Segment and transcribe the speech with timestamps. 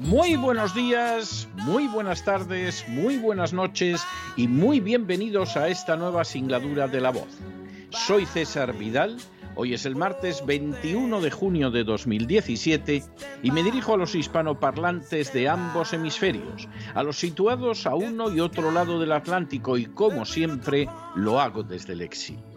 [0.00, 4.02] muy buenos días, muy buenas tardes, muy buenas noches
[4.36, 7.28] y muy bienvenidos a esta nueva singladura de la voz.
[7.90, 9.18] Soy César Vidal,
[9.54, 13.04] hoy es el martes 21 de junio de 2017
[13.42, 18.40] y me dirijo a los hispanoparlantes de ambos hemisferios, a los situados a uno y
[18.40, 22.55] otro lado del Atlántico y como siempre lo hago desde el exilio.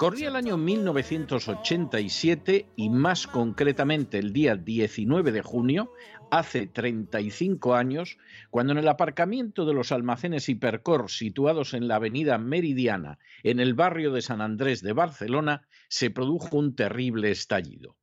[0.00, 5.92] Corría el año 1987 y más concretamente el día 19 de junio,
[6.30, 8.16] hace 35 años,
[8.48, 13.74] cuando en el aparcamiento de los almacenes Hipercor situados en la avenida Meridiana, en el
[13.74, 17.98] barrio de San Andrés de Barcelona, se produjo un terrible estallido.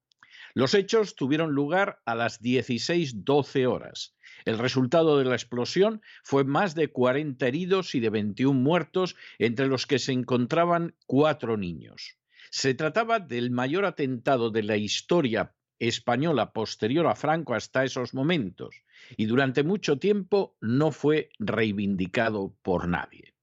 [0.54, 4.14] Los hechos tuvieron lugar a las 16.12 horas.
[4.48, 9.68] El resultado de la explosión fue más de 40 heridos y de 21 muertos, entre
[9.68, 12.18] los que se encontraban cuatro niños.
[12.50, 18.84] Se trataba del mayor atentado de la historia española posterior a Franco hasta esos momentos,
[19.18, 23.34] y durante mucho tiempo no fue reivindicado por nadie.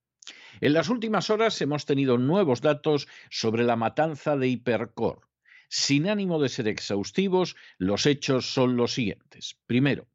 [0.63, 5.29] En las últimas horas hemos tenido nuevos datos sobre la matanza de Hipercor.
[5.69, 9.59] Sin ánimo de ser exhaustivos, los hechos son los siguientes.
[9.67, 10.09] Primero,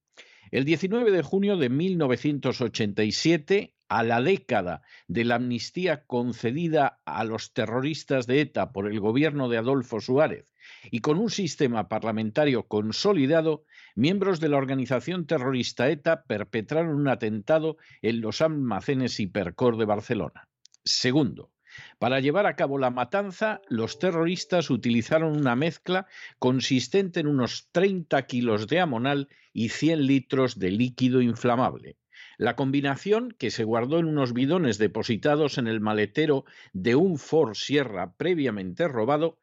[0.51, 7.53] el 19 de junio de 1987, a la década de la amnistía concedida a los
[7.53, 10.53] terroristas de ETA por el gobierno de Adolfo Suárez
[10.91, 13.65] y con un sistema parlamentario consolidado,
[13.95, 20.47] miembros de la organización terrorista ETA perpetraron un atentado en los almacenes Hipercor de Barcelona.
[20.85, 21.51] Segundo,
[21.97, 26.07] para llevar a cabo la matanza, los terroristas utilizaron una mezcla
[26.37, 31.97] consistente en unos 30 kilos de amonal y 100 litros de líquido inflamable.
[32.37, 37.53] La combinación, que se guardó en unos bidones depositados en el maletero de un Ford
[37.53, 39.39] Sierra previamente robado,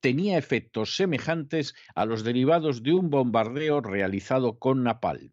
[0.00, 5.32] tenía efectos semejantes a los derivados de un bombardeo realizado con napalm.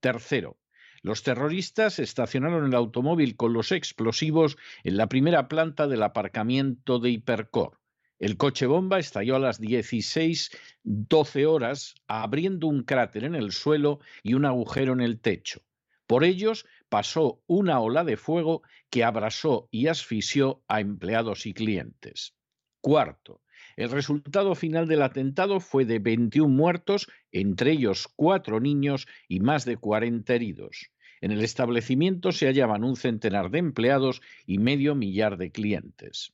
[0.00, 0.58] Tercero,
[1.02, 7.10] los terroristas estacionaron el automóvil con los explosivos en la primera planta del aparcamiento de
[7.10, 7.78] Hipercor.
[8.18, 14.34] El coche bomba estalló a las 16:12 horas, abriendo un cráter en el suelo y
[14.34, 15.62] un agujero en el techo.
[16.06, 22.34] Por ellos pasó una ola de fuego que abrasó y asfixió a empleados y clientes.
[22.80, 23.42] Cuarto,
[23.78, 29.64] el resultado final del atentado fue de 21 muertos, entre ellos cuatro niños y más
[29.64, 30.90] de 40 heridos.
[31.20, 36.32] En el establecimiento se hallaban un centenar de empleados y medio millar de clientes.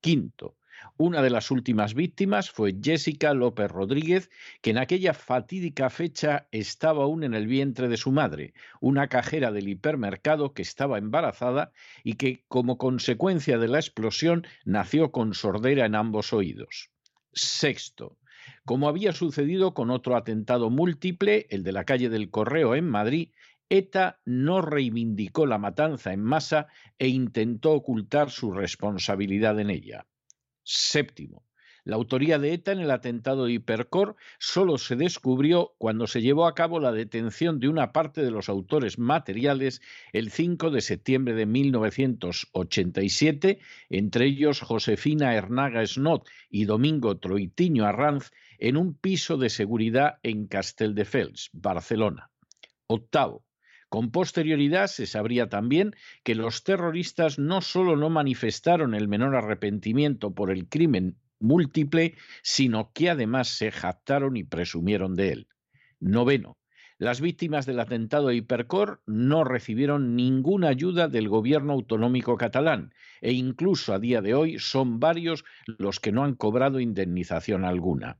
[0.00, 0.55] Quinto,
[0.96, 4.30] una de las últimas víctimas fue Jessica López Rodríguez,
[4.62, 9.52] que en aquella fatídica fecha estaba aún en el vientre de su madre, una cajera
[9.52, 15.86] del hipermercado que estaba embarazada y que, como consecuencia de la explosión, nació con sordera
[15.86, 16.90] en ambos oídos.
[17.32, 18.16] Sexto,
[18.64, 23.30] como había sucedido con otro atentado múltiple, el de la calle del Correo en Madrid,
[23.68, 26.68] ETA no reivindicó la matanza en masa
[26.98, 30.06] e intentó ocultar su responsabilidad en ella.
[30.66, 31.46] Séptimo.
[31.84, 36.48] La autoría de ETA en el atentado de Hipercor solo se descubrió cuando se llevó
[36.48, 39.80] a cabo la detención de una parte de los autores materiales
[40.12, 43.60] el 5 de septiembre de 1987,
[43.90, 50.48] entre ellos Josefina Hernaga Snot y Domingo Troitiño Arranz, en un piso de seguridad en
[50.48, 52.32] Castelldefels, Barcelona.
[52.88, 53.45] Octavo.
[53.88, 55.94] Con posterioridad se sabría también
[56.24, 62.92] que los terroristas no solo no manifestaron el menor arrepentimiento por el crimen múltiple, sino
[62.92, 65.48] que además se jactaron y presumieron de él.
[66.00, 66.58] Noveno.
[66.98, 73.32] Las víctimas del atentado de Hipercor no recibieron ninguna ayuda del gobierno autonómico catalán e
[73.32, 78.18] incluso a día de hoy son varios los que no han cobrado indemnización alguna.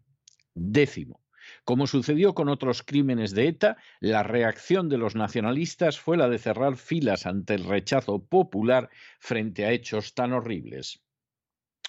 [0.54, 1.25] Décimo.
[1.66, 6.38] Como sucedió con otros crímenes de ETA, la reacción de los nacionalistas fue la de
[6.38, 11.02] cerrar filas ante el rechazo popular frente a hechos tan horribles.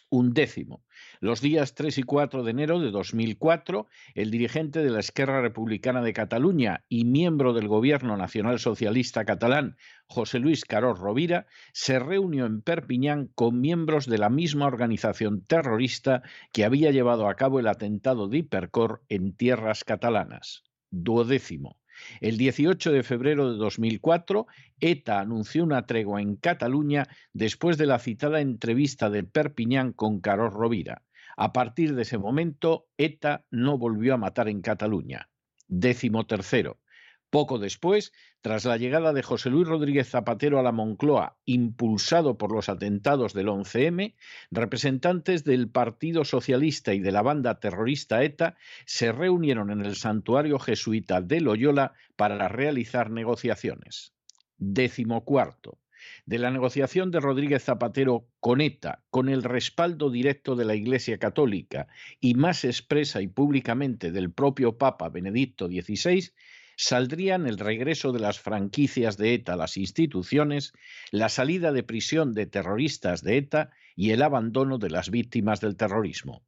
[0.10, 0.84] Un décimo.
[1.20, 6.02] Los días 3 y 4 de enero de 2004, el dirigente de la Esquerra Republicana
[6.02, 12.46] de Cataluña y miembro del Gobierno Nacional Socialista catalán, José Luis Carós Rovira, se reunió
[12.46, 16.22] en Perpiñán con miembros de la misma organización terrorista
[16.54, 20.64] que había llevado a cabo el atentado de Hipercor en tierras catalanas.
[20.92, 21.78] Duodécimo.
[22.22, 24.48] El 18 de febrero de 2004,
[24.80, 30.54] ETA anunció una tregua en Cataluña después de la citada entrevista de Perpiñán con Carlos
[30.54, 31.04] Rovira.
[31.36, 35.30] A partir de ese momento, ETA no volvió a matar en Cataluña.
[35.68, 36.80] Décimo tercero.
[37.30, 42.54] Poco después, tras la llegada de José Luis Rodríguez Zapatero a la Moncloa, impulsado por
[42.54, 44.16] los atentados del 11M,
[44.50, 48.56] representantes del Partido Socialista y de la banda terrorista ETA
[48.86, 54.14] se reunieron en el santuario jesuita de Loyola para realizar negociaciones.
[54.58, 55.80] Décimo cuarto.
[56.26, 61.18] De la negociación de Rodríguez Zapatero con ETA, con el respaldo directo de la Iglesia
[61.18, 61.88] Católica
[62.22, 66.32] y más expresa y públicamente del propio Papa Benedicto XVI,
[66.78, 70.74] saldrían el regreso de las franquicias de ETA a las instituciones,
[71.12, 75.76] la salida de prisión de terroristas de ETA y el abandono de las víctimas del
[75.76, 76.44] terrorismo.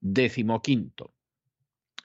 [0.00, 1.14] Décimo quinto.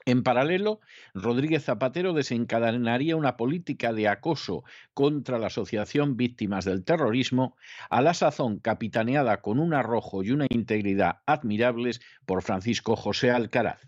[0.06, 0.80] En paralelo,
[1.12, 7.56] Rodríguez Zapatero desencadenaría una política de acoso contra la Asociación Víctimas del Terrorismo,
[7.90, 13.86] a la sazón capitaneada con un arrojo y una integridad admirables por Francisco José Alcaraz.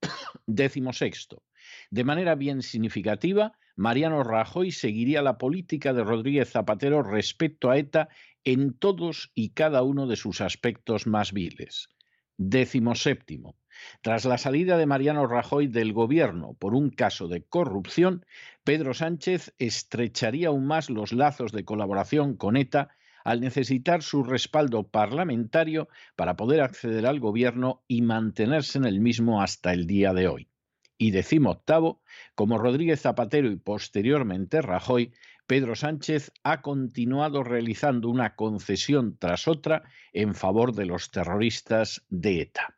[0.46, 1.42] Décimo sexto.
[1.92, 8.08] De manera bien significativa, Mariano Rajoy seguiría la política de Rodríguez Zapatero respecto a ETA
[8.44, 11.88] en todos y cada uno de sus aspectos más viles.
[12.36, 13.56] Décimo séptimo.
[14.02, 18.24] Tras la salida de Mariano Rajoy del gobierno por un caso de corrupción,
[18.62, 22.90] Pedro Sánchez estrecharía aún más los lazos de colaboración con ETA
[23.24, 29.42] al necesitar su respaldo parlamentario para poder acceder al gobierno y mantenerse en el mismo
[29.42, 30.50] hasta el día de hoy
[31.00, 31.12] y
[31.46, 32.02] octavo,
[32.34, 35.12] como Rodríguez Zapatero y posteriormente Rajoy,
[35.46, 42.42] Pedro Sánchez ha continuado realizando una concesión tras otra en favor de los terroristas de
[42.42, 42.76] ETA.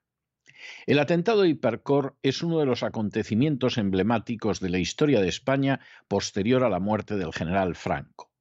[0.87, 5.81] El atentado de Hipercor es uno de los acontecimientos emblemáticos de la historia de España
[6.07, 8.31] posterior a la muerte del general Franco.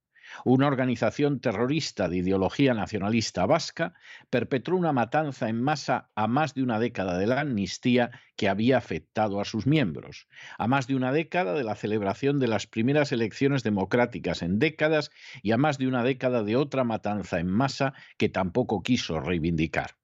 [0.46, 3.94] Una organización terrorista de ideología nacionalista vasca
[4.30, 8.78] perpetró una matanza en masa a más de una década de la amnistía que había
[8.78, 13.12] afectado a sus miembros, a más de una década de la celebración de las primeras
[13.12, 15.12] elecciones democráticas en décadas
[15.42, 20.01] y a más de una década de otra matanza en masa que tampoco quiso reivindicar.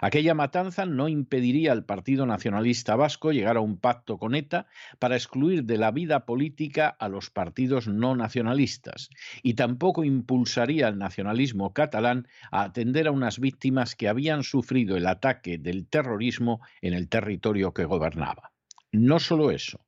[0.00, 4.66] Aquella matanza no impediría al Partido Nacionalista Vasco llegar a un pacto con ETA
[4.98, 9.10] para excluir de la vida política a los partidos no nacionalistas
[9.42, 15.06] y tampoco impulsaría al nacionalismo catalán a atender a unas víctimas que habían sufrido el
[15.06, 18.52] ataque del terrorismo en el territorio que gobernaba.
[18.92, 19.84] No solo eso,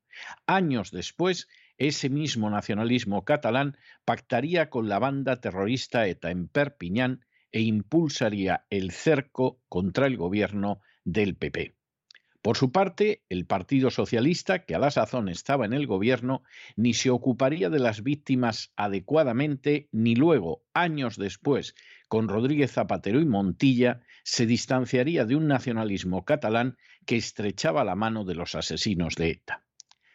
[0.47, 7.61] años después ese mismo nacionalismo catalán pactaría con la banda terrorista ETA en Perpiñán e
[7.61, 11.77] impulsaría el cerco contra el gobierno del PP.
[12.43, 16.43] Por su parte, el Partido Socialista, que a la sazón estaba en el gobierno,
[16.75, 21.77] ni se ocuparía de las víctimas adecuadamente, ni luego, años después,
[22.09, 28.25] con Rodríguez Zapatero y Montilla, se distanciaría de un nacionalismo catalán que estrechaba la mano
[28.25, 29.65] de los asesinos de ETA.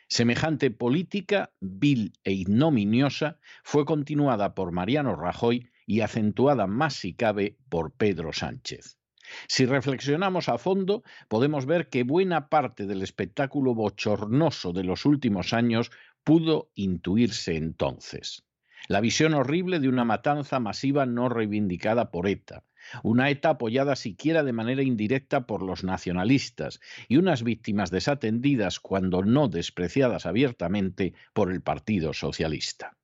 [0.10, 7.58] Semejante política, vil e ignominiosa, fue continuada por Mariano Rajoy y acentuada más si cabe
[7.68, 9.00] por Pedro Sánchez.
[9.48, 15.52] Si reflexionamos a fondo, podemos ver que buena parte del espectáculo bochornoso de los últimos
[15.52, 15.90] años
[16.24, 18.44] pudo intuirse entonces.
[18.88, 22.66] La visión horrible de una matanza masiva no reivindicada por ETA,
[23.02, 29.24] una ETA apoyada siquiera de manera indirecta por los nacionalistas y unas víctimas desatendidas cuando
[29.24, 32.99] no despreciadas abiertamente por el Partido Socialista.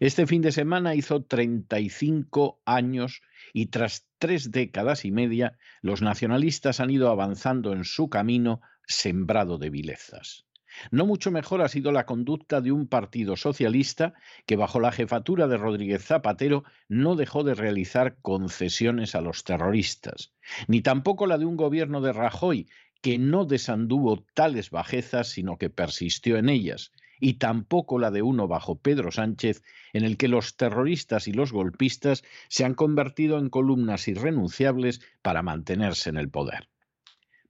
[0.00, 6.80] Este fin de semana hizo 35 años y tras tres décadas y media los nacionalistas
[6.80, 10.46] han ido avanzando en su camino sembrado de vilezas.
[10.90, 14.14] No mucho mejor ha sido la conducta de un partido socialista
[14.46, 20.34] que bajo la jefatura de Rodríguez Zapatero no dejó de realizar concesiones a los terroristas,
[20.66, 22.68] ni tampoco la de un gobierno de Rajoy
[23.00, 28.48] que no desanduvo tales bajezas sino que persistió en ellas, y tampoco la de uno
[28.48, 33.50] bajo Pedro Sánchez, en el que los terroristas y los golpistas se han convertido en
[33.50, 36.68] columnas irrenunciables para mantenerse en el poder.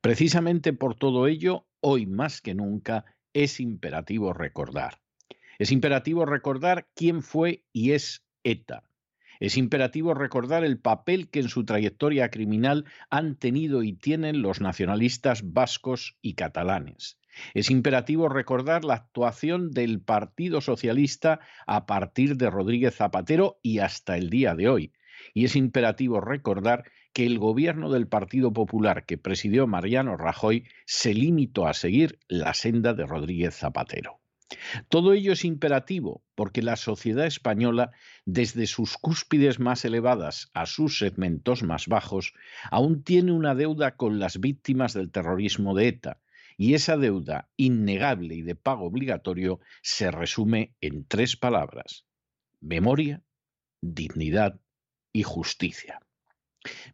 [0.01, 5.01] Precisamente por todo ello, hoy más que nunca es imperativo recordar.
[5.59, 8.85] Es imperativo recordar quién fue y es ETA.
[9.41, 14.61] Es imperativo recordar el papel que en su trayectoria criminal han tenido y tienen los
[14.61, 17.19] nacionalistas vascos y catalanes.
[17.55, 24.17] Es imperativo recordar la actuación del Partido Socialista a partir de Rodríguez Zapatero y hasta
[24.17, 24.93] el día de hoy.
[25.35, 31.15] Y es imperativo recordar que el gobierno del Partido Popular que presidió Mariano Rajoy se
[31.15, 34.21] limitó a seguir la senda de Rodríguez Zapatero.
[34.89, 37.91] Todo ello es imperativo porque la sociedad española,
[38.25, 42.33] desde sus cúspides más elevadas a sus segmentos más bajos,
[42.71, 46.21] aún tiene una deuda con las víctimas del terrorismo de ETA,
[46.59, 52.05] y esa deuda innegable y de pago obligatorio se resume en tres palabras.
[52.61, 53.23] Memoria,
[53.81, 54.61] dignidad
[55.13, 56.01] y justicia.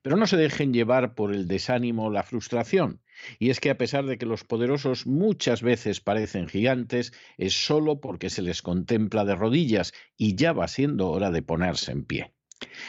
[0.03, 3.01] Pero no se dejen llevar por el desánimo o la frustración.
[3.39, 8.01] Y es que a pesar de que los poderosos muchas veces parecen gigantes, es solo
[8.01, 12.35] porque se les contempla de rodillas y ya va siendo hora de ponerse en pie.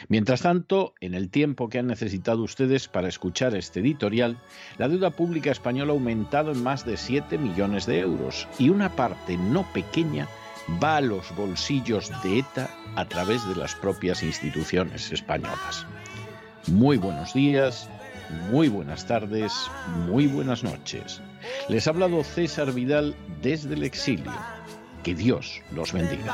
[0.07, 4.37] Mientras tanto, en el tiempo que han necesitado ustedes para escuchar este editorial,
[4.77, 8.95] la deuda pública española ha aumentado en más de 7 millones de euros y una
[8.95, 10.27] parte no pequeña
[10.83, 15.85] va a los bolsillos de ETA a través de las propias instituciones españolas.
[16.67, 17.89] Muy buenos días,
[18.51, 19.53] muy buenas tardes,
[20.07, 21.21] muy buenas noches.
[21.69, 24.33] Les ha hablado César Vidal desde el exilio.
[25.03, 26.33] Que Dios los bendiga.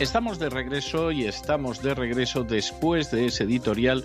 [0.00, 4.04] Estamos de regreso y estamos de regreso después de ese editorial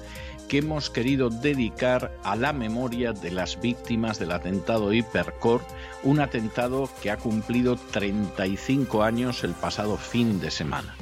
[0.50, 5.62] que hemos querido dedicar a la memoria de las víctimas del atentado Hipercor,
[6.02, 10.96] un atentado que ha cumplido 35 años el pasado fin de semana.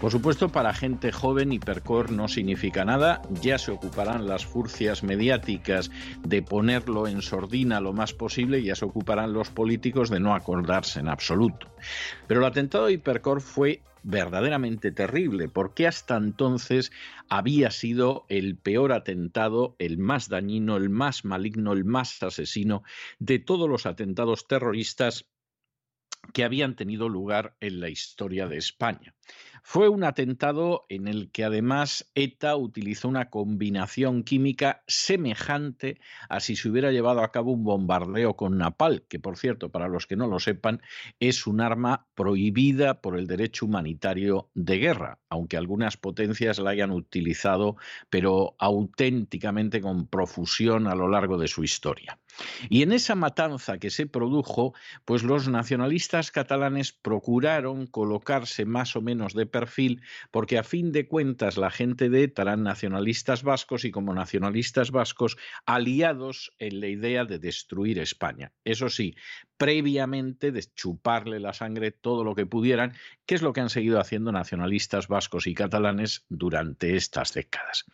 [0.00, 3.20] Por supuesto, para gente joven, Hipercor no significa nada.
[3.42, 5.90] Ya se ocuparán las furcias mediáticas
[6.22, 11.00] de ponerlo en sordina lo más posible ya se ocuparán los políticos de no acordarse
[11.00, 11.66] en absoluto.
[12.28, 16.92] Pero el atentado de Hipercor fue verdaderamente terrible, porque hasta entonces
[17.28, 22.82] había sido el peor atentado, el más dañino, el más maligno, el más asesino
[23.18, 25.26] de todos los atentados terroristas
[26.32, 29.14] que habían tenido lugar en la historia de España.
[29.70, 36.56] Fue un atentado en el que además ETA utilizó una combinación química semejante a si
[36.56, 40.16] se hubiera llevado a cabo un bombardeo con napal, que por cierto, para los que
[40.16, 40.80] no lo sepan,
[41.20, 46.90] es un arma prohibida por el derecho humanitario de guerra, aunque algunas potencias la hayan
[46.90, 47.76] utilizado,
[48.08, 52.18] pero auténticamente con profusión a lo largo de su historia.
[52.68, 59.00] Y en esa matanza que se produjo, pues los nacionalistas catalanes procuraron colocarse más o
[59.00, 63.84] menos de perfil, porque a fin de cuentas la gente de ETA eran nacionalistas vascos
[63.84, 68.52] y como nacionalistas vascos aliados en la idea de destruir España.
[68.64, 69.14] Eso sí,
[69.56, 72.94] previamente de chuparle la sangre todo lo que pudieran,
[73.26, 77.84] que es lo que han seguido haciendo nacionalistas vascos y catalanes durante estas décadas.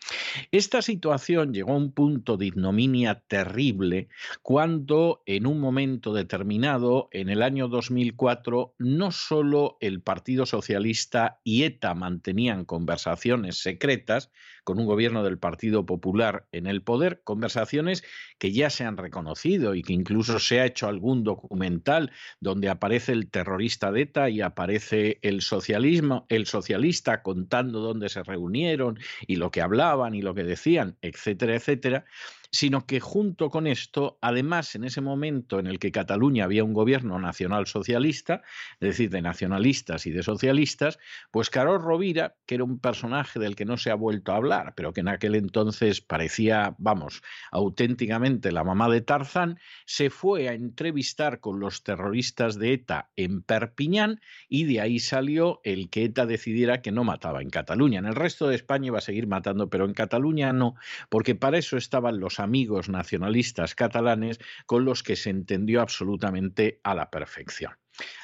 [0.53, 4.09] Esta situación llegó a un punto de ignominia terrible
[4.43, 11.65] cuando en un momento determinado, en el año 2004, no solo el Partido Socialista y
[11.65, 14.31] ETA mantenían conversaciones secretas
[14.65, 18.03] con un gobierno del Partido Popular en el poder, conversaciones
[18.39, 22.11] que ya se han reconocido y que incluso se ha hecho algún documental
[22.41, 28.23] donde aparece el terrorista de ETA y aparece el socialismo, el socialista contando dónde se
[28.23, 32.05] reunieron y lo que hablaban y lo que decían, etcétera, etcétera
[32.55, 36.73] sino que junto con esto, además, en ese momento en el que Cataluña había un
[36.73, 38.43] gobierno nacional socialista,
[38.75, 41.01] es decir, de nacionalistas y de socialistas,
[41.33, 44.75] pues Carol Rovira, que era un personaje del que no se ha vuelto a hablar,
[44.77, 50.53] pero que en aquel entonces parecía, vamos, auténticamente la mamá de Tarzán, se fue a
[50.53, 56.25] entrevistar con los terroristas de ETA en Perpiñán y de ahí salió el que ETA
[56.25, 57.99] decidiera que no mataba en Cataluña.
[57.99, 60.77] En el resto de España iba a seguir matando, pero en Cataluña no,
[61.09, 66.95] porque para eso estaban los amigos nacionalistas catalanes con los que se entendió absolutamente a
[66.95, 67.73] la perfección.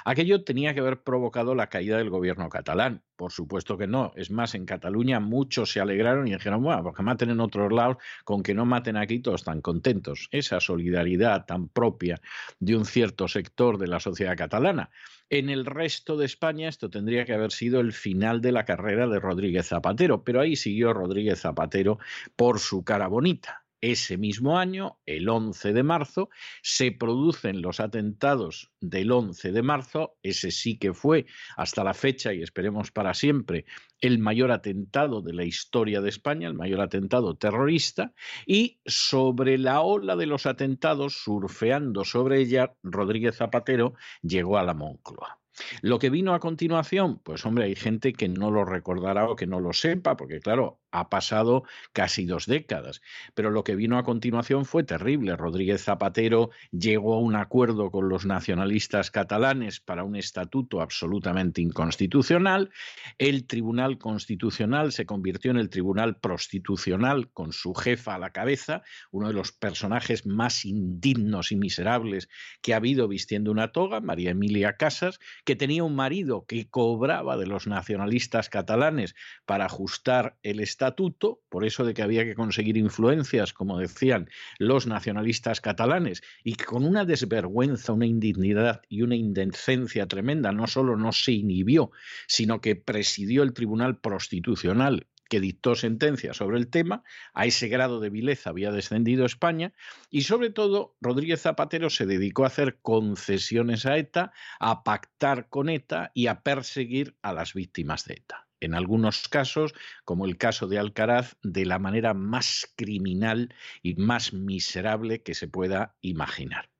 [0.04, 3.02] Aquello tenía que haber provocado la caída del gobierno catalán.
[3.16, 4.12] Por supuesto que no.
[4.16, 7.98] Es más, en Cataluña muchos se alegraron y dijeron, bueno, porque maten en otros lados,
[8.24, 10.28] con que no maten aquí todos están contentos.
[10.32, 12.20] Esa solidaridad tan propia
[12.58, 14.90] de un cierto sector de la sociedad catalana.
[15.28, 19.06] En el resto de España esto tendría que haber sido el final de la carrera
[19.06, 21.98] de Rodríguez Zapatero, pero ahí siguió Rodríguez Zapatero
[22.34, 26.30] por su cara bonita ese mismo año, el 11 de marzo,
[26.62, 32.32] se producen los atentados del 11 de marzo, ese sí que fue hasta la fecha
[32.32, 33.64] y esperemos para siempre
[34.00, 38.12] el mayor atentado de la historia de España, el mayor atentado terrorista,
[38.46, 44.74] y sobre la ola de los atentados, surfeando sobre ella, Rodríguez Zapatero llegó a la
[44.74, 45.40] Moncloa.
[45.82, 49.46] Lo que vino a continuación, pues hombre, hay gente que no lo recordará o que
[49.46, 53.00] no lo sepa, porque claro, ha pasado casi dos décadas.
[53.34, 55.36] Pero lo que vino a continuación fue terrible.
[55.36, 62.70] Rodríguez Zapatero llegó a un acuerdo con los nacionalistas catalanes para un estatuto absolutamente inconstitucional.
[63.18, 68.82] El Tribunal Constitucional se convirtió en el Tribunal Prostitucional con su jefa a la cabeza,
[69.10, 72.28] uno de los personajes más indignos y miserables
[72.62, 77.36] que ha habido vistiendo una toga, María Emilia Casas, que tenía un marido que cobraba
[77.36, 82.34] de los nacionalistas catalanes para ajustar el estatuto estatuto, por eso de que había que
[82.34, 89.02] conseguir influencias, como decían los nacionalistas catalanes, y que con una desvergüenza, una indignidad y
[89.02, 91.90] una indecencia tremenda, no solo no se inhibió,
[92.26, 98.00] sino que presidió el Tribunal Prostitucional que dictó sentencia sobre el tema, a ese grado
[98.00, 99.74] de vileza había descendido España,
[100.10, 105.68] y sobre todo Rodríguez Zapatero se dedicó a hacer concesiones a ETA, a pactar con
[105.68, 110.66] ETA y a perseguir a las víctimas de ETA en algunos casos, como el caso
[110.66, 116.70] de Alcaraz, de la manera más criminal y más miserable que se pueda imaginar.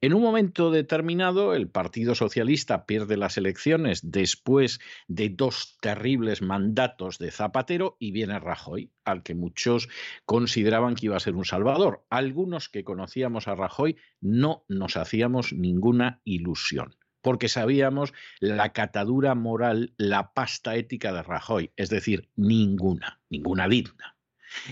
[0.00, 7.18] En un momento determinado, el Partido Socialista pierde las elecciones después de dos terribles mandatos
[7.18, 9.88] de Zapatero y viene Rajoy, al que muchos
[10.24, 12.04] consideraban que iba a ser un salvador.
[12.10, 16.94] Algunos que conocíamos a Rajoy no nos hacíamos ninguna ilusión
[17.26, 24.16] porque sabíamos la catadura moral, la pasta ética de Rajoy, es decir, ninguna, ninguna digna.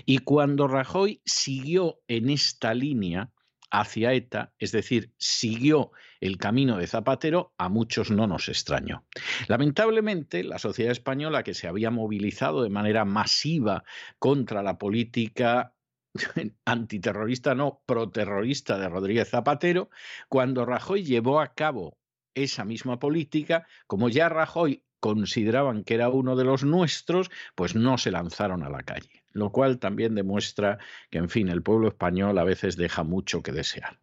[0.07, 3.33] Y cuando Rajoy siguió en esta línea,
[3.73, 5.91] hacia ETA, es decir, siguió
[6.21, 9.05] el camino de Zapatero, a muchos no nos extrañó.
[9.49, 13.83] Lamentablemente, la sociedad española que se había movilizado de manera masiva
[14.21, 15.75] contra la política
[16.65, 19.91] antiterrorista, no, proterrorista de Rodríguez Zapatero,
[20.29, 21.99] cuando Rajoy llevó a cabo
[22.35, 27.99] esa misma política, como ya Rajoy consideraban que era uno de los nuestros, pues no
[27.99, 30.79] se lanzaron a la calle lo cual también demuestra
[31.11, 34.01] que, en fin, el pueblo español a veces deja mucho que desear.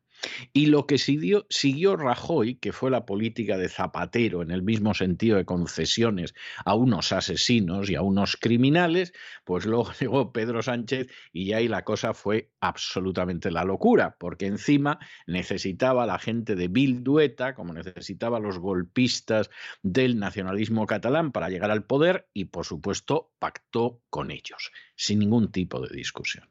[0.53, 5.37] Y lo que siguió, Rajoy, que fue la política de Zapatero en el mismo sentido
[5.37, 6.33] de concesiones
[6.65, 11.83] a unos asesinos y a unos criminales, pues luego llegó Pedro Sánchez y ahí la
[11.83, 18.59] cosa fue absolutamente la locura, porque encima necesitaba la gente de Bildueta, como necesitaba los
[18.59, 19.49] golpistas
[19.81, 25.51] del nacionalismo catalán para llegar al poder y por supuesto pactó con ellos, sin ningún
[25.51, 26.47] tipo de discusión.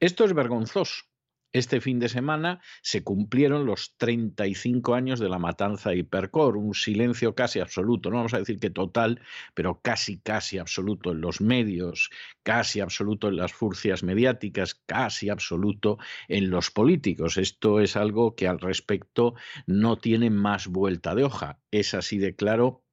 [0.00, 1.11] Esto es vergonzoso
[1.52, 6.74] este fin de semana se cumplieron los 35 años de la matanza de Hipercor, un
[6.74, 9.20] silencio casi absoluto, no vamos a decir que total,
[9.54, 12.10] pero casi, casi absoluto en los medios,
[12.42, 17.36] casi absoluto en las furcias mediáticas, casi absoluto en los políticos.
[17.36, 19.34] Esto es algo que al respecto
[19.66, 21.60] no tiene más vuelta de hoja.
[21.70, 22.84] Es así de claro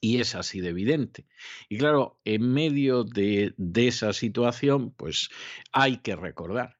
[0.00, 1.26] y es así de evidente.
[1.68, 5.28] Y claro, en medio de, de, esa situación, pues
[5.72, 6.77] hay que recordar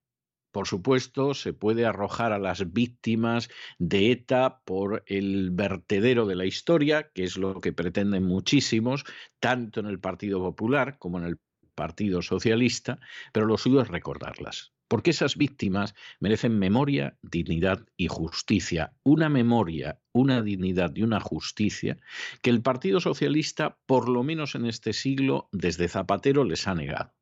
[0.51, 6.47] por supuesto, se puede arrojar a las víctimas de ETA por el vertedero de la
[6.47, 9.05] historia, que es lo que pretenden muchísimos,
[9.41, 11.39] tanto en el Partido Popular como en el
[11.75, 12.99] Partido Socialista,
[13.33, 14.73] pero lo suyo es recordarlas.
[14.89, 18.95] Porque esas víctimas merecen memoria, dignidad y justicia.
[19.03, 21.99] Una memoria, una dignidad y una justicia
[22.41, 27.13] que el Partido Socialista, por lo menos en este siglo, desde Zapatero les ha negado.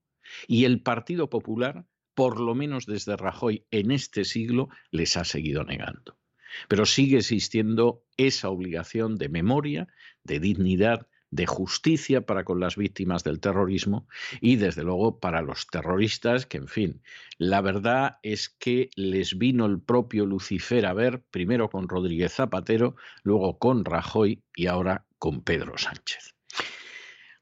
[0.47, 1.85] Y el Partido Popular
[2.16, 6.16] por lo menos desde Rajoy en este siglo, les ha seguido negando.
[6.66, 9.87] Pero sigue existiendo esa obligación de memoria,
[10.24, 14.09] de dignidad, de justicia para con las víctimas del terrorismo
[14.40, 17.02] y desde luego para los terroristas que, en fin,
[17.37, 22.96] la verdad es que les vino el propio Lucifer a ver, primero con Rodríguez Zapatero,
[23.24, 26.36] luego con Rajoy y ahora con Pedro Sánchez.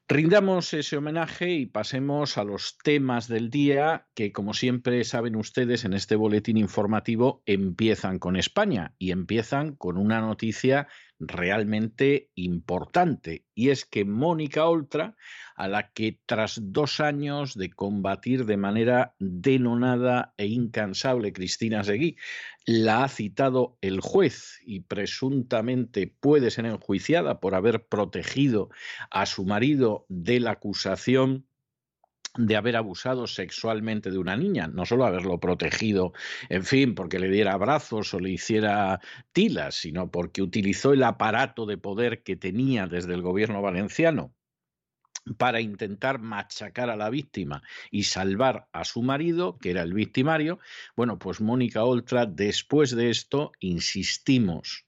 [0.07, 5.83] Rindamos ese homenaje y pasemos a los temas del día que, como siempre saben ustedes,
[5.83, 10.87] en este boletín informativo empiezan con España y empiezan con una noticia
[11.19, 15.15] realmente importante y es que Mónica Oltra,
[15.55, 22.17] a la que tras dos años de combatir de manera denonada e incansable Cristina Seguí,
[22.65, 28.69] la ha citado el juez y presuntamente puede ser enjuiciada por haber protegido
[29.09, 31.45] a su marido de la acusación
[32.37, 36.13] de haber abusado sexualmente de una niña, no solo haberlo protegido,
[36.49, 38.99] en fin, porque le diera abrazos o le hiciera
[39.31, 44.33] tilas, sino porque utilizó el aparato de poder que tenía desde el gobierno valenciano
[45.37, 50.59] para intentar machacar a la víctima y salvar a su marido, que era el victimario,
[50.95, 54.84] bueno, pues Mónica Oltra, después de esto, insistimos,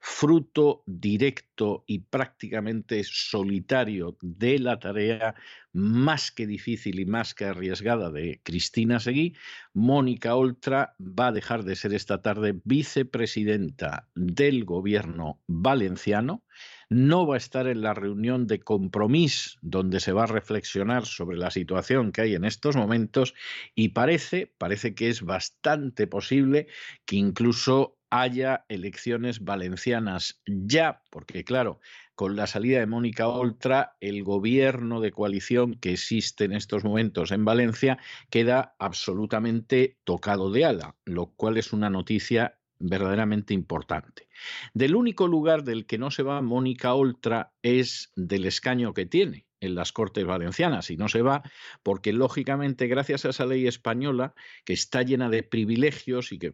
[0.00, 5.34] fruto directo y prácticamente solitario de la tarea
[5.72, 9.34] más que difícil y más que arriesgada de Cristina Seguí,
[9.74, 16.42] Mónica Oltra va a dejar de ser esta tarde vicepresidenta del gobierno valenciano,
[16.88, 21.36] no va a estar en la reunión de compromiso donde se va a reflexionar sobre
[21.36, 23.34] la situación que hay en estos momentos
[23.74, 26.66] y parece, parece que es bastante posible
[27.04, 31.80] que incluso haya elecciones valencianas ya, porque claro,
[32.14, 37.30] con la salida de Mónica Oltra, el gobierno de coalición que existe en estos momentos
[37.30, 44.28] en Valencia queda absolutamente tocado de ala, lo cual es una noticia verdaderamente importante.
[44.74, 49.46] Del único lugar del que no se va Mónica Oltra es del escaño que tiene,
[49.60, 51.42] en las Cortes Valencianas y no se va
[51.82, 56.52] porque, lógicamente, gracias a esa ley española que está llena de privilegios y que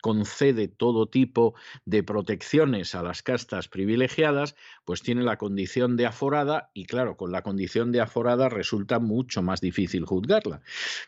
[0.00, 6.70] concede todo tipo de protecciones a las castas privilegiadas, pues tiene la condición de aforada
[6.74, 10.62] y, claro, con la condición de aforada resulta mucho más difícil juzgarla.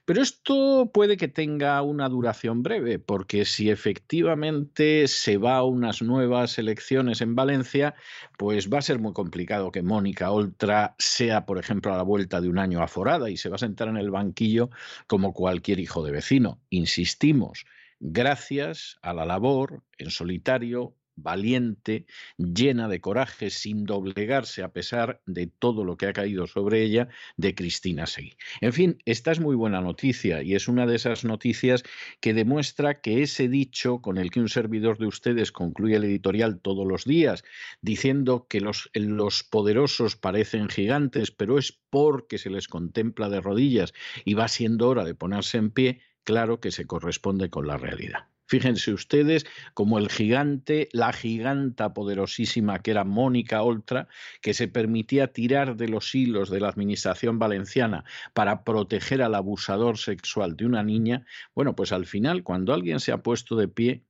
[0.04, 6.02] Pero esto puede que tenga una duración breve, porque si efectivamente se va a unas
[6.02, 7.94] nuevas elecciones en Valencia,
[8.38, 12.40] pues va a ser muy complicado que Mónica Oltra sea por ejemplo, a la vuelta
[12.40, 14.70] de un año aforada y se va a sentar en el banquillo
[15.06, 16.60] como cualquier hijo de vecino.
[16.70, 17.64] Insistimos,
[17.98, 25.46] gracias a la labor en solitario valiente, llena de coraje, sin doblegarse a pesar de
[25.46, 28.36] todo lo que ha caído sobre ella, de Cristina Seguí.
[28.60, 31.82] En fin, esta es muy buena noticia y es una de esas noticias
[32.20, 36.60] que demuestra que ese dicho con el que un servidor de ustedes concluye el editorial
[36.60, 37.44] todos los días,
[37.80, 43.92] diciendo que los, los poderosos parecen gigantes, pero es porque se les contempla de rodillas
[44.24, 48.31] y va siendo hora de ponerse en pie, claro que se corresponde con la realidad.
[48.52, 54.08] Fíjense ustedes como el gigante, la giganta poderosísima que era Mónica Oltra,
[54.42, 59.96] que se permitía tirar de los hilos de la administración valenciana para proteger al abusador
[59.96, 64.04] sexual de una niña, bueno, pues al final, cuando alguien se ha puesto de pie,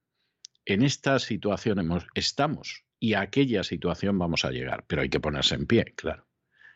[0.65, 1.79] en esta situación
[2.17, 6.27] estamos y a aquella situación vamos a llegar, pero hay que ponerse en pie, claro.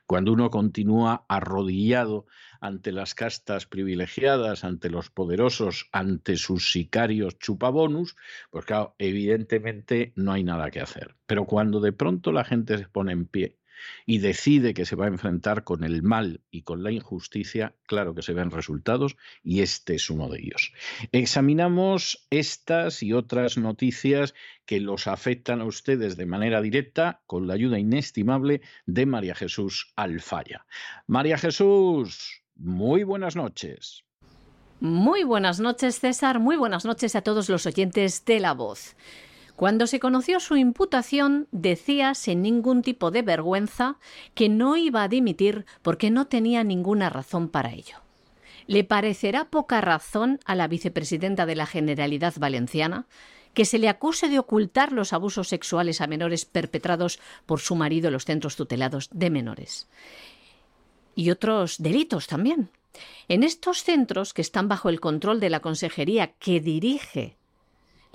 [0.06, 2.26] Cuando uno continúa arrodillado
[2.66, 8.16] ante las castas privilegiadas, ante los poderosos, ante sus sicarios chupabonus,
[8.50, 11.14] pues claro, evidentemente no hay nada que hacer.
[11.26, 13.56] Pero cuando de pronto la gente se pone en pie
[14.04, 18.14] y decide que se va a enfrentar con el mal y con la injusticia, claro
[18.14, 20.72] que se ven resultados y este es uno de ellos.
[21.12, 27.54] Examinamos estas y otras noticias que los afectan a ustedes de manera directa con la
[27.54, 30.66] ayuda inestimable de María Jesús Alfaya.
[31.06, 34.04] María Jesús, muy buenas noches.
[34.80, 36.38] Muy buenas noches, César.
[36.38, 38.96] Muy buenas noches a todos los oyentes de La Voz.
[39.56, 43.96] Cuando se conoció su imputación, decía sin ningún tipo de vergüenza
[44.34, 47.96] que no iba a dimitir porque no tenía ninguna razón para ello.
[48.66, 53.06] ¿Le parecerá poca razón a la vicepresidenta de la Generalidad Valenciana
[53.54, 58.08] que se le acuse de ocultar los abusos sexuales a menores perpetrados por su marido
[58.08, 59.88] en los centros tutelados de menores?
[61.16, 62.70] Y otros delitos también.
[63.26, 67.36] En estos centros, que están bajo el control de la consejería que dirige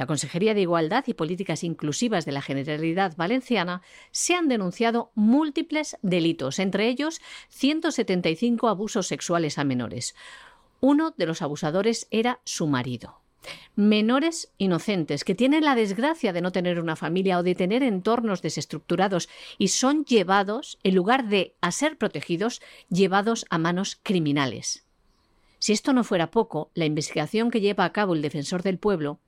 [0.02, 5.96] la Consejería de Igualdad y Políticas Inclusivas de la Generalidad Valenciana se han denunciado múltiples
[6.02, 10.16] delitos, entre ellos 175 abusos sexuales a menores.
[10.80, 13.21] Uno de los abusadores era su marido.
[13.76, 18.42] Menores inocentes que tienen la desgracia de no tener una familia o de tener entornos
[18.42, 24.86] desestructurados y son llevados, en lugar de a ser protegidos, llevados a manos criminales.
[25.60, 29.20] Si esto no fuera poco, la investigación que lleva a cabo el defensor del pueblo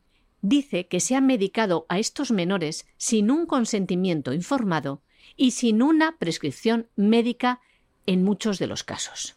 [0.41, 5.01] dice que se ha medicado a estos menores sin un consentimiento informado
[5.37, 7.61] y sin una prescripción médica
[8.05, 9.35] en muchos de los casos.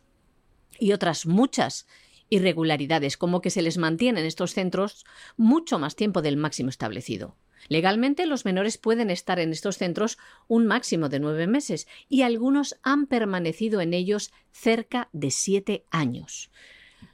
[0.78, 1.86] Y otras muchas
[2.30, 5.04] irregularidades, como que se les mantiene en estos centros
[5.36, 7.36] mucho más tiempo del máximo establecido.
[7.68, 12.78] Legalmente los menores pueden estar en estos centros un máximo de nueve meses y algunos
[12.82, 16.50] han permanecido en ellos cerca de siete años.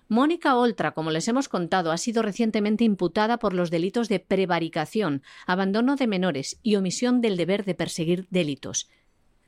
[0.09, 5.23] Mónica Oltra, como les hemos contado, ha sido recientemente imputada por los delitos de prevaricación,
[5.47, 8.91] abandono de menores y omisión del deber de perseguir delitos.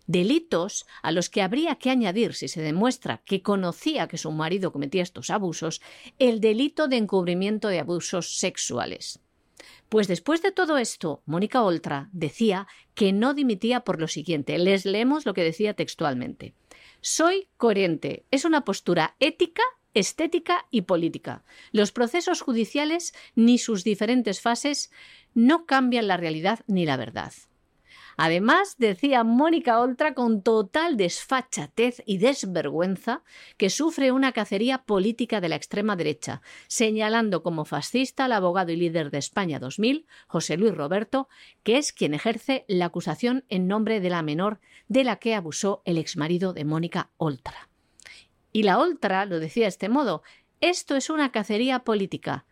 [0.07, 4.73] Delitos a los que habría que añadir, si se demuestra que conocía que su marido
[4.73, 5.81] cometía estos abusos,
[6.19, 9.21] el delito de encubrimiento de abusos sexuales.
[9.88, 14.59] Pues después de todo esto, Mónica Oltra decía que no dimitía por lo siguiente.
[14.59, 16.55] Les leemos lo que decía textualmente.
[17.01, 18.25] Soy coherente.
[18.31, 19.62] Es una postura ética
[19.95, 21.45] estética y política.
[21.73, 24.90] Los procesos judiciales ni sus diferentes fases
[25.35, 27.33] no cambian la realidad ni la verdad.
[28.16, 33.22] Además, decía Mónica Oltra con total desfachatez y desvergüenza
[33.57, 38.77] que sufre una cacería política de la extrema derecha, señalando como fascista al abogado y
[38.77, 41.29] líder de España 2000, José Luis Roberto,
[41.62, 45.83] que es quien ejerce la acusación en nombre de la menor de la que abusó
[45.85, 47.68] el exmarido de Mónica Oltra.
[48.53, 50.22] Y la otra lo decía de este modo,
[50.61, 52.44] esto es una cacería política.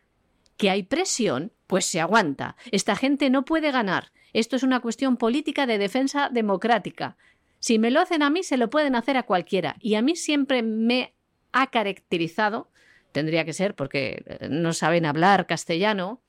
[0.56, 1.52] ¿Que hay presión?
[1.66, 2.56] Pues se aguanta.
[2.70, 4.12] Esta gente no puede ganar.
[4.32, 7.16] Esto es una cuestión política de defensa democrática.
[7.58, 9.76] Si me lo hacen a mí, se lo pueden hacer a cualquiera.
[9.80, 11.14] Y a mí siempre me
[11.52, 12.70] ha caracterizado,
[13.12, 16.22] tendría que ser porque eh, no saben hablar castellano,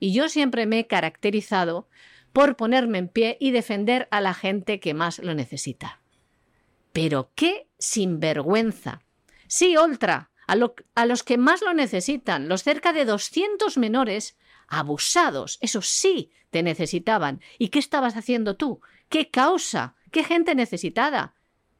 [0.00, 1.88] y yo siempre me he caracterizado
[2.32, 6.00] por ponerme en pie y defender a la gente que más lo necesita.
[6.92, 9.04] Pero qué sinvergüenza
[9.46, 10.56] Sí, Oltra, a,
[10.94, 14.36] a los que más lo necesitan, los cerca de 200 menores
[14.68, 17.40] abusados, eso sí, te necesitaban.
[17.58, 18.80] ¿Y qué estabas haciendo tú?
[19.08, 19.96] ¿Qué causa?
[20.10, 21.34] ¿Qué gente necesitada?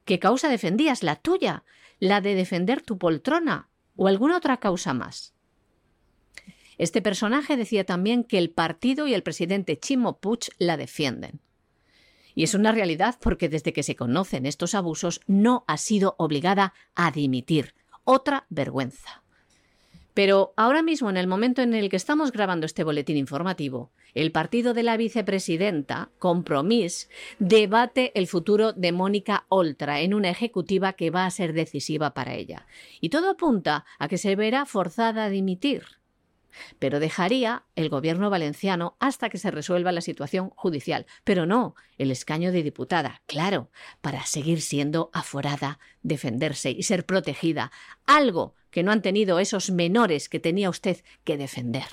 [0.04, 1.02] ¿Qué causa defendías?
[1.02, 1.64] ¿La tuya?
[1.98, 3.68] ¿La de defender tu poltrona?
[3.96, 5.34] ¿O alguna otra causa más?
[6.76, 11.40] Este personaje decía también que el partido y el presidente Chimo Puig la defienden.
[12.34, 16.74] Y es una realidad porque desde que se conocen estos abusos no ha sido obligada
[16.94, 17.74] a dimitir.
[18.02, 19.23] Otra vergüenza.
[20.14, 24.30] Pero ahora mismo, en el momento en el que estamos grabando este boletín informativo, el
[24.30, 31.10] partido de la vicepresidenta, Compromís, debate el futuro de Mónica Oltra en una ejecutiva que
[31.10, 32.66] va a ser decisiva para ella.
[33.00, 35.82] Y todo apunta a que se verá forzada a dimitir
[36.78, 42.10] pero dejaría el gobierno valenciano hasta que se resuelva la situación judicial, pero no el
[42.10, 47.72] escaño de diputada, claro, para seguir siendo aforada, defenderse y ser protegida,
[48.06, 51.86] algo que no han tenido esos menores que tenía usted que defender.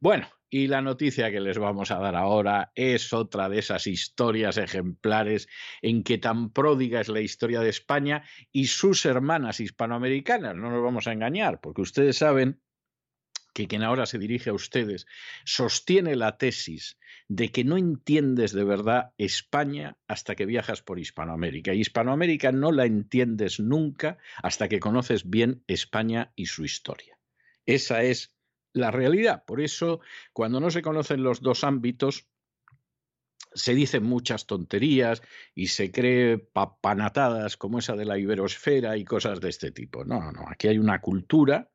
[0.00, 4.58] Bueno, y la noticia que les vamos a dar ahora es otra de esas historias
[4.58, 5.48] ejemplares
[5.80, 10.54] en que tan pródiga es la historia de España y sus hermanas hispanoamericanas.
[10.54, 12.60] No nos vamos a engañar, porque ustedes saben
[13.52, 15.06] que quien ahora se dirige a ustedes
[15.44, 21.72] sostiene la tesis de que no entiendes de verdad España hasta que viajas por Hispanoamérica.
[21.72, 27.18] Y Hispanoamérica no la entiendes nunca hasta que conoces bien España y su historia.
[27.64, 28.34] Esa es
[28.72, 29.44] la realidad.
[29.46, 30.00] Por eso,
[30.32, 32.26] cuando no se conocen los dos ámbitos,
[33.54, 35.22] se dicen muchas tonterías
[35.54, 40.04] y se cree papanatadas como esa de la iberosfera y cosas de este tipo.
[40.04, 41.71] No, no, aquí hay una cultura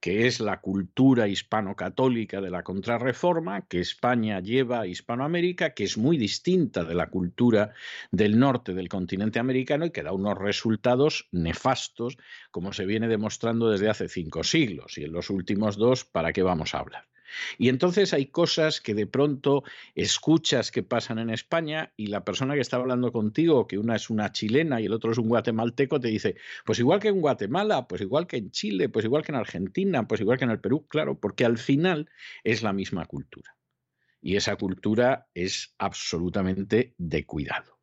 [0.00, 5.98] que es la cultura hispano-católica de la contrarreforma que España lleva a Hispanoamérica, que es
[5.98, 7.72] muy distinta de la cultura
[8.10, 12.18] del norte del continente americano y que da unos resultados nefastos,
[12.50, 14.98] como se viene demostrando desde hace cinco siglos.
[14.98, 17.15] Y en los últimos dos, ¿para qué vamos a hablar?
[17.58, 22.54] Y entonces hay cosas que de pronto escuchas que pasan en España y la persona
[22.54, 26.00] que está hablando contigo, que una es una chilena y el otro es un guatemalteco,
[26.00, 29.32] te dice, pues igual que en Guatemala, pues igual que en Chile, pues igual que
[29.32, 32.10] en Argentina, pues igual que en el Perú, claro, porque al final
[32.44, 33.56] es la misma cultura.
[34.20, 37.75] Y esa cultura es absolutamente de cuidado.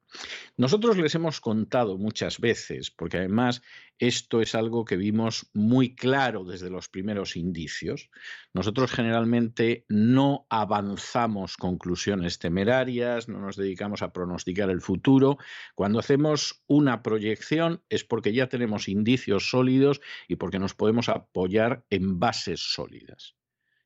[0.58, 3.62] Nosotros les hemos contado muchas veces, porque además
[4.00, 8.10] esto es algo que vimos muy claro desde los primeros indicios.
[8.54, 15.38] Nosotros generalmente no avanzamos conclusiones temerarias, no nos dedicamos a pronosticar el futuro.
[15.76, 21.86] Cuando hacemos una proyección es porque ya tenemos indicios sólidos y porque nos podemos apoyar
[21.90, 23.36] en bases sólidas.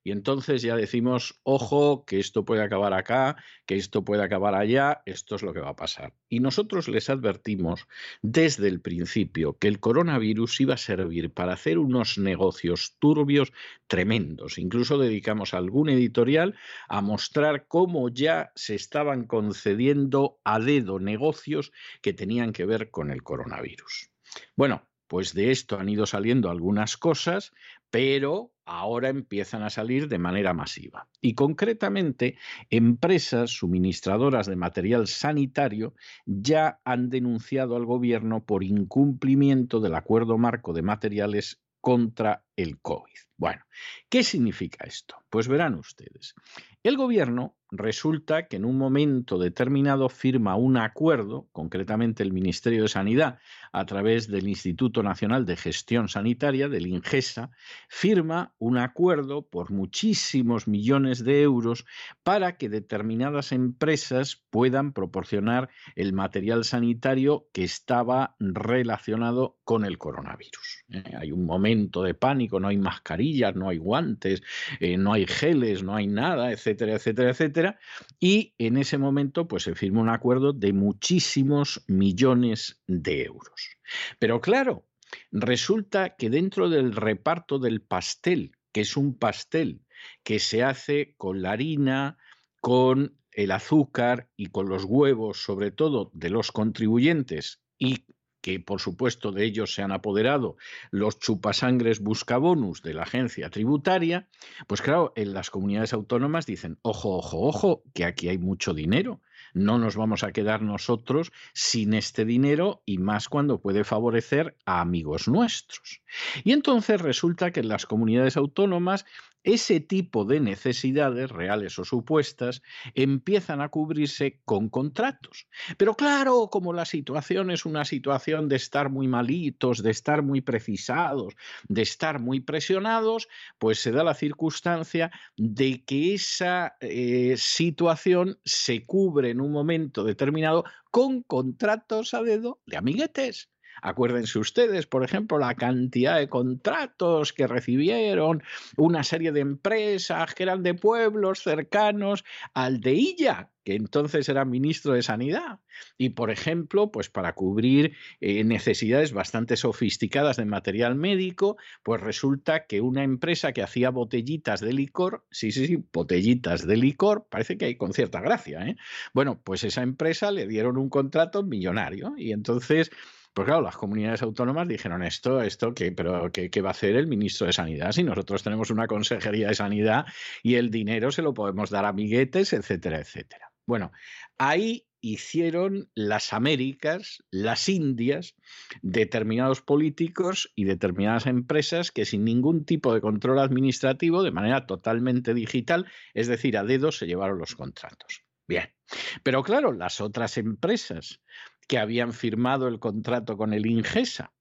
[0.08, 5.02] Y entonces ya decimos, ojo, que esto puede acabar acá, que esto puede acabar allá,
[5.06, 6.14] esto es lo que va a pasar.
[6.30, 7.90] Y nosotros les advertimos
[8.22, 13.52] desde el principio que el coronavirus iba a servir para hacer unos negocios turbios
[13.88, 14.58] tremendos.
[14.60, 16.56] Incluso dedicamos algún editorial
[16.88, 23.12] a mostrar cómo ya se estaban concediendo a dedo negocios que tenían que ver con
[23.12, 24.10] el coronavirus.
[24.56, 27.52] Bueno, pues de esto han ido saliendo algunas cosas,
[27.90, 31.08] pero ahora empiezan a salir de manera masiva.
[31.22, 32.38] Y concretamente,
[32.70, 40.74] empresas suministradoras de material sanitario ya han denunciado al gobierno por incumplimiento del acuerdo marco
[40.74, 43.18] de materiales contra el COVID.
[43.38, 43.64] Bueno,
[44.10, 45.16] ¿qué significa esto?
[45.30, 46.36] Pues verán ustedes.
[46.84, 52.88] El gobierno resulta que en un momento determinado firma un acuerdo, concretamente el Ministerio de
[52.88, 53.40] Sanidad,
[53.74, 57.52] a través del Instituto Nacional de Gestión Sanitaria, del INGESA,
[57.90, 61.86] firma un acuerdo por muchísimos millones de euros
[62.24, 70.86] para que determinadas empresas puedan proporcionar el material sanitario que estaba relacionado con el coronavirus.
[70.90, 74.42] Eh, hay un momento de pánico, no hay mascarillas, no hay guantes,
[74.80, 77.80] eh, no hay geles, no hay nada, etcétera, etcétera, etcétera
[78.20, 83.78] y en ese momento pues se firma un acuerdo de muchísimos millones de euros.
[84.20, 84.86] Pero claro,
[85.32, 89.82] resulta que dentro del reparto del pastel, que es un pastel
[90.24, 92.18] que se hace con la harina,
[92.62, 98.06] con el azúcar y con los huevos, sobre todo de los contribuyentes y
[98.48, 100.56] que por supuesto de ellos se han apoderado
[100.90, 104.30] los chupasangres buscabonus de la agencia tributaria,
[104.68, 109.20] pues claro, en las comunidades autónomas dicen, ojo, ojo, ojo, que aquí hay mucho dinero,
[109.54, 114.80] no nos vamos a quedar nosotros sin este dinero y más cuando puede favorecer a
[114.80, 116.02] amigos nuestros.
[116.46, 119.06] Y entonces resulta que en las comunidades autónomas
[119.44, 122.62] ese tipo de necesidades, reales o supuestas,
[122.96, 125.48] empiezan a cubrirse con contratos.
[125.78, 130.42] Pero claro, como la situación es una situación de estar muy malitos, de estar muy
[130.42, 131.36] precisados,
[131.68, 133.28] de estar muy presionados,
[133.58, 140.04] pues se da la circunstancia de que esa eh, situación se cubre en un momento
[140.04, 143.50] determinado con contratos a dedo de amiguetes.
[143.82, 148.44] Acuérdense ustedes, por ejemplo, la cantidad de contratos que recibieron
[148.76, 152.24] una serie de empresas que eran de pueblos cercanos
[152.54, 155.60] al de Illa, que entonces era ministro de Sanidad.
[155.98, 162.66] Y, por ejemplo, pues para cubrir eh, necesidades bastante sofisticadas de material médico, pues resulta
[162.66, 167.58] que una empresa que hacía botellitas de licor, sí, sí, sí, botellitas de licor, parece
[167.58, 168.78] que hay con cierta gracia, ¿eh?
[169.14, 172.90] Bueno, pues esa empresa le dieron un contrato millonario y entonces
[173.38, 177.06] pues claro, las comunidades autónomas dijeron esto, esto, que, pero ¿qué, va a hacer el
[177.06, 180.08] ministro de Sanidad si nosotros tenemos una consejería de sanidad
[180.42, 183.52] y el dinero se lo podemos dar a amiguetes, etcétera, etcétera?
[183.68, 183.92] Bueno,
[184.40, 188.34] ahí hicieron las Américas, las Indias,
[188.82, 195.36] determinados políticos y determinadas empresas que sin ningún tipo de control administrativo, de manera totalmente
[195.36, 195.86] digital,
[196.16, 198.24] es decir, a dedos, se llevaron los contratos.
[198.48, 198.74] Bien,
[199.22, 201.22] pero claro, las otras empresas
[201.68, 204.34] que habían firmado el contrato con el Ingesa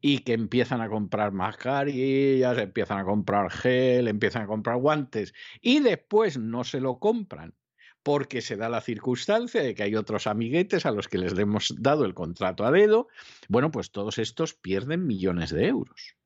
[0.00, 5.80] y que empiezan a comprar mascarillas, empiezan a comprar gel, empiezan a comprar guantes y
[5.80, 7.54] después no se lo compran
[8.02, 11.74] porque se da la circunstancia de que hay otros amiguetes a los que les hemos
[11.78, 13.08] dado el contrato a dedo,
[13.48, 16.16] bueno, pues todos estos pierden millones de euros.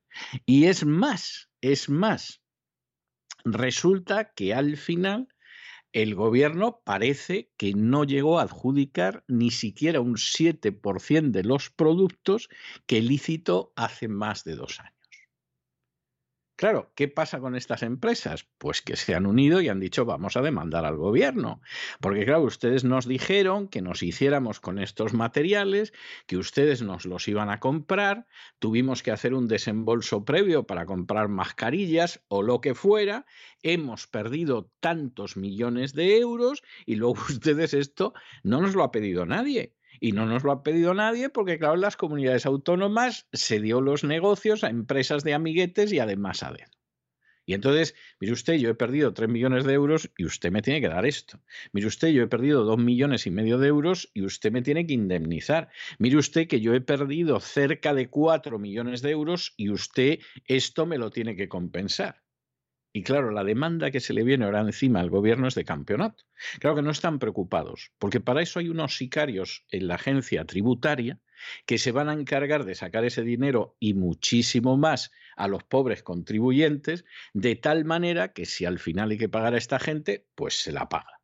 [0.47, 2.43] Y es más, es más,
[3.45, 5.29] resulta que al final
[5.95, 12.49] el gobierno parece que no llegó a adjudicar ni siquiera un 7% de los productos
[12.87, 14.94] que lícito hace más de dos años.
[16.57, 18.49] Claro, ¿qué pasa con estas empresas?
[18.59, 21.61] Pues que se han unido y han dicho vamos a demandar al gobierno.
[22.01, 25.93] Porque claro, ustedes nos dijeron que nos hiciéramos con estos materiales,
[26.27, 28.27] que ustedes nos los iban a comprar,
[28.61, 33.27] tuvimos que hacer un desembolso previo para comprar mascarillas o lo que fuera,
[33.63, 39.27] hemos perdido tantos millones de euros y luego ustedes esto no nos lo ha pedido
[39.27, 39.75] nadie.
[40.01, 43.81] Y no nos lo ha pedido nadie porque, claro, en las comunidades autónomas se dio
[43.81, 46.75] los negocios a empresas de amiguetes y además a dedo.
[47.47, 50.81] Y entonces, mire usted, yo he perdido 3 millones de euros y usted me tiene
[50.81, 51.41] que dar esto.
[51.73, 54.87] Mire usted, yo he perdido 2 millones y medio de euros y usted me tiene
[54.87, 55.69] que indemnizar.
[55.99, 60.87] Mire usted que yo he perdido cerca de 4 millones de euros y usted esto
[60.87, 62.24] me lo tiene que compensar.
[62.97, 66.23] Y claro, la demanda que se le viene ahora encima al gobierno es de campeonato.
[66.61, 71.19] Claro que no están preocupados, porque para eso hay unos sicarios en la agencia tributaria
[71.67, 76.05] que se van a encargar de sacar ese dinero y muchísimo más a los pobres
[76.05, 80.63] contribuyentes, de tal manera que si al final hay que pagar a esta gente, pues
[80.63, 81.24] se la paga.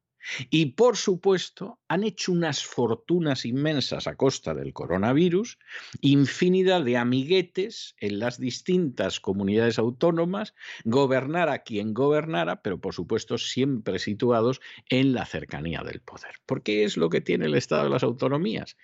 [0.50, 5.58] Y por supuesto, han hecho unas fortunas inmensas a costa del coronavirus,
[6.00, 10.54] infinidad de amiguetes en las distintas comunidades autónomas,
[10.84, 16.36] gobernar a quien gobernara, pero por supuesto siempre situados en la cercanía del poder.
[16.46, 18.76] Porque es lo que tiene el Estado de las autonomías,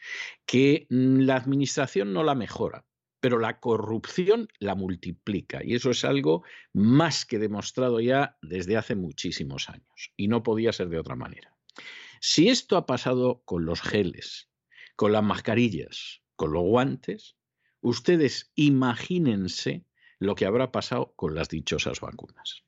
[0.46, 2.84] que mm, la administración no la mejora,
[3.26, 8.94] pero la corrupción la multiplica y eso es algo más que demostrado ya desde hace
[8.94, 11.52] muchísimos años y no podía ser de otra manera.
[12.20, 14.48] Si esto ha pasado con los geles,
[14.94, 17.34] con las mascarillas, con los guantes,
[17.80, 19.84] ustedes imagínense
[20.20, 22.62] lo que habrá pasado con las dichosas vacunas.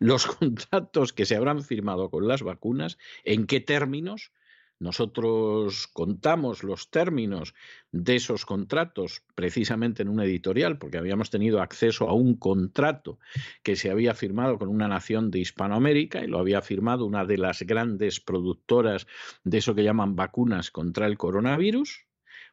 [0.00, 4.32] Los contratos que se habrán firmado con las vacunas, en qué términos,
[4.80, 7.54] nosotros contamos los términos
[7.90, 13.18] de esos contratos precisamente en un editorial, porque habíamos tenido acceso a un contrato
[13.62, 17.38] que se había firmado con una nación de Hispanoamérica y lo había firmado una de
[17.38, 19.06] las grandes productoras
[19.44, 22.06] de eso que llaman vacunas contra el coronavirus.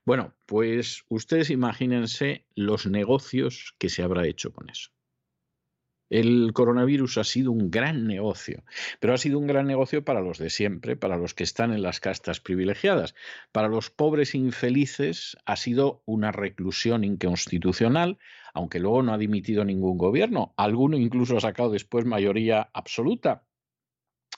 [0.05, 4.94] Bueno, pues ustedes imagínense los negocios que se habrá hecho con eso.
[6.09, 8.63] El coronavirus ha sido un gran negocio,
[8.99, 11.81] pero ha sido un gran negocio para los de siempre, para los que están en
[11.81, 13.15] las castas privilegiadas.
[13.51, 18.19] Para los pobres infelices ha sido una reclusión inconstitucional,
[18.53, 20.53] aunque luego no ha dimitido ningún gobierno.
[20.57, 23.43] Alguno incluso ha sacado después mayoría absoluta,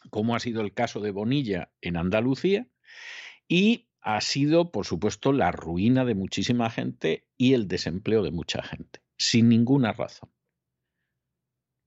[0.10, 2.68] como ha sido el caso de Bonilla en Andalucía.
[3.50, 8.64] Y ha sido, por supuesto, la ruina de muchísima gente y el desempleo de mucha
[8.64, 10.30] gente, sin ninguna razón.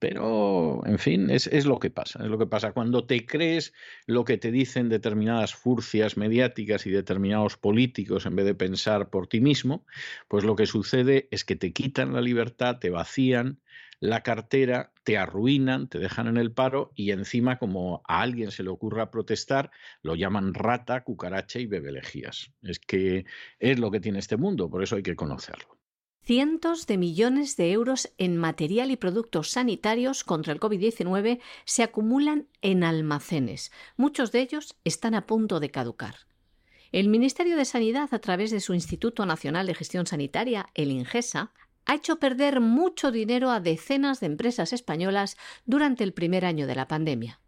[0.00, 2.24] Pero, en fin, es, es, lo que pasa.
[2.24, 2.72] Es lo que pasa.
[2.72, 3.74] Cuando te crees
[4.06, 9.26] lo que te dicen determinadas furcias mediáticas y determinados políticos en vez de pensar por
[9.26, 9.84] ti mismo,
[10.26, 13.60] pues lo que sucede es que te quitan la libertad, te vacían
[14.00, 18.62] la cartera, te arruinan, te dejan en el paro y encima, como a alguien se
[18.62, 19.70] le ocurra protestar,
[20.02, 22.52] lo llaman rata, cucaracha y bebelejías.
[22.62, 23.26] Es que
[23.58, 25.79] es lo que tiene este mundo, por eso hay que conocerlo.
[26.22, 32.46] Cientos de millones de euros en material y productos sanitarios contra el COVID-19 se acumulan
[32.60, 33.72] en almacenes.
[33.96, 36.16] Muchos de ellos están a punto de caducar.
[36.92, 41.52] El Ministerio de Sanidad, a través de su Instituto Nacional de Gestión Sanitaria, el INGESA,
[41.86, 46.74] ha hecho perder mucho dinero a decenas de empresas españolas durante el primer año de
[46.74, 47.40] la pandemia.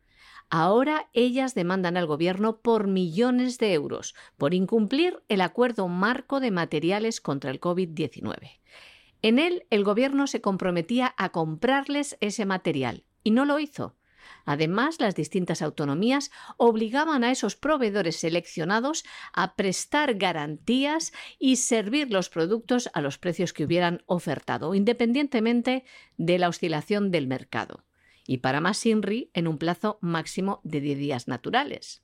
[0.54, 6.50] Ahora ellas demandan al Gobierno por millones de euros por incumplir el acuerdo marco de
[6.50, 8.60] materiales contra el COVID-19.
[9.22, 13.96] En él, el Gobierno se comprometía a comprarles ese material y no lo hizo.
[14.44, 22.28] Además, las distintas autonomías obligaban a esos proveedores seleccionados a prestar garantías y servir los
[22.28, 25.86] productos a los precios que hubieran ofertado, independientemente
[26.18, 27.84] de la oscilación del mercado.
[28.32, 32.02] Y para más INRI, en un plazo máximo de 10 días naturales.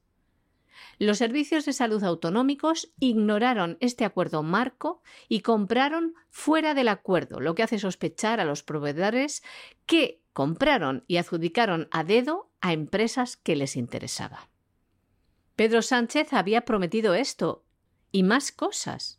[0.99, 5.01] Los servicios de salud autonómicos ignoraron este acuerdo marco
[5.31, 9.43] y compraron fuera del acuerdo, lo que hace sospechar a los proveedores
[9.87, 14.51] que compraron y adjudicaron a dedo a empresas que les interesaba.
[15.57, 17.65] Pedro Sánchez había prometido esto
[18.13, 19.19] y más cosas.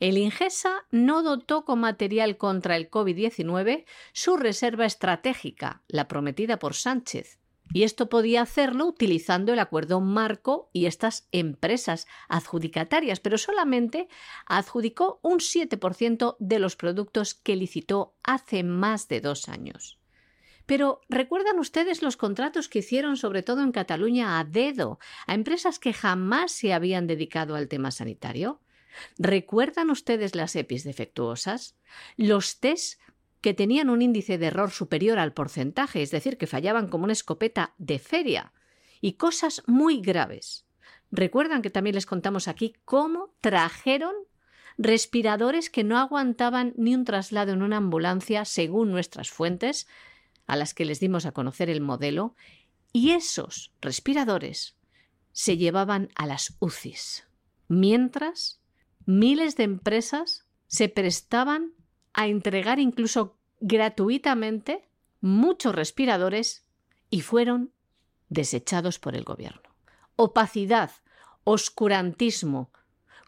[0.00, 3.84] El Ingesa no dotó con material contra el COVID-19
[4.14, 7.38] su reserva estratégica, la prometida por Sánchez,
[7.72, 14.08] y esto podía hacerlo utilizando el acuerdo marco y estas empresas adjudicatarias, pero solamente
[14.46, 19.98] adjudicó un 7% de los productos que licitó hace más de dos años.
[20.64, 25.78] Pero ¿recuerdan ustedes los contratos que hicieron sobre todo en Cataluña a dedo a empresas
[25.78, 28.60] que jamás se habían dedicado al tema sanitario?
[29.18, 31.76] ¿Recuerdan ustedes las EPIs defectuosas?
[32.16, 33.00] Los test
[33.40, 37.12] que tenían un índice de error superior al porcentaje, es decir, que fallaban como una
[37.12, 38.52] escopeta de feria,
[39.00, 40.66] y cosas muy graves.
[41.10, 44.14] Recuerdan que también les contamos aquí cómo trajeron
[44.76, 49.88] respiradores que no aguantaban ni un traslado en una ambulancia, según nuestras fuentes,
[50.46, 52.34] a las que les dimos a conocer el modelo,
[52.92, 54.76] y esos respiradores
[55.32, 57.26] se llevaban a las UCIs,
[57.68, 58.59] mientras
[59.06, 61.72] miles de empresas se prestaban
[62.12, 64.88] a entregar incluso gratuitamente
[65.20, 66.64] muchos respiradores
[67.10, 67.72] y fueron
[68.28, 69.62] desechados por el gobierno.
[70.16, 70.90] Opacidad,
[71.44, 72.70] oscurantismo,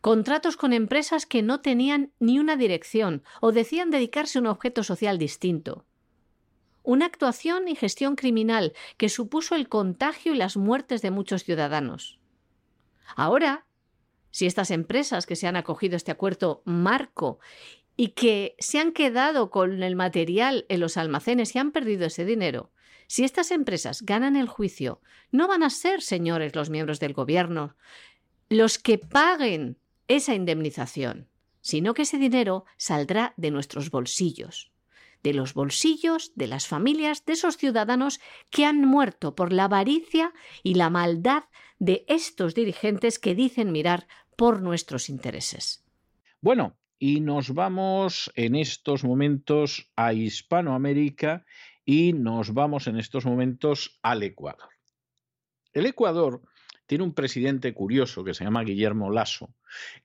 [0.00, 4.84] contratos con empresas que no tenían ni una dirección o decían dedicarse a un objeto
[4.84, 5.84] social distinto
[6.82, 12.18] una actuación y gestión criminal que supuso el contagio y las muertes de muchos ciudadanos.
[13.14, 13.66] Ahora,
[14.32, 17.38] si estas empresas que se han acogido a este acuerdo marco
[17.96, 22.24] y que se han quedado con el material en los almacenes y han perdido ese
[22.24, 22.72] dinero,
[23.06, 27.76] si estas empresas ganan el juicio, no van a ser, señores, los miembros del gobierno,
[28.48, 29.78] los que paguen
[30.08, 31.28] esa indemnización,
[31.60, 34.72] sino que ese dinero saldrá de nuestros bolsillos
[35.22, 38.20] de los bolsillos de las familias de esos ciudadanos
[38.50, 41.44] que han muerto por la avaricia y la maldad
[41.78, 44.06] de estos dirigentes que dicen mirar
[44.36, 45.84] por nuestros intereses.
[46.40, 51.44] Bueno, y nos vamos en estos momentos a Hispanoamérica
[51.84, 54.68] y nos vamos en estos momentos al Ecuador.
[55.72, 56.42] El Ecuador
[56.86, 59.54] tiene un presidente curioso que se llama Guillermo Lasso,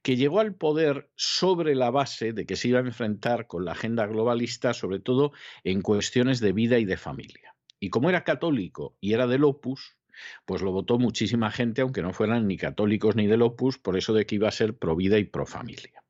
[0.01, 3.73] que llegó al poder sobre la base de que se iba a enfrentar con la
[3.73, 7.55] agenda globalista, sobre todo en cuestiones de vida y de familia.
[7.79, 9.96] Y como era católico y era del Opus,
[10.45, 14.13] pues lo votó muchísima gente, aunque no fueran ni católicos ni del Opus, por eso
[14.13, 16.03] de que iba a ser pro vida y pro familia.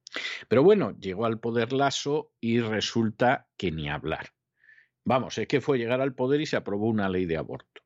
[0.47, 4.33] Pero bueno, llegó al poder Lasso y resulta que ni hablar.
[5.03, 7.81] Vamos, es que fue llegar al poder y se aprobó una ley de aborto.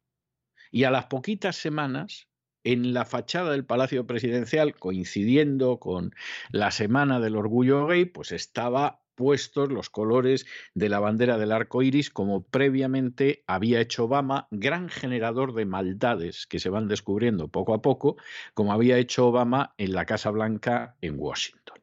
[0.72, 2.28] Y a las poquitas semanas
[2.64, 6.14] en la fachada del Palacio Presidencial, coincidiendo con
[6.52, 11.82] la Semana del Orgullo Gay, pues estaba puestos los colores de la bandera del arco
[11.82, 17.74] iris, como previamente había hecho Obama, gran generador de maldades que se van descubriendo poco
[17.74, 18.18] a poco,
[18.54, 21.80] como había hecho Obama en la Casa Blanca en Washington.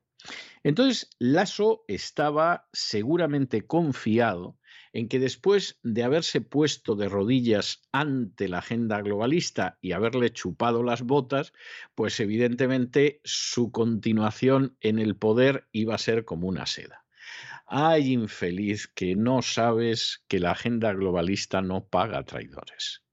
[0.62, 4.58] Entonces, Lasso estaba seguramente confiado
[4.92, 10.82] en que después de haberse puesto de rodillas ante la agenda globalista y haberle chupado
[10.82, 11.52] las botas,
[11.94, 17.04] pues evidentemente su continuación en el poder iba a ser como una seda.
[17.70, 23.04] Ay, infeliz, que no sabes que la agenda globalista no paga traidores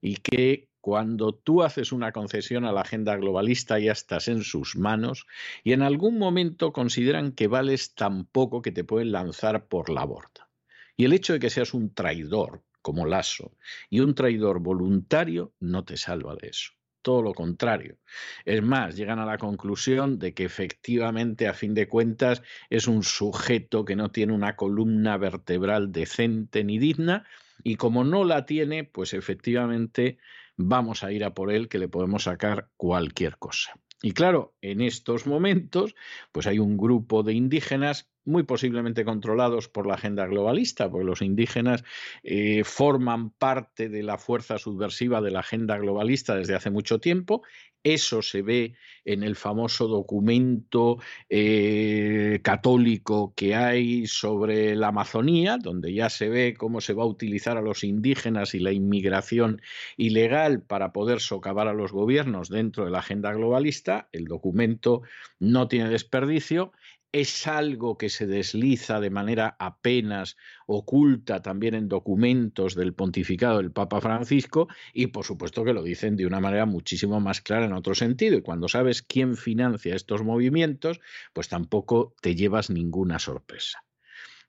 [0.00, 4.76] y que cuando tú haces una concesión a la agenda globalista ya estás en sus
[4.76, 5.26] manos
[5.62, 10.04] y en algún momento consideran que vales tan poco que te pueden lanzar por la
[10.04, 10.50] borda.
[10.96, 13.56] Y el hecho de que seas un traidor como Lasso
[13.90, 16.72] y un traidor voluntario no te salva de eso.
[17.02, 17.98] Todo lo contrario.
[18.44, 23.02] Es más, llegan a la conclusión de que efectivamente, a fin de cuentas, es un
[23.02, 27.26] sujeto que no tiene una columna vertebral decente ni digna
[27.64, 30.18] y como no la tiene, pues efectivamente
[30.56, 33.74] vamos a ir a por él que le podemos sacar cualquier cosa.
[34.02, 35.94] Y claro, en estos momentos,
[36.32, 41.22] pues hay un grupo de indígenas muy posiblemente controlados por la agenda globalista, porque los
[41.22, 41.84] indígenas
[42.22, 47.42] eh, forman parte de la fuerza subversiva de la agenda globalista desde hace mucho tiempo.
[47.84, 50.98] Eso se ve en el famoso documento
[51.28, 57.06] eh, católico que hay sobre la Amazonía, donde ya se ve cómo se va a
[57.06, 59.60] utilizar a los indígenas y la inmigración
[59.96, 64.08] ilegal para poder socavar a los gobiernos dentro de la agenda globalista.
[64.12, 65.02] El documento
[65.40, 66.72] no tiene desperdicio
[67.12, 70.36] es algo que se desliza de manera apenas
[70.66, 76.16] oculta también en documentos del pontificado del Papa Francisco y por supuesto que lo dicen
[76.16, 78.38] de una manera muchísimo más clara en otro sentido.
[78.38, 81.00] Y cuando sabes quién financia estos movimientos,
[81.34, 83.84] pues tampoco te llevas ninguna sorpresa.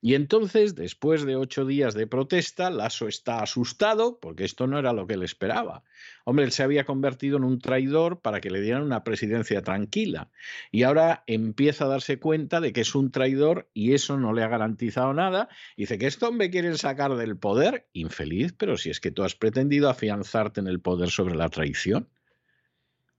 [0.06, 4.92] Y entonces, después de ocho días de protesta, Lasso está asustado porque esto no era
[4.92, 5.86] lo que él esperaba.
[6.26, 10.30] Hombre, él se había convertido en un traidor para que le dieran una presidencia tranquila.
[10.74, 14.44] Y ahora empieza a darse cuenta de que es un traidor y eso no le
[14.44, 15.48] ha garantizado nada.
[15.78, 17.88] dice que esto me quieren sacar del poder.
[17.94, 22.10] Infeliz, pero si es que tú has pretendido afianzarte en el poder sobre la traición.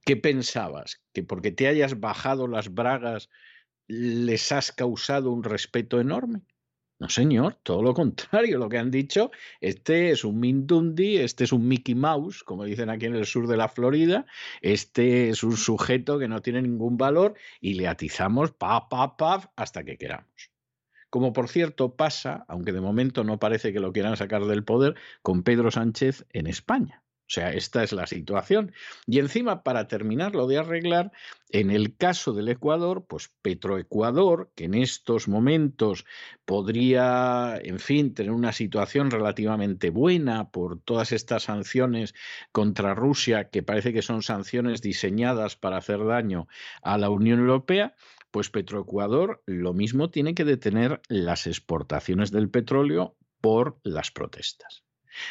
[0.05, 1.01] ¿Qué pensabas?
[1.15, 3.31] ¿Que porque te hayas bajado las bragas
[3.87, 6.43] les has causado un respeto enorme?
[7.01, 9.31] No, señor, todo lo contrario, lo que han dicho,
[9.61, 13.49] este es un Mindundi, este es un Mickey Mouse, como dicen aquí en el sur
[13.49, 14.27] de la Florida,
[14.63, 19.53] este es un sujeto que no tiene ningún valor y le atizamos pa, pa, pa,
[19.57, 20.51] hasta que queramos.
[21.11, 24.95] Como por cierto pasa, aunque de momento no parece que lo quieran sacar del poder,
[25.23, 27.04] con Pedro Sánchez en España.
[27.27, 28.73] O sea, esta es la situación.
[29.07, 31.11] Y encima, para terminarlo de arreglar,
[31.49, 36.05] en el caso del Ecuador, pues Petroecuador, que en estos momentos
[36.45, 42.15] podría, en fin, tener una situación relativamente buena por todas estas sanciones
[42.53, 46.47] contra Rusia, que parece que son sanciones diseñadas para hacer daño
[46.83, 47.95] a la Unión Europea,
[48.31, 54.84] pues Petroecuador lo mismo tiene que detener las exportaciones del petróleo por las protestas.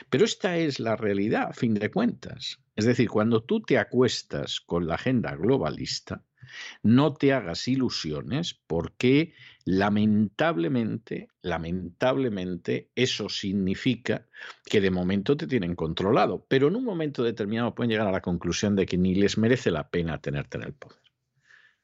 [0.10, 2.60] Pero esta es la realidad, a fin de cuentas.
[2.76, 6.24] Es decir, cuando tú te acuestas con la agenda globalista,
[6.82, 9.34] no te hagas ilusiones porque
[9.66, 14.28] lamentablemente, lamentablemente, eso significa
[14.66, 18.22] que de momento te tienen controlado, pero en un momento determinado pueden llegar a la
[18.22, 21.00] conclusión de que ni les merece la pena tenerte en el poder.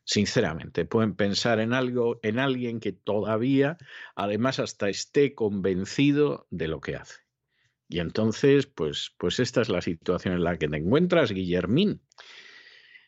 [0.04, 3.78] Sinceramente, pueden pensar en algo, en alguien que todavía,
[4.16, 7.29] además, hasta esté convencido de lo que hace.
[7.90, 12.02] Y entonces, pues, pues esta es la situación en la que te encuentras, Guillermín.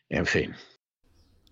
[0.08, 0.54] En fin.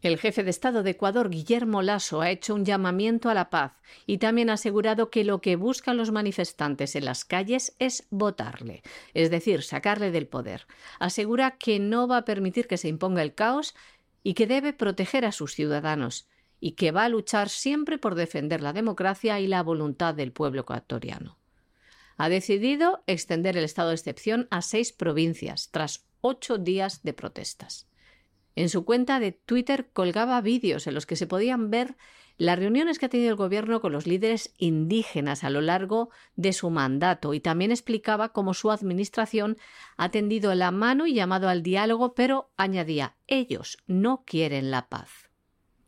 [0.03, 3.75] El jefe de Estado de Ecuador, Guillermo Lasso, ha hecho un llamamiento a la paz
[4.07, 8.83] y también ha asegurado que lo que buscan los manifestantes en las calles es votarle,
[9.15, 10.67] es decir, sacarle del poder.
[10.99, 13.75] Asegura que no va a permitir que se imponga el caos
[14.25, 16.29] y que debe proteger a sus ciudadanos
[16.61, 20.63] y que va a luchar siempre por defender la democracia y la voluntad del pueblo
[20.63, 21.40] ecuatoriano
[22.21, 27.89] ha decidido extender el estado de excepción a seis provincias tras ocho días de protestas.
[28.55, 31.97] En su cuenta de Twitter colgaba vídeos en los que se podían ver
[32.37, 36.53] las reuniones que ha tenido el gobierno con los líderes indígenas a lo largo de
[36.53, 39.57] su mandato y también explicaba cómo su administración
[39.97, 45.31] ha tendido la mano y llamado al diálogo, pero añadía, ellos no quieren la paz.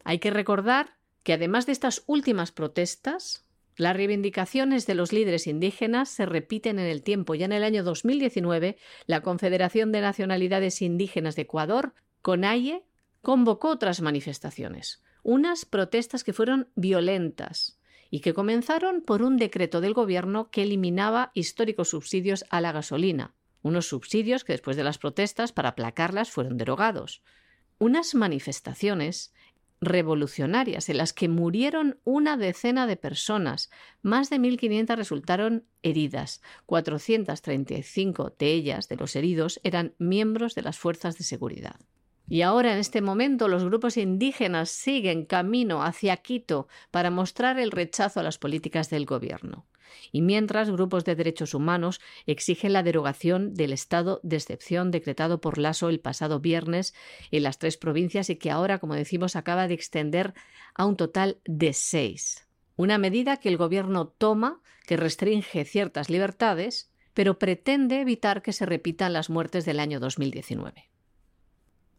[0.02, 3.44] Hay que recordar que además de estas últimas protestas,
[3.76, 7.34] las reivindicaciones de los líderes indígenas se repiten en el tiempo.
[7.34, 12.84] Ya en el año 2019, la Confederación de Nacionalidades Indígenas de Ecuador, CONAIE,
[13.22, 17.78] convocó otras manifestaciones, unas protestas que fueron violentas
[18.10, 23.34] y que comenzaron por un decreto del gobierno que eliminaba históricos subsidios a la gasolina,
[23.62, 27.22] unos subsidios que después de las protestas para aplacarlas fueron derogados.
[27.78, 29.32] Unas manifestaciones
[29.82, 33.70] revolucionarias en las que murieron una decena de personas.
[34.00, 36.40] Más de 1.500 resultaron heridas.
[36.66, 41.80] 435 de ellas, de los heridos, eran miembros de las fuerzas de seguridad.
[42.28, 47.72] Y ahora, en este momento, los grupos indígenas siguen camino hacia Quito para mostrar el
[47.72, 49.66] rechazo a las políticas del gobierno
[50.10, 55.58] y mientras grupos de derechos humanos exigen la derogación del estado de excepción decretado por
[55.58, 56.94] Lasso el pasado viernes
[57.30, 60.34] en las tres provincias y que ahora, como decimos, acaba de extender
[60.74, 62.46] a un total de seis.
[62.76, 68.66] Una medida que el gobierno toma que restringe ciertas libertades, pero pretende evitar que se
[68.66, 70.88] repitan las muertes del año 2019.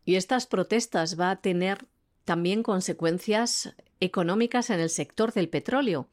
[0.06, 1.86] Y estas protestas va a tener
[2.26, 6.08] también consecuencias económicas en el sector del petróleo.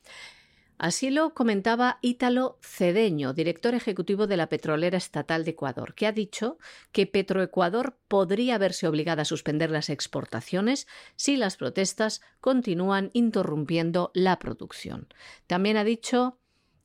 [0.81, 6.13] Así lo comentaba Ítalo Cedeño, director ejecutivo de la Petrolera Estatal de Ecuador, que ha
[6.13, 6.57] dicho
[6.91, 14.39] que Petroecuador podría verse obligada a suspender las exportaciones si las protestas continúan interrumpiendo la
[14.39, 15.09] producción.
[15.47, 16.39] También ha dicho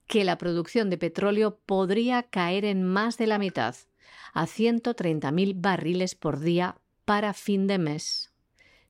[0.08, 3.78] que la producción de petróleo podría caer en más de la mitad,
[4.34, 8.35] a 130.000 barriles por día para fin de mes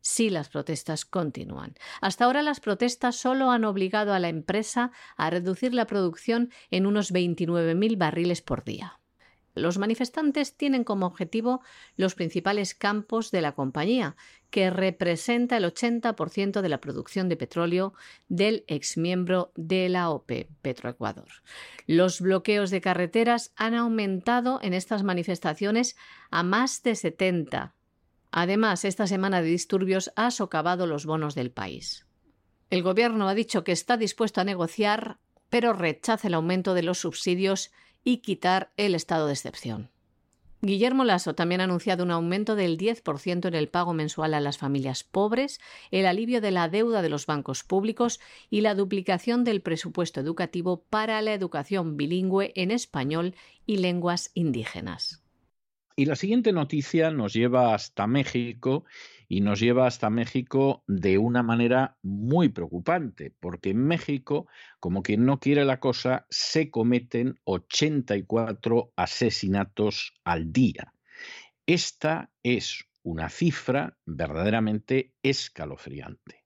[0.05, 1.73] si las protestas continúan.
[1.99, 6.85] Hasta ahora las protestas solo han obligado a la empresa a reducir la producción en
[6.85, 8.99] unos 29.000 barriles por día.
[9.55, 11.61] Los manifestantes tienen como objetivo
[11.97, 14.15] los principales campos de la compañía,
[14.51, 17.95] que representa el 80% de la producción de petróleo
[18.27, 21.29] del exmiembro de la OPE, Petroecuador.
[21.87, 25.95] Los bloqueos de carreteras han aumentado en estas manifestaciones
[26.29, 27.74] a más de 70
[28.37, 32.05] Además, esta semana de disturbios ha socavado los bonos del país.
[32.69, 35.19] El Gobierno ha dicho que está dispuesto a negociar,
[35.49, 37.71] pero rechaza el aumento de los subsidios
[38.03, 39.89] y quitar el estado de excepción.
[40.61, 44.57] Guillermo Lasso también ha anunciado un aumento del 10% en el pago mensual a las
[44.57, 45.61] familias pobres,
[45.91, 48.19] el alivio de la deuda de los bancos públicos
[48.49, 53.33] y la duplicación del presupuesto educativo para la educación bilingüe en español
[53.65, 55.24] y lenguas indígenas.
[55.97, 58.83] Y la siguiente noticia nos lleva hasta México
[59.29, 64.47] y nos lleva hasta México de una manera muy preocupante, porque en México,
[64.81, 70.93] como quien no quiere la cosa, se cometen 84 asesinatos al día.
[71.65, 76.43] Esta es una cifra verdaderamente escalofriante.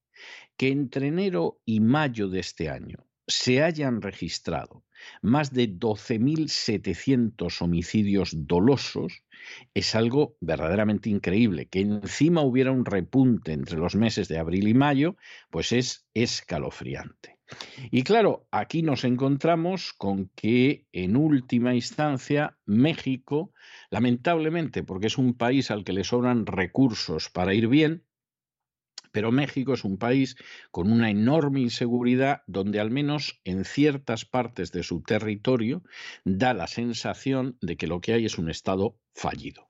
[0.57, 4.83] Que entre enero y mayo de este año se hayan registrado
[5.21, 9.23] más de 12.700 homicidios dolosos,
[9.73, 11.67] es algo verdaderamente increíble.
[11.67, 15.15] Que encima hubiera un repunte entre los meses de abril y mayo,
[15.49, 17.39] pues es escalofriante.
[17.91, 23.53] Y claro, aquí nos encontramos con que en última instancia México,
[23.89, 28.03] lamentablemente, porque es un país al que le sobran recursos para ir bien,
[29.11, 30.35] pero México es un país
[30.71, 35.83] con una enorme inseguridad donde al menos en ciertas partes de su territorio
[36.23, 39.69] da la sensación de que lo que hay es un Estado fallido.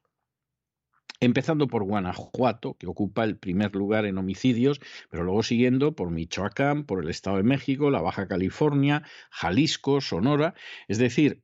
[1.21, 4.79] Empezando por Guanajuato, que ocupa el primer lugar en homicidios,
[5.09, 10.53] pero luego siguiendo por Michoacán, por el Estado de México, la Baja California, Jalisco, Sonora.
[10.87, 11.43] Es decir,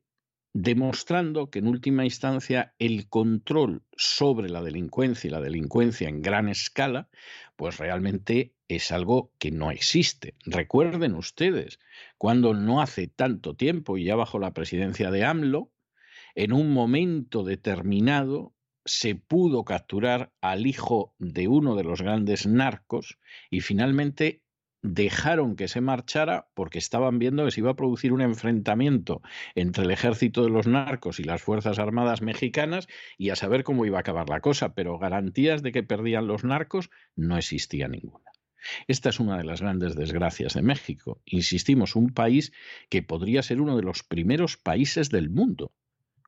[0.58, 6.48] demostrando que en última instancia el control sobre la delincuencia y la delincuencia en gran
[6.48, 7.10] escala,
[7.56, 10.34] pues realmente es algo que no existe.
[10.46, 11.78] Recuerden ustedes,
[12.16, 15.72] cuando no hace tanto tiempo y ya bajo la presidencia de AMLO,
[16.34, 18.54] en un momento determinado
[18.86, 23.18] se pudo capturar al hijo de uno de los grandes narcos
[23.50, 24.42] y finalmente
[24.86, 29.20] dejaron que se marchara porque estaban viendo que se iba a producir un enfrentamiento
[29.54, 32.86] entre el ejército de los narcos y las Fuerzas Armadas mexicanas
[33.18, 36.44] y a saber cómo iba a acabar la cosa, pero garantías de que perdían los
[36.44, 38.30] narcos no existía ninguna.
[38.88, 41.20] Esta es una de las grandes desgracias de México.
[41.24, 42.52] Insistimos, un país
[42.88, 45.72] que podría ser uno de los primeros países del mundo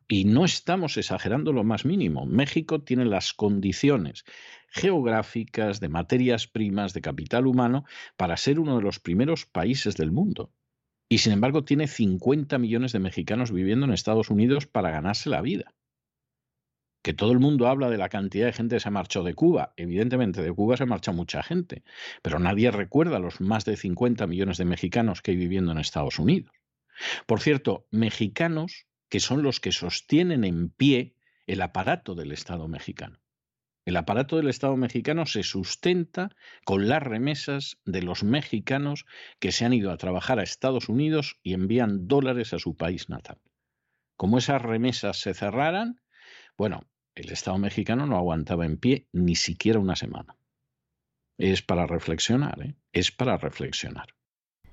[0.08, 2.24] y no estamos exagerando lo más mínimo.
[2.24, 4.24] México tiene las condiciones
[4.70, 7.84] geográficas, de materias primas, de capital humano,
[8.16, 10.50] para ser uno de los primeros países del mundo.
[11.10, 15.42] Y sin embargo tiene 50 millones de mexicanos viviendo en Estados Unidos para ganarse la
[15.42, 15.74] vida.
[17.02, 19.72] Que todo el mundo habla de la cantidad de gente que se marchó de Cuba.
[19.76, 21.84] Evidentemente, de Cuba se marcha mucha gente,
[22.22, 26.18] pero nadie recuerda los más de 50 millones de mexicanos que hay viviendo en Estados
[26.18, 26.52] Unidos.
[27.26, 31.14] Por cierto, mexicanos que son los que sostienen en pie
[31.46, 33.20] el aparato del Estado mexicano.
[33.84, 36.36] El aparato del Estado mexicano se sustenta
[36.66, 39.06] con las remesas de los mexicanos
[39.38, 43.08] que se han ido a trabajar a Estados Unidos y envían dólares a su país
[43.08, 43.40] natal.
[44.18, 46.02] Como esas remesas se cerraran,
[46.58, 46.82] bueno,
[47.14, 50.36] el Estado mexicano no aguantaba en pie ni siquiera una semana.
[51.38, 52.74] Es para reflexionar, ¿eh?
[52.92, 54.17] es para reflexionar.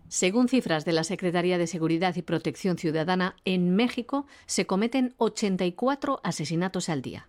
[0.08, 6.22] Según cifras de la Secretaría de Seguridad y Protección Ciudadana, en México se cometen 84
[6.24, 7.28] asesinatos al día.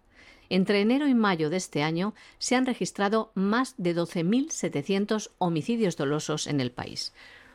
[0.50, 6.46] Entre enero y mayo de este año se han registrado más de 12.700 homicidios dolosos
[6.46, 7.12] en el país.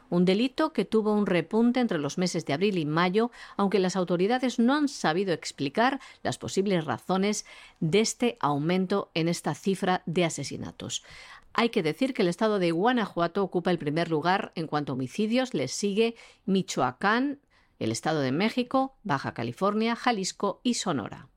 [0.09, 3.95] Un delito que tuvo un repunte entre los meses de abril y mayo, aunque las
[3.95, 7.45] autoridades no han sabido explicar las posibles razones
[7.79, 11.05] de este aumento en esta cifra de asesinatos.
[11.53, 14.95] Hay que decir que el estado de Guanajuato ocupa el primer lugar en cuanto a
[14.95, 17.39] homicidios, le sigue Michoacán,
[17.79, 21.29] el estado de México, Baja California, Jalisco y Sonora.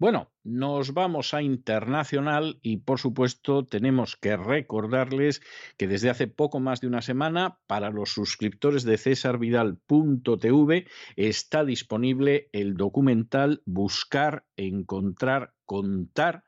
[0.00, 5.42] Bueno, nos vamos a internacional y por supuesto tenemos que recordarles
[5.76, 10.86] que desde hace poco más de una semana para los suscriptores de cesarvidal.tv
[11.16, 16.44] está disponible el documental Buscar, Encontrar, Contar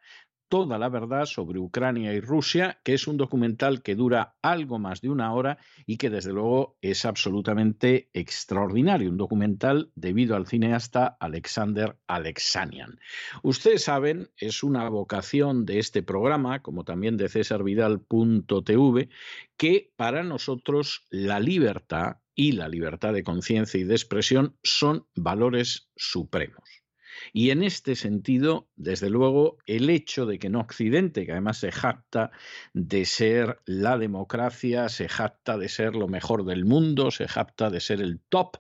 [0.51, 5.01] toda la verdad sobre Ucrania y Rusia, que es un documental que dura algo más
[5.01, 11.17] de una hora y que desde luego es absolutamente extraordinario, un documental debido al cineasta
[11.21, 12.99] Alexander Alexanian.
[13.45, 19.09] Ustedes saben, es una vocación de este programa, como también de cesarvidal.tv,
[19.57, 25.91] que para nosotros la libertad y la libertad de conciencia y de expresión son valores
[25.95, 26.80] supremos.
[27.33, 31.73] Y en este sentido, desde luego, el hecho de que en Occidente, que además se
[31.73, 32.31] jacta
[32.73, 37.81] de ser la democracia, se jacta de ser lo mejor del mundo, se jacta de
[37.81, 38.59] ser el top,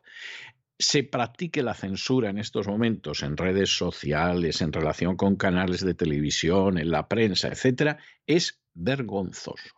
[0.78, 5.94] se practique la censura en estos momentos en redes sociales, en relación con canales de
[5.94, 9.74] televisión, en la prensa, etcétera, es vergonzoso.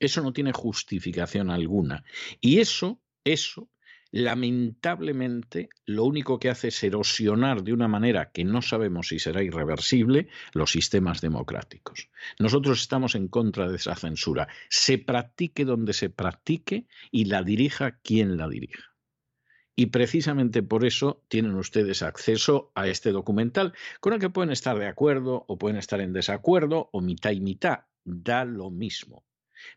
[0.00, 2.04] Eso no tiene justificación alguna.
[2.40, 3.70] Y eso, eso
[4.14, 9.42] lamentablemente lo único que hace es erosionar de una manera que no sabemos si será
[9.42, 12.10] irreversible los sistemas democráticos.
[12.38, 14.46] Nosotros estamos en contra de esa censura.
[14.68, 18.84] Se practique donde se practique y la dirija quien la dirija.
[19.74, 24.78] Y precisamente por eso tienen ustedes acceso a este documental, con el que pueden estar
[24.78, 27.80] de acuerdo o pueden estar en desacuerdo o mitad y mitad.
[28.04, 29.24] Da lo mismo.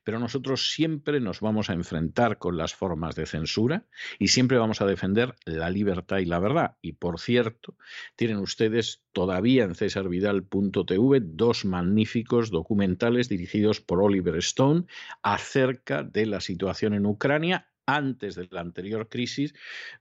[0.03, 3.85] Pero nosotros siempre nos vamos a enfrentar con las formas de censura
[4.19, 6.77] y siempre vamos a defender la libertad y la verdad.
[6.81, 7.75] Y por cierto,
[8.15, 14.85] tienen ustedes todavía en cesarvidal.tv dos magníficos documentales dirigidos por Oliver Stone
[15.23, 19.53] acerca de la situación en Ucrania antes de la anterior crisis,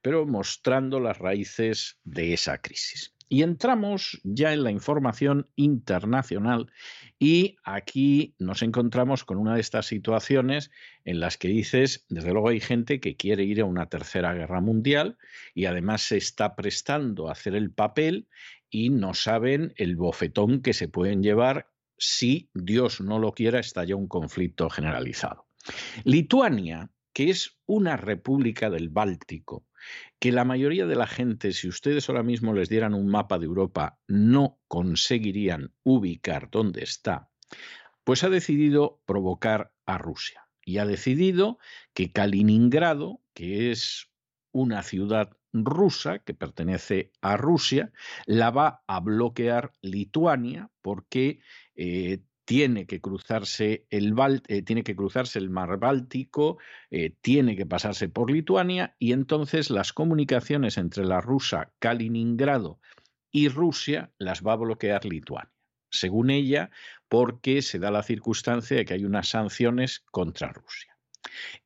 [0.02, 3.15] pero mostrando las raíces de esa crisis.
[3.28, 6.70] Y entramos ya en la información internacional
[7.18, 10.70] y aquí nos encontramos con una de estas situaciones
[11.04, 14.60] en las que dices, desde luego hay gente que quiere ir a una tercera guerra
[14.60, 15.18] mundial
[15.54, 18.28] y además se está prestando a hacer el papel
[18.70, 21.68] y no saben el bofetón que se pueden llevar
[21.98, 25.46] si Dios no lo quiera, estalla un conflicto generalizado.
[26.04, 29.65] Lituania, que es una república del Báltico,
[30.18, 33.46] que la mayoría de la gente, si ustedes ahora mismo les dieran un mapa de
[33.46, 37.30] Europa, no conseguirían ubicar dónde está,
[38.04, 40.48] pues ha decidido provocar a Rusia.
[40.64, 41.58] Y ha decidido
[41.94, 44.10] que Kaliningrado, que es
[44.52, 47.92] una ciudad rusa que pertenece a Rusia,
[48.26, 51.40] la va a bloquear Lituania porque
[51.74, 54.14] eh, tiene que cruzarse el,
[54.46, 56.58] eh, tiene que cruzarse el mar Báltico,
[56.90, 62.80] eh, tiene que pasarse por Lituania y entonces las comunicaciones entre la rusa Kaliningrado
[63.32, 65.52] y Rusia las va a bloquear Lituania.
[65.90, 66.70] Según ella,
[67.08, 70.95] porque se da la circunstancia de que hay unas sanciones contra Rusia.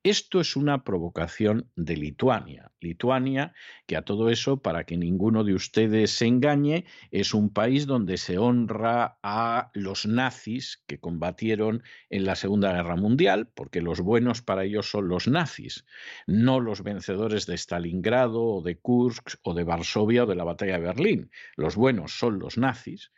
[0.03, 2.71] Esto es una provocación de Lituania.
[2.81, 3.53] Lituania,
[3.87, 8.16] que a todo eso, para que ninguno de ustedes se engañe, es un país donde
[8.16, 14.43] se honra a los nazis que combatieron en la Segunda Guerra Mundial, porque los buenos
[14.43, 15.85] para ellos son los nazis,
[16.27, 20.79] no los vencedores de Stalingrado o de Kursk o de Varsovia o de la batalla
[20.79, 21.31] de Berlín.
[21.57, 23.11] Los buenos son los nazis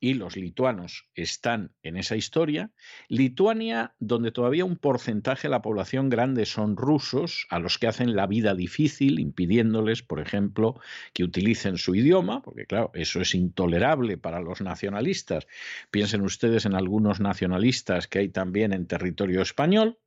[0.00, 2.72] y los lituanos están en esa historia.
[3.08, 8.16] Lituania, donde todavía un porcentaje de la población grande son rusos, a los que hacen
[8.16, 10.80] la vida difícil, impidiéndoles, por ejemplo,
[11.12, 15.46] que utilicen su idioma, porque claro, eso es intolerable para los nacionalistas.
[15.90, 19.98] Piensen ustedes en algunos nacionalistas que hay también en territorio español.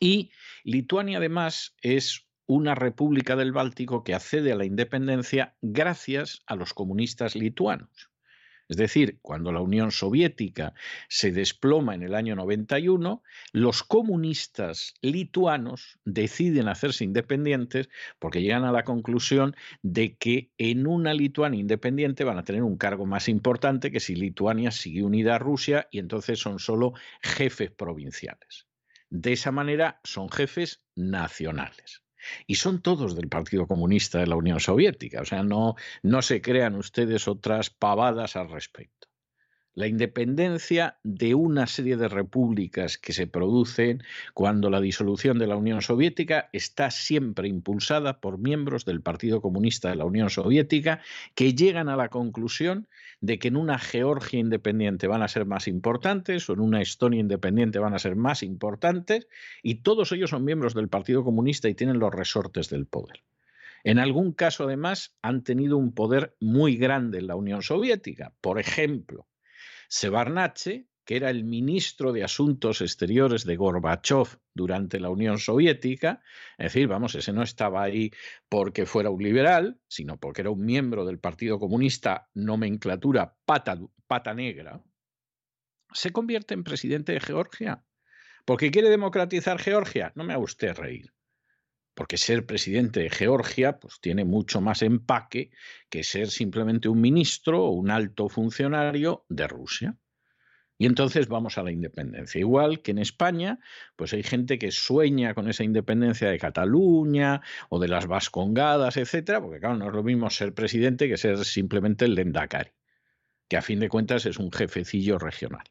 [0.00, 0.30] Y
[0.64, 6.72] Lituania además es una república del Báltico que accede a la independencia gracias a los
[6.74, 8.10] comunistas lituanos.
[8.68, 10.74] Es decir, cuando la Unión Soviética
[11.08, 17.88] se desploma en el año 91, los comunistas lituanos deciden hacerse independientes
[18.18, 22.76] porque llegan a la conclusión de que en una Lituania independiente van a tener un
[22.76, 27.70] cargo más importante que si Lituania sigue unida a Rusia y entonces son solo jefes
[27.70, 28.66] provinciales.
[29.10, 32.05] De esa manera son jefes nacionales.
[32.46, 35.20] Y son todos del Partido Comunista de la Unión Soviética.
[35.20, 38.95] O sea, no, no se crean ustedes otras pavadas al respecto
[39.76, 44.02] la independencia de una serie de repúblicas que se producen
[44.32, 49.90] cuando la disolución de la Unión Soviética está siempre impulsada por miembros del Partido Comunista
[49.90, 51.02] de la Unión Soviética
[51.34, 52.88] que llegan a la conclusión
[53.20, 57.20] de que en una Georgia independiente van a ser más importantes o en una Estonia
[57.20, 59.28] independiente van a ser más importantes
[59.62, 63.24] y todos ellos son miembros del Partido Comunista y tienen los resortes del poder.
[63.84, 68.32] En algún caso, además, han tenido un poder muy grande en la Unión Soviética.
[68.40, 69.26] Por ejemplo,
[69.88, 76.20] Sebarnache, que era el ministro de Asuntos Exteriores de Gorbachev durante la Unión Soviética,
[76.58, 78.10] es decir, vamos, ese no estaba ahí
[78.48, 84.82] porque fuera un liberal, sino porque era un miembro del Partido Comunista, nomenclatura pata, negra,
[85.92, 87.84] se convierte en presidente de Georgia.
[88.44, 90.12] ¿Porque quiere democratizar Georgia?
[90.16, 91.15] No me haga usted reír.
[91.96, 95.50] Porque ser presidente de Georgia pues, tiene mucho más empaque
[95.88, 99.96] que ser simplemente un ministro o un alto funcionario de Rusia.
[100.76, 102.38] Y entonces vamos a la independencia.
[102.38, 103.60] Igual que en España,
[103.96, 107.40] pues hay gente que sueña con esa independencia de Cataluña
[107.70, 111.42] o de las Vascongadas, etcétera, porque claro, no es lo mismo ser presidente que ser
[111.46, 112.72] simplemente el Lendakari,
[113.48, 115.64] que a fin de cuentas es un jefecillo regional.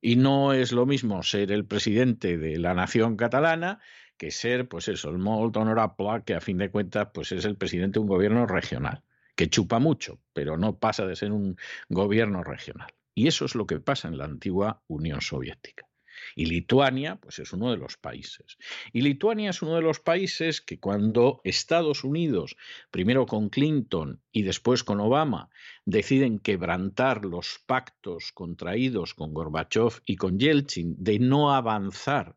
[0.00, 3.80] Y no es lo mismo ser el presidente de la nación catalana
[4.18, 7.56] que ser, pues eso, el molt honorable, que a fin de cuentas, pues es el
[7.56, 9.02] presidente de un gobierno regional,
[9.34, 11.56] que chupa mucho, pero no pasa de ser un
[11.88, 12.92] gobierno regional.
[13.14, 15.88] Y eso es lo que pasa en la antigua Unión Soviética.
[16.34, 18.58] Y Lituania, pues es uno de los países.
[18.92, 22.56] Y Lituania es uno de los países que cuando Estados Unidos,
[22.90, 25.50] primero con Clinton y después con Obama,
[25.84, 32.36] deciden quebrantar los pactos contraídos con Gorbachev y con Yeltsin de no avanzar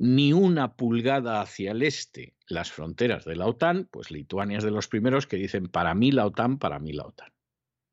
[0.00, 4.70] ni una pulgada hacia el este las fronteras de la OTAN, pues Lituania es de
[4.70, 7.30] los primeros que dicen para mí la OTAN, para mí la OTAN.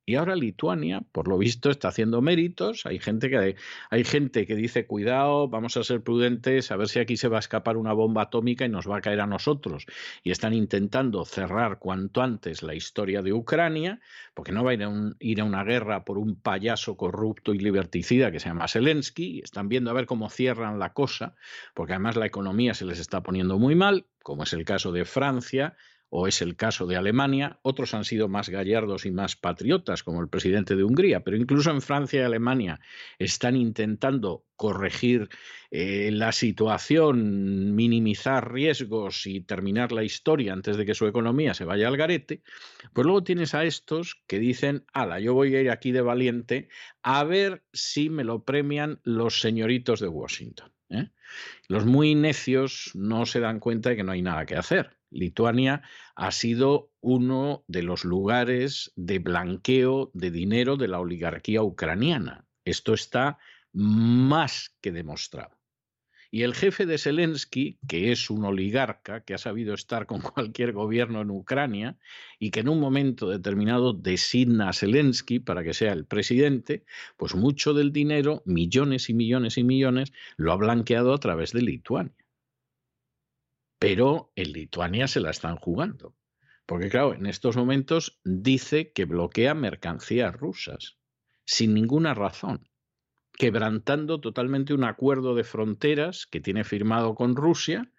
[0.09, 2.85] Y ahora Lituania, por lo visto, está haciendo méritos.
[2.85, 3.57] Hay gente que
[3.89, 7.35] hay gente que dice, cuidado, vamos a ser prudentes, a ver si aquí se va
[7.35, 9.85] a escapar una bomba atómica y nos va a caer a nosotros.
[10.23, 13.99] Y están intentando cerrar cuanto antes la historia de Ucrania,
[14.33, 17.59] porque no va a ir a, ir a una guerra por un payaso corrupto y
[17.59, 19.41] liberticida que se llama Zelensky.
[19.43, 21.35] Están viendo a ver cómo cierran la cosa,
[21.73, 25.03] porque además la economía se les está poniendo muy mal, como es el caso de
[25.03, 25.75] Francia,
[26.09, 30.21] o es el caso de Alemania, otros han sido más gallardos y más patriotas, como
[30.21, 32.79] el presidente de Hungría, pero incluso en Francia y Alemania
[33.19, 35.29] están intentando corregir
[35.69, 41.65] eh, la situación, minimizar riesgos y terminar la historia antes de que su economía se
[41.65, 42.41] vaya al garete,
[42.93, 46.69] pues luego tienes a estos que dicen, ala, yo voy a ir aquí de valiente
[47.03, 50.71] a ver si me lo premian los señoritos de Washington.
[50.89, 51.09] ¿eh?
[51.67, 55.83] Los muy necios no se dan cuenta de que no hay nada que hacer Lituania
[56.15, 62.45] ha sido uno de los lugares de blanqueo de dinero de la oligarquía ucraniana.
[62.65, 63.37] Esto está
[63.71, 65.57] más que demostrado.
[66.29, 70.73] Y el jefe de Zelensky, que es un oligarca que ha sabido estar con cualquier
[70.73, 71.97] gobierno en Ucrania
[72.37, 76.83] y que en un momento determinado designa a Zelensky para que sea el presidente,
[77.15, 81.61] pues mucho del dinero, millones y millones y millones, lo ha blanqueado a través de
[81.61, 82.26] Lituania
[83.79, 86.15] pero en Lituania se la están jugando.
[86.65, 90.97] Porque claro, en estos momentos dice que bloquea mercancías rusas,
[91.45, 92.69] sin ninguna razón,
[93.37, 97.91] quebrantando totalmente un acuerdo de fronteras que tiene firmado con Rusia,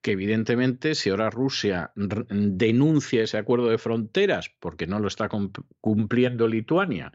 [0.00, 5.30] que evidentemente si ahora Rusia denuncia ese acuerdo de fronteras porque no lo está
[5.80, 7.12] cumpliendo Lituania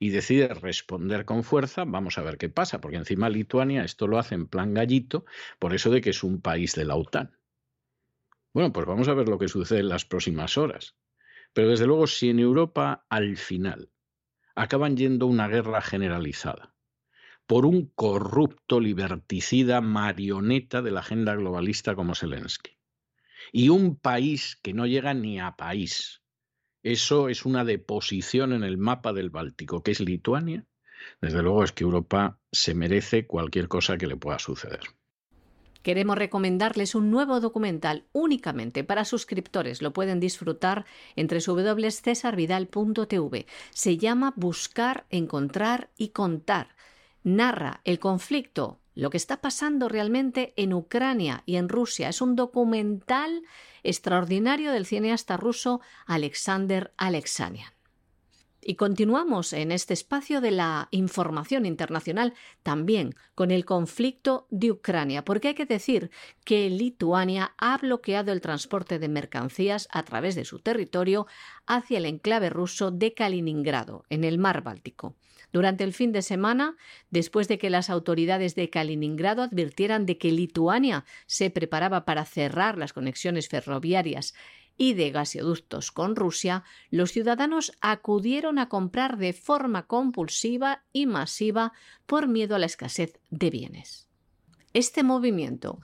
[0.00, 4.18] y decide responder con fuerza, vamos a ver qué pasa, porque encima Lituania esto lo
[4.18, 5.24] hace en plan gallito
[5.60, 7.30] por eso de que es un país de la OTAN.
[8.54, 10.94] Bueno, pues vamos a ver lo que sucede en las próximas horas.
[11.54, 13.90] Pero desde luego, si en Europa al final
[14.54, 16.74] acaban yendo una guerra generalizada
[17.46, 22.78] por un corrupto liberticida marioneta de la agenda globalista como Zelensky,
[23.52, 26.22] y un país que no llega ni a país,
[26.82, 30.66] eso es una deposición en el mapa del Báltico, que es Lituania,
[31.20, 34.80] desde luego es que Europa se merece cualquier cosa que le pueda suceder
[35.82, 39.82] queremos recomendarles un nuevo documental únicamente para suscriptores.
[39.82, 43.46] Lo pueden disfrutar entre www.cesarvidal.tv.
[43.70, 46.68] Se llama Buscar, Encontrar y Contar.
[47.24, 52.08] Narra el conflicto, lo que está pasando realmente en Ucrania y en Rusia.
[52.08, 53.42] Es un documental
[53.82, 57.72] extraordinario del cineasta ruso Alexander Alexanian.
[58.64, 62.32] Y continuamos en este espacio de la información internacional
[62.62, 66.12] también con el conflicto de Ucrania, porque hay que decir
[66.44, 71.26] que Lituania ha bloqueado el transporte de mercancías a través de su territorio
[71.66, 75.16] hacia el enclave ruso de Kaliningrado, en el mar Báltico.
[75.52, 76.76] Durante el fin de semana,
[77.10, 82.78] después de que las autoridades de Kaliningrado advirtieran de que Lituania se preparaba para cerrar
[82.78, 84.34] las conexiones ferroviarias
[84.76, 91.72] y de gasoductos con Rusia, los ciudadanos acudieron a comprar de forma compulsiva y masiva
[92.06, 94.08] por miedo a la escasez de bienes.
[94.72, 95.80] Este movimiento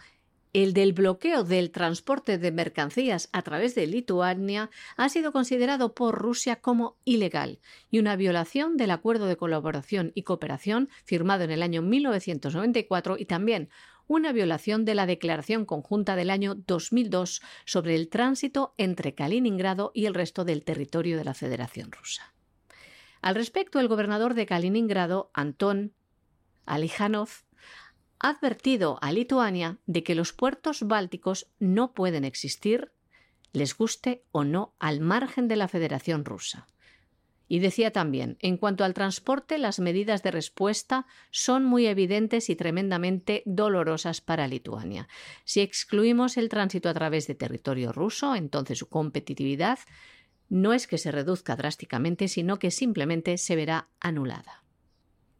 [0.52, 6.16] el del bloqueo del transporte de mercancías a través de Lituania ha sido considerado por
[6.16, 7.60] Rusia como ilegal
[7.90, 13.26] y una violación del acuerdo de colaboración y cooperación firmado en el año 1994 y
[13.26, 13.68] también
[14.08, 20.06] una violación de la Declaración Conjunta del año 2002 sobre el tránsito entre Kaliningrado y
[20.06, 22.34] el resto del territorio de la Federación Rusa.
[23.20, 25.92] Al respecto, el gobernador de Kaliningrado, Anton
[26.66, 27.28] Alijanov,
[28.20, 32.90] ha advertido a Lituania de que los puertos bálticos no pueden existir,
[33.52, 36.66] les guste o no, al margen de la Federación Rusa.
[37.48, 42.56] Y decía también, en cuanto al transporte, las medidas de respuesta son muy evidentes y
[42.56, 45.08] tremendamente dolorosas para Lituania.
[45.44, 49.78] Si excluimos el tránsito a través de territorio ruso, entonces su competitividad
[50.50, 54.62] no es que se reduzca drásticamente, sino que simplemente se verá anulada.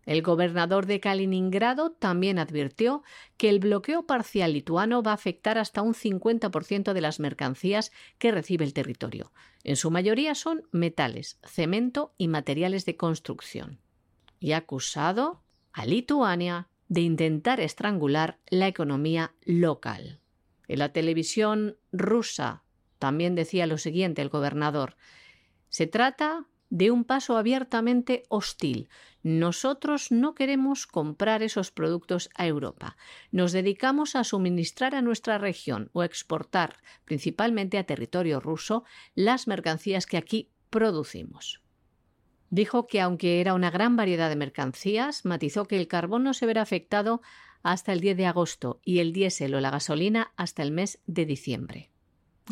[0.08, 3.02] El gobernador de Kaliningrado también advirtió
[3.36, 8.32] que el bloqueo parcial lituano va a afectar hasta un 50% de las mercancías que
[8.32, 9.34] recibe el territorio.
[9.64, 13.80] En su mayoría son metales, cemento y materiales de construcción.
[14.40, 15.42] Y ha acusado
[15.74, 20.20] a Lituania de intentar estrangular la economía local.
[20.68, 22.62] En la televisión rusa
[22.98, 24.96] también decía lo siguiente el gobernador.
[25.68, 28.88] Se trata de un paso abiertamente hostil.
[29.22, 32.96] Nosotros no queremos comprar esos productos a Europa.
[33.30, 40.06] Nos dedicamos a suministrar a nuestra región o exportar, principalmente a territorio ruso, las mercancías
[40.06, 41.62] que aquí producimos.
[42.50, 46.46] Dijo que aunque era una gran variedad de mercancías, matizó que el carbón no se
[46.46, 47.20] verá afectado
[47.62, 51.26] hasta el 10 de agosto y el diésel o la gasolina hasta el mes de
[51.26, 51.90] diciembre.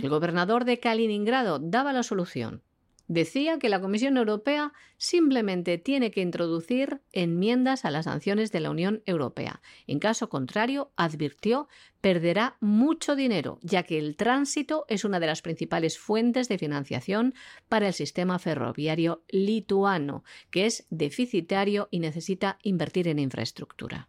[0.03, 2.63] El gobernador de Kaliningrado daba la solución
[3.09, 8.71] decía que la Comisión Europea simplemente tiene que introducir enmiendas a las sanciones de la
[8.71, 9.61] Unión Europea.
[9.87, 11.69] En caso contrario, advirtió,
[12.01, 17.35] perderá mucho dinero, ya que el tránsito es una de las principales fuentes de financiación
[17.69, 24.09] para el sistema ferroviario lituano, que es deficitario y necesita invertir en infraestructura.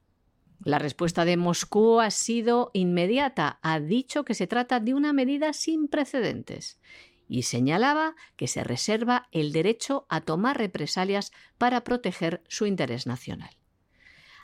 [0.64, 3.60] La respuesta de Moscú ha sido inmediata.
[3.62, 6.80] Ha dicho que se trata de una medida sin precedentes
[7.28, 13.52] y señalaba que se reserva el derecho a tomar represalias para proteger su interés nacional.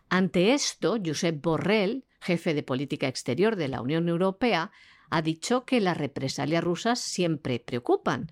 [0.10, 4.72] Ante esto, Josep Borrell, jefe de política exterior de la Unión Europea,
[5.10, 8.32] ha dicho que las represalias rusas siempre preocupan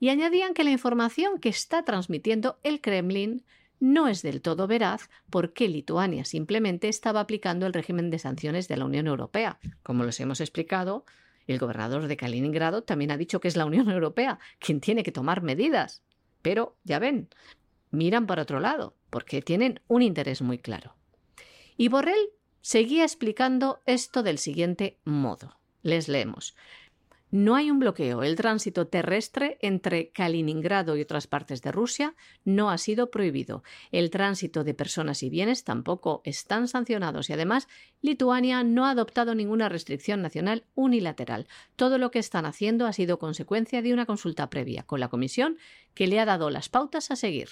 [0.00, 3.44] y añadían que la información que está transmitiendo el Kremlin
[3.80, 8.76] no es del todo veraz porque Lituania simplemente estaba aplicando el régimen de sanciones de
[8.76, 9.58] la Unión Europea.
[9.82, 11.04] Como les hemos explicado,
[11.48, 15.12] el gobernador de Kaliningrado también ha dicho que es la Unión Europea quien tiene que
[15.12, 16.02] tomar medidas.
[16.42, 17.28] Pero, ya ven,
[17.90, 20.94] miran para otro lado, porque tienen un interés muy claro.
[21.76, 22.30] Y Borrell
[22.60, 25.58] seguía explicando esto del siguiente modo.
[25.82, 26.54] Les leemos.
[27.30, 28.22] No hay un bloqueo.
[28.22, 32.14] El tránsito terrestre entre Kaliningrado y otras partes de Rusia
[32.44, 33.62] no ha sido prohibido.
[33.92, 37.68] El tránsito de personas y bienes tampoco están sancionados y además
[38.00, 41.46] Lituania no ha adoptado ninguna restricción nacional unilateral.
[41.76, 45.58] Todo lo que están haciendo ha sido consecuencia de una consulta previa con la Comisión
[45.94, 47.48] que le ha dado las pautas a seguir.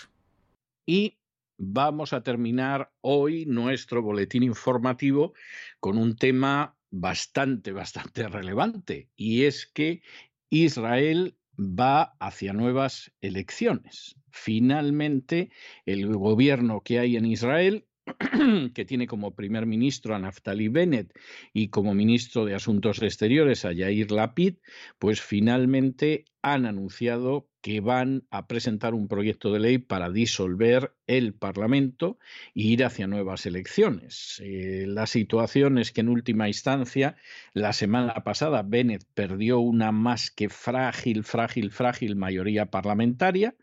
[0.87, 1.19] Y
[1.59, 5.35] vamos a terminar hoy nuestro boletín informativo
[5.81, 10.03] con un tema bastante, bastante relevante, y es que
[10.51, 14.17] Israel va hacia nuevas elecciones.
[14.31, 15.51] Finalmente,
[15.87, 17.87] el gobierno que hay en Israel
[18.75, 21.13] que tiene como primer ministro a Naftali Bennett
[21.53, 24.57] y como ministro de Asuntos Exteriores a Yair Lapid,
[24.99, 31.35] pues finalmente han anunciado que van a presentar un proyecto de ley para disolver el
[31.35, 32.17] Parlamento
[32.55, 34.41] e ir hacia nuevas elecciones.
[34.45, 37.17] Eh, la situación es que en última instancia,
[37.55, 43.57] la semana pasada, Bennett perdió una más que frágil, frágil, frágil mayoría parlamentaria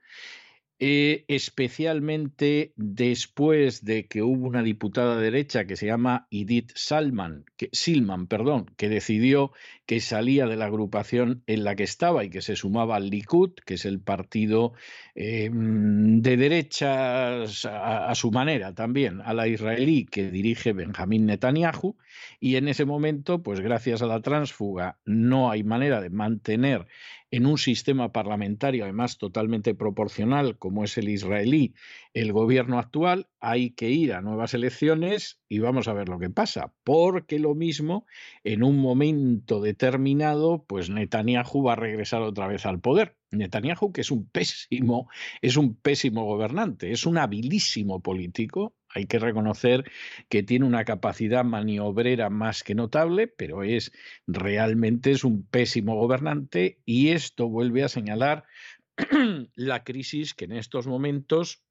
[0.79, 7.69] eh, especialmente después de que hubo una diputada derecha que se llama Edith Salman, que,
[7.71, 9.51] Silman, perdón, que decidió
[9.85, 13.51] que salía de la agrupación en la que estaba y que se sumaba al Likud,
[13.65, 14.73] que es el partido
[15.15, 21.97] eh, de derechas a, a, su manera también, a la israelí que dirige Benjamín Netanyahu,
[22.39, 26.87] y en ese momento, pues gracias a la transfuga, no hay manera de mantener
[27.33, 31.73] en un sistema parlamentario, además totalmente proporcional, como es el israelí,
[32.13, 36.29] el gobierno actual, hay que ir a nuevas elecciones y vamos a ver lo que
[36.29, 38.05] pasa, porque lo mismo,
[38.43, 43.17] en un momento determinado, pues Netanyahu va a regresar otra vez al poder.
[43.31, 45.09] Netanyahu, que es un pésimo,
[45.41, 49.89] es un pésimo gobernante, es un habilísimo político, hay que reconocer
[50.29, 53.91] que tiene una capacidad maniobrera más que notable, pero es
[54.27, 58.45] realmente es un pésimo gobernante y esto vuelve a señalar
[59.55, 61.63] la crisis que en estos momentos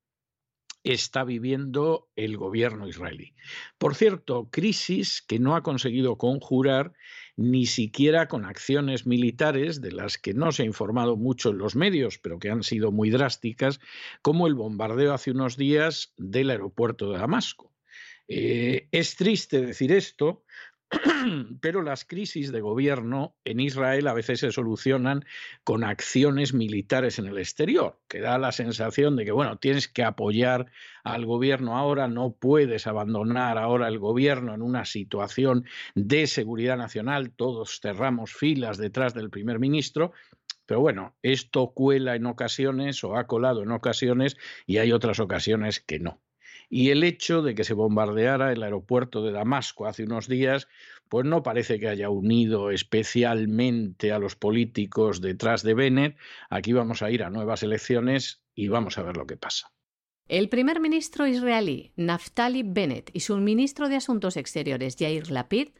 [0.84, 3.34] está viviendo el gobierno israelí.
[3.78, 6.92] Por cierto, crisis que no ha conseguido conjurar
[7.36, 11.76] ni siquiera con acciones militares de las que no se ha informado mucho en los
[11.76, 13.80] medios, pero que han sido muy drásticas,
[14.20, 17.72] como el bombardeo hace unos días del aeropuerto de Damasco.
[18.28, 20.44] Eh, es triste decir esto,
[21.60, 25.24] pero las crisis de gobierno en Israel a veces se solucionan
[25.64, 30.04] con acciones militares en el exterior, que da la sensación de que, bueno, tienes que
[30.04, 30.70] apoyar
[31.04, 35.64] al gobierno ahora, no puedes abandonar ahora el gobierno en una situación
[35.94, 40.12] de seguridad nacional, todos cerramos filas detrás del primer ministro,
[40.66, 44.36] pero bueno, esto cuela en ocasiones o ha colado en ocasiones
[44.66, 46.20] y hay otras ocasiones que no.
[46.74, 50.68] Y el hecho de que se bombardeara el aeropuerto de Damasco hace unos días,
[51.10, 56.16] pues no parece que haya unido especialmente a los políticos detrás de Bennett.
[56.48, 59.70] Aquí vamos a ir a nuevas elecciones y vamos a ver lo que pasa.
[60.28, 65.72] El primer ministro israelí, Naftali Bennett, y su ministro de Asuntos Exteriores, Yair Lapid,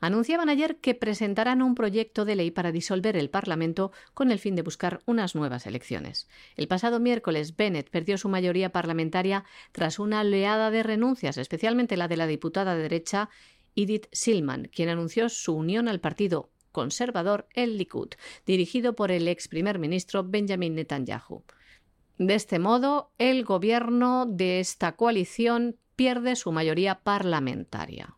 [0.00, 4.56] anunciaban ayer que presentarán un proyecto de ley para disolver el Parlamento con el fin
[4.56, 6.28] de buscar unas nuevas elecciones.
[6.56, 12.08] El pasado miércoles, Bennett perdió su mayoría parlamentaria tras una oleada de renuncias, especialmente la
[12.08, 13.28] de la diputada de derecha
[13.76, 18.10] Edith Silman, quien anunció su unión al partido conservador el Likud,
[18.46, 21.42] dirigido por el ex primer ministro Benjamin Netanyahu.
[22.18, 28.16] De este modo, el gobierno de esta coalición pierde su mayoría parlamentaria.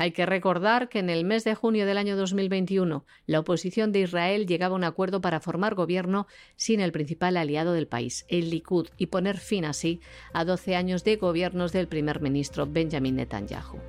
[0.00, 4.02] Hay que recordar que en el mes de junio del año 2021 la oposición de
[4.02, 8.48] Israel llegaba a un acuerdo para formar gobierno sin el principal aliado del país, el
[8.48, 10.00] Likud, y poner fin así
[10.32, 13.80] a 12 años de gobiernos del primer ministro Benjamin Netanyahu.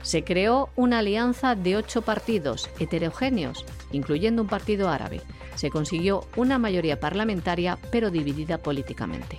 [0.00, 5.20] Se creó una alianza de ocho partidos heterogéneos, incluyendo un partido árabe.
[5.56, 9.38] Se consiguió una mayoría parlamentaria, pero dividida políticamente.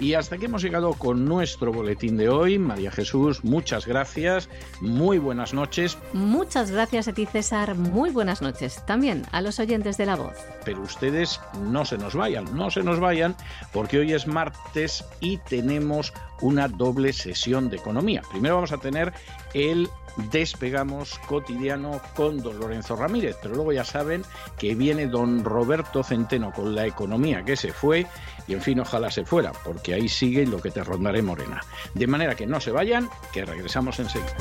[0.00, 2.58] Y hasta aquí hemos llegado con nuestro boletín de hoy.
[2.58, 4.48] María Jesús, muchas gracias.
[4.80, 5.98] Muy buenas noches.
[6.12, 7.74] Muchas gracias a ti, César.
[7.74, 8.84] Muy buenas noches.
[8.86, 10.36] También a los oyentes de La Voz.
[10.64, 13.34] Pero ustedes no se nos vayan, no se nos vayan,
[13.72, 18.22] porque hoy es martes y tenemos una doble sesión de economía.
[18.30, 19.12] Primero vamos a tener
[19.52, 19.88] el
[20.30, 24.22] despegamos cotidiano con don Lorenzo Ramírez, pero luego ya saben
[24.58, 28.06] que viene don Roberto Centeno con la economía que se fue
[28.46, 31.60] y en fin ojalá se fuera, porque ahí sigue lo que te rondaré morena.
[31.94, 34.36] De manera que no se vayan, que regresamos enseguida.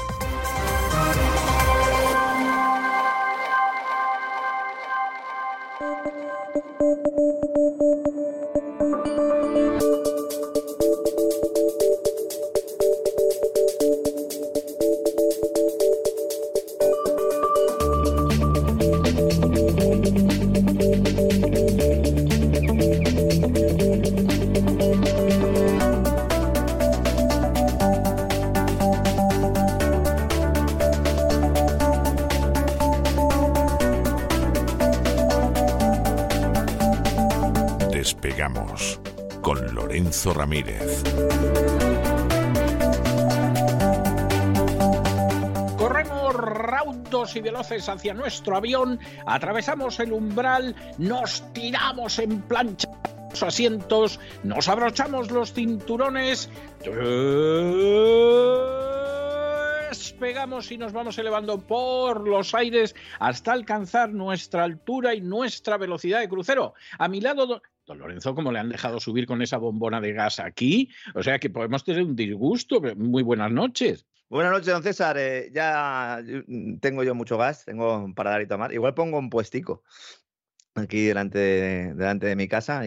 [40.34, 41.04] Ramírez.
[45.78, 52.90] Corremos raudos y veloces hacia nuestro avión, atravesamos el umbral, nos tiramos en plancha
[53.32, 56.50] los asientos, nos abrochamos los cinturones,
[59.90, 66.20] despegamos y nos vamos elevando por los aires hasta alcanzar nuestra altura y nuestra velocidad
[66.20, 66.74] de crucero.
[66.98, 70.40] A mi lado, Don Lorenzo, como le han dejado subir con esa bombona de gas
[70.40, 72.82] aquí, o sea que podemos tener un disgusto.
[72.98, 74.06] Muy buenas noches.
[74.28, 75.18] Buenas noches, don César.
[75.18, 78.74] Eh, ya mm, tengo yo mucho gas, tengo para dar y tomar.
[78.74, 79.84] Igual pongo un puestico
[80.76, 82.82] aquí delante de, delante de mi casa.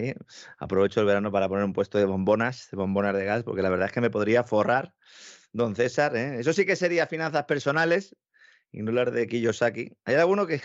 [0.59, 3.71] Aprovecho el verano para poner un puesto de bombonas, de bombonas de gas, porque la
[3.71, 4.95] verdad es que me podría forrar,
[5.53, 6.15] don César.
[6.15, 6.41] ¿eh?
[6.41, 8.15] Eso sí que sería finanzas personales
[8.71, 9.97] y no hablar de Kiyosaki.
[10.05, 10.61] Hay alguno que,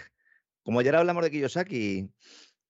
[0.63, 2.11] como ayer hablamos de Kiyosaki,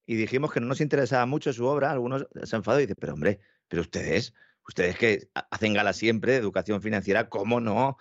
[0.06, 3.14] y dijimos que no nos interesaba mucho su obra, algunos se enfadó y dicen, pero
[3.14, 4.34] hombre, pero ustedes,
[4.68, 7.98] ustedes que hacen gala siempre de educación financiera, ¿cómo no?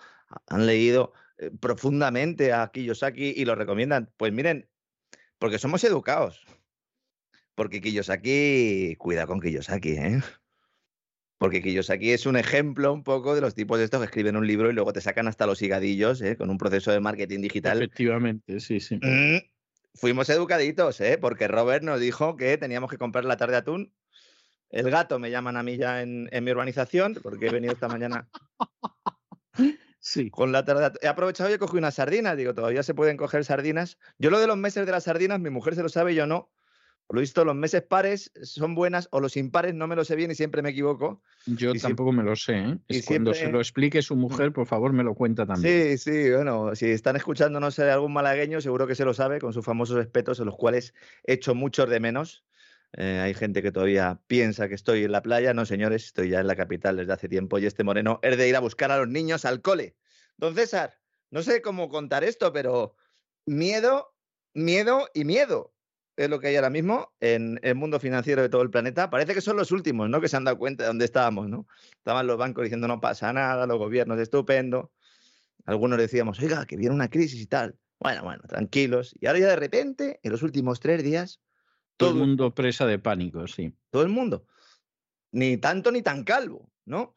[0.47, 4.11] Han leído eh, profundamente a Kiyosaki y lo recomiendan.
[4.17, 4.69] Pues miren,
[5.39, 6.45] porque somos educados.
[7.55, 10.21] Porque Kiyosaki, cuida con Kiyosaki, ¿eh?
[11.37, 14.47] Porque Kiyosaki es un ejemplo un poco de los tipos de estos que escriben un
[14.47, 16.37] libro y luego te sacan hasta los higadillos, ¿eh?
[16.37, 17.77] Con un proceso de marketing digital.
[17.77, 18.99] Efectivamente, sí, sí.
[19.95, 21.17] Fuimos educaditos, ¿eh?
[21.19, 23.93] porque Robert nos dijo que teníamos que comprar la tarde atún
[24.69, 27.87] El gato me llaman a mí ya en, en mi urbanización, porque he venido esta
[27.87, 28.29] mañana
[29.99, 30.29] Sí.
[30.29, 30.99] con la tarde.
[31.01, 32.37] He aprovechado y he cogido unas sardinas.
[32.37, 33.97] Digo, todavía se pueden coger sardinas.
[34.19, 36.51] Yo lo de los meses de las sardinas, mi mujer se lo sabe, yo no.
[37.07, 40.15] Por lo visto, los meses pares son buenas o los impares no me lo sé
[40.15, 41.21] bien y siempre me equivoco.
[41.45, 42.57] Yo Y tampoco me lo sé.
[42.57, 42.79] ¿eh?
[42.87, 45.97] Es cuando se lo explique su mujer, por favor, me lo cuenta también.
[45.97, 49.39] Sí, sí, bueno, si están escuchando, no sé, algún malagueño, seguro que se lo sabe,
[49.39, 52.43] con sus famosos espetos, en los cuales echo muchos de menos.
[52.93, 55.53] Eh, hay gente que todavía piensa que estoy en la playa.
[55.53, 58.49] No, señores, estoy ya en la capital desde hace tiempo y este moreno es de
[58.49, 59.95] ir a buscar a los niños al cole.
[60.37, 60.97] Don César,
[61.29, 62.95] no sé cómo contar esto, pero
[63.45, 64.15] miedo,
[64.53, 65.74] miedo y miedo
[66.17, 69.09] es lo que hay ahora mismo en el mundo financiero de todo el planeta.
[69.09, 70.21] Parece que son los últimos, ¿no?
[70.21, 71.67] Que se han dado cuenta de dónde estábamos, ¿no?
[71.97, 74.91] Estaban los bancos diciendo no pasa nada, los gobiernos estupendo.
[75.65, 77.75] Algunos decíamos, oiga, que viene una crisis y tal.
[77.99, 79.15] Bueno, bueno, tranquilos.
[79.19, 81.41] Y ahora ya de repente, en los últimos tres días,
[81.97, 83.73] Todo el mundo presa de pánico, sí.
[83.89, 84.45] todo el mundo.
[85.31, 87.13] Ni tanto ni tan calvo, ¿no?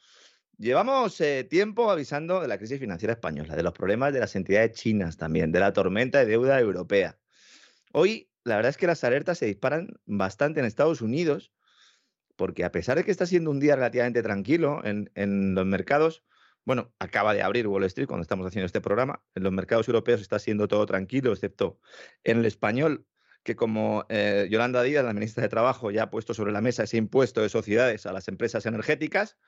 [0.56, 4.72] Llevamos eh, tiempo avisando de la crisis financiera española, de los problemas de las entidades
[4.72, 7.16] chinas también, de la tormenta de deuda europea.
[7.92, 11.52] Hoy, la verdad es que las alertas se disparan bastante en Estados Unidos,
[12.36, 16.24] porque a pesar de que está siendo un día relativamente tranquilo en, los mercados,
[16.64, 20.20] bueno, acaba de abrir Wall Street cuando estamos haciendo este programa, en los mercados europeos
[20.20, 21.80] está siendo todo tranquilo, excepto
[22.24, 23.06] en el español,
[23.42, 26.84] que como eh, Yolanda Díaz, la ministra de Trabajo, ya ha puesto sobre la mesa
[26.84, 29.38] ese impuesto de sociedades a las empresas energéticas,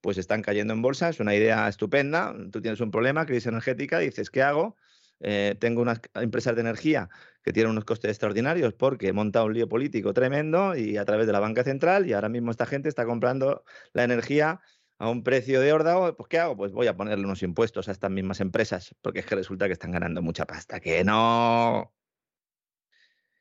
[0.00, 1.08] pues están cayendo en bolsa.
[1.08, 2.34] Es una idea estupenda.
[2.52, 4.76] Tú tienes un problema, crisis energética, dices, ¿qué hago?
[5.20, 7.08] Eh, tengo unas empresas de energía
[7.42, 11.26] que tienen unos costes extraordinarios porque he montado un lío político tremendo y a través
[11.26, 14.60] de la banca central y ahora mismo esta gente está comprando la energía
[14.98, 16.56] a un precio de órdago, pues ¿qué hago?
[16.56, 19.72] Pues voy a ponerle unos impuestos a estas mismas empresas, porque es que resulta que
[19.72, 20.80] están ganando mucha pasta.
[20.80, 21.94] Que no.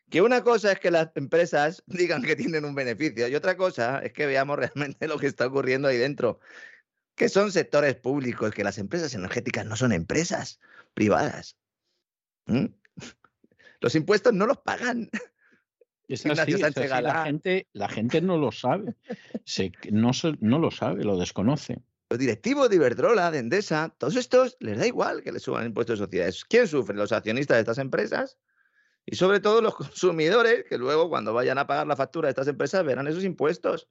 [0.09, 3.99] Que una cosa es que las empresas digan que tienen un beneficio y otra cosa
[3.99, 6.39] es que veamos realmente lo que está ocurriendo ahí dentro.
[7.15, 10.59] Que son sectores públicos, que las empresas energéticas no son empresas
[10.93, 11.57] privadas.
[12.47, 12.65] ¿Mm?
[13.81, 15.09] Los impuestos no los pagan.
[16.07, 18.95] Es Ignacio así, es Sánchez así, La, gente, la gente no lo sabe.
[19.45, 20.11] Se- no,
[20.59, 21.79] lo sabe, lo desconoce.
[22.09, 25.67] Los directivos de Iberdrola, de Endesa, todos estos les da igual que les suban el
[25.67, 26.45] impuesto de sociedades.
[26.45, 26.95] ¿Quién sufre?
[26.95, 28.37] Los accionistas de estas empresas
[29.05, 32.47] y sobre todo los consumidores que luego cuando vayan a pagar la factura de estas
[32.47, 33.89] empresas verán esos impuestos.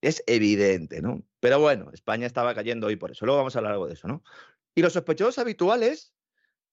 [0.00, 1.22] Es evidente, ¿no?
[1.40, 3.24] Pero bueno, España estaba cayendo hoy por eso.
[3.24, 4.22] Luego vamos a hablar algo de eso, ¿no?
[4.74, 6.12] Y los sospechosos habituales,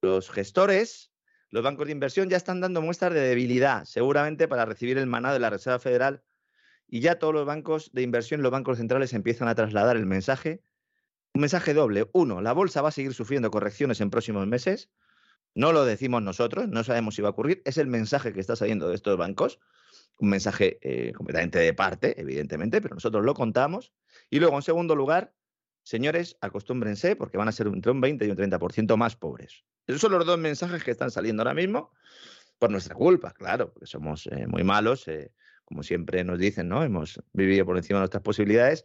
[0.03, 1.11] los gestores,
[1.49, 5.31] los bancos de inversión ya están dando muestras de debilidad, seguramente para recibir el maná
[5.31, 6.23] de la Reserva Federal
[6.87, 10.61] y ya todos los bancos de inversión, los bancos centrales empiezan a trasladar el mensaje.
[11.33, 12.07] Un mensaje doble.
[12.11, 14.91] Uno, la bolsa va a seguir sufriendo correcciones en próximos meses.
[15.55, 17.61] No lo decimos nosotros, no sabemos si va a ocurrir.
[17.65, 19.59] Es el mensaje que está saliendo de estos bancos.
[20.19, 23.93] Un mensaje eh, completamente de parte, evidentemente, pero nosotros lo contamos.
[24.29, 25.33] Y luego, en segundo lugar,
[25.83, 29.63] señores, acostúmbrense porque van a ser entre un 20 y un 30% más pobres.
[29.85, 31.91] Esos son los dos mensajes que están saliendo ahora mismo
[32.57, 35.07] por nuestra culpa, claro, porque somos eh, muy malos.
[35.07, 35.31] eh,
[35.65, 36.83] como siempre nos dicen, ¿no?
[36.83, 38.83] Hemos vivido por encima de nuestras posibilidades.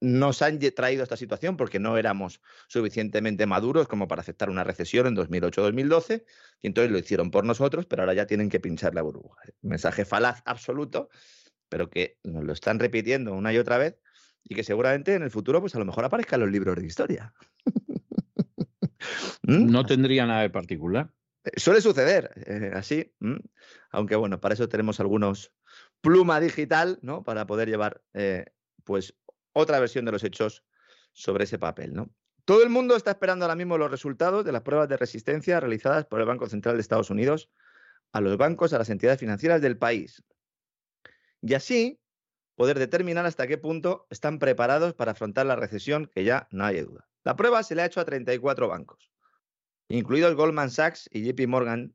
[0.00, 4.62] Nos han traído a esta situación porque no éramos suficientemente maduros como para aceptar una
[4.62, 6.24] recesión en 2008-2012
[6.62, 9.40] y entonces lo hicieron por nosotros, pero ahora ya tienen que pinchar la burbuja.
[9.62, 11.08] Mensaje falaz absoluto,
[11.68, 13.96] pero que nos lo están repitiendo una y otra vez
[14.48, 17.34] y que seguramente en el futuro pues a lo mejor aparezcan los libros de historia.
[19.42, 19.70] ¿Mm?
[19.70, 21.10] No tendría nada de particular.
[21.44, 23.12] Eh, Suele suceder eh, así,
[23.90, 25.52] aunque bueno, para eso tenemos algunos
[26.00, 27.24] pluma digital, ¿no?
[27.24, 28.46] Para poder llevar, eh,
[28.84, 29.14] pues,
[29.52, 30.64] otra versión de los hechos
[31.12, 32.10] sobre ese papel, ¿no?
[32.44, 36.04] Todo el mundo está esperando ahora mismo los resultados de las pruebas de resistencia realizadas
[36.04, 37.50] por el Banco Central de Estados Unidos
[38.12, 40.22] a los bancos, a las entidades financieras del país.
[41.42, 42.00] Y así
[42.56, 46.80] poder determinar hasta qué punto están preparados para afrontar la recesión, que ya no hay
[46.80, 47.08] duda.
[47.22, 49.12] La prueba se le ha hecho a 34 bancos
[49.88, 51.94] incluidos Goldman Sachs y JP Morgan,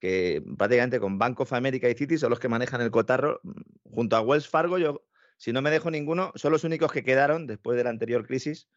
[0.00, 3.92] que prácticamente con Bank of America y Citi son los que manejan el cotarro, mm,
[3.94, 5.04] junto a Wells Fargo, yo,
[5.38, 8.68] si no me dejo ninguno, son los únicos que quedaron después de la anterior crisis,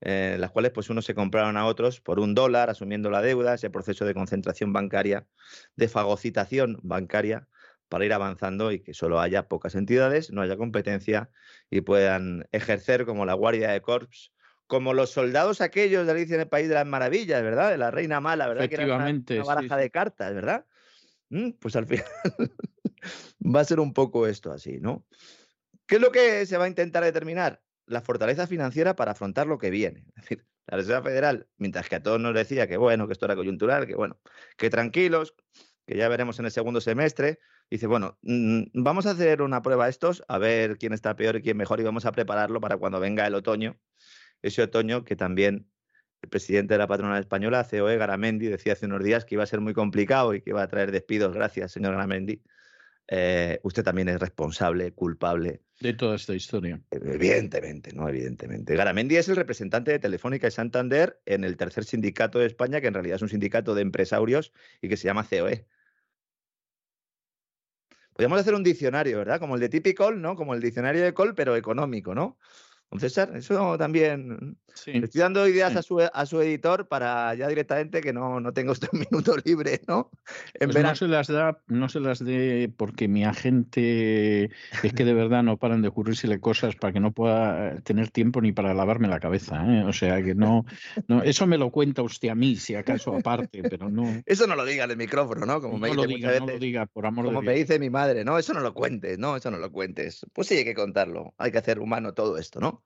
[0.00, 3.54] eh, las cuales pues unos se compraron a otros por un dólar, asumiendo la deuda,
[3.54, 5.26] ese proceso de concentración bancaria,
[5.74, 7.48] de fagocitación bancaria,
[7.88, 11.30] para ir avanzando y que solo haya pocas entidades, no haya competencia
[11.70, 14.32] y puedan ejercer como la guardia de corps
[14.66, 17.70] como los soldados aquellos de Alicia en el País de las Maravillas, ¿verdad?
[17.70, 18.68] De la Reina Mala, ¿verdad?
[18.68, 19.80] Que era una- baraja sí.
[19.82, 20.66] de cartas, ¿verdad?
[21.30, 22.04] Mm, Pues al final
[23.44, 25.06] va a ser un poco esto así, ¿no?
[25.86, 27.62] ¿Qué es lo que se va a intentar determinar?
[27.86, 30.04] La fortaleza financiera para afrontar lo que viene.
[30.16, 33.24] Es decir, la Reserva Federal, mientras que a todos nos decía que bueno, que esto
[33.24, 34.20] era coyuntural, que bueno,
[34.58, 35.34] que tranquilos,
[35.86, 37.38] que ya veremos en el segundo semestre,
[37.70, 41.36] Dice, bueno, mm, vamos a hacer una prueba a estos, a ver quién está peor
[41.36, 43.78] y quién mejor, y vamos a prepararlo para cuando venga el otoño.
[44.40, 45.68] Ese otoño que también
[46.22, 49.46] el presidente de la patronal española, COE Garamendi, decía hace unos días que iba a
[49.46, 51.34] ser muy complicado y que iba a traer despidos.
[51.34, 52.42] Gracias, señor Garamendi.
[53.10, 55.62] Eh, usted también es responsable, culpable.
[55.80, 56.82] De toda esta historia.
[56.90, 58.08] Evidentemente, ¿no?
[58.08, 58.74] Evidentemente.
[58.74, 62.88] Garamendi es el representante de Telefónica y Santander en el tercer sindicato de España, que
[62.88, 65.66] en realidad es un sindicato de empresarios y que se llama COE.
[68.18, 69.38] Podríamos hacer un diccionario, ¿verdad?
[69.38, 70.34] Como el de Typical, ¿no?
[70.34, 72.36] Como el diccionario de Col, pero económico, ¿no?
[72.90, 74.56] Don César, eso también.
[74.86, 78.52] Le estoy dando ideas a, su, a su editor para ya directamente que no, no
[78.52, 80.10] tenga usted un minuto libre, ¿no?
[80.54, 84.50] En pues no se las da, no se las dé porque mi agente
[84.82, 88.40] es que de verdad no paran de ocurrírsele cosas para que no pueda tener tiempo
[88.40, 89.64] ni para lavarme la cabeza.
[89.66, 89.84] ¿eh?
[89.84, 90.64] O sea que no,
[91.08, 94.22] no, eso me lo cuenta usted a mí, si acaso aparte, pero no.
[94.24, 95.60] Eso no lo diga en el micrófono, ¿no?
[95.60, 98.24] Como me dice lo diga, no lo diga, por amor Como me dice mi madre,
[98.24, 100.24] no, eso no lo cuentes, no, eso no lo cuentes.
[100.32, 102.77] Pues sí hay que contarlo, hay que hacer humano todo esto, ¿no?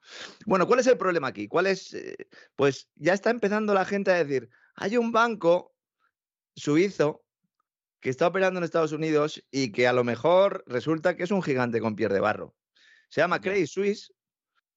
[0.46, 1.48] Bueno, ¿cuál es el problema aquí?
[1.48, 1.94] ¿Cuál es?
[1.94, 5.74] Eh, pues ya está empezando la gente a decir, hay un banco
[6.54, 7.24] suizo
[8.00, 11.42] que está operando en Estados Unidos y que a lo mejor resulta que es un
[11.42, 12.54] gigante con piel de barro.
[13.08, 14.12] Se llama Credit Suisse.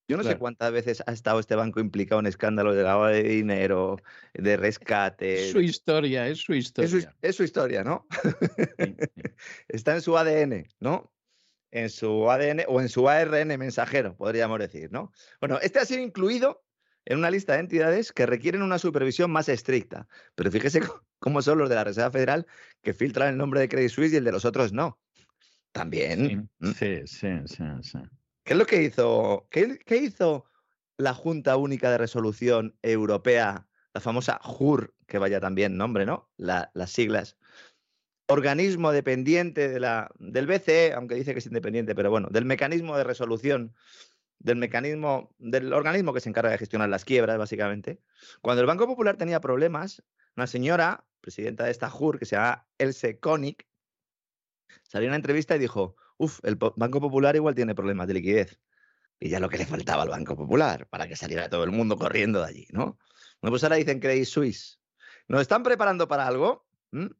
[0.07, 3.23] Yo no sé cuántas veces ha estado este banco implicado en escándalos de lavado de
[3.23, 3.97] dinero,
[4.35, 5.45] de rescate.
[5.45, 7.15] Es su historia, es su historia.
[7.23, 8.05] Es su, historia, ¿no?
[9.67, 11.11] está en su ADN, ¿no?
[11.76, 15.11] En su ADN o en su ARN mensajero, podríamos decir, ¿no?
[15.41, 16.64] Bueno, este ha sido incluido
[17.03, 20.07] en una lista de entidades que requieren una supervisión más estricta.
[20.35, 20.81] Pero fíjese
[21.19, 22.47] cómo son los de la Reserva Federal
[22.81, 24.97] que filtran el nombre de Credit Suisse y el de los otros no.
[25.73, 26.49] También.
[26.61, 27.99] Sí, sí, sí, sí.
[28.45, 29.45] ¿Qué es lo que hizo?
[29.52, 30.45] ¿Qué, hizo
[30.97, 36.30] la Junta Única de Resolución Europea, la famosa JUR, que vaya también nombre, ¿no?
[36.38, 37.35] las siglas
[38.27, 42.97] organismo dependiente de la, del BCE, aunque dice que es independiente, pero bueno, del mecanismo
[42.97, 43.76] de resolución,
[44.39, 47.99] del mecanismo, del organismo que se encarga de gestionar las quiebras, básicamente.
[48.41, 50.03] Cuando el Banco Popular tenía problemas,
[50.35, 53.65] una señora, presidenta de esta JUR, que se llama Else Konig,
[54.84, 58.60] salió en una entrevista y dijo, uff, el Banco Popular igual tiene problemas de liquidez.
[59.19, 61.97] Y ya lo que le faltaba al Banco Popular, para que saliera todo el mundo
[61.97, 62.99] corriendo de allí, ¿no?
[63.41, 64.80] Bueno, pues ahora dicen Credit Suisse.
[65.27, 66.65] ¿Nos están preparando para algo?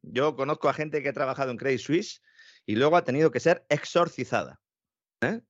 [0.02, 2.22] Yo conozco a gente que ha trabajado en Credit Suisse
[2.66, 4.62] y luego ha tenido que ser exorcizada.
[5.22, 5.42] ¿eh?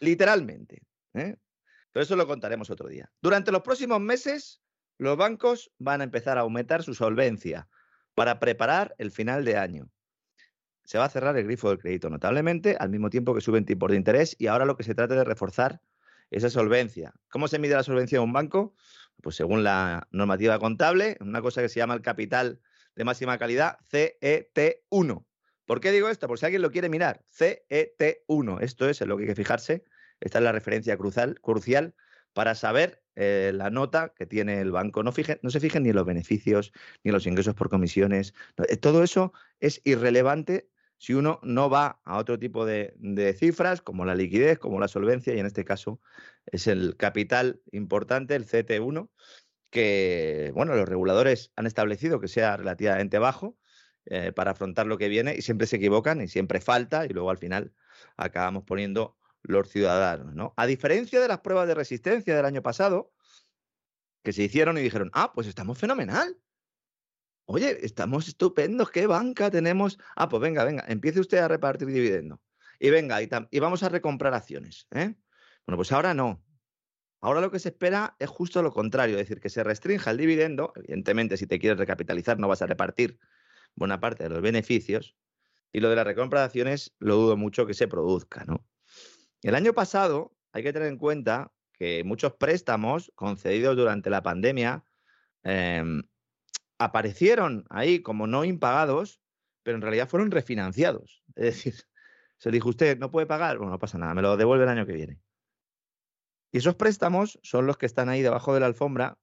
[0.00, 0.82] Literalmente.
[1.14, 1.36] ¿eh?
[1.92, 3.10] Pero eso lo contaremos otro día.
[3.20, 4.62] Durante los próximos meses,
[4.98, 7.68] los bancos van a empezar a aumentar su solvencia
[8.14, 9.90] para preparar el final de año.
[10.84, 13.90] Se va a cerrar el grifo del crédito notablemente, al mismo tiempo que suben tipos
[13.90, 15.80] de interés, y ahora lo que se trata de reforzar
[16.30, 17.12] esa solvencia.
[17.28, 18.74] ¿Cómo se mide la solvencia de un banco?
[19.22, 22.60] Pues según la normativa contable, una cosa que se llama el capital
[23.00, 25.24] de máxima calidad, CET1.
[25.64, 26.28] ¿Por qué digo esto?
[26.28, 28.60] Por si alguien lo quiere mirar, CET1.
[28.60, 29.84] Esto es en lo que hay que fijarse.
[30.20, 31.94] Esta es la referencia crucial,
[32.34, 35.02] para saber eh, la nota que tiene el banco.
[35.02, 36.72] No, no se fijen ni en los beneficios,
[37.02, 38.34] ni en los ingresos por comisiones.
[38.68, 40.68] Eh, todo eso es irrelevante
[40.98, 44.88] si uno no va a otro tipo de, de, cifras, como la liquidez, como la
[44.88, 46.02] solvencia, y en este caso
[46.44, 49.08] es el capital importante, el CT1,
[49.70, 53.56] que, bueno, los reguladores han establecido que sea relativamente bajo
[54.06, 57.30] eh, para afrontar lo que viene y siempre se equivocan y siempre falta y luego
[57.30, 57.72] al final
[58.16, 60.52] acabamos poniendo los ciudadanos, ¿no?
[60.56, 63.12] A diferencia de las pruebas de resistencia del año pasado,
[64.22, 66.36] que se hicieron y dijeron, ah, pues estamos fenomenal.
[67.46, 69.98] Oye, estamos estupendos, ¿qué banca tenemos?
[70.14, 72.40] Ah, pues venga, venga, empiece usted a repartir dividendo.
[72.78, 74.86] Y venga, y, y vamos a recomprar acciones.
[74.90, 75.14] ¿eh?
[75.66, 76.42] Bueno, pues ahora no.
[77.20, 80.16] Ahora lo que se espera es justo lo contrario, es decir, que se restrinja el
[80.16, 80.72] dividendo.
[80.76, 83.18] Evidentemente, si te quieres recapitalizar, no vas a repartir
[83.74, 85.16] buena parte de los beneficios.
[85.72, 88.44] Y lo de la recompra de acciones, lo dudo mucho que se produzca.
[88.44, 88.64] ¿no?
[89.42, 94.84] El año pasado, hay que tener en cuenta que muchos préstamos concedidos durante la pandemia
[95.42, 96.02] em,
[96.78, 99.20] aparecieron ahí como no impagados,
[99.62, 101.22] pero en realidad fueron refinanciados.
[101.36, 101.74] Es decir,
[102.38, 104.86] se dijo usted, no puede pagar, bueno, no pasa nada, me lo devuelve el año
[104.86, 105.20] que viene.
[106.52, 109.18] Y esos préstamos son los que están ahí debajo de la alfombra,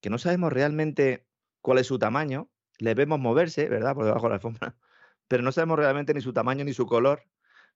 [0.00, 1.26] que no sabemos realmente
[1.60, 3.94] cuál es su tamaño, les vemos moverse, ¿verdad?
[3.94, 4.76] Por debajo de la alfombra,
[5.28, 7.24] pero no sabemos realmente ni su tamaño ni su color,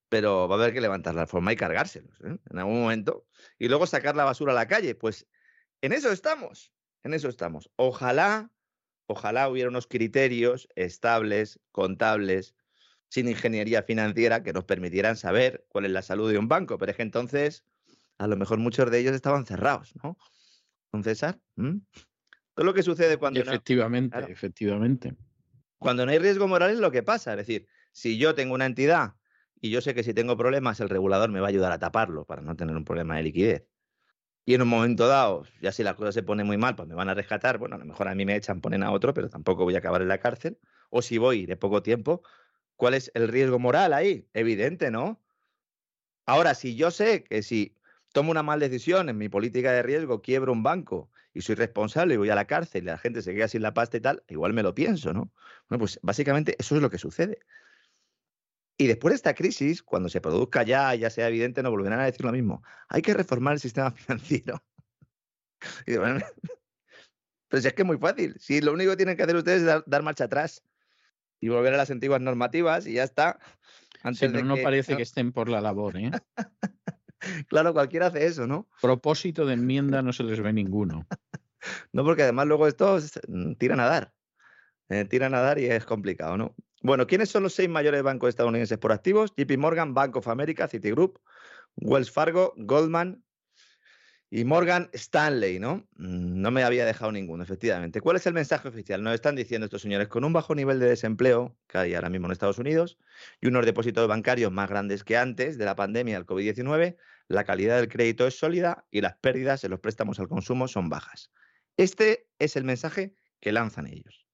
[0.08, 2.36] pero va a haber que levantar la alfombra y cargárselos ¿eh?
[2.50, 3.26] en algún momento,
[3.58, 4.94] y luego sacar la basura a la calle.
[4.94, 5.26] Pues
[5.80, 7.70] en eso estamos, en eso estamos.
[7.76, 8.50] Ojalá,
[9.06, 12.54] ojalá hubiera unos criterios estables, contables,
[13.08, 16.90] sin ingeniería financiera, que nos permitieran saber cuál es la salud de un banco, pero
[16.90, 17.64] es que entonces
[18.18, 20.16] a lo mejor muchos de ellos estaban cerrados, ¿no?
[20.92, 21.38] Don César.
[21.56, 23.40] Todo lo que sucede cuando...
[23.40, 25.16] Efectivamente, efectivamente.
[25.78, 27.32] Cuando no hay riesgo moral es lo que pasa.
[27.32, 29.14] Es decir, si yo tengo una entidad
[29.60, 32.24] y yo sé que si tengo problemas el regulador me va a ayudar a taparlo
[32.24, 33.66] para no tener un problema de liquidez.
[34.46, 36.94] Y en un momento dado, ya si la cosa se pone muy mal, pues me
[36.94, 37.58] van a rescatar.
[37.58, 39.78] Bueno, a lo mejor a mí me echan, ponen a otro, pero tampoco voy a
[39.78, 40.58] acabar en la cárcel.
[40.90, 42.22] O si voy de poco tiempo,
[42.76, 44.28] ¿cuál es el riesgo moral ahí?
[44.34, 45.22] Evidente, ¿no?
[46.26, 47.74] Ahora, si yo sé que si
[48.14, 52.14] tomo una mala decisión en mi política de riesgo, quiebro un banco y soy responsable
[52.14, 54.22] y voy a la cárcel y la gente se queda sin la pasta y tal,
[54.28, 55.32] igual me lo pienso, ¿no?
[55.68, 57.40] Bueno, pues básicamente eso es lo que sucede.
[58.78, 62.04] Y después de esta crisis, cuando se produzca ya, ya sea evidente, no volverán a
[62.04, 62.62] decir lo mismo.
[62.88, 64.62] Hay que reformar el sistema financiero.
[67.48, 68.36] pero si es que es muy fácil.
[68.38, 70.62] Si lo único que tienen que hacer ustedes es dar, marcha atrás
[71.40, 73.40] y volver a las antiguas normativas y ya está.
[74.04, 76.12] Antes pero no parece que estén por la labor, ¿eh?
[77.48, 78.68] claro, cualquiera hace eso, ¿no?
[78.80, 81.06] Propósito de enmienda no se les ve ninguno.
[81.92, 84.14] no, porque además luego estos mm, tiran a dar.
[84.88, 86.54] Eh, tiran a dar y es complicado, ¿no?
[86.82, 89.32] Bueno, ¿quiénes son los seis mayores bancos estadounidenses por activos?
[89.36, 91.18] JP Morgan, Bank of America, Citigroup,
[91.76, 93.24] Wells Fargo, Goldman
[94.30, 95.86] y Morgan Stanley, ¿no?
[95.96, 98.00] Mm, no me había dejado ninguno, efectivamente.
[98.00, 99.02] ¿Cuál es el mensaje oficial?
[99.02, 102.26] Nos están diciendo estos señores, con un bajo nivel de desempleo que hay ahora mismo
[102.26, 102.98] en Estados Unidos
[103.40, 106.96] y unos depósitos bancarios más grandes que antes de la pandemia del COVID-19,
[107.28, 110.88] la calidad del crédito es sólida y las pérdidas en los préstamos al consumo son
[110.88, 111.30] bajas.
[111.76, 114.26] Este es el mensaje que lanzan ellos.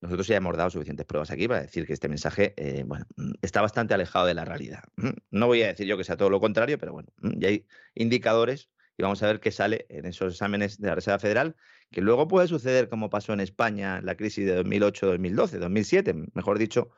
[0.00, 3.62] Nosotros ya hemos dado suficientes pruebas aquí para decir que este mensaje eh, mm, está
[3.62, 4.82] bastante alejado de la realidad.
[5.30, 8.68] No voy a decir yo que sea todo lo contrario, pero bueno, ya hay indicadores
[8.96, 11.56] y vamos a ver qué sale en esos exámenes de la Reserva Federal,
[11.90, 16.58] que luego puede suceder como pasó en España en la crisis de 2008-2012, 2007, mejor
[16.58, 16.90] dicho,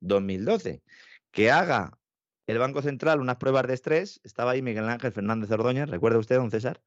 [0.00, 0.82] 2012,
[1.30, 1.98] que haga
[2.46, 4.20] el Banco Central unas pruebas de estrés.
[4.24, 6.80] Estaba ahí Miguel Ángel Fernández Ordóñez, ¿recuerda usted, don César?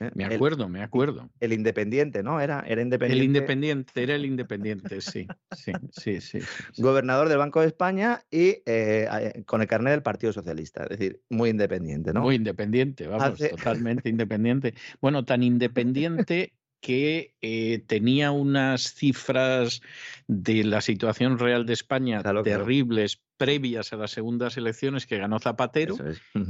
[0.00, 0.10] ¿eh?
[0.14, 1.30] Me acuerdo, me acuerdo.
[1.40, 2.40] El independiente, ¿no?
[2.40, 3.20] Era, era independiente.
[3.20, 6.38] El independiente, era el independiente, sí, sí, sí, sí.
[6.78, 11.22] Gobernador del Banco de España y eh, con el carnet del Partido Socialista, es decir,
[11.28, 12.22] muy independiente, ¿no?
[12.22, 14.74] Muy independiente, vamos, totalmente independiente.
[15.00, 16.52] Bueno, tan independiente
[16.84, 19.80] que eh, tenía unas cifras
[20.28, 25.96] de la situación real de España terribles previas a las segundas elecciones que ganó Zapatero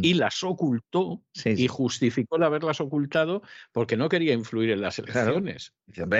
[0.02, 5.72] y las ocultó y justificó el haberlas ocultado porque no quería influir en las elecciones.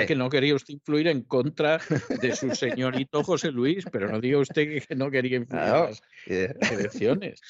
[0.07, 1.81] Que no quería usted influir en contra
[2.23, 6.70] de su señorito José Luis, pero no diga usted que no quería influir en las
[6.70, 7.41] elecciones.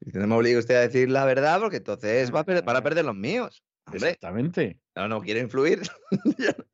[0.12, 3.16] no me obliga usted a decir la verdad porque entonces va a para perder los
[3.16, 3.64] míos.
[3.92, 4.80] Exactamente.
[4.94, 5.82] No, no quiero influir.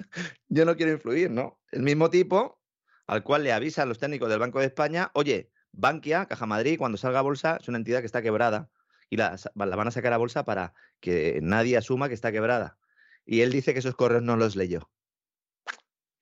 [0.48, 1.60] yo no quiero influir, ¿no?
[1.70, 2.60] El mismo tipo
[3.06, 6.98] al cual le avisan los técnicos del Banco de España, oye, Bankia, Caja Madrid, cuando
[6.98, 8.70] salga a bolsa, es una entidad que está quebrada
[9.10, 12.78] y la, la, van a sacar a bolsa para que nadie asuma que está quebrada.
[13.24, 14.90] Y él dice que esos correos no los leyó.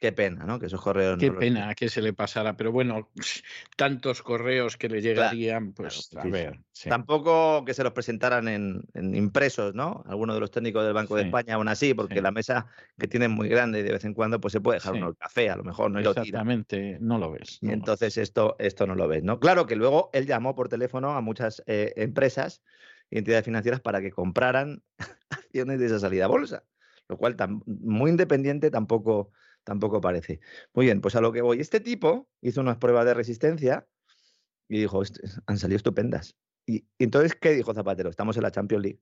[0.07, 0.61] Qué pena, ¿no?
[0.61, 1.19] Que esos correos.
[1.19, 3.11] Qué pena que se le pasara, pero bueno,
[3.77, 6.61] tantos correos que le llegarían, pues a ver.
[6.89, 10.05] Tampoco que se los presentaran en, impresos, ¿no?
[10.07, 12.67] Algunos de los técnicos del Banco de España, aún así, porque la mesa
[12.97, 15.17] que tienen muy grande y de vez en cuando, pues se puede dejar uno el
[15.17, 17.59] café, a lo mejor no Exactamente, no lo ves.
[17.61, 19.41] y entonces esto, esto no lo ves, ¿no?
[19.41, 22.63] Claro que luego él llamó por teléfono a muchas eh, empresas
[23.11, 24.85] y entidades financieras para que compraran
[25.31, 26.63] acciones de esa salida a bolsa,
[27.09, 27.35] lo cual
[27.67, 29.33] muy independiente tampoco
[29.67, 30.41] tampoco parece.
[30.73, 31.61] Muy bien, pues a lo que voy.
[31.61, 33.87] Este tipo hizo unas pruebas de resistencia
[34.69, 35.03] y dijo,
[35.47, 36.37] han salido estupendas.
[36.65, 38.09] Y, entonces, ¿qué dijo Zapatero?
[38.09, 39.01] Estamos en la Champions League.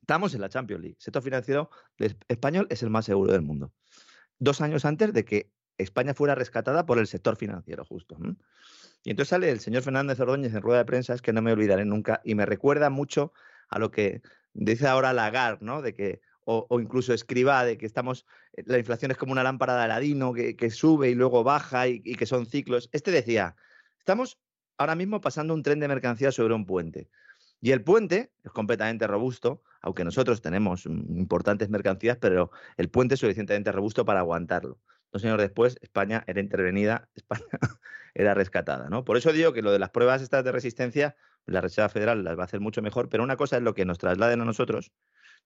[0.00, 0.96] Estamos en la Champions League.
[0.98, 1.70] El sector financiero
[2.26, 3.72] español es el más seguro del mundo.
[4.40, 8.18] Dos años antes de que España fuera rescatada por el sector financiero, justo.
[9.04, 11.52] Y entonces sale el señor Fernández Ordóñez en rueda de prensa, es que no me
[11.52, 13.32] olvidaré nunca, y me recuerda mucho
[13.68, 14.22] a lo que
[14.54, 15.82] dice ahora Lagarde, ¿no?
[15.82, 19.76] De que o, incluso escriba de que estamos, eh, la inflación es como una lámpara
[19.76, 22.88] de Aladino que, sube y luego baja y, que son ciclos.
[22.92, 23.54] Este decía,
[23.98, 24.38] estamos
[24.78, 27.10] ahora mismo pasando un tren de mercancías sobre un puente.
[27.60, 33.20] Y el puente es completamente robusto, aunque nosotros tenemos importantes mercancías, pero el puente es
[33.20, 34.78] suficientemente robusto para aguantarlo.
[35.12, 37.44] Dos años después, España era intervenida, España
[38.14, 38.88] era rescatada.
[38.88, 39.04] ¿no?
[39.04, 41.14] Por eso digo que lo de las pruebas estas de resistencia,
[41.44, 43.84] la Reserva Federal las va a hacer mucho mejor, pero una cosa es lo que
[43.84, 44.92] nos trasladen a nosotros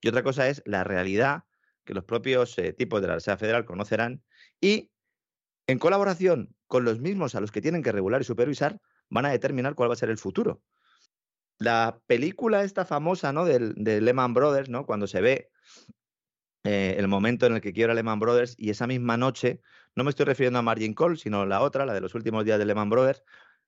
[0.03, 1.45] y otra cosa es la realidad
[1.85, 4.23] que los propios eh, tipos de la Reserva Federal conocerán
[4.61, 4.91] y
[5.67, 9.31] en colaboración con los mismos a los que tienen que regular y supervisar, van a
[9.31, 10.63] determinar cuál va a ser el futuro.
[11.59, 13.45] La película esta famosa ¿no?
[13.45, 14.87] de, Lehman Brothers, ¿no?
[14.87, 15.51] cuando se ve
[16.65, 19.61] eh, el momento en el que quiebra Lehman Brothers y esa misma noche,
[19.95, 22.59] no me estoy refiriendo a Margin Call, sino la otra, la de los últimos días
[22.59, 23.23] de Lehman Brothers,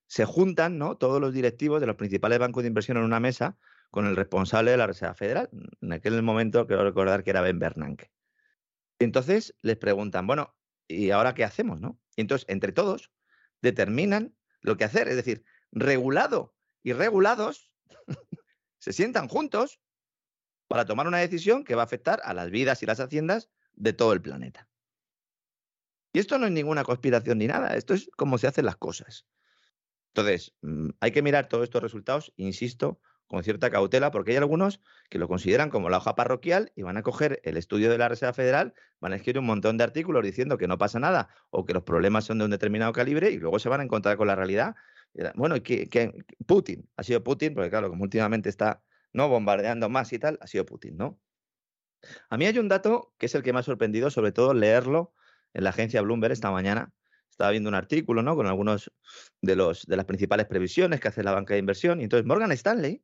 [0.06, 0.96] se juntan ¿no?
[0.96, 3.56] todos los directivos de los principales bancos de inversión en una mesa
[3.90, 5.48] con el responsable de la Reserva Federal.
[5.80, 8.10] En aquel momento quiero recordar que era Ben Bernanke.
[8.98, 10.54] Entonces les preguntan, bueno,
[10.88, 11.80] ¿y ahora qué hacemos?
[11.80, 11.98] ¿no?
[12.16, 13.10] Y entonces, entre todos,
[13.62, 17.72] determinan lo que hacer, es decir, regulado y regulados
[18.78, 19.80] se sientan juntos
[20.68, 23.92] para tomar una decisión que va a afectar a las vidas y las haciendas de
[23.92, 24.68] todo el planeta.
[26.12, 29.26] Y esto no es ninguna conspiración ni nada, esto es como se hacen las cosas.
[30.14, 33.00] Entonces, mm, hay que mirar todos estos resultados, insisto,
[33.34, 34.80] con cierta cautela, porque hay algunos
[35.10, 38.08] que lo consideran como la hoja parroquial y van a coger el estudio de la
[38.08, 41.64] Reserva Federal, van a escribir un montón de artículos diciendo que no pasa nada o
[41.64, 44.26] que los problemas son de un determinado calibre y luego se van a encontrar con
[44.26, 44.74] la realidad.
[45.34, 46.12] Bueno, que,
[46.46, 48.82] Putin, ha sido Putin, porque claro, como últimamente está
[49.12, 51.20] no bombardeando más y tal, ha sido Putin, ¿no?
[52.28, 55.12] A mí hay un dato que es el que me ha sorprendido, sobre todo leerlo
[55.52, 56.92] en la agencia Bloomberg esta mañana.
[57.30, 58.36] Estaba viendo un artículo, ¿no?
[58.36, 58.92] Con algunos
[59.40, 62.00] de los de las principales previsiones que hace la banca de inversión.
[62.00, 63.02] Y entonces Morgan Stanley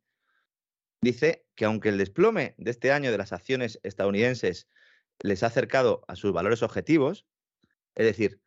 [1.01, 4.69] dice que aunque el desplome de este año de las acciones estadounidenses
[5.23, 7.27] les ha acercado a sus valores objetivos,
[7.95, 8.41] es decir,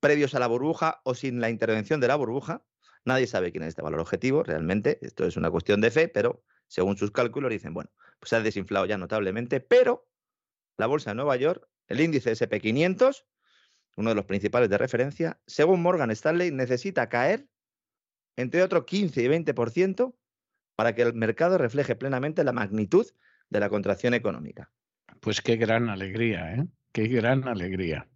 [0.00, 2.64] previos a la burbuja o sin la intervención de la burbuja,
[3.04, 6.42] nadie sabe quién es este valor objetivo realmente, esto es una cuestión de fe, pero
[6.66, 10.08] según sus cálculos dicen, bueno, pues se ha desinflado ya notablemente, pero
[10.76, 13.24] la bolsa de Nueva York, el índice SP500,
[13.96, 17.48] uno de los principales de referencia, según Morgan Stanley, necesita caer
[18.36, 20.14] entre otro 15 y 20%
[20.76, 23.06] para que el mercado refleje plenamente la magnitud
[23.50, 24.70] de la contracción económica.
[25.20, 26.66] Pues qué gran alegría, ¿eh?
[26.92, 28.08] Qué gran alegría.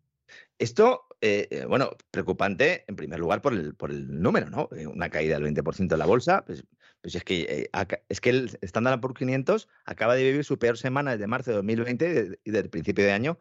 [0.59, 4.69] Esto, eh, eh, bueno, preocupante en primer lugar por el, por el número, ¿no?
[4.77, 6.65] Eh, una caída del 20% de la bolsa, pues,
[7.01, 7.70] pues es, que,
[8.09, 11.57] es que el Standard Poor's 500 acaba de vivir su peor semana desde marzo de
[11.57, 13.39] 2020 y desde el principio de año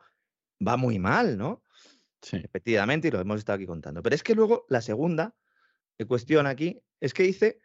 [0.66, 1.62] va muy mal, ¿no?
[2.22, 2.38] Sí.
[2.38, 4.02] Efectivamente, y lo hemos estado aquí contando.
[4.02, 5.36] Pero es que luego la segunda
[6.08, 7.60] cuestión aquí es que dice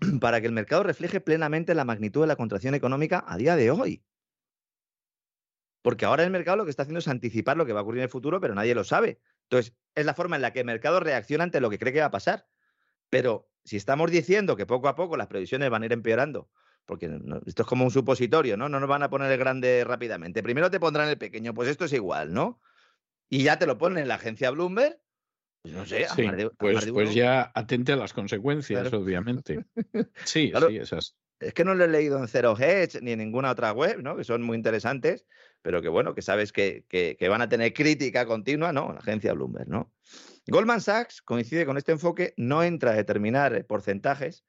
[0.20, 3.70] para que el mercado refleje plenamente la magnitud de la contracción económica a día de
[3.70, 4.04] hoy.
[5.82, 8.00] Porque ahora el mercado lo que está haciendo es anticipar lo que va a ocurrir
[8.00, 9.20] en el futuro, pero nadie lo sabe.
[9.44, 12.00] Entonces, es la forma en la que el mercado reacciona ante lo que cree que
[12.00, 12.46] va a pasar.
[13.08, 16.50] Pero si estamos diciendo que poco a poco las previsiones van a ir empeorando,
[16.84, 17.06] porque
[17.46, 18.68] esto es como un supositorio, ¿no?
[18.68, 20.42] No nos van a poner el grande rápidamente.
[20.42, 22.60] Primero te pondrán el pequeño, pues esto es igual, ¿no?
[23.28, 25.00] Y ya te lo ponen en la agencia Bloomberg
[25.62, 26.06] pues no sé,
[26.58, 29.64] pues, pues, ya atente a las consecuencias, obviamente.
[30.24, 31.16] Sí, sí, esas.
[31.38, 34.16] Es que no lo he leído en Zero Hedge ni en ninguna otra web, ¿no?
[34.16, 35.26] Que son muy interesantes,
[35.62, 38.92] pero que bueno, que sabes que, que, van a tener crítica continua, ¿no?
[38.92, 39.92] La agencia Bloomberg, ¿no?
[40.46, 44.44] Goldman Sachs coincide con este enfoque, no entra a determinar porcentajes,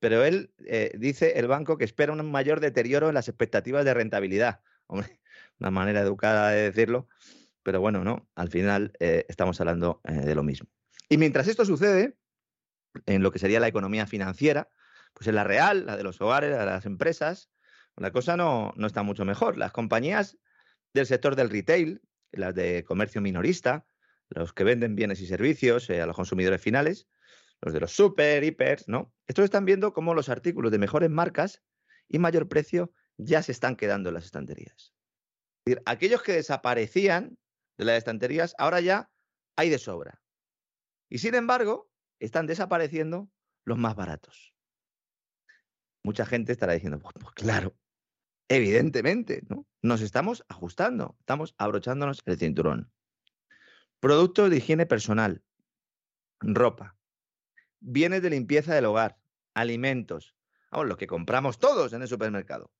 [0.00, 3.94] pero él eh, dice el banco que espera un mayor deterioro en las expectativas de
[3.94, 4.60] rentabilidad.
[4.86, 5.20] Hombre,
[5.60, 7.08] una manera educada de decirlo,
[7.64, 10.68] pero bueno, no, al final eh, estamos hablando eh, de lo mismo.
[11.08, 12.16] Y mientras esto sucede,
[13.06, 14.68] en lo que sería la economía financiera,
[15.14, 17.50] pues en la real, la de los hogares, la de las empresas,
[17.96, 19.56] la cosa no, no está mucho mejor.
[19.56, 20.36] Las compañías
[20.92, 23.86] del sector del retail, las de comercio minorista,
[24.28, 27.08] los que venden bienes y servicios eh, a los consumidores finales,
[27.62, 29.12] los de los super, hiper, ¿no?
[29.26, 31.62] Estos están viendo cómo los artículos de mejores marcas
[32.08, 34.92] y mayor precio ya se están quedando en las estanterías.
[35.64, 37.38] Es decir, aquellos que desaparecían
[37.76, 39.10] de las estanterías, ahora ya
[39.56, 40.20] hay de sobra.
[41.08, 43.30] Y sin embargo, están desapareciendo
[43.64, 44.54] los más baratos.
[46.02, 47.76] Mucha gente estará diciendo, pues, pues, claro,
[48.48, 49.66] evidentemente, ¿no?
[49.82, 52.92] Nos estamos ajustando, estamos abrochándonos el cinturón.
[54.00, 55.42] Productos de higiene personal,
[56.40, 56.96] ropa,
[57.80, 59.18] bienes de limpieza del hogar,
[59.54, 60.36] alimentos,
[60.70, 62.70] vamos, lo que compramos todos en el supermercado.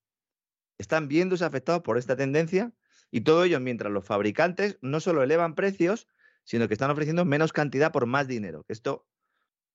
[0.77, 2.73] Están viéndose afectados por esta tendencia
[3.11, 6.07] y todo ello mientras los fabricantes no solo elevan precios,
[6.43, 8.65] sino que están ofreciendo menos cantidad por más dinero.
[8.67, 9.07] Esto,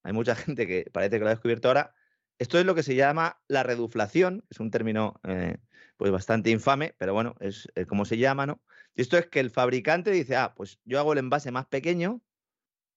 [0.03, 1.95] hay mucha gente que parece que lo ha descubierto ahora.
[2.39, 5.59] Esto es lo que se llama la reduflación, es un término eh,
[5.99, 8.63] pues bastante infame, pero bueno, es, como se llama, ¿no?
[8.95, 12.23] Y esto es que el fabricante dice, ah, pues yo hago el envase más pequeño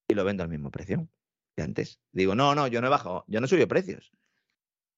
[0.08, 1.10] y lo vendo al mismo precio
[1.58, 2.00] que antes.
[2.14, 4.14] Digo, no, no, yo no he bajado, yo no subido precios.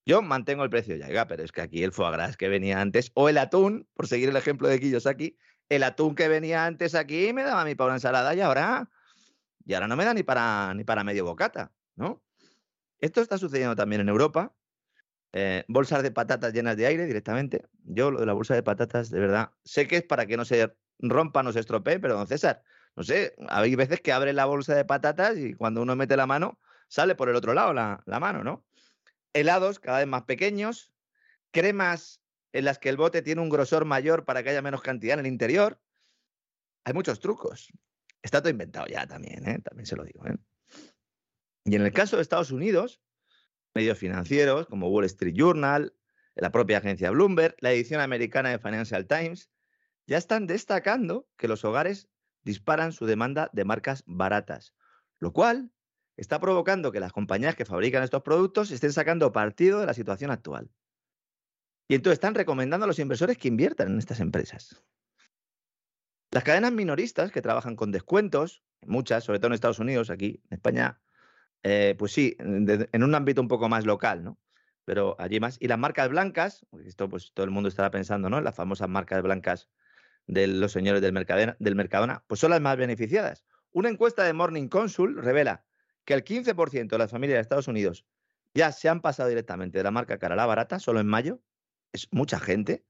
[0.06, 3.12] Yo mantengo el precio ya, pero es que aquí el foie gras que venía antes,
[3.16, 5.38] o el atún, por seguir el ejemplo de Kiyosaki,
[5.70, 8.90] el atún que venía antes aquí me daba a mí ensalada y ahora,
[9.66, 12.24] y ahora no me da ni para, ni para medio bocata, ¿no?
[13.00, 14.56] Esto está sucediendo también en Europa.
[15.34, 17.66] Eh, bolsas de patatas llenas de aire directamente.
[17.84, 20.46] Yo lo de la bolsa de patatas, de verdad, sé que es para que no
[20.46, 22.64] se rompa, no se estropee, pero don César,
[22.96, 26.26] no sé, hay veces que abre la bolsa de patatas y cuando uno mete la
[26.26, 28.65] mano, sale por el otro lado la, la mano, ¿no?
[29.36, 30.92] Helados cada vez más pequeños,
[31.52, 32.22] cremas
[32.54, 35.26] en las que el bote tiene un grosor mayor para que haya menos cantidad en
[35.26, 35.80] el interior.
[36.86, 37.68] Hay muchos trucos.
[38.24, 39.60] Está todo inventado ya también, ¿eh?
[39.60, 40.26] también se lo digo.
[40.26, 40.38] ¿eh?
[41.66, 43.02] Y en el caso de Estados Unidos,
[43.74, 45.94] medios financieros como Wall Street Journal,
[46.36, 49.52] la propia agencia Bloomberg, la edición americana de Financial Times,
[50.08, 52.08] ya están destacando que los hogares
[52.44, 54.74] disparan su demanda de marcas baratas,
[55.20, 55.72] lo cual
[56.18, 60.32] está provocando que las compañías que fabrican estos productos estén sacando partido de la situación
[60.32, 60.70] actual.
[61.88, 64.84] Y entonces están recomendando a los inversores que inviertan en estas empresas.
[66.32, 70.56] Las cadenas minoristas que trabajan con descuentos, muchas, sobre todo en Estados Unidos, aquí en
[70.56, 71.00] España,
[71.64, 74.38] eh, pues sí, en un ámbito un poco más local, ¿no?
[74.84, 75.58] Pero allí más.
[75.60, 78.42] Y las marcas blancas, esto pues todo el mundo estará pensando, ¿no?
[78.42, 79.70] Las famosas marcas blancas
[80.28, 83.44] de los señores del, Mercadena, del Mercadona, pues son las más beneficiadas.
[83.72, 85.66] Una encuesta de Morning Consul revela
[86.06, 88.06] que el 15% de las familias de Estados Unidos
[88.54, 91.42] ya se han pasado directamente de la marca cara a la barata, solo en mayo,
[91.92, 92.86] es mucha gente,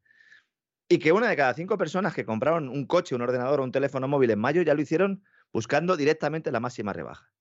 [0.88, 3.72] y que una de cada cinco personas que compraron un coche, un ordenador o un
[3.72, 7.32] teléfono móvil en mayo ya lo hicieron buscando directamente la máxima rebaja.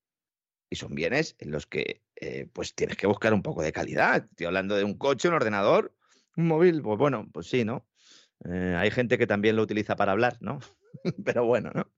[0.69, 4.25] Y son bienes en los que eh, pues tienes que buscar un poco de calidad.
[4.29, 5.95] Estoy hablando de un coche, un ordenador,
[6.35, 7.85] un móvil, pues bueno, pues sí, ¿no?
[8.45, 10.59] Eh, hay gente que también lo utiliza para hablar, ¿no?
[11.25, 11.91] Pero bueno, ¿no?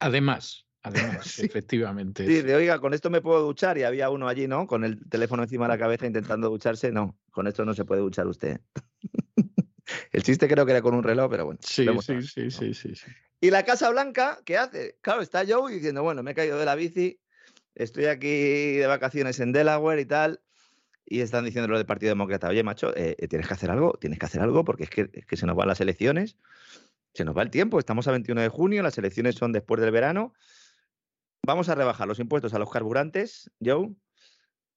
[0.00, 2.26] Además, además, efectivamente.
[2.26, 4.66] Sí, de oiga, con esto me puedo duchar y había uno allí, ¿no?
[4.66, 6.92] Con el teléfono encima de la cabeza intentando ducharse.
[6.92, 8.60] No, con esto no se puede duchar usted.
[10.12, 11.60] el chiste creo que era con un reloj, pero bueno.
[11.62, 13.06] Sí, sí, sí, sí, sí, sí.
[13.40, 14.96] Y la Casa Blanca, ¿qué hace?
[15.00, 17.20] Claro, está Joe diciendo, bueno, me he caído de la bici,
[17.76, 20.40] estoy aquí de vacaciones en Delaware y tal,
[21.06, 23.96] y están diciendo lo del Partido Demócrata, oye, macho, eh, eh, tienes que hacer algo,
[24.00, 26.36] tienes que hacer algo porque es que, es que se nos van las elecciones,
[27.14, 29.92] se nos va el tiempo, estamos a 21 de junio, las elecciones son después del
[29.92, 30.34] verano,
[31.48, 33.94] vamos a rebajar los impuestos a los carburantes, Joe.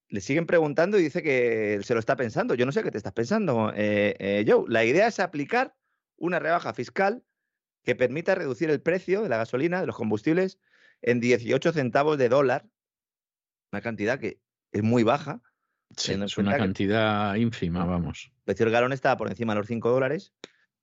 [0.07, 2.55] Le siguen preguntando y dice que se lo está pensando.
[2.55, 4.63] Yo no sé qué te estás pensando, eh, Joe.
[4.69, 5.75] La idea es aplicar
[6.15, 7.23] una rebaja fiscal
[7.83, 10.59] que permita reducir el precio de la gasolina, de los combustibles,
[11.01, 12.65] en 18 centavos de dólar,
[13.73, 14.39] una cantidad que
[14.71, 15.41] es muy baja.
[15.97, 18.31] Sí, es una cantidad ínfima, vamos.
[18.33, 20.33] El precio del galón está por encima de los 5 dólares.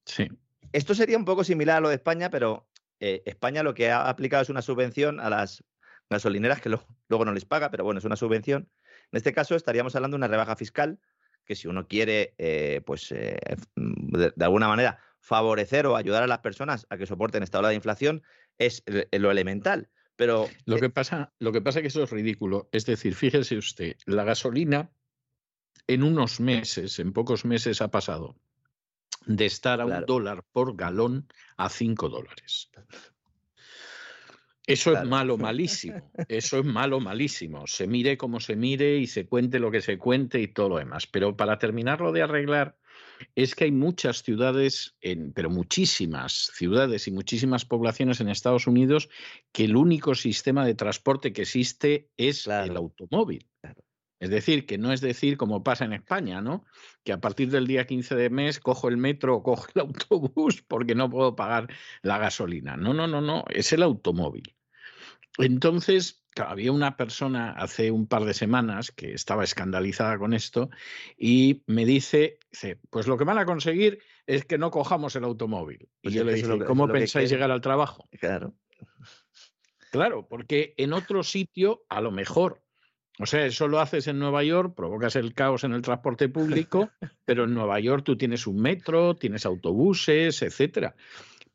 [0.04, 0.28] Sí.
[0.72, 2.68] Esto sería un poco similar a lo de España, pero
[3.00, 5.64] eh, España lo que ha aplicado es una subvención a las
[6.10, 8.68] gasolineras que luego no les paga, pero bueno, es una subvención.
[9.12, 10.98] En este caso estaríamos hablando de una rebaja fiscal
[11.44, 13.38] que si uno quiere, eh, pues eh,
[13.74, 17.74] de, alguna manera favorecer o ayudar a las personas a que soporten esta ola de
[17.74, 18.22] inflación,
[18.58, 19.88] es lo elemental.
[20.14, 22.68] Pero lo que pasa, lo que pasa es que eso es ridículo.
[22.72, 24.90] Es decir, fíjese usted, la gasolina
[25.86, 28.36] en unos meses, en pocos meses, ha pasado
[29.26, 32.70] de estar a un dólar por galón a cinco dólares.
[34.68, 36.12] Eso es malo, malísimo.
[36.28, 37.66] Eso es malo, malísimo.
[37.66, 40.76] Se mire como se mire y se cuente lo que se cuente y todo lo
[40.76, 41.06] demás.
[41.06, 42.76] Pero para terminarlo de arreglar,
[43.34, 49.08] es que hay muchas ciudades, en, pero muchísimas ciudades y muchísimas poblaciones en Estados Unidos
[49.52, 53.48] que el único sistema de transporte que existe es el automóvil.
[54.20, 56.64] Es decir, que no es decir como pasa en España, ¿no?
[57.04, 60.62] Que a partir del día 15 de mes cojo el metro o cojo el autobús
[60.62, 61.68] porque no puedo pagar
[62.02, 62.76] la gasolina.
[62.76, 64.57] No, no, no, no, es el automóvil.
[65.38, 70.70] Entonces, había una persona hace un par de semanas que estaba escandalizada con esto
[71.16, 72.38] y me dice,
[72.90, 75.82] pues lo que van a conseguir es que no cojamos el automóvil.
[75.82, 78.08] y pues yo le dije, ¿cómo pensáis llegar al trabajo?
[78.20, 78.54] Claro.
[79.90, 82.62] Claro, porque en otro sitio a lo mejor
[83.20, 86.90] o sea, eso lo haces en Nueva York, provocas el caos en el transporte público,
[87.24, 90.94] pero en Nueva York tú tienes un metro, tienes autobuses, etcétera.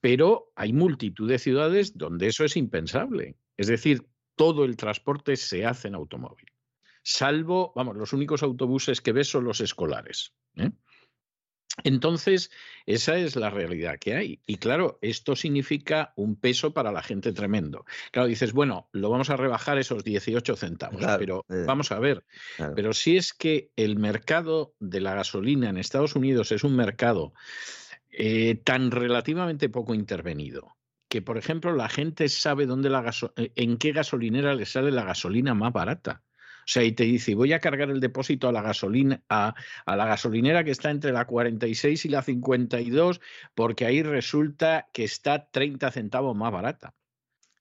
[0.02, 3.38] Pero hay multitud de ciudades donde eso es impensable.
[3.58, 6.48] Es decir, todo el transporte se hace en automóvil.
[7.04, 10.34] Salvo, vamos, los únicos autobuses que ves son los escolares.
[10.56, 10.72] ¿eh?
[11.84, 12.52] Entonces,
[12.86, 14.42] esa es la realidad que hay.
[14.46, 17.86] Y claro, esto significa un peso para la gente tremendo.
[18.12, 22.26] Claro, dices, bueno, lo vamos a rebajar esos 18 centavos, pero eh, vamos a ver.
[22.76, 27.34] Pero si es que el mercado de la gasolina en Estados Unidos es un mercado
[28.12, 30.78] eh, tan relativamente poco intervenido,
[31.14, 35.04] que por ejemplo la gente sabe dónde la eh, en qué gasolinera le sale la
[35.04, 36.24] gasolina más barata.
[36.62, 39.54] O sea, y te dice, voy a cargar el depósito a la gasolina, a,
[39.86, 43.22] la gasolinera que está entre la 46 y la 52,
[43.54, 46.96] porque ahí resulta que está 30 centavos más barata.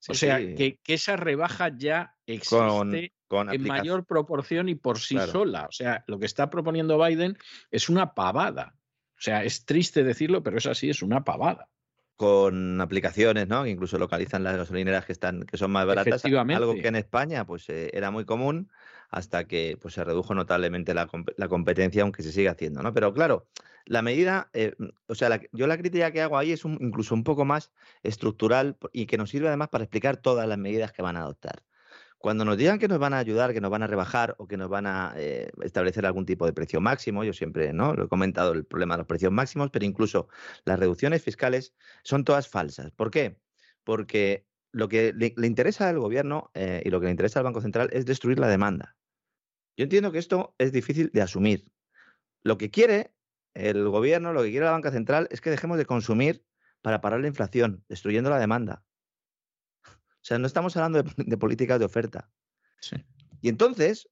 [0.08, 5.66] o sea, que, esa rebaja ya existe en mayor proporción y por sí sola.
[5.68, 7.36] O sea, lo que está proponiendo Biden
[7.70, 8.76] es una pavada.
[9.10, 11.68] O sea, es triste decirlo, pero es así, es una pavada
[12.22, 13.64] con aplicaciones, ¿no?
[13.64, 16.24] Que incluso localizan las gasolineras que están, que son más baratas.
[16.24, 18.70] Algo que en España, pues, eh, era muy común
[19.10, 21.08] hasta que pues, se redujo notablemente la,
[21.48, 22.94] competencia, aunque se sigue haciendo, ¿no?
[22.94, 23.48] Pero claro,
[23.86, 24.72] la medida, eh,
[25.08, 27.72] o sea, yo la crítica que hago ahí es incluso un poco más
[28.04, 31.64] estructural y que nos sirve además para explicar todas las medidas que van a adoptar.
[32.22, 34.56] Cuando nos digan que nos van a ayudar, que nos van a rebajar o que
[34.56, 37.94] nos van a eh, establecer algún tipo de precio máximo, yo siempre ¿no?
[37.94, 40.28] lo he comentado el problema de los precios máximos, pero incluso
[40.64, 41.74] las reducciones fiscales
[42.04, 42.92] son todas falsas.
[42.92, 43.40] ¿Por qué?
[43.82, 47.60] Porque lo que le, interesa al gobierno eh, y lo que le interesa al Banco
[47.60, 48.96] Central es destruir la demanda.
[49.76, 51.72] Yo entiendo que esto es difícil de asumir.
[52.44, 53.16] Lo que quiere
[53.54, 56.44] el gobierno, lo que quiere la banca central es que dejemos de consumir
[56.82, 58.84] para parar la inflación, destruyendo la demanda.
[60.22, 62.30] O sea, no estamos hablando de, políticas de oferta.
[63.40, 64.08] Y entonces,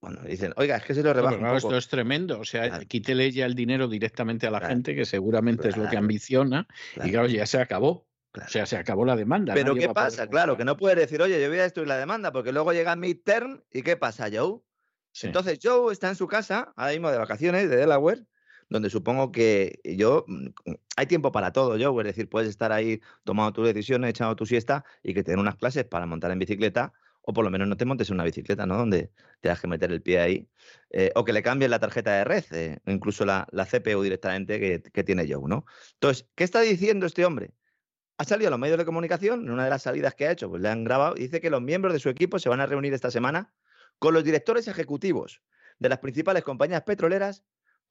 [0.00, 1.56] cuando dicen, oiga, es que se lo rebaja.
[1.56, 2.40] Esto es tremendo.
[2.40, 5.96] O sea, quítele ya el dinero directamente a la gente, que seguramente es lo que
[5.96, 6.66] ambiciona,
[6.96, 8.08] y claro, ya se acabó.
[8.34, 9.52] O sea, se acabó la demanda.
[9.52, 10.26] Pero ¿qué pasa?
[10.26, 12.96] Claro, que no puedes decir, oye, yo voy a destruir la demanda, porque luego llega
[12.96, 14.60] midterm y ¿qué pasa, Joe?
[15.20, 18.24] Entonces Joe está en su casa, ahora mismo de vacaciones, de Delaware,
[18.72, 20.48] donde supongo que yo, mm,
[20.96, 24.46] hay tiempo para todo, Joe, es decir, puedes estar ahí tomando tus decisiones, echando tu
[24.46, 27.76] siesta y que tener unas clases para montar en bicicleta, o por lo menos no
[27.76, 28.76] te montes en una bicicleta, ¿no?
[28.78, 30.48] Donde te que meter el pie ahí,
[30.90, 34.82] eh, o que le cambies la tarjeta de red, eh, incluso la, CPU directamente que,
[34.82, 35.66] que tiene Joe, ¿no?
[35.94, 37.52] Entonces, ¿qué está diciendo este hombre?
[38.18, 40.48] ha salido a los medios de comunicación, en una de las salidas que ha hecho,
[40.48, 42.66] pues le han grabado, y dice que los miembros de su equipo se van a
[42.66, 43.52] reunir esta semana
[43.98, 45.42] con los directores ejecutivos
[45.80, 47.42] de las principales compañías petroleras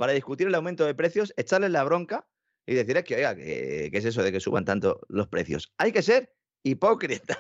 [0.02, 2.28] para discutir el aumento de precios, echarles la bronca
[2.66, 5.72] y decirles que, oiga, ¿qué, es eso de que suban tanto los precios?
[5.78, 6.34] Hay que ser
[6.64, 7.38] hipócrita.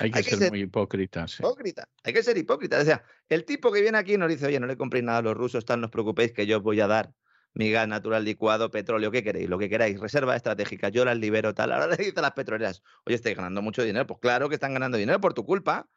[0.00, 1.26] Hay que, ser, muy hipócrita.
[1.38, 1.88] Hipócrita.
[2.02, 2.80] Hay que ser hipócrita.
[2.80, 5.22] O sea, el tipo que viene aquí nos dice, oye, no le compréis nada a
[5.22, 7.14] los rusos, tal, no os preocupéis que yo os voy a dar
[7.54, 9.48] mi gas natural licuado, petróleo, ¿qué queréis?
[9.48, 11.70] Lo que queráis, reserva estratégica, yo las libero, tal.
[11.70, 14.08] Ahora le dice a las petroleras, oye, estáis ganando mucho dinero.
[14.08, 15.88] Pues claro que están ganando dinero por tu culpa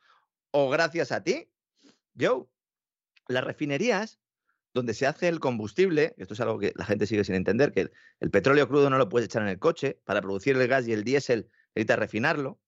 [0.51, 1.49] o gracias a ti.
[2.15, 2.45] Joe,
[3.27, 4.19] las refinerías
[4.73, 7.91] donde se hace el combustible, esto es algo que la gente sigue sin entender, que
[8.19, 10.93] el, petróleo crudo no lo puedes echar en el coche, para producir el gas y
[10.93, 12.59] el diésel necesitas refinarlo,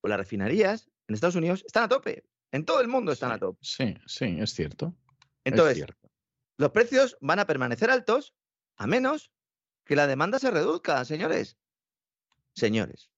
[0.00, 3.38] pues las refinerías en Estados Unidos están a tope, en todo el mundo están a
[3.38, 3.58] tope.
[3.62, 4.94] Sí, sí, es cierto.
[5.44, 5.84] Entonces,
[6.56, 8.34] los precios van a permanecer altos
[8.76, 9.32] a menos
[9.84, 11.56] que la demanda se reduzca, señores.
[12.54, 13.10] Señores,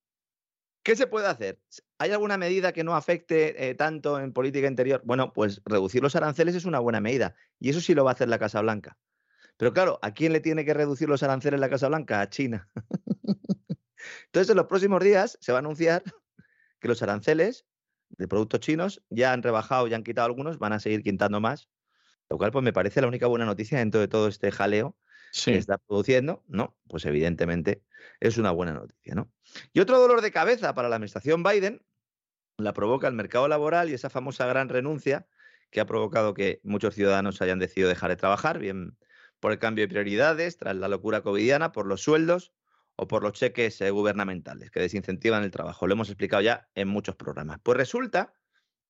[0.83, 1.61] ¿qué se puede hacer?
[1.99, 5.03] ¿Hay alguna medida que no afecte eh, tanto en política interior?
[5.05, 8.15] Bueno, pues reducir los aranceles es una buena medida y eso sí lo va a
[8.15, 8.99] hacer la Casa Blanca.
[9.57, 12.21] Pero claro, ¿a quién le tiene que reducir los aranceles la Casa Blanca?
[12.21, 12.69] A China.
[14.27, 16.03] Entonces, en los próximos días se va a anunciar
[16.81, 17.67] que los aranceles
[18.09, 21.69] de productos chinos ya han rebajado, ya han quitado algunos, van a seguir quitando más.
[22.31, 24.97] Lo cual, pues me parece la única buena noticia dentro de todo este jaleo
[25.45, 26.77] que está produciendo, ¿no?
[26.89, 27.83] Pues evidentemente
[28.21, 29.33] es una buena noticia, ¿no?
[29.73, 31.83] Y otro dolor de cabeza para la administración Biden
[32.59, 35.27] la provoca el mercado laboral y esa famosa gran renuncia
[35.71, 38.99] que ha provocado que muchos ciudadanos hayan decidido dejar de trabajar, bien
[39.39, 42.53] por el cambio de prioridades, tras la locura covidiana, por los sueldos
[42.97, 45.87] o por los cheques eh, gubernamentales que desincentivan el trabajo.
[45.87, 47.59] Lo hemos explicado ya en muchos programas.
[47.63, 48.35] Pues resulta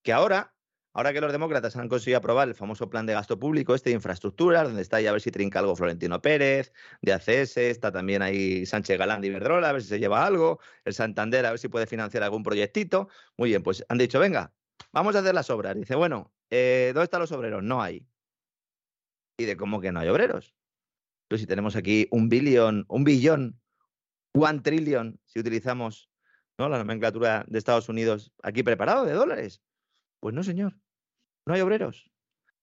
[0.02, 0.54] que ahora,
[0.92, 3.96] ahora que los demócratas han conseguido aprobar el famoso plan de gasto público, este de
[3.96, 6.72] infraestructuras, donde está ya a ver si trinca algo Florentino Pérez,
[7.02, 10.60] de ACS, está también ahí Sánchez Galán de Iberdrola, a ver si se lleva algo,
[10.84, 13.08] el Santander, a ver si puede financiar algún proyectito.
[13.36, 14.52] Muy bien, pues han dicho, venga,
[14.92, 15.76] vamos a hacer las obras.
[15.76, 17.62] Dice, bueno, eh, ¿dónde están los obreros?
[17.62, 18.06] No hay.
[19.38, 20.54] ¿Y de cómo que no hay obreros?
[21.28, 23.60] Pues si tenemos aquí un billón, un billón,
[24.34, 26.10] one trillion, si utilizamos
[26.58, 26.68] ¿no?
[26.68, 29.62] la nomenclatura de Estados Unidos aquí preparado de dólares.
[30.20, 30.76] Pues no, señor.
[31.46, 32.10] No hay obreros.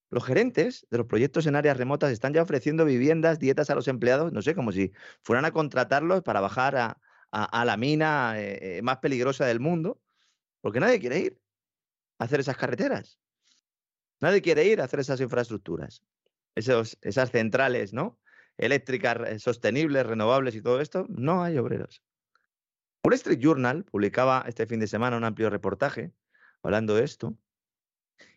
[0.09, 3.87] Los gerentes de los proyectos en áreas remotas están ya ofreciendo viviendas, dietas a los
[3.87, 8.81] empleados, no sé, como si fueran a contratarlos para bajar a, la mina eh, eh,
[8.81, 10.01] más peligrosa del mundo,
[10.61, 11.41] porque nadie quiere ir
[12.19, 13.19] a hacer esas carreteras.
[14.21, 16.03] Nadie quiere ir a hacer esas infraestructuras,
[16.55, 18.17] esos, esas centrales, ¿no?
[18.57, 21.05] Eléctricas sostenibles, renovables y todo esto.
[21.09, 22.01] No hay obreros.
[23.03, 26.13] Wall Street Journal publicaba este fin de semana un amplio reportaje
[26.63, 27.37] hablando de esto.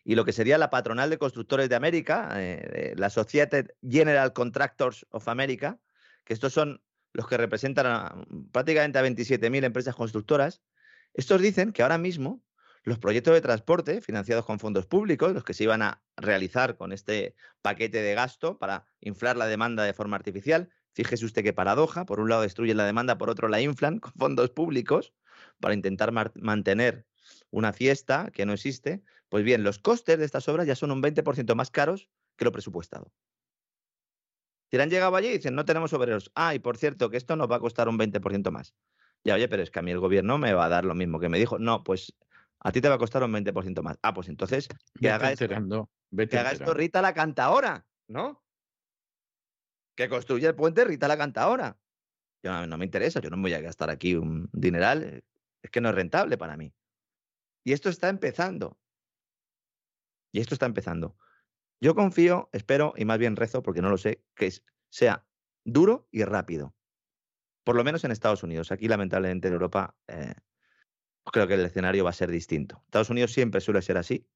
[0.04, 5.06] Y lo que sería la patronal de constructores de América, eh, la Society General Contractors
[5.10, 5.78] of America,
[6.24, 6.82] que estos son
[7.12, 10.62] los que representan prácticamente a 27.000 empresas constructoras,
[11.14, 12.42] estos dicen que ahora mismo
[12.82, 16.92] los proyectos de transporte financiados con fondos públicos, los que se iban a realizar con
[16.92, 22.06] este paquete de gasto para inflar la demanda de forma artificial, fíjese usted qué paradoja,
[22.06, 25.12] por un lado destruyen la demanda, por otro la inflan con fondos públicos
[25.60, 27.06] para intentar mantener
[27.50, 31.02] una fiesta que no existe, pues bien, los costes de estas obras ya son un
[31.02, 33.10] 20% más caros que lo presupuestado.
[34.70, 36.30] Si han llegado allí y dicen, no tenemos obreros.
[36.34, 38.74] Ah, y por cierto, que esto nos va a costar un 20% más.
[39.24, 41.18] Ya, oye, pero es que a mí el gobierno me va a dar lo mismo
[41.18, 41.58] que me dijo.
[41.58, 42.14] No, pues
[42.60, 43.98] a ti te va a costar un 20% más.
[44.02, 44.68] Ah, pues entonces
[45.00, 48.42] que haga, esto, que haga esto Rita la canta ahora, ¿no?
[49.96, 51.78] Que construya el puente Rita la canta ahora.
[52.42, 55.20] Yo no, me interesa, yo no me voy a gastar aquí un dineral, eh,
[55.62, 56.72] es que no es rentable para mí.
[57.64, 58.78] Y esto está empezando.
[60.32, 61.16] Y esto está empezando.
[61.80, 64.52] Yo confío, espero y más bien rezo, porque no lo sé, que
[64.90, 65.26] sea
[65.64, 66.74] duro y rápido.
[67.64, 68.72] Por lo menos en Estados Unidos.
[68.72, 70.34] Aquí, lamentablemente, en Europa eh,
[71.24, 72.82] creo que el escenario va a ser distinto.
[72.86, 74.28] Estados Unidos siempre suele ser así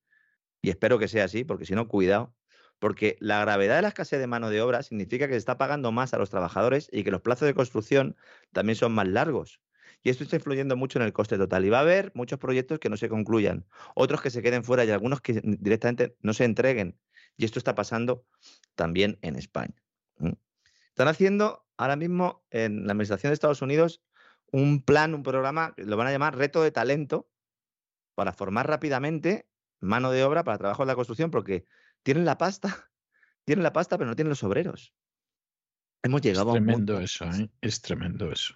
[0.63, 2.35] y espero que sea así, porque si no, cuidado,
[2.79, 5.93] porque la gravedad de la escasez de mano de obra significa que se está pagando
[5.93, 8.17] más a los trabajadores y que los plazos de construcción
[8.53, 9.61] también son más largos.
[10.05, 11.65] Y esto está influyendo mucho en el coste total.
[11.65, 13.67] Y va a haber muchos proyectos que no se concluyan,
[13.97, 16.97] otros que se queden fuera y algunos que directamente no se entreguen.
[17.37, 18.25] Y esto está pasando
[18.77, 19.75] también en España.
[20.91, 24.03] Están haciendo ahora mismo en la Administración de Estados Unidos
[24.53, 27.29] un plan, un programa, lo van a llamar reto de talento,
[28.15, 29.49] para formar rápidamente
[29.81, 31.67] mano de obra para trabajo en la construcción, porque
[32.03, 32.91] tienen la pasta,
[33.45, 34.95] tienen la pasta, pero no tienen los obreros.
[36.03, 37.51] Hemos llegado es tremendo eso, ¿eh?
[37.63, 38.55] es tremendo eso.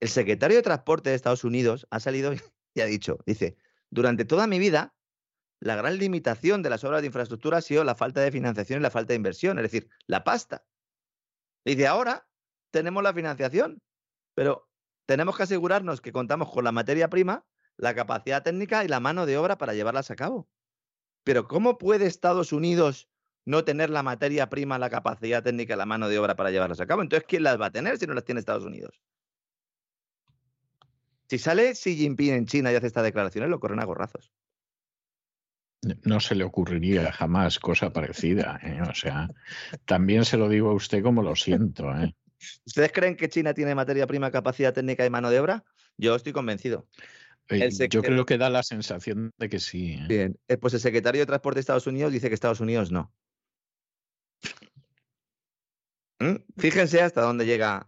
[0.00, 2.32] El secretario de Transporte de Estados Unidos ha salido
[2.74, 3.56] y ha dicho, dice,
[3.90, 4.94] durante toda mi vida,
[5.60, 8.82] la gran limitación de las obras de infraestructura ha sido la falta de financiación y
[8.82, 10.66] la falta de inversión, es decir, la pasta.
[11.64, 12.28] Dice, ahora
[12.70, 13.80] tenemos la financiación,
[14.34, 14.68] pero
[15.06, 17.46] tenemos que asegurarnos que contamos con la materia prima,
[17.76, 20.48] la capacidad técnica y la mano de obra para llevarlas a cabo.
[21.24, 23.08] Pero ¿cómo puede Estados Unidos
[23.46, 26.80] no tener la materia prima, la capacidad técnica y la mano de obra para llevarlas
[26.80, 27.02] a cabo?
[27.02, 29.00] Entonces, ¿quién las va a tener si no las tiene Estados Unidos?
[31.28, 34.32] Si sale Xi Jinping en China y hace estas declaraciones, lo corren a gorrazos.
[36.02, 38.58] No se le ocurriría jamás cosa parecida.
[38.62, 38.80] ¿eh?
[38.88, 39.28] O sea,
[39.84, 41.90] también se lo digo a usted como lo siento.
[41.94, 42.14] ¿eh?
[42.66, 45.64] ¿Ustedes creen que China tiene materia prima, capacidad técnica y mano de obra?
[45.96, 46.88] Yo estoy convencido.
[47.50, 49.98] Eh, yo creo que da la sensación de que sí.
[50.08, 53.12] Bien, pues el secretario de Transporte de Estados Unidos dice que Estados Unidos no.
[56.20, 56.36] ¿Mm?
[56.56, 57.86] Fíjense hasta dónde llega,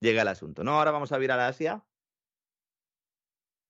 [0.00, 0.64] llega el asunto.
[0.64, 1.84] No, ahora vamos a virar a Asia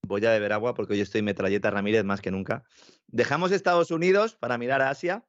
[0.07, 2.65] Voy a beber agua porque hoy estoy metralleta Ramírez más que nunca.
[3.07, 5.27] Dejamos Estados Unidos para mirar a Asia.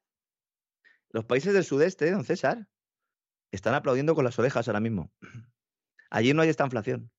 [1.10, 2.68] Los países del sudeste, don César,
[3.52, 5.12] están aplaudiendo con las orejas ahora mismo.
[6.10, 7.12] Allí no hay esta inflación.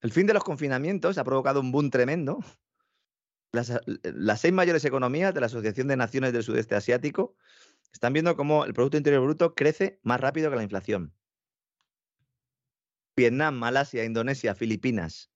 [0.00, 2.40] El fin de los confinamientos ha provocado un boom tremendo.
[3.52, 7.36] Las, las, seis mayores economías de la Asociación de Naciones del Sudeste Asiático
[7.92, 11.14] están viendo cómo el Producto Interior Bruto crece más rápido que la inflación.
[13.14, 15.31] Vietnam, Malasia, Indonesia, Filipinas,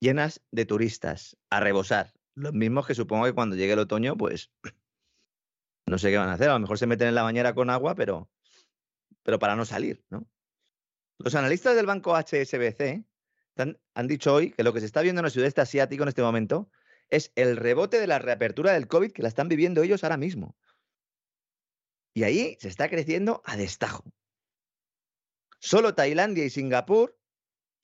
[0.00, 2.12] llenas de turistas, a rebosar.
[2.34, 4.50] Los mismos que supongo que cuando llegue el otoño, pues
[5.86, 6.50] no sé qué van a hacer.
[6.50, 8.30] A lo mejor se meten en la bañera con agua, pero,
[9.22, 10.26] pero para no salir, ¿no?
[11.18, 13.04] Los analistas del banco HSBC
[13.56, 16.22] han, dicho hoy que lo que se está viendo en el sudeste asiático en este
[16.22, 16.70] momento
[17.08, 20.56] es el rebote de la reapertura del COVID que la están viviendo ellos ahora mismo.
[22.14, 24.04] Y ahí se está creciendo a destajo.
[25.60, 27.18] Solo Tailandia y Singapur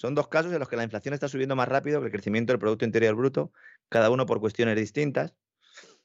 [0.00, 2.54] son dos casos en los que la inflación está subiendo más rápido que el crecimiento
[2.54, 3.52] del Producto Interior Bruto,
[3.90, 5.34] cada uno por cuestiones distintas.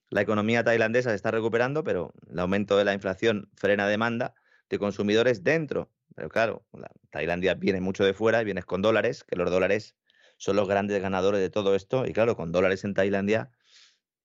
[0.09, 4.35] La economía tailandesa se está recuperando, pero el aumento de la inflación frena demanda
[4.69, 5.93] de consumidores dentro.
[6.13, 6.65] Pero claro,
[7.09, 9.95] Tailandia viene mucho de fuera y vienes con dólares, que los dólares
[10.35, 12.05] son los grandes ganadores de todo esto.
[12.05, 13.49] Y claro, con dólares en Tailandia,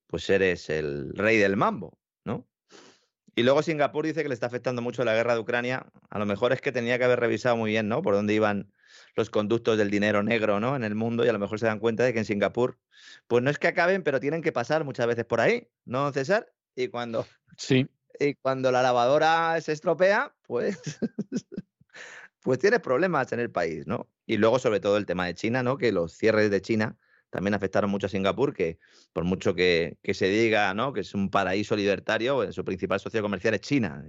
[0.09, 2.45] pues eres el rey del mambo, ¿no?
[3.37, 5.87] Y luego Singapur dice que le está afectando mucho la guerra de Ucrania.
[6.09, 8.03] A lo mejor es que tenía que haber revisado muy bien, ¿no?
[8.03, 8.73] Por dónde iban
[9.15, 10.77] los conductos del dinero negro ¿no?
[10.77, 12.79] en el mundo y a lo mejor se dan cuenta de que en Singapur,
[13.27, 16.53] pues no es que acaben, pero tienen que pasar muchas veces por ahí, ¿no, César?
[16.75, 17.27] Y cuando,
[17.57, 17.89] sí.
[18.19, 20.81] y cuando la lavadora se estropea, pues,
[22.43, 24.09] pues tienes problemas en el país, ¿no?
[24.27, 25.77] Y luego sobre todo el tema de China, ¿no?
[25.77, 26.97] Que los cierres de China
[27.31, 28.79] también afectaron mucho a Singapur, que
[29.13, 30.93] por mucho que, que se diga ¿no?
[30.93, 34.05] que es un paraíso libertario, su principal socio comercial es China.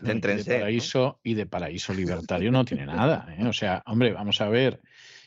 [0.00, 3.34] De paraíso y de paraíso libertario no tiene nada.
[3.38, 3.44] ¿eh?
[3.46, 4.80] O sea, hombre, vamos a ver.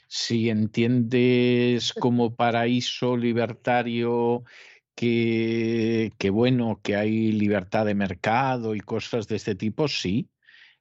[0.07, 4.43] Si entiendes como paraíso libertario
[4.95, 10.29] que, que, bueno, que hay libertad de mercado y cosas de este tipo, sí.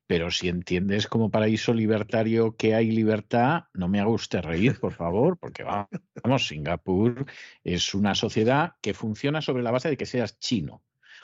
[0.06, 4.92] Pero si entiendes como paraíso libertario que hay libertad, no me haga usted reír, por
[4.92, 7.24] favor, porque vamos, Singapur
[7.62, 10.82] es una sociedad que funciona sobre la base de que seas chino.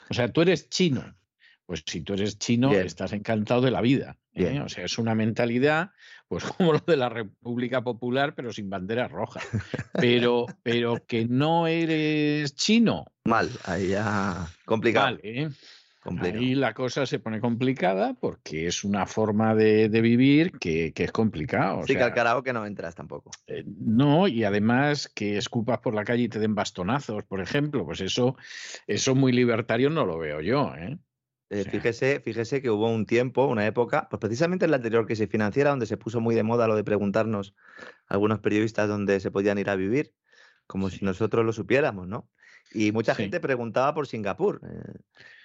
[0.09, 1.13] O sea, tú eres chino,
[1.71, 4.17] pues si tú eres chino, estás encantado de la vida.
[4.33, 4.59] ¿eh?
[4.59, 5.91] O sea, es una mentalidad,
[6.27, 9.47] pues como lo de la República Popular, pero sin banderas rojas.
[9.93, 13.05] Pero, pero que no eres chino.
[13.23, 15.11] Mal, ahí ya complicado.
[15.11, 15.49] Mal, ¿eh?
[16.03, 21.83] Ahí la cosa se pone complicada porque es una forma de, vivir que, es complicado.
[21.87, 23.31] sí, que al carajo que no entras tampoco.
[23.47, 27.85] Eh, no, y además que escupas por la calle y te den bastonazos, por ejemplo,
[27.85, 28.35] pues eso,
[28.87, 30.97] eso muy libertario no lo veo yo, ¿eh?
[31.53, 35.27] Eh, fíjese, fíjese que hubo un tiempo, una época, pues precisamente en la anterior crisis
[35.27, 37.55] financiera, donde se puso muy de moda lo de preguntarnos
[38.07, 40.13] a algunos periodistas dónde se podían ir a vivir,
[40.65, 42.29] como si nosotros lo supiéramos, ¿no?
[42.73, 44.61] Y mucha gente preguntaba por Singapur.
[44.63, 44.99] Eh,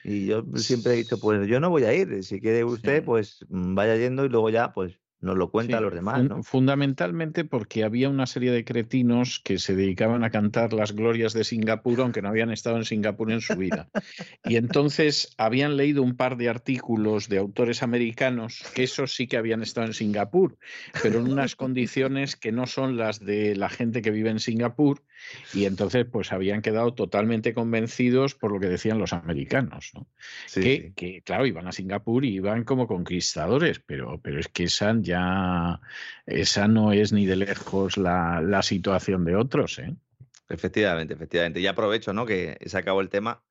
[0.05, 2.23] y yo siempre he dicho, pues yo no voy a ir.
[2.23, 5.85] Si quiere usted, pues mm, vaya yendo y luego ya, pues nos lo cuentan Sí,
[5.85, 6.23] los demás.
[6.43, 11.45] Fundamentalmente porque había una serie de cretinos que se dedicaban a cantar las glorias de
[11.45, 13.89] Singapur, aunque no habían estado en Singapur en su vida.
[14.45, 19.37] Y entonces habían leído un par de artículos de autores americanos, que esos sí que
[19.37, 20.59] habían estado en Singapur,
[21.03, 25.03] pero en unas condiciones que no son las de la gente que vive en Singapur,
[25.53, 29.93] y entonces pues habían quedado totalmente convencidos por lo que decían los americanos.
[29.95, 30.07] ¿no?
[30.47, 30.93] Sí, que, sí.
[30.95, 35.81] que, claro, iban a Singapur y iban como conquistadores, pero, pero es que esa ya,
[36.27, 39.95] esa no es ni de lejos la, la situación de otros, ¿eh?
[40.49, 41.59] Efectivamente, efectivamente.
[41.59, 42.25] Y aprovecho, ¿no?
[42.25, 43.43] Que se acabó el tema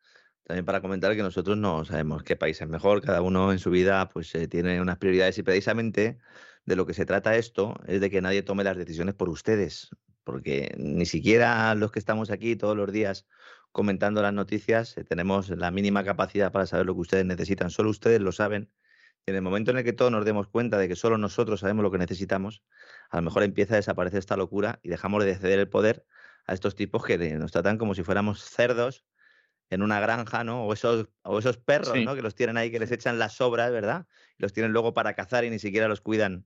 [0.46, 3.72] también para comentar que nosotros no sabemos qué país es mejor, cada uno en su
[3.72, 6.20] vida pues eh, tiene unas prioridades y precisamente
[6.66, 9.90] de lo que se trata esto es de que nadie tome las decisiones por ustedes,
[10.26, 13.26] porque ni siquiera los que estamos aquí todos los días
[13.72, 17.90] comentando las noticias eh, tenemos la mínima capacidad para saber lo que ustedes necesitan, solo
[17.90, 18.70] ustedes lo saben.
[19.26, 21.62] Y en el momento en el que todos nos demos cuenta de que solo nosotros
[21.62, 22.64] sabemos lo que necesitamos,
[23.10, 26.06] a lo mejor empieza a desaparecer esta locura y dejamos de ceder el poder
[26.46, 29.06] a estos tipos que nos tratan como si fuéramos cerdos
[29.70, 30.66] en una granja, ¿no?
[30.66, 32.06] O esos, o esos perros, Sí.
[32.06, 32.16] ¿no?
[32.16, 34.06] Que los tienen ahí, que les echan las sobras, ¿verdad?
[34.38, 36.46] Y los tienen luego para cazar y ni siquiera los cuidan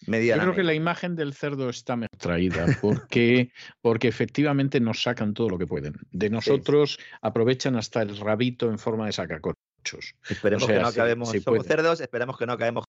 [0.00, 0.52] Yo medianamente.
[0.54, 5.48] creo que la imagen del cerdo está mejor traída porque, porque efectivamente nos sacan todo
[5.48, 5.94] lo que pueden.
[6.12, 10.14] De nosotros aprovechan hasta el rabito en forma de sacacorchos.
[10.28, 11.68] Esperemos o sea, que no acabemos, sí somos puede.
[11.68, 12.84] cerdos, esperemos que no acabemos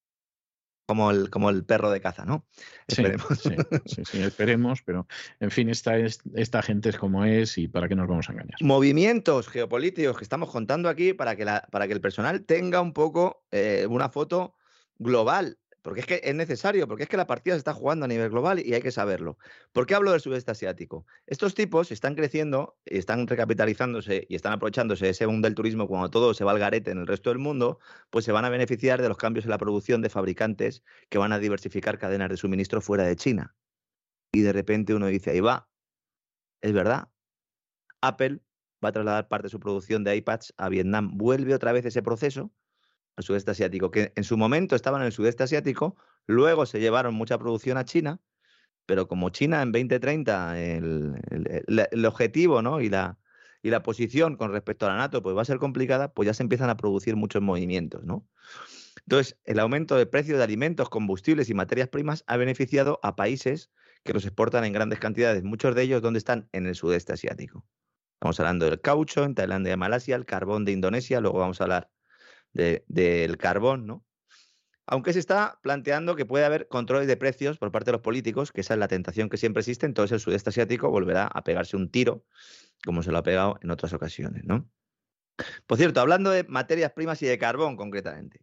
[0.86, 2.46] como el, como el perro de caza, ¿no?
[2.88, 3.40] Sí, Esperemos.
[3.40, 3.56] sí,
[3.86, 5.08] sí, sí, esperemos, pero
[5.40, 8.34] en fin, esta, es, esta gente es como es y para qué nos vamos a
[8.34, 8.58] engañar.
[8.62, 12.94] Movimientos geopolíticos que estamos contando aquí para que, la, para que el personal tenga un
[12.94, 14.56] poco eh, una foto
[14.98, 15.58] global.
[15.84, 18.30] Porque es que es necesario, porque es que la partida se está jugando a nivel
[18.30, 19.38] global y hay que saberlo.
[19.74, 21.06] ¿Por qué hablo del sudeste asiático?
[21.28, 26.10] Estos tipos están creciendo, están recapitalizándose y están aprovechándose de ese boom del turismo cuando
[26.10, 27.80] todo se va al garete en el resto del mundo,
[28.10, 31.34] pues se van a beneficiar de los cambios en la producción de fabricantes que van
[31.34, 33.54] a diversificar cadenas de suministro fuera de China.
[34.32, 35.70] Y de repente uno dice, ahí va,
[36.62, 37.10] es verdad,
[38.02, 38.40] Apple
[38.84, 41.18] va a trasladar parte de su producción de iPads a Vietnam.
[41.18, 42.54] Vuelve otra vez ese proceso
[43.16, 45.96] al sudeste asiático, que en su momento estaban en el sudeste asiático,
[46.28, 48.22] luego se llevaron mucha producción a China,
[48.86, 52.82] pero como China en 2030, el, el- el- objetivo ¿no?
[52.82, 53.20] y, la,
[53.62, 56.34] y la posición con respecto a la NATO pues va a ser complicada, pues ya
[56.34, 58.04] se empiezan a producir muchos movimientos.
[58.06, 58.28] ¿no?
[59.06, 63.72] Entonces, el aumento de precios de alimentos, combustibles y materias primas ha beneficiado a países
[64.04, 67.66] que los exportan en grandes cantidades, muchos de ellos donde están en el sudeste asiático.
[68.16, 71.66] Estamos hablando del caucho en Tailandia y Malasia, el carbón de Indonesia, luego vamos a
[71.66, 71.93] hablar
[72.54, 74.06] de- del carbón, ¿no?
[74.86, 78.52] Aunque se está planteando que puede haber controles de precios por parte de los políticos,
[78.52, 81.78] que esa es la tentación que siempre existe, entonces el sudeste asiático volverá a pegarse
[81.78, 82.26] un tiro,
[82.86, 84.70] como se lo ha pegado en otras ocasiones, ¿no?
[85.68, 88.42] Por cierto, hablando de materias primas y de carbón concretamente.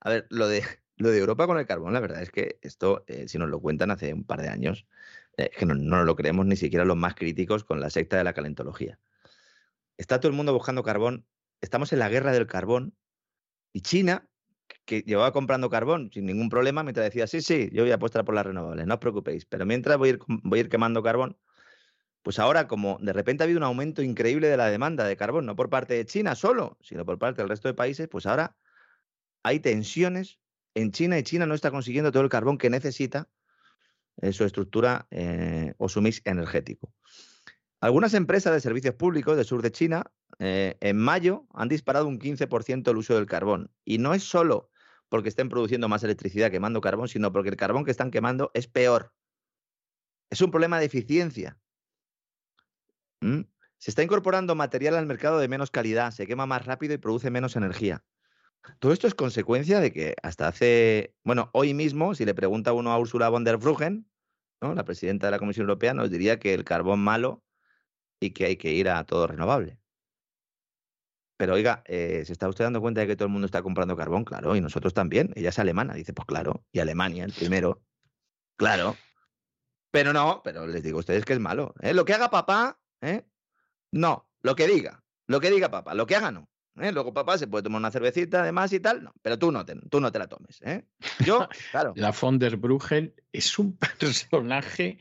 [0.00, 0.62] A ver, lo de,
[0.96, 3.60] lo de Europa con el carbón, la verdad es que esto, eh, si nos lo
[3.60, 4.86] cuentan hace un par de años,
[5.36, 8.24] eh, que no, no lo creemos ni siquiera los más críticos con la secta de
[8.24, 9.00] la calentología.
[9.96, 11.26] Está todo el mundo buscando carbón,
[11.60, 12.96] estamos en la guerra del carbón
[13.74, 14.26] y China,
[14.86, 18.24] que llevaba comprando carbón sin ningún problema, mientras decía, sí, sí, yo voy a apostar
[18.24, 21.02] por las renovables, no os preocupéis, pero mientras voy a ir, voy a ir quemando
[21.02, 21.36] carbón,
[22.22, 25.44] pues ahora como de repente ha habido un aumento increíble de la demanda de carbón,
[25.44, 28.56] no por parte de China solo, sino por parte del resto de países, pues ahora
[29.42, 30.38] hay tensiones
[30.74, 33.28] en China y China no está consiguiendo todo el carbón que necesita
[34.18, 36.92] en su estructura eh, o su mix energético.
[37.84, 42.18] Algunas empresas de servicios públicos del sur de China eh, en mayo han disparado un
[42.18, 43.70] 15% el uso del carbón.
[43.84, 44.70] Y no es solo
[45.10, 48.68] porque estén produciendo más electricidad quemando carbón, sino porque el carbón que están quemando es
[48.68, 49.12] peor.
[50.30, 51.58] Es un problema de eficiencia.
[53.20, 53.42] ¿Mm?
[53.76, 57.30] Se está incorporando material al mercado de menos calidad, se quema más rápido y produce
[57.30, 58.02] menos energía.
[58.78, 62.92] Todo esto es consecuencia de que hasta hace, bueno, hoy mismo, si le pregunta uno
[62.92, 63.58] a Ursula von der
[64.62, 64.74] ¿no?
[64.74, 67.43] la presidenta de la Comisión Europea, nos diría que el carbón malo
[68.20, 69.78] y que hay que ir a todo renovable.
[71.36, 73.96] Pero oiga, eh, ¿se está usted dando cuenta de que todo el mundo está comprando
[73.96, 74.24] carbón?
[74.24, 75.32] Claro, y nosotros también.
[75.34, 77.82] Ella es alemana, dice, pues claro, y Alemania, el primero.
[78.56, 78.96] Claro.
[79.90, 81.74] Pero no, pero les digo a ustedes que es malo.
[81.80, 81.94] ¿eh?
[81.94, 83.26] Lo que haga papá, ¿eh?
[83.92, 86.48] no, lo que diga, lo que diga papá, lo que haga no.
[86.80, 86.92] ¿eh?
[86.92, 89.76] Luego papá se puede tomar una cervecita además y tal, no, pero tú no te,
[89.90, 90.60] tú no te la tomes.
[90.62, 90.84] ¿eh?
[91.24, 91.92] Yo, claro.
[91.96, 94.98] La von der Bruggen es un personaje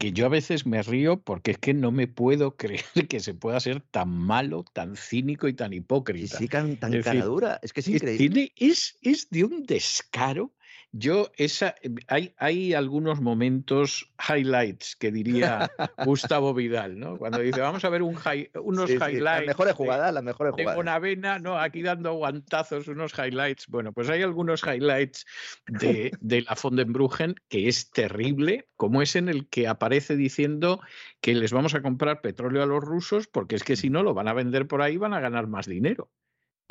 [0.00, 3.34] que yo a veces me río porque es que no me puedo creer que se
[3.34, 6.38] pueda ser tan malo, tan cínico y tan Y hipócrita.
[6.38, 7.22] sí, tan, tan Es decir,
[7.62, 8.28] es que es Es, increíble.
[8.30, 10.54] tiene- es, es de un descaro
[10.92, 11.76] yo esa
[12.08, 15.70] hay, hay algunos momentos highlights que diría
[16.04, 17.16] Gustavo Vidal, ¿no?
[17.16, 18.18] Cuando dice vamos a ver un
[18.62, 19.20] unos highlights.
[19.20, 20.72] las mejores jugadas, las mejores jugadas.
[20.72, 23.68] De Bonavena, no, aquí dando guantazos, unos highlights.
[23.68, 25.26] Bueno, pues hay algunos highlights
[25.66, 30.80] de, de la Fondenbrugen que es terrible, como es en el que aparece diciendo
[31.20, 34.14] que les vamos a comprar petróleo a los rusos porque es que si no lo
[34.14, 36.10] van a vender por ahí van a ganar más dinero.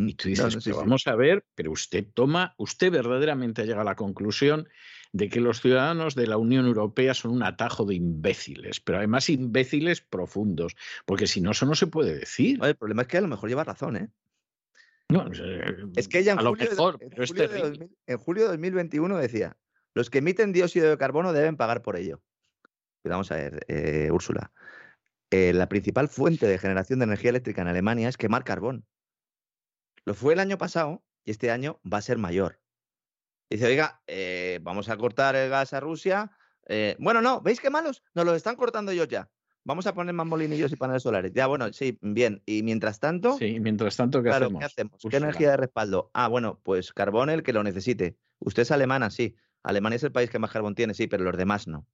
[0.08, 4.68] Y tú dices, vamos a ver, pero usted toma, usted verdaderamente llega a la conclusión
[5.12, 9.30] de que los ciudadanos de la Unión Europea son un atajo de imbéciles, pero además
[9.30, 12.60] imbéciles profundos, porque si no, eso no se puede decir.
[12.64, 14.10] el problema es que a lo mejor lleva razón, ¿eh?
[15.12, 15.26] No,
[15.96, 16.70] es que ella en, julio,
[17.48, 19.58] de, en julio de 2021 decía,
[19.96, 22.22] los que emiten dióxido de carbono deben pagar por ello.
[23.04, 24.52] Vamos a ver, eh, Úrsula.
[25.32, 28.86] Eh, la principal fuente de generación de energía eléctrica en Alemania es quemar carbón.
[30.10, 32.60] Lo fue el año pasado y este año va a ser mayor.
[33.48, 36.31] Dice, oiga, eh, vamos a cortar el gas a Rusia.
[36.65, 38.02] Eh, bueno, no, ¿veis qué malos?
[38.15, 39.30] Nos lo están cortando ellos ya.
[39.64, 41.31] Vamos a poner más molinillos y paneles solares.
[41.36, 42.41] Ya, bueno, sí, bien.
[42.48, 43.38] Y mientras tanto.
[43.38, 44.60] Sí, mientras tanto, ¿qué hacemos?
[44.60, 44.99] ¿qué hacemos?
[45.07, 46.10] ¿Qué energía de respaldo?
[46.15, 48.18] Ah, bueno, pues carbón el que lo necesite.
[48.40, 49.36] Usted es alemana, sí.
[49.61, 51.86] Alemania es el país que más carbón tiene, sí, pero los demás no.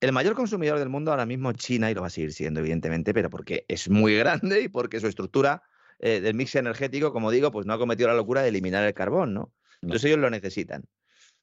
[0.00, 2.60] El mayor consumidor del mundo ahora mismo es China y lo va a seguir siendo,
[2.60, 5.62] evidentemente, pero porque es muy grande y porque su estructura
[5.98, 8.94] eh, del mix energético, como digo, pues no ha cometido la locura de eliminar el
[8.94, 9.52] carbón, ¿no?
[9.82, 10.84] Entonces ellos lo necesitan.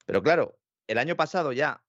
[0.06, 0.58] Pero claro,
[0.88, 1.84] el año pasado ya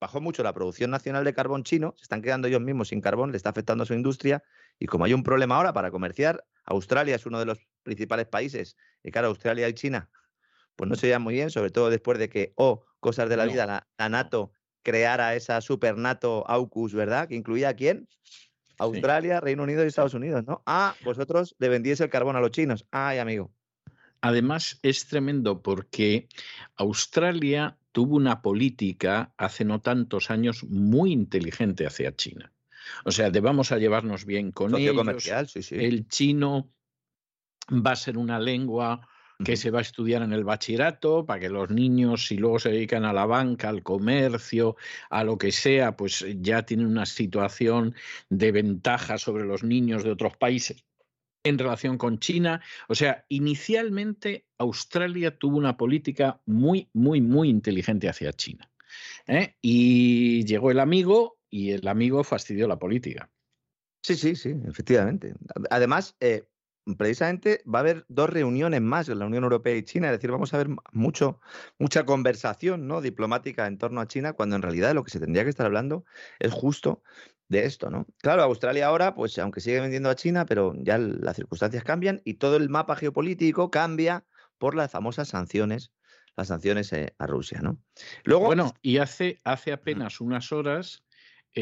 [0.00, 3.32] bajó mucho la producción nacional de carbón chino, se están quedando ellos mismos sin carbón,
[3.32, 4.44] le está afectando a su industria
[4.78, 8.76] y como hay un problema ahora para comerciar, Australia es uno de los principales países
[9.02, 10.08] y claro, Australia y China
[10.78, 13.46] pues no se llevan muy bien, sobre todo después de que, oh, cosas de la
[13.46, 13.66] vida,
[13.98, 14.52] la, NATO
[14.84, 17.26] creara esa super NATO AUKUS, ¿verdad?
[17.26, 18.08] Que incluía a quién?
[18.78, 20.62] Australia, Reino Unido y Estados Unidos, ¿no?
[20.66, 22.86] Ah, vosotros le vendíais el carbón a los chinos.
[22.90, 23.50] Ay, amigo.
[24.20, 26.28] Además, es tremendo porque
[26.76, 32.52] Australia tuvo una política hace no tantos años muy inteligente hacia China.
[33.04, 34.96] O sea, de vamos a llevarnos bien con ellos.
[34.96, 35.76] Comercial, sí, sí.
[35.76, 36.72] El chino
[37.70, 39.06] va a ser una lengua
[39.44, 42.70] que se va a estudiar en el bachillerato para que los niños, si luego se
[42.70, 44.76] dedican a la banca, al comercio,
[45.10, 47.94] a lo que sea, pues ya tienen una situación
[48.28, 50.84] de ventaja sobre los niños de otros países
[51.44, 52.60] en relación con China.
[52.88, 58.70] O sea, inicialmente Australia tuvo una política muy, muy, muy inteligente hacia China.
[59.26, 59.56] ¿eh?
[59.62, 63.30] Y llegó el amigo y el amigo fastidió la política.
[64.02, 65.34] Sí, sí, sí, efectivamente.
[65.70, 66.44] Además, eh,
[66.96, 70.30] precisamente va a haber dos reuniones más en la Unión Europea y China, es decir,
[70.30, 71.40] vamos a ver mucho,
[71.78, 73.00] mucha conversación ¿no?
[73.00, 76.04] diplomática en torno a China, cuando en realidad lo que se tendría que estar hablando
[76.38, 77.02] es justo
[77.48, 78.06] de esto, ¿no?
[78.18, 82.34] Claro, Australia ahora, pues aunque sigue vendiendo a China, pero ya las circunstancias cambian y
[82.34, 84.24] todo el mapa geopolítico cambia
[84.58, 85.92] por las famosas sanciones,
[86.36, 87.78] las sanciones eh, a Rusia, ¿no?
[88.24, 91.04] Luego, bueno, y hace, hace apenas unas horas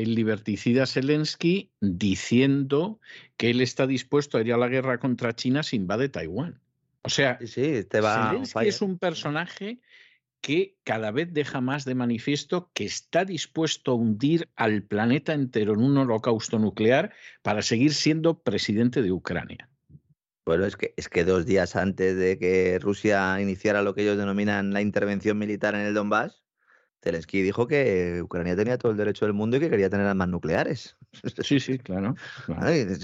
[0.02, 3.00] el liberticida Zelensky diciendo
[3.36, 6.60] que él está dispuesto a ir a la guerra contra China si invade Taiwán.
[7.02, 9.80] O sea, sí, te va Zelensky es un personaje
[10.40, 15.74] que cada vez deja más de manifiesto que está dispuesto a hundir al planeta entero
[15.74, 17.12] en un holocausto nuclear
[17.42, 19.68] para seguir siendo presidente de Ucrania.
[20.44, 24.18] Bueno, es que, es que dos días antes de que Rusia iniciara lo que ellos
[24.18, 26.45] denominan la intervención militar en el Donbass,
[27.06, 30.28] Zelensky dijo que Ucrania tenía todo el derecho del mundo y que quería tener armas
[30.28, 30.96] nucleares.
[31.44, 32.14] Sí, sí, claro.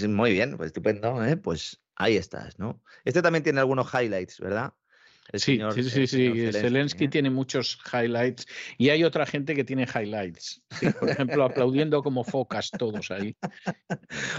[0.09, 1.37] muy bien, pues estupendo, ¿eh?
[1.37, 2.83] Pues ahí estás, ¿no?
[3.05, 4.73] Este también tiene algunos highlights, ¿verdad?
[5.33, 6.51] Sí, sí, sí, sí.
[6.51, 7.07] Zelensky, ¿eh?
[7.09, 8.45] tiene muchos highlights
[8.77, 10.61] y hay otra gente que tiene highlights.
[10.99, 13.35] Por ejemplo, aplaudiendo como focas todos ahí.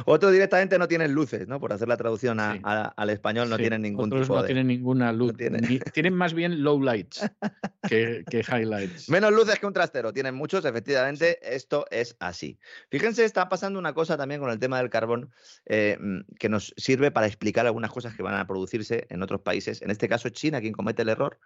[0.06, 1.61] Otro directamente no tienen luces, ¿no?
[1.61, 5.35] Por hacer la traducción al español no tienen ningún Otros tipo no tienen ninguna luz.
[5.94, 6.15] Tienen...
[6.15, 7.27] más bien low lights
[7.89, 9.09] que, highlights.
[9.09, 10.12] Menos luces que un trastero.
[10.12, 11.39] Tienen muchos, efectivamente.
[11.43, 12.59] Esto es así.
[12.90, 15.31] Fíjense, está pasando una cosa también con el tema del carbón
[15.66, 19.40] eh, mm, que nos sirve para explicar algunas cosas que van a producirse en otros
[19.40, 19.82] países.
[19.82, 21.38] En este caso, China, quien comete el error,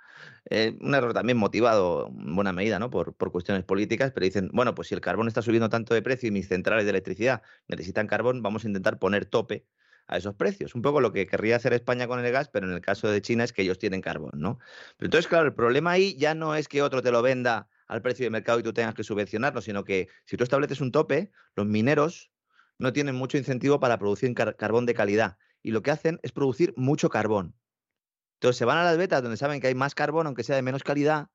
[0.50, 2.90] eh, un error también motivado en buena medida ¿no?
[2.90, 6.02] por, por cuestiones políticas, pero dicen, bueno, pues si el carbón está subiendo tanto de
[6.02, 9.66] precio y mis centrales de electricidad necesitan carbón, vamos a intentar poner tope
[10.08, 10.74] a esos precios.
[10.74, 13.20] Un poco lo que querría hacer España con el gas, pero en el caso de
[13.20, 14.58] China es que ellos tienen carbón, ¿no?
[14.96, 18.02] Pero entonces, claro, el problema ahí ya no es que otro te lo venda al
[18.02, 21.30] precio de mercado y tú tengas que subvencionarlo, sino que si tú estableces un tope,
[21.54, 22.32] los mineros
[22.78, 26.72] no tienen mucho incentivo para producir carbón de calidad y lo que hacen es producir
[26.76, 27.54] mucho carbón.
[28.38, 30.62] Entonces se van a las betas donde saben que hay más carbón, aunque sea de
[30.62, 31.28] menos calidad,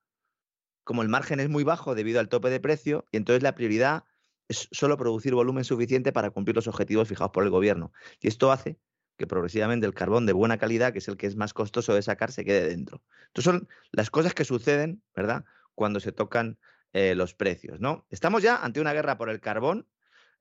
[0.84, 4.04] como el margen es muy bajo debido al tope de precio, y entonces la prioridad
[4.48, 7.92] es solo producir volumen suficiente para cumplir los objetivos fijados por el gobierno.
[8.22, 8.78] Y esto hace
[9.18, 12.02] que progresivamente el carbón de buena calidad, que es el que es más costoso de
[12.02, 13.04] sacar, se quede dentro.
[13.28, 15.46] Entonces son las cosas que suceden, ¿verdad?
[15.76, 16.58] Cuando se tocan
[16.94, 18.06] eh, los precios, ¿no?
[18.10, 19.88] Estamos ya ante una guerra por el carbón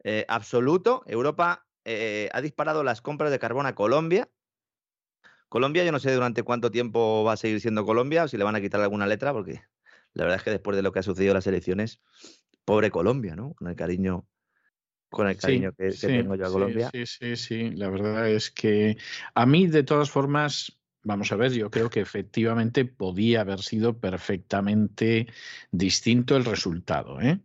[0.04, 1.02] eh, absoluto.
[1.06, 4.28] Europa eh, ha disparado las compras de carbón a Colombia.
[5.52, 8.44] Colombia, yo no sé durante cuánto tiempo va a seguir siendo Colombia o si le
[8.44, 9.60] van a quitar alguna letra, porque
[10.14, 12.00] la verdad es que después de lo que ha sucedido en las elecciones,
[12.64, 13.52] pobre Colombia, ¿no?
[13.52, 14.26] Con el cariño
[15.10, 16.88] con el cariño que, tengo yo a Colombia.
[16.90, 18.96] Sí, sí, sí, la verdad es que
[19.34, 23.98] a mí, de todas formas, vamos a ver, yo creo que efectivamente podía haber sido
[23.98, 25.26] perfectamente
[25.70, 27.40] distinto el resultado, ¿eh?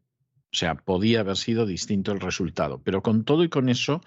[0.58, 2.82] O sea, podía haber sido distinto el resultado.
[2.84, 4.02] Pero con todo y con eso,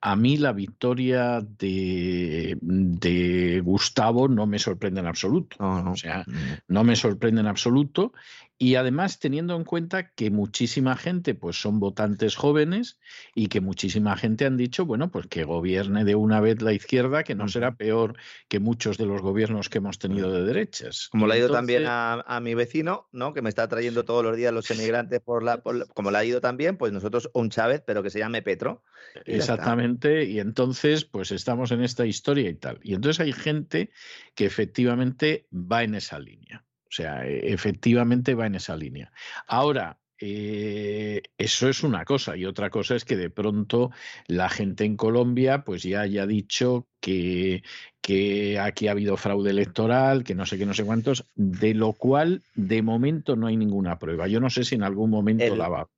[0.00, 5.56] a mí la victoria de, de Gustavo no me sorprende en absoluto.
[5.58, 6.24] O sea,
[6.68, 8.12] no me sorprende en absoluto.
[8.58, 12.98] Y además teniendo en cuenta que muchísima gente pues son votantes jóvenes
[13.34, 17.22] y que muchísima gente han dicho, bueno, pues que gobierne de una vez la izquierda,
[17.22, 18.16] que no será peor
[18.48, 21.08] que muchos de los gobiernos que hemos tenido de derechas.
[21.10, 23.34] Como le ha ido también a, mi vecino, ¿no?
[23.34, 25.62] Que me está trayendo todos los días los emigrantes por la,
[25.94, 28.82] como le ha ido también, pues nosotros un Chávez, pero que se llame Petro.
[29.24, 32.80] Exactamente, y entonces pues estamos en esta historia y tal.
[32.82, 33.90] Y entonces hay gente
[34.34, 36.65] que efectivamente va en esa línea.
[36.96, 39.12] O sea, e, efectivamente va en esa línea.
[39.46, 43.90] Ahora, eh, eso es una cosa y otra cosa es que de pronto
[44.28, 47.62] la gente en Colombia pues ya haya dicho que,
[48.00, 51.92] que aquí ha habido fraude electoral, que no sé qué, no sé cuántos, de lo
[51.92, 54.26] cual de momento no hay ninguna prueba.
[54.26, 55.90] Yo no sé si en algún momento la va.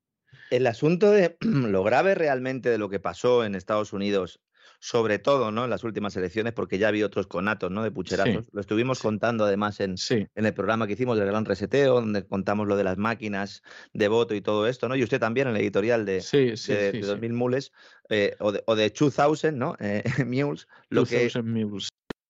[0.50, 4.40] El asunto de lo grave realmente de lo que pasó en Estados Unidos
[4.80, 5.64] sobre todo ¿no?
[5.64, 7.82] en las últimas elecciones, porque ya había otros conatos ¿no?
[7.82, 8.46] de pucherazos.
[8.52, 12.68] Lo estuvimos contando además en, en, el programa que hicimos del Gran Reseteo, donde contamos
[12.68, 14.96] lo de las máquinas de voto y todo esto, ¿no?
[14.96, 17.72] Y usted también en el editorial de, de, 2000 mules,
[18.08, 19.76] eh, o, de, o de 2000, ¿no?
[19.88, 20.68] Eh, mules.
[20.90, 21.34] Lo que es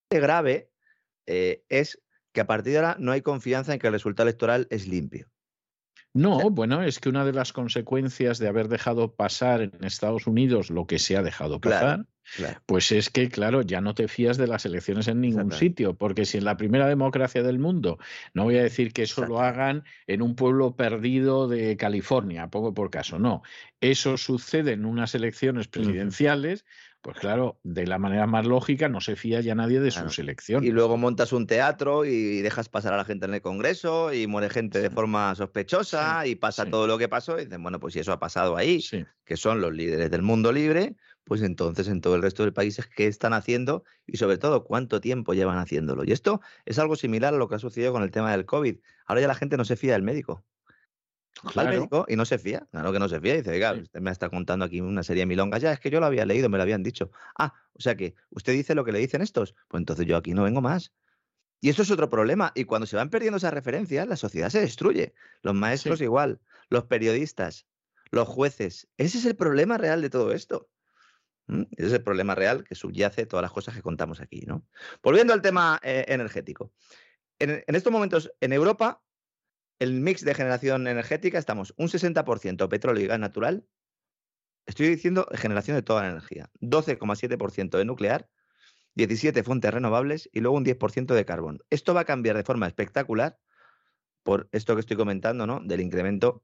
[0.09, 0.69] grave
[1.25, 2.01] eh, es
[2.31, 5.29] que a partir de ahora no hay confianza en que el resultado electoral es limpio.
[6.13, 10.71] No, bueno, es que una de las consecuencias de haber dejado pasar en Estados Unidos
[10.71, 12.05] lo que se ha dejado pasar,
[12.65, 16.25] pues es que, claro, ya no te fías de las elecciones en ningún sitio, porque
[16.25, 17.99] si en la primera democracia del mundo,
[18.33, 22.73] no voy a decir que eso lo hagan en un pueblo perdido de California, pongo
[22.73, 23.43] por caso, no,
[23.79, 26.65] eso sucede en unas elecciones presidenciales.
[27.01, 30.65] Pues claro, de la manera más lógica no se fía ya nadie de su selección.
[30.65, 34.27] Y luego montas un teatro y dejas pasar a la gente en el Congreso y
[34.27, 37.93] muere gente de forma sospechosa y pasa todo lo que pasó y dicen, bueno, pues
[37.93, 38.83] si eso ha pasado ahí,
[39.23, 42.81] que son los líderes del mundo libre, pues entonces en todo el resto del país,
[42.95, 43.85] ¿qué están haciendo?
[44.05, 46.03] Y sobre todo, ¿cuánto tiempo llevan haciéndolo?
[46.03, 48.77] Y esto es algo similar a lo que ha sucedido con el tema del COVID.
[49.05, 50.43] Ahora ya la gente no se fía del médico.
[51.53, 51.69] Claro.
[51.69, 53.35] médico y no se fía, claro que no se fía.
[53.35, 55.61] dice, oiga, usted me está contando aquí una serie de milongas.
[55.61, 57.11] Ya, es que yo lo había leído, me lo habían dicho.
[57.37, 59.55] Ah, o sea que usted dice lo que le dicen estos.
[59.67, 60.91] Pues entonces yo aquí no vengo más.
[61.61, 62.51] Y eso es otro problema.
[62.55, 65.13] Y cuando se van perdiendo esas referencias, la sociedad se destruye.
[65.41, 66.39] Los maestros igual,
[66.69, 67.65] los periodistas,
[68.11, 68.87] los jueces.
[68.97, 70.69] Ese es el problema real de todo esto.
[71.47, 74.41] Ese es el problema real que subyace todas las cosas que contamos aquí.
[74.45, 74.65] ¿no?
[75.01, 76.71] Volviendo al tema eh, energético.
[77.39, 79.01] en, estos momentos, en Europa,
[79.79, 83.65] el mix de generación energética estamos un 60% petróleo y gas natural.
[84.65, 86.51] Estoy diciendo generación de toda la energía.
[86.59, 88.29] 12,7% de nuclear,
[88.95, 91.59] 17 fuentes renovables y luego un 10% de carbón.
[91.69, 93.39] Esto va a cambiar de forma espectacular
[94.23, 95.61] por esto que estoy comentando, ¿no?
[95.61, 96.43] Del incremento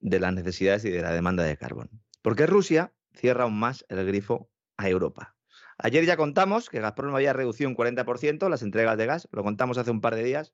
[0.00, 1.88] de las necesidades y de la demanda de carbón.
[2.22, 5.36] Porque Rusia cierra aún más el grifo a Europa.
[5.78, 9.78] Ayer ya contamos que Gazprom había reducido un 40% las entregas de gas, lo contamos
[9.78, 10.52] hace un par de días,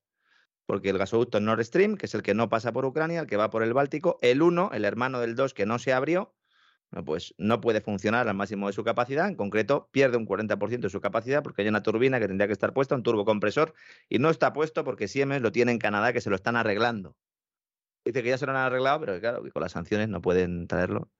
[0.70, 3.36] porque el gasoducto Nord Stream, que es el que no pasa por Ucrania, el que
[3.36, 6.32] va por el Báltico, el 1, el hermano del 2 que no se abrió,
[7.04, 10.88] pues no puede funcionar al máximo de su capacidad, en concreto pierde un 40% de
[10.88, 13.74] su capacidad porque hay una turbina que tendría que estar puesta, un turbocompresor,
[14.08, 17.16] y no está puesto porque Siemens lo tiene en Canadá que se lo están arreglando.
[18.04, 20.68] Dice que ya se lo han arreglado, pero claro, que con las sanciones no pueden
[20.68, 21.10] traerlo.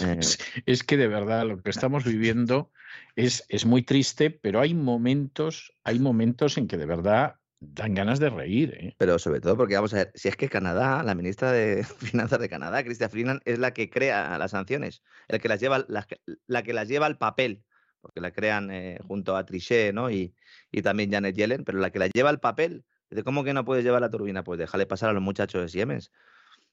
[0.00, 0.20] Eh,
[0.64, 2.70] es que de verdad lo que estamos viviendo
[3.16, 8.18] es, es muy triste, pero hay momentos, hay momentos en que de verdad dan ganas
[8.18, 8.74] de reír.
[8.74, 8.94] ¿eh?
[8.98, 12.38] Pero sobre todo porque, vamos a ver, si es que Canadá, la ministra de Finanzas
[12.38, 16.72] de Canadá, Chrystia Freeland, es la que crea las sanciones, que las lleva, la, que
[16.72, 17.64] las lleva al papel,
[18.00, 20.10] porque la crean eh, junto a Trichet ¿no?
[20.10, 20.34] y,
[20.82, 22.84] también Janet Yellen, pero la que la lleva al papel.
[23.10, 24.44] de ¿Cómo que no puedes llevar la turbina?
[24.44, 26.12] Pues déjale pasar a los muchachos de Siemens.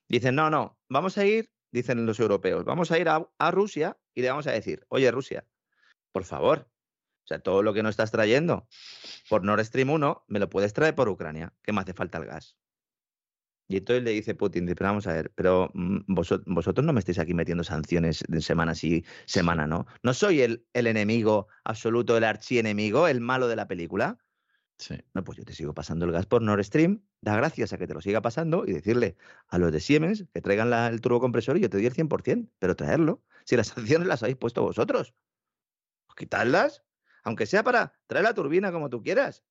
[0.10, 3.98] Dicen, no, no, vamos a ir, dicen los europeos, vamos a ir a, a Rusia
[4.14, 5.46] y le vamos a decir, oye Rusia,
[6.12, 6.68] por favor,
[7.24, 8.68] o sea, todo lo que no estás trayendo
[9.30, 12.26] por Nord Stream 1, me lo puedes traer por Ucrania, que me hace falta el
[12.26, 12.58] gas.
[13.68, 17.18] Y entonces le dice Putin, pero vamos a ver, pero mm, vosotros, no me estáis
[17.18, 19.86] aquí metiendo sanciones de semana sí, semana, ¿no?
[20.04, 24.20] ¿No soy el, el enemigo absoluto, el archienemigo, el malo de la película?
[24.78, 24.96] Sí.
[25.14, 27.88] No, pues yo te sigo pasando el gas por Nord Stream, da gracias a que
[27.88, 29.16] te lo siga pasando y decirle
[29.48, 32.50] a los de Siemens que traigan la, el turbocompresor y yo te doy el 100%,
[32.60, 33.24] pero traerlo.
[33.46, 35.14] Si las sanciones las habéis puesto vosotros,
[36.06, 36.84] pues quitarlas,
[37.24, 39.44] aunque sea para traer la turbina como tú quieras.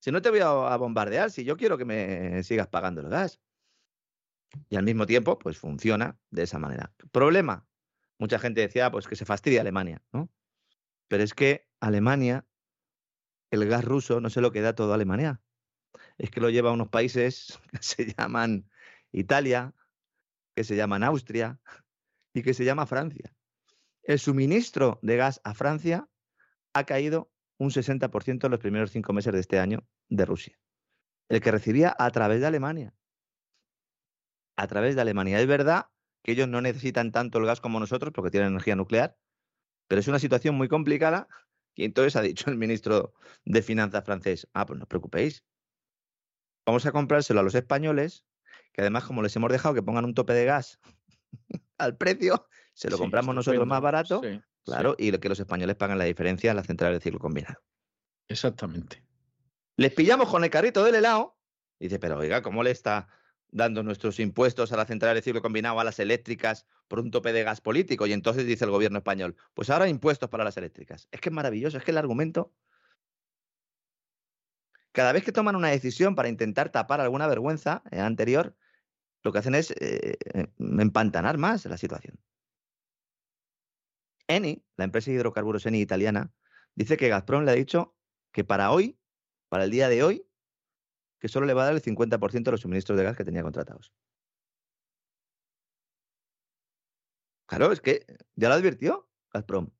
[0.00, 3.40] Si no te voy a, bombardear, si yo quiero que me sigas pagando el gas.
[4.68, 6.92] Y al mismo tiempo, pues funciona de esa manera.
[7.12, 7.66] Problema.
[8.18, 10.30] Mucha gente decía, pues que se fastidia Alemania, ¿no?
[11.08, 12.46] Pero es que Alemania,
[13.50, 15.40] el gas ruso no se lo queda todo a Alemania.
[16.18, 18.70] Es que lo lleva a unos países que se llaman
[19.12, 19.74] Italia,
[20.54, 21.60] que se llaman Austria
[22.32, 23.34] y que se llama Francia.
[24.02, 26.08] El suministro de gas a Francia
[26.72, 30.58] ha caído un 60% en los primeros cinco meses de este año de Rusia.
[31.28, 32.94] El que recibía a través de Alemania.
[34.56, 35.40] A través de Alemania.
[35.40, 35.86] Es verdad
[36.22, 39.16] que ellos no necesitan tanto el gas como nosotros porque tienen energía nuclear,
[39.88, 41.28] pero es una situación muy complicada
[41.74, 43.14] y entonces ha dicho el ministro
[43.44, 45.44] de Finanzas francés, ah, pues no os preocupéis,
[46.66, 48.24] vamos a comprárselo a los españoles,
[48.72, 50.78] que además como les hemos dejado que pongan un tope de gas
[51.78, 54.20] al precio, se lo compramos nosotros más barato
[54.64, 57.60] Claro, y que los españoles pagan la diferencia en la central de ciclo combinado.
[58.28, 59.02] Exactamente.
[59.76, 61.36] Les pillamos con el carrito del helado.
[61.78, 63.08] Y dice, pero oiga, ¿cómo le está
[63.48, 67.32] dando nuestros impuestos a la central de ciclo combinado, a las eléctricas, por un tope
[67.32, 68.06] de gas político?
[68.06, 71.08] Y entonces dice el gobierno español, pues ahora impuestos para las eléctricas.
[71.10, 72.54] Es que es maravilloso, es que el argumento...
[74.92, 78.56] Cada vez que toman una decisión para intentar tapar alguna vergüenza eh, anterior,
[79.22, 82.18] lo que hacen es eh, eh, empantanar más la situación.
[84.30, 86.32] Eni, la empresa de hidrocarburos Eni italiana,
[86.74, 87.96] dice que Gazprom le ha dicho
[88.32, 88.98] que para hoy,
[89.48, 90.26] para el día de hoy,
[91.18, 93.42] que solo le va a dar el 50% de los suministros de gas que tenía
[93.42, 93.92] contratados.
[97.46, 99.70] Claro, es que ya lo advirtió Gazprom.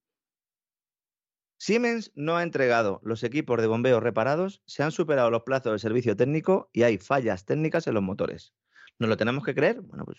[1.57, 5.79] Siemens no ha entregado los equipos de bombeo reparados, se han superado los plazos de
[5.79, 8.55] servicio técnico y hay fallas técnicas en los motores.
[8.99, 9.81] ¿Nos lo tenemos que creer?
[9.83, 10.19] Bueno, pues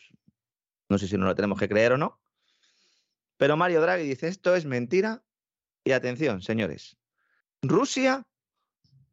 [0.88, 2.22] no sé si nos lo tenemos que creer o no,
[3.42, 5.24] pero Mario Draghi dice, esto es mentira.
[5.84, 7.00] Y atención, señores,
[7.64, 8.28] Rusia,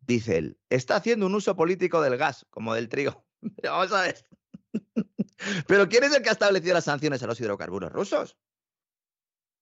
[0.02, 3.24] dice él, está haciendo un uso político del gas, como del trigo.
[3.56, 4.28] Pero vamos a ver.
[5.66, 8.36] Pero ¿quién es el que ha establecido las sanciones a los hidrocarburos rusos?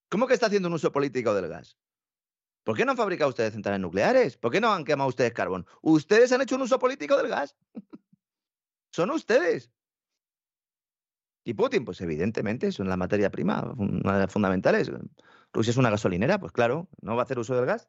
[0.08, 1.78] ¿Cómo que está haciendo un uso político del gas?
[2.64, 4.36] ¿Por qué no han fabricado ustedes centrales nucleares?
[4.36, 5.64] ¿Por qué no han quemado ustedes carbón?
[5.80, 7.54] Ustedes han hecho un uso político del gas.
[8.90, 9.70] Son ustedes.
[11.46, 14.90] Y Putin, pues evidentemente, es la materia prima, una de las fundamentales.
[15.52, 17.88] Rusia es una gasolinera, pues claro, no va a hacer uso del gas.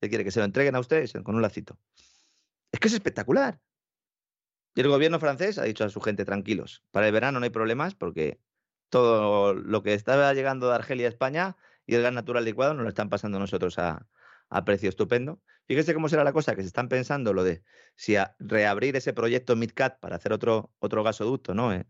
[0.00, 1.78] ¿Qué quiere que se lo entreguen a ustedes con un lacito?
[2.72, 3.60] Es que es espectacular.
[4.74, 7.50] Y el gobierno francés ha dicho a su gente, tranquilos, para el verano no hay
[7.50, 8.40] problemas porque
[8.88, 11.56] todo lo que estaba llegando de Argelia a España
[11.86, 14.08] y el gas natural licuado nos lo están pasando nosotros a,
[14.64, 15.40] precio estupendo.
[15.68, 17.62] Fíjese cómo será la cosa, que se están pensando lo de
[17.94, 21.72] si reabrir ese proyecto MidCat para hacer otro, otro gasoducto, ¿no?
[21.72, 21.86] Eh,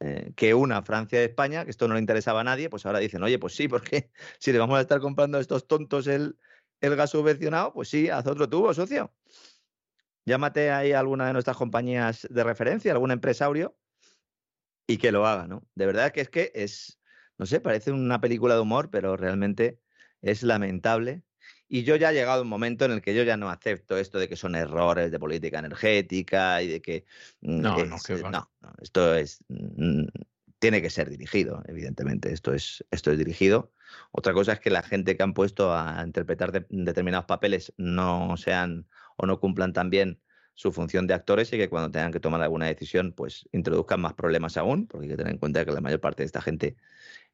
[0.00, 2.98] eh, que una Francia y España, que esto no le interesaba a nadie, pues ahora
[2.98, 6.38] dicen, oye, pues sí, porque si le vamos a estar comprando a estos tontos el,
[6.80, 9.14] el gas subvencionado, pues sí, haz otro tubo, socio.
[10.26, 13.76] Llámate ahí a alguna de nuestras compañías de referencia, algún empresario,
[14.86, 15.66] y que lo haga, ¿no?
[15.74, 17.00] De verdad que es que es,
[17.38, 19.80] no sé, parece una película de humor, pero realmente
[20.20, 21.22] es lamentable
[21.68, 24.18] y yo ya he llegado un momento en el que yo ya no acepto esto
[24.18, 27.04] de que son errores de política energética y de que...
[27.40, 29.44] Mm, no, no, no, esto es...
[29.48, 30.06] Mm,
[30.58, 32.32] tiene que ser dirigido, evidentemente.
[32.32, 33.72] Esto es, esto es dirigido.
[34.10, 38.86] Otra cosa es que la gente que han puesto a interpretar determinados papeles no sean
[39.16, 40.20] o no cumplan tan bien
[40.54, 44.14] su función de actores y que cuando tengan que tomar alguna decisión, pues introduzcan más
[44.14, 46.76] problemas aún, porque hay que tener en cuenta que la mayor parte de esta gente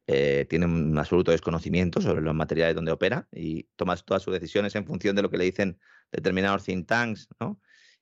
[0.08, 4.74] eh, tiene un absoluto desconocimiento sobre los materiales donde opera y toma todas sus decisiones
[4.74, 5.78] en función de lo que le dicen
[6.10, 7.28] determinados think tanks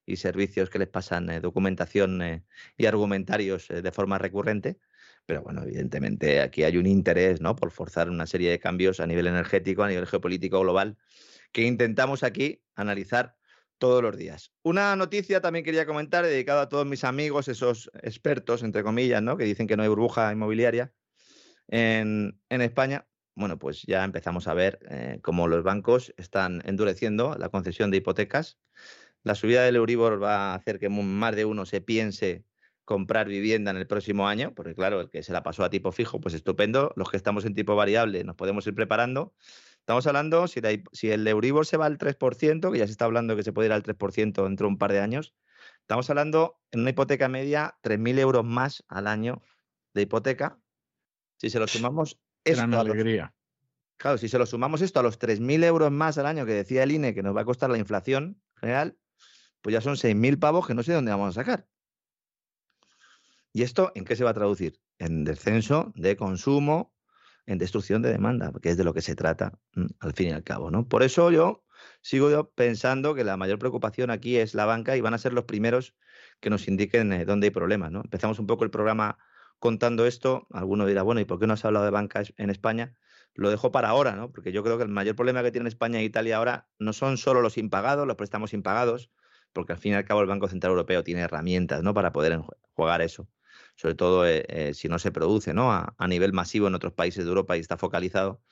[0.07, 2.45] y servicios que les pasan eh, documentación eh,
[2.79, 4.79] y argumentarios de forma recurrente.
[5.27, 7.55] Pero bueno, evidentemente aquí hay un interés ¿no?
[7.55, 10.97] por forzar una serie de cambios a nivel energético, a nivel geopolítico global,
[11.53, 13.37] que intentamos aquí analizar
[13.77, 14.53] todos los días.
[14.63, 19.37] Una noticia también quería comentar, dedicada a todos mis amigos, esos expertos, entre comillas, ¿no?
[19.37, 20.93] que dicen que no hay burbuja inmobiliaria
[21.71, 27.49] en, España, bueno, pues ya empezamos a ver eh, cómo los bancos están endureciendo la
[27.49, 28.59] concesión de hipotecas.
[29.23, 32.45] La subida del Euribor va a hacer que más de uno se piense
[32.85, 35.93] comprar vivienda en el próximo año, porque claro, el que se la pasó a tipo
[35.93, 36.93] fijo, pues estupendo.
[36.97, 39.35] Los que estamos en tipo variable nos podemos ir preparando.
[39.79, 40.61] Estamos hablando, si,
[41.11, 43.73] el Euribor se va al 3%, que ya se está hablando que se puede ir
[43.73, 45.35] al 3% dentro de un par de años,
[45.81, 49.43] Estamos hablando en una hipoteca media 3.000 euros más al año
[49.93, 50.59] de hipoteca.
[51.41, 53.35] Si se lo sumamos esto Gran los- alegría.
[53.97, 56.83] claro, si se lo sumamos esto a los 3.000 euros más al año que decía
[56.83, 58.99] el INE que nos va a costar la inflación general,
[59.63, 61.67] pues ya son 6.000 pavos que no sé dónde vamos a sacar.
[63.53, 64.81] ¿Y esto en qué se va a traducir?
[64.99, 66.95] En descenso de consumo,
[67.47, 70.33] en destrucción de demanda, que es de lo que se trata mm, al fin y
[70.33, 70.71] al cabo.
[70.71, 70.87] ¿no?
[70.87, 71.65] Por eso yo
[72.03, 75.45] sigo pensando que la mayor preocupación aquí es la banca y van a ser los
[75.45, 75.95] primeros
[76.39, 77.91] que nos indiquen eh, dónde hay problemas.
[77.91, 78.03] ¿no?
[78.05, 79.19] Empezamos un poco el programa
[79.61, 80.49] contando esto.
[80.51, 82.97] Alguno dirá, bueno, ¿y por qué no has hablado de banca en España?
[83.35, 84.33] Lo dejo para ahora, ¿no?
[84.33, 87.17] porque yo creo que el mayor problema que tienen España e Italia ahora no son
[87.17, 89.13] solo los impagados, los préstamos impagados,
[89.53, 91.95] porque al fin y al cabo el Banco Central Europeo tiene herramientas ¿no?
[91.95, 92.41] para poder
[92.75, 93.29] jugar eso
[93.77, 95.73] sobre todo eh, eh, si no se produce ¿no?
[95.73, 98.43] A, a nivel masivo en otros países de Europa y está focalizado.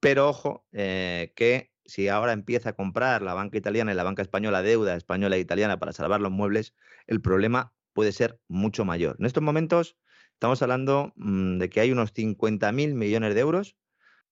[0.00, 4.22] Pero ojo, eh, que si ahora empieza a comprar la banca italiana y la banca
[4.22, 6.74] española deuda española e italiana para salvar los muebles,
[7.06, 9.16] el problema puede ser mucho mayor.
[9.18, 9.96] En estos momentos
[10.44, 13.76] estamos hablando mm, de que hay unos 50.000 millones de euros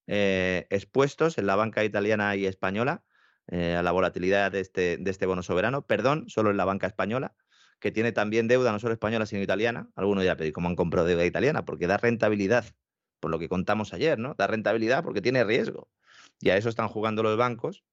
[0.05, 3.03] eh, expuestos en la banca italiana y española
[3.47, 5.87] eh, a la volatilidad de este, de este bono soberano.
[5.87, 7.33] Perdón, solo en la banca española
[7.79, 9.89] que tiene también deuda no solo española, sino italiana.
[9.95, 11.65] Alguno dirá, pero ¿y cómo han comprado deuda italiana?
[11.65, 12.65] Porque da rentabilidad,
[13.19, 14.35] por lo que contamos ayer, ¿no?
[14.35, 15.89] Da rentabilidad porque tiene riesgo.
[16.39, 17.83] Y a eso están jugando los bancos.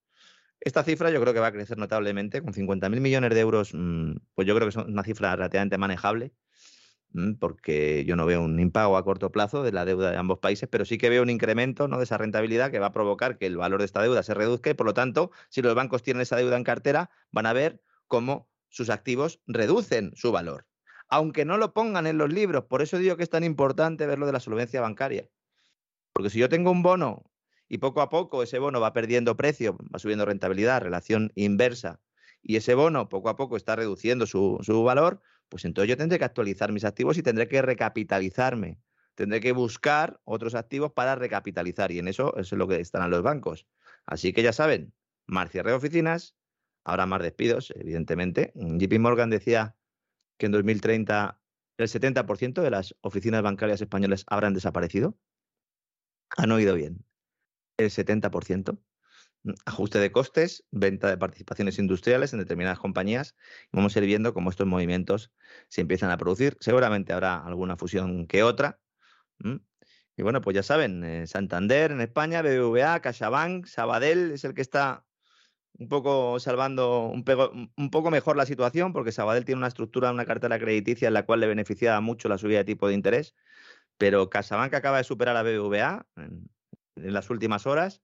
[0.61, 4.17] Esta cifra yo creo que va a crecer notablemente, con 50.000 millones de euros, mm,
[4.35, 6.35] pues yo creo que es una cifra relativamente manejable,
[7.39, 10.69] porque yo no veo un impago a corto plazo de la deuda de ambos países,
[10.71, 11.99] pero sí que veo un incremento ¿no?
[11.99, 14.71] de esa rentabilidad que va a provocar que el valor de esta deuda se reduzca
[14.71, 17.83] y, por lo tanto, si los bancos tienen esa deuda en cartera, van a ver
[18.07, 20.67] cómo sus activos reducen su valor,
[21.09, 22.65] aunque no lo pongan en los libros.
[22.65, 25.29] Por eso digo que es tan importante ver lo de la solvencia bancaria.
[26.13, 27.25] Porque si yo tengo un bono
[27.69, 32.01] y poco a poco ese bono va perdiendo precio, va subiendo rentabilidad, relación inversa,
[32.43, 35.21] y ese bono poco a poco está reduciendo su, su valor,
[35.51, 38.81] pues entonces yo tendré que actualizar mis activos y tendré que recapitalizarme.
[39.15, 43.23] Tendré que buscar otros activos para recapitalizar y en eso, es lo que están los
[43.23, 43.67] bancos.
[44.07, 44.95] Así que ya saben,
[45.27, 46.35] más cierre de oficinas,
[46.85, 48.53] Habrá más despidos, evidentemente.
[48.55, 49.77] JP Morgan decía
[50.39, 51.41] que en 2030
[51.77, 55.17] el 70% de las oficinas bancarias españolas habrán desaparecido.
[56.37, 57.05] Han oído bien.
[57.77, 58.79] El 70%.
[59.65, 63.37] Ajuste de costes, venta de participaciones industriales en determinadas compañías.
[63.73, 65.33] Vamos a ir viendo cómo estos movimientos
[65.69, 66.59] se empiezan a producir.
[66.61, 68.79] Seguramente habrá alguna fusión que otra.
[70.17, 74.61] Y bueno, pues ya saben, eh, Santander en España, BBVA, CaixaBank, Sabadell es el que
[74.61, 75.07] está
[75.79, 80.59] un poco salvando un, poco mejor la situación, porque Sabadell tiene una estructura, una cartera
[80.59, 83.35] crediticia en la cual le beneficiaba mucho la subida de tipo de interés,
[83.97, 86.51] pero CaixaBank acaba de superar a BBVA en
[86.97, 88.03] las últimas horas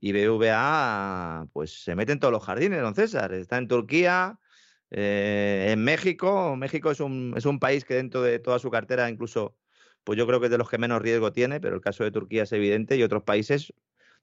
[0.00, 3.32] y BBVA pues se mete en todos los jardines, don César.
[3.32, 4.38] Está en Turquía,
[4.90, 6.56] eh, en México.
[6.56, 9.56] México es un, es un país que dentro de toda su cartera incluso,
[10.04, 12.10] pues yo creo que es de los que menos riesgo tiene, pero el caso de
[12.12, 13.72] Turquía es evidente y otros países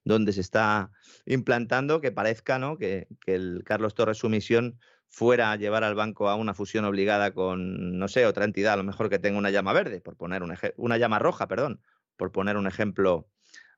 [0.04, 0.92] donde se está
[1.26, 2.78] implantando que parezca ¿no?
[2.78, 4.78] que, que, el Carlos Torres su misión
[5.08, 8.76] fuera a llevar al banco a una fusión obligada con, no sé, otra entidad, a
[8.76, 11.80] lo mejor que tenga una llama verde, por poner un una llama roja, perdón,
[12.16, 13.28] por poner un ejemplo.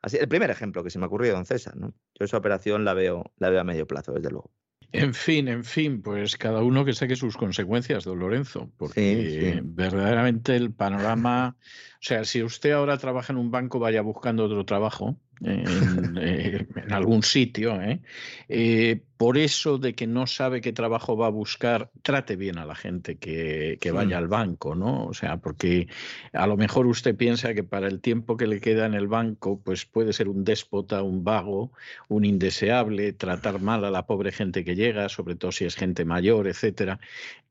[0.00, 1.94] Así, el primer ejemplo que se me ocurrió, don César, ¿no?
[2.14, 4.52] Yo esa operación la veo, la veo a medio plazo, desde luego.
[4.92, 9.52] En fin, en fin, pues cada uno que saque sus consecuencias, don Lorenzo, porque Sí,
[9.52, 9.60] sí.
[9.62, 14.64] verdaderamente el panorama, o sea, si usted ahora trabaja en un banco, vaya buscando otro
[14.64, 18.00] trabajo en, eh, en algún sitio, ¿eh?
[18.48, 22.64] Eh, por eso de que no sabe qué trabajo va a buscar, trate bien a
[22.66, 24.18] la gente que, que vaya Mm.
[24.18, 25.06] al banco, ¿no?
[25.06, 25.88] O sea, porque
[26.32, 29.60] a lo mejor usted piensa que para el tiempo que le queda en el banco,
[29.62, 31.72] pues puede ser un déspota, un vago,
[32.08, 36.04] un indeseable, tratar mal a la pobre gente que llega, sobre todo si es gente
[36.04, 37.00] mayor, etcétera.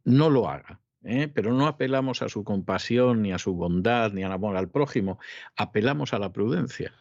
[0.06, 0.80] No lo haga.
[1.04, 1.28] ¿eh?
[1.34, 5.20] Pero no apelamos a su compasión, ni a su bondad, ni al amor al prójimo.
[5.56, 6.94] Apelamos a la prudencia.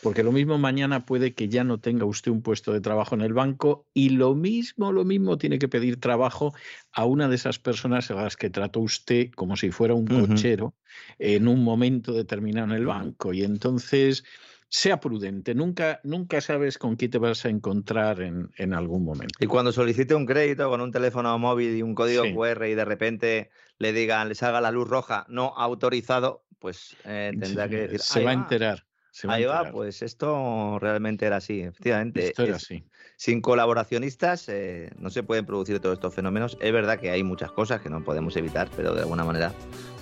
[0.00, 3.22] Porque lo mismo mañana puede que ya no tenga usted un puesto de trabajo en
[3.22, 6.52] el banco y lo mismo, lo mismo tiene que pedir trabajo
[6.92, 10.74] a una de esas personas a las que trató usted como si fuera un cochero
[11.18, 13.32] en un momento determinado en el banco.
[13.32, 14.24] Y entonces,
[14.68, 19.38] sea prudente, nunca, nunca sabes con quién te vas a encontrar en, en algún momento.
[19.38, 22.30] Y cuando solicite un crédito con un teléfono móvil y un código Sí.
[22.30, 27.34] QR y de repente le digan, le salga la luz roja no autorizado, pues eh,
[27.38, 28.86] tendrá que decir, se "Ahí va a enterar.
[29.14, 32.26] Se va Ahí va, pues esto realmente era así, efectivamente.
[32.26, 32.84] Esto era es- así.
[33.16, 36.58] Sin colaboracionistas eh, no se pueden producir todos estos fenómenos.
[36.60, 39.52] Es verdad que hay muchas cosas que no podemos evitar, pero de alguna manera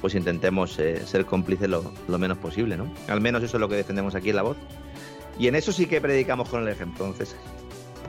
[0.01, 2.91] pues intentemos eh, ser cómplices lo, lo menos posible, ¿no?
[3.09, 4.57] Al menos eso es lo que defendemos aquí en La Voz.
[5.39, 7.39] Y en eso sí que predicamos con el ejemplo, César.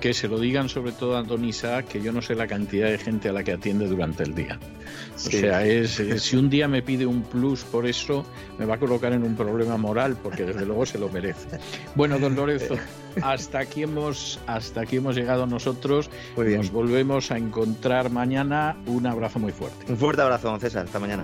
[0.04, 2.90] Que se lo digan sobre todo a Don Isaac, que yo no sé la cantidad
[2.90, 4.60] de gente a la que atiende durante el día.
[5.16, 8.26] O sea, es, si un día me pide un plus por eso,
[8.60, 11.58] me va a colocar en un problema moral, porque desde luego se lo merece.
[11.96, 12.76] Bueno, don Lorenzo,
[13.24, 16.10] hasta aquí hemos, hasta aquí hemos llegado nosotros.
[16.36, 18.76] Nos volvemos a encontrar mañana.
[18.86, 19.90] Un abrazo muy fuerte.
[19.90, 20.84] Un fuerte abrazo, don César.
[20.84, 21.24] Hasta mañana.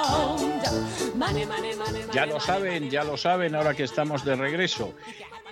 [2.13, 4.93] Ya lo saben, ya lo saben ahora que estamos de regreso.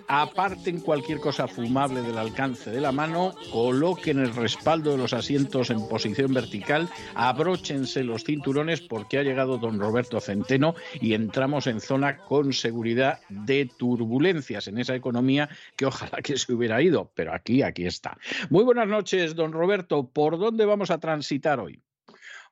[0.08, 5.70] Aparten cualquier cosa fumable del alcance de la mano, coloquen el respaldo de los asientos
[5.70, 11.80] en posición vertical, abróchense los cinturones porque ha llegado don Roberto Centeno y entramos en
[11.80, 17.32] zona con seguridad de turbulencias en esa economía que ojalá que se hubiera ido, pero
[17.34, 18.18] aquí, aquí está.
[18.50, 20.10] Muy buenas noches, don Roberto.
[20.10, 21.84] ¿Por dónde vamos a transitar hoy?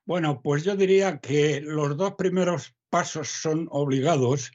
[0.06, 4.52] Bueno, pues yo diría que los dos primeros pasos son obligados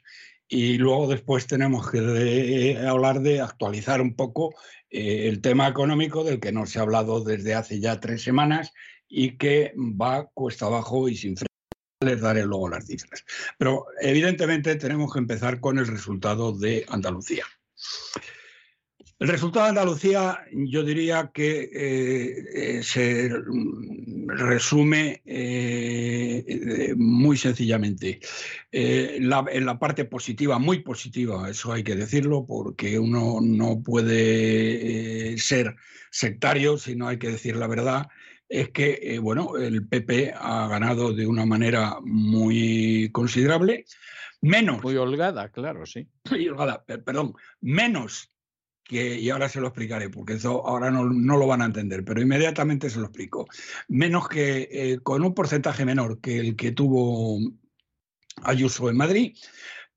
[0.47, 4.53] y luego después tenemos que hablar de actualizar un poco
[4.89, 8.71] eh, el tema económico del que no se ha hablado desde hace ya tres semanas
[9.07, 11.47] y que va cuesta abajo y sin freno.
[12.01, 13.23] Les daré luego las cifras.
[13.57, 17.45] Pero evidentemente tenemos que empezar con el resultado de Andalucía.
[19.23, 23.29] El resultado de Andalucía yo diría que eh, eh, se
[24.27, 28.19] resume eh, muy sencillamente.
[28.69, 35.77] en la parte positiva, muy positiva, eso hay que decirlo, porque uno no puede ser
[36.11, 38.09] sectario si no hay que decir la verdad
[38.49, 43.85] es que bueno, el PP ha ganado de una manera muy considerable,
[44.41, 44.83] menos.
[44.83, 46.09] Muy holgada, claro, sí.
[46.29, 48.32] Muy holgada, perdón, menos
[48.89, 52.89] y ahora se lo explicaré, porque eso ahora no, lo van a entender, pero inmediatamente
[52.89, 53.47] se lo explico.
[53.87, 57.39] Menos que eh, con un porcentaje menor que el que tuvo
[58.43, 59.37] Ayuso en Madrid,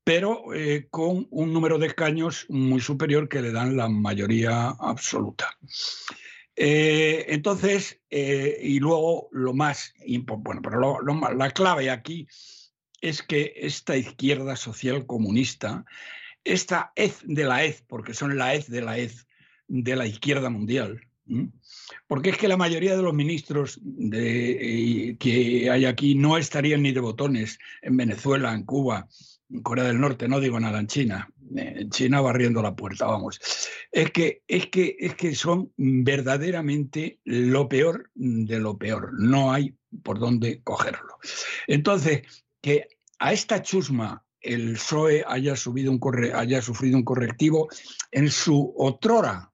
[0.03, 5.57] pero eh, con un número de escaños muy superior que le dan la mayoría absoluta.
[6.55, 9.93] Eh, entonces, y luego lo más
[10.39, 12.27] bueno, pero la clave aquí
[13.01, 15.85] es que esta izquierda social comunista
[16.47, 19.27] esta hez de la hez, porque son la hez de la hez
[19.67, 21.01] de la izquierda mundial.
[22.07, 26.93] Porque es que la mayoría de los ministros de, que hay aquí no estarían ni
[26.93, 29.07] de botones en Venezuela, en Cuba,
[29.49, 33.39] en Corea del Norte, no digo nada en China, en China barriendo la puerta, vamos.
[33.91, 39.75] Es que, es que, es que son verdaderamente lo peor de lo peor, no hay
[40.03, 41.17] por dónde cogerlo.
[41.67, 42.21] Entonces,
[42.61, 42.87] que
[43.19, 45.99] a esta chusma el PSOE haya, subido un
[46.33, 47.67] haya sufrido un correctivo
[48.11, 49.51] en su otrora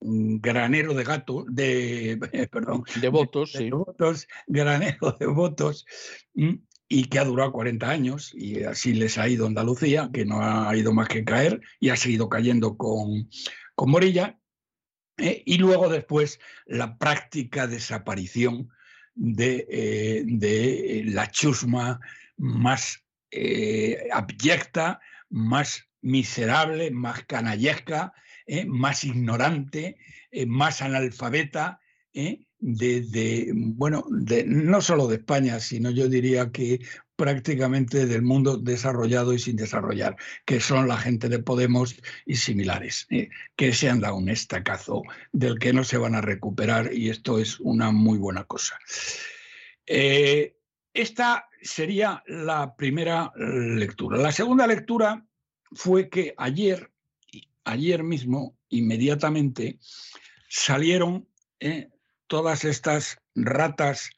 [0.00, 2.18] granero de gato, de,
[2.50, 5.86] perdón, de votos, de, votos, granero de votos,
[6.88, 10.76] y que ha durado 40 años, y así les ha ido Andalucía, que no ha
[10.76, 13.28] ido más que caer, y ha seguido cayendo con,
[13.74, 14.38] con Morilla,
[15.16, 15.42] ¿eh?
[15.44, 18.68] y luego después la práctica desaparición
[19.14, 22.00] de, eh, de la chusma
[22.36, 25.00] más eh, abyecta,
[25.30, 28.12] más miserable, más canallesca,
[28.46, 29.96] eh, más ignorante,
[30.30, 31.80] eh, más analfabeta,
[32.58, 36.80] de, bueno, de, no solo de España, sino yo diría que
[37.14, 43.06] prácticamente del mundo desarrollado y sin desarrollar, que son la gente de Podemos y similares,
[43.54, 47.38] que se han dado un estacazo del que no se van a recuperar y esto
[47.38, 48.78] es una muy buena cosa.
[49.84, 54.18] esta sería la primera lectura.
[54.18, 55.26] La segunda lectura
[55.72, 56.90] fue que ayer,
[57.64, 59.78] ayer mismo, inmediatamente,
[60.48, 61.28] salieron
[61.60, 61.90] eh,
[62.26, 64.10] todas estas ratas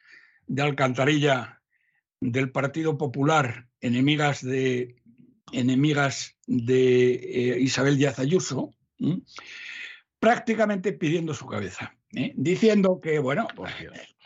[0.47, 1.63] de alcantarilla
[2.21, 4.97] del Partido Popular, enemigas de,
[5.53, 8.75] enemigas de eh, Isabel Díaz Ayuso,
[10.19, 12.33] prácticamente pidiendo su cabeza, ¿eh?
[12.37, 13.73] diciendo que, bueno, pues,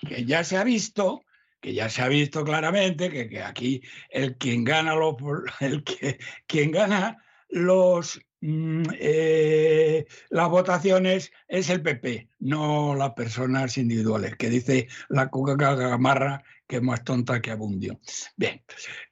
[0.08, 1.22] que ya se ha visto
[1.62, 5.14] que ya se ha visto claramente que, aquí el quien gana los,
[5.60, 13.78] el que, quien gana los mm, eh, las votaciones es el PP, no las personas
[13.78, 18.00] individuales, que dice la cuca gamarra que es más tonta que abundio.
[18.36, 18.62] Bien,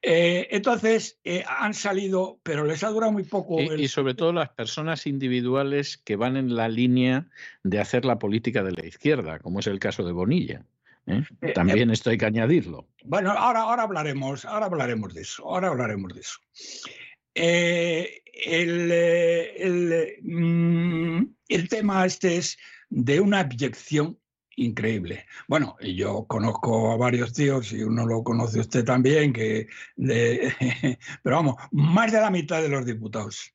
[0.01, 3.61] eh, entonces eh, han salido, pero les ha durado muy poco.
[3.61, 7.29] Y, y, sobre todo las personas individuales que van en la línea
[7.63, 10.65] de hacer la política de la izquierda, como es el caso de Bonilla.
[11.11, 11.53] ¿Eh?
[11.55, 12.89] También esto hay que añadirlo.
[13.05, 16.39] Bueno, ahora, ahora hablaremos, ahora hablaremos de eso, ahora hablaremos de eso.
[17.35, 22.59] Eh, el, el, mm, el, tema este es
[22.89, 24.19] de una abyección
[24.57, 25.27] increíble.
[25.49, 31.57] Bueno, yo conozco a varios tíos y uno lo conoce usted también, que pero vamos,
[31.73, 33.55] más de la mitad de los diputados,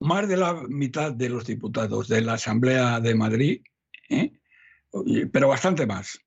[0.00, 3.62] más de la mitad de los diputados de la Asamblea de Madrid,
[4.08, 4.32] ¿eh?
[5.32, 6.18] pero bastante más,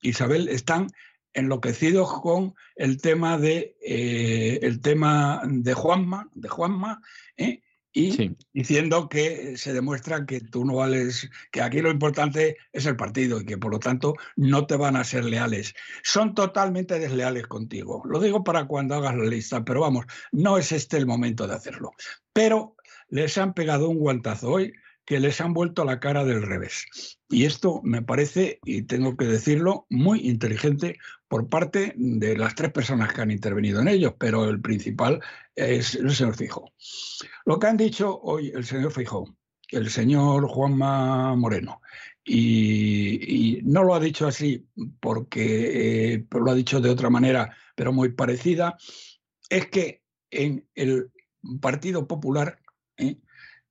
[0.00, 0.88] Isabel, están
[1.32, 7.02] enloquecidos con el tema de eh, el tema de Juanma, de Juanma,
[7.36, 7.62] ¿eh?
[7.92, 12.94] y diciendo que se demuestra que tú no vales, que aquí lo importante es el
[12.94, 15.74] partido y que por lo tanto no te van a ser leales.
[16.02, 18.02] Son totalmente desleales contigo.
[18.04, 21.54] Lo digo para cuando hagas la lista, pero vamos, no es este el momento de
[21.54, 21.92] hacerlo.
[22.34, 22.76] Pero
[23.08, 24.74] les han pegado un guantazo hoy
[25.06, 27.18] que les han vuelto la cara del revés.
[27.28, 32.72] Y esto me parece, y tengo que decirlo, muy inteligente por parte de las tres
[32.72, 35.20] personas que han intervenido en ellos, pero el principal
[35.54, 36.72] es el señor Fijo.
[37.44, 39.36] Lo que han dicho hoy el señor Fijo,
[39.70, 41.80] el señor Juanma Moreno,
[42.24, 44.66] y, no lo ha dicho así
[45.00, 48.76] porque eh, lo ha dicho de otra manera, pero muy parecida,
[49.48, 51.12] es que en el
[51.60, 52.58] Partido Popular
[52.96, 53.18] eh,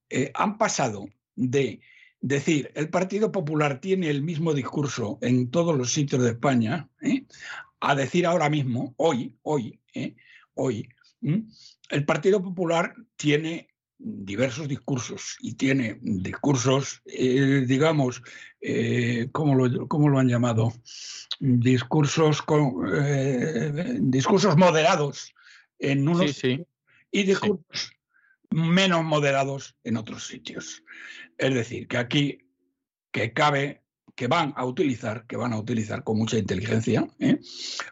[0.10, 1.80] eh, han pasado de
[2.22, 7.26] decir, el Partido Popular tiene el mismo discurso en todos los sitios de España, ¿eh?
[7.80, 10.16] a decir ahora mismo, hoy, hoy, ¿eh?
[10.56, 10.90] hoy,
[11.22, 18.22] el Partido Popular tiene diversos discursos y tiene discursos, eh, digamos,
[19.32, 20.74] ¿cómo, lo, ¿cómo, lo, han llamado?
[21.40, 22.76] Discursos, con,
[24.10, 25.34] discursos moderados
[25.80, 27.96] en unos y discursos
[28.56, 30.84] menos moderados en otros sitios.
[31.38, 32.40] Es decir, que aquí
[33.12, 33.82] que cabe,
[34.16, 37.40] que van a utilizar, que van a utilizar con mucha inteligencia, ¿eh?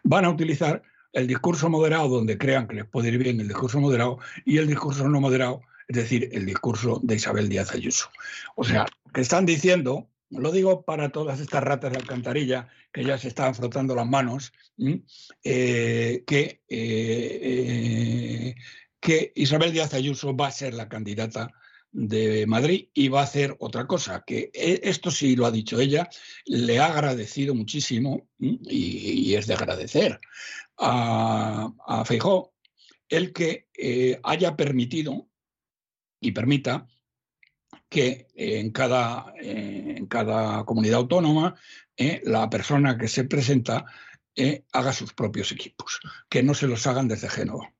[0.02, 0.82] van a utilizar
[1.14, 4.66] el discurso moderado donde crean que les puede ir bien el discurso moderado y el
[4.66, 8.10] discurso no moderado, es decir, el discurso de Isabel Díaz Ayuso.
[8.56, 13.16] O sea, que están diciendo, lo digo para todas estas ratas de alcantarilla que ya
[13.16, 14.52] se están frotando las manos,
[15.42, 18.54] eh, que, eh,
[19.00, 21.50] que Isabel Díaz Ayuso va a ser la candidata
[21.94, 25.80] de Madrid y va a hacer otra cosa, que e, esto sí lo ha dicho
[25.80, 26.08] ella,
[26.44, 30.20] le ha agradecido muchísimo y, es de agradecer
[30.76, 32.54] a, a Feijó
[33.08, 35.28] el que eh, haya permitido
[36.20, 36.88] y permita
[37.88, 41.54] que en cada, eh, en cada comunidad autónoma
[41.96, 43.84] eh, la persona que se presenta
[44.72, 47.72] haga sus propios equipos, que no se los hagan desde Génova.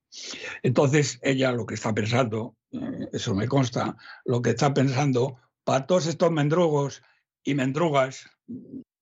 [0.63, 5.87] Entonces, ella lo que está pensando eh, eso me consta, lo que está pensando para
[5.87, 7.03] todos estos mendrugos
[7.45, 8.29] y mendrugas.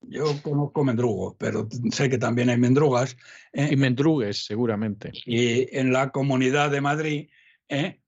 [0.01, 3.17] Yo conozco mendrugos, pero sé que también hay mendrugas.
[3.51, 3.69] ¿eh?
[3.71, 5.11] y mendrugues, seguramente.
[5.25, 7.29] Y en la comunidad de Madrid,
[7.67, 7.99] ¿eh?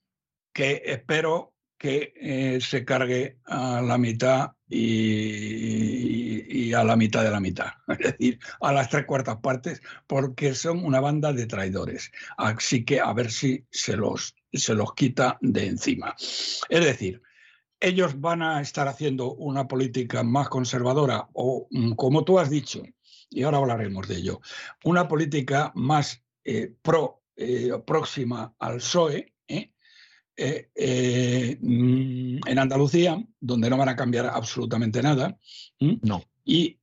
[0.54, 7.40] que espero que se cargue a la mitad y, y, a la mitad de la
[7.40, 12.12] mitad, es decir, a las tres cuartas partes, porque son una banda de traidores.
[12.38, 16.16] Así que a ver si se los se los quita de encima.
[16.70, 17.22] Es decir,
[17.80, 22.84] ellos van a estar haciendo una política más conservadora o, mm, como tú has dicho,
[23.30, 24.42] y ahora hablaremos de ello,
[24.84, 29.34] una política más eh, pro, eh, próxima al PSOE,
[30.38, 31.58] ¿eh?
[31.62, 35.38] Mm, en Andalucía, donde no van a cambiar absolutamente nada.
[35.80, 36.24] No.
[36.44, 36.80] Y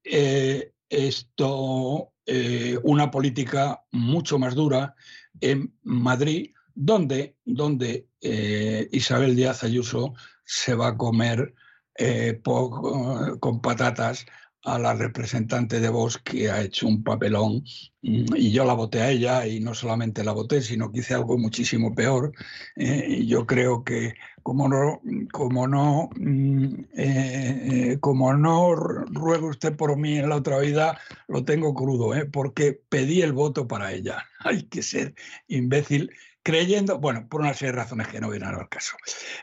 [0.89, 2.13] esto,
[2.83, 4.95] una política mucho más dura
[5.41, 10.15] en Madrid, donde, donde eh, Isabel Díaz Ayuso
[10.45, 11.55] se va a comer
[11.99, 14.27] eh, con patatas
[14.65, 17.65] a la representante de Vox que ha hecho un papelón
[18.03, 21.15] mm, y yo la voté a ella y no solamente la voté, sino que hice
[21.15, 22.33] algo muchísimo peor.
[22.77, 25.01] Eh, yo creo que como no,
[25.33, 31.75] como no, mm, como no ruego usted por mí en la otra vida, lo tengo
[31.75, 34.25] crudo, porque pedí el voto para ella.
[34.41, 35.15] Hay que ser
[35.49, 36.11] imbécil
[36.43, 38.97] creyendo, bueno, por una serie de razones que no vienen al caso.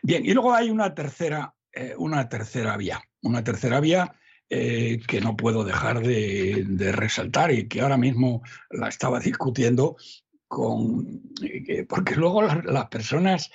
[0.03, 4.14] Bien, y luego hay una tercera, eh, una tercera vía, una tercera vía
[4.50, 9.95] eh, que no puedo dejar de, resaltar y que ahora mismo la estaba discutiendo
[10.48, 13.52] con, eh, porque luego las, personas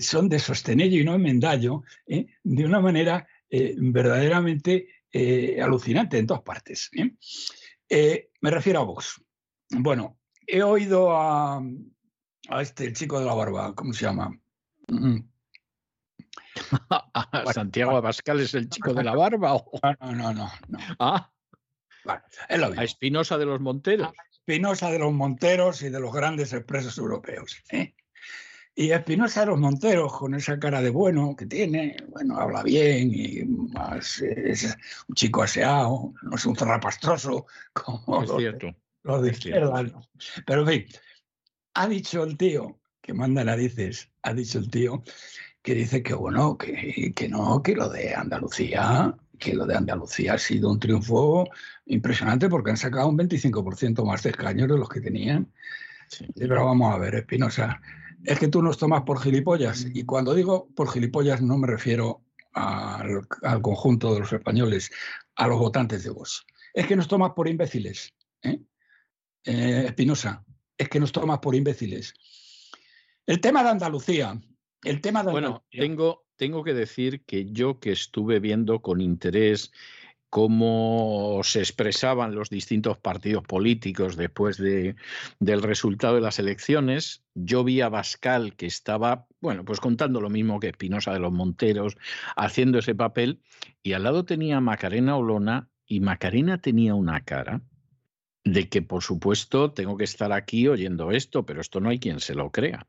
[0.00, 4.88] son de sostener y no enmendallo de una manera verdaderamente
[5.60, 6.90] alucinante en todas partes.
[7.88, 9.22] me refiero a Vox.
[9.70, 11.62] Bueno, he oído a,
[12.48, 14.36] a este, chico de la barba, ¿cómo se llama?
[14.88, 15.29] Mm.
[17.54, 19.62] ¿Santiago Abascal es el chico de la barba?
[20.00, 20.50] No, no, no.
[20.98, 21.30] Ah.
[22.04, 22.80] Bueno, es lo mismo.
[22.80, 24.12] A Espinosa de los Monteros.
[24.32, 27.56] Espinosa de los Monteros y de los grandes expresos europeos.
[27.70, 27.94] ¿eh?
[28.74, 33.10] Y Espinosa de los Monteros, con esa cara de bueno que tiene, bueno, habla bien
[33.12, 34.76] y más, es
[35.08, 38.74] un chico aseado, no es un zarrapastroso como Es los de- cierto.
[39.02, 40.42] los de.
[40.46, 40.86] Pero en fin,
[41.74, 45.02] ha dicho el tío, que manda narices, ha dicho el tío
[45.62, 50.34] que dice que bueno, que, que no, que lo de Andalucía, que lo de Andalucía
[50.34, 51.48] ha sido un triunfo
[51.86, 55.52] impresionante porque han sacado un 25% más de escaños de los que tenían.
[56.08, 56.26] Sí.
[56.34, 57.80] Pero vamos a ver, Espinosa,
[58.24, 59.86] es que tú nos tomas por gilipollas.
[59.92, 62.22] Y cuando digo por gilipollas no me refiero
[62.52, 64.90] al, al conjunto de los españoles,
[65.36, 66.44] a los votantes de Vox.
[66.74, 68.12] Es que nos tomas por imbéciles.
[68.42, 68.60] ¿eh?
[69.44, 70.44] Eh, Espinosa,
[70.76, 72.14] es que nos tomas por imbéciles.
[73.26, 74.40] El tema de Andalucía,
[74.84, 79.72] el tema de Bueno, tengo, tengo que decir que yo que estuve viendo con interés
[80.30, 84.94] cómo se expresaban los distintos partidos políticos después de,
[85.40, 90.30] del resultado de las elecciones, yo vi a Bascal que estaba, bueno, pues contando lo
[90.30, 91.96] mismo que Espinosa de los Monteros,
[92.36, 93.42] haciendo ese papel,
[93.82, 97.62] y al lado tenía a Macarena Olona, y Macarena tenía una cara
[98.44, 102.20] de que, por supuesto, tengo que estar aquí oyendo esto, pero esto no hay quien
[102.20, 102.86] se lo crea.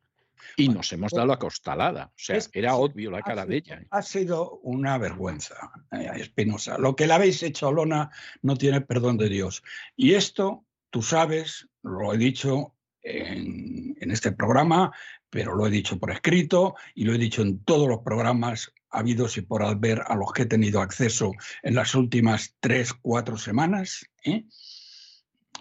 [0.58, 2.06] Y nos hemos dado la costalada.
[2.08, 3.82] O sea, Es- era obvio la cara de sido- ella.
[3.84, 3.88] ¿eh?
[3.92, 5.56] Ha sido una vergüenza,
[5.92, 6.78] eh, Espinosa.
[6.78, 8.10] Lo que le habéis hecho a Olona
[8.42, 9.64] no tiene perdón de Dios.
[9.96, 14.92] Y esto, tú sabes, lo he dicho en, en este programa,
[15.30, 19.38] pero lo he dicho por escrito y lo he dicho en todos los programas habidos
[19.38, 21.32] y por haber a los que he tenido acceso
[21.64, 24.06] en las últimas tres, cuatro semanas.
[24.26, 24.44] ¿eh?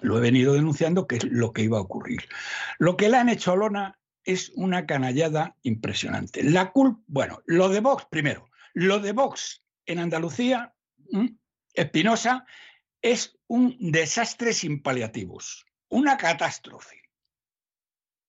[0.00, 2.22] Lo he venido denunciando que es lo que iba a ocurrir.
[2.78, 3.98] Lo que le han hecho a Olona
[4.30, 6.42] es una canallada impresionante.
[6.42, 10.74] La culpa, bueno, lo de Vox, primero, lo de Vox en Andalucía.
[11.74, 12.44] Espinosa,
[13.02, 16.96] es un desastre sin paliativos, una catástrofe.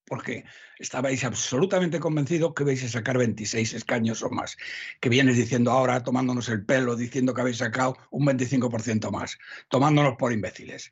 [0.06, 0.44] Porque
[0.78, 4.58] estabais absolutamente convencidos que vais a sacar 26 escaños o más,
[5.00, 9.38] que vienes diciendo ahora, tomándonos el pelo, diciendo que habéis sacado un 25% más,
[9.70, 10.92] tomándonos por imbéciles.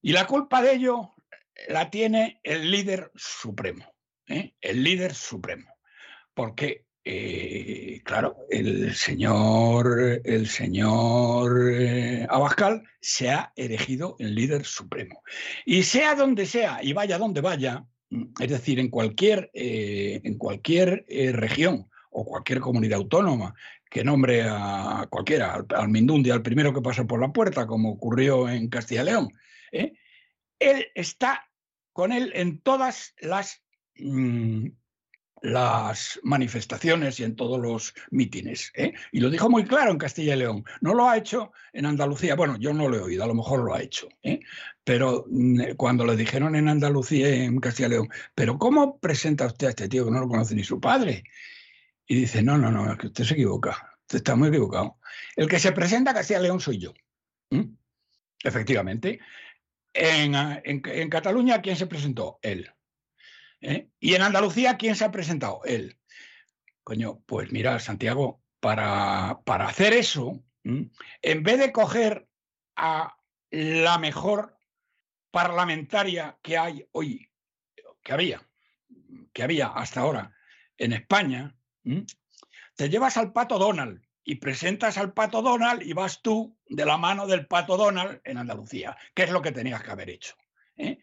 [0.00, 1.14] Y la culpa de ello
[1.68, 3.84] la tiene el líder supremo,
[4.26, 4.54] ¿eh?
[4.60, 5.68] el líder supremo,
[6.34, 15.22] porque eh, claro, el señor, el señor eh, Abascal se ha elegido el líder supremo.
[15.64, 17.84] Y sea donde sea y vaya donde vaya,
[18.40, 23.54] es decir, en cualquier, en cualquier región o cualquier comunidad autónoma
[23.90, 27.90] que nombre a cualquiera, al, al Mindundi, al primero que pasa por la puerta, como
[27.90, 29.28] ocurrió en Castilla y León,
[29.70, 29.92] ¿eh?
[30.70, 31.48] Él está
[31.92, 33.62] con él en todas las,
[33.96, 34.68] mm,
[36.22, 38.70] manifestaciones y en todos los mítines.
[38.76, 38.92] ¿eh?
[39.10, 40.64] Y lo dijo muy claro en Castilla y León.
[40.80, 42.36] No lo ha hecho en Andalucía.
[42.36, 44.08] Bueno, yo no lo he oído, a lo mejor lo ha hecho.
[44.22, 44.40] ¿eh?
[44.84, 49.66] Pero mm, cuando le dijeron en Andalucía, en Castilla y León, ¿pero cómo presenta usted
[49.66, 51.24] a este tío que no lo conoce ni su padre?
[52.06, 53.98] Y dice, no, no, no, es que usted se equivoca.
[54.02, 54.98] Usted está muy equivocado.
[55.34, 56.94] El que se presenta a Castilla y León soy yo.
[58.44, 59.20] Efectivamente.
[59.94, 62.38] En, en- Cataluña, ¿quién se presentó?
[62.42, 62.70] Él.
[63.60, 63.88] ¿Eh?
[64.00, 65.60] Y en Andalucía, ¿quién se ha presentado?
[65.64, 65.98] Él.
[66.82, 72.28] Coño, pues mira, Santiago, para, para hacer eso, en vez de coger
[72.76, 73.16] a
[73.50, 74.58] la mejor
[75.30, 77.30] parlamentaria que hay hoy,
[78.02, 78.42] que había,
[79.32, 80.34] que había hasta ahora
[80.76, 81.54] en España,
[82.74, 86.96] te llevas al pato Donald y presentas al pato Donald y vas tú de la
[86.96, 90.34] mano del pato Donald en Andalucía, que es lo que tenías que haber hecho.
[90.76, 90.98] ¿eh?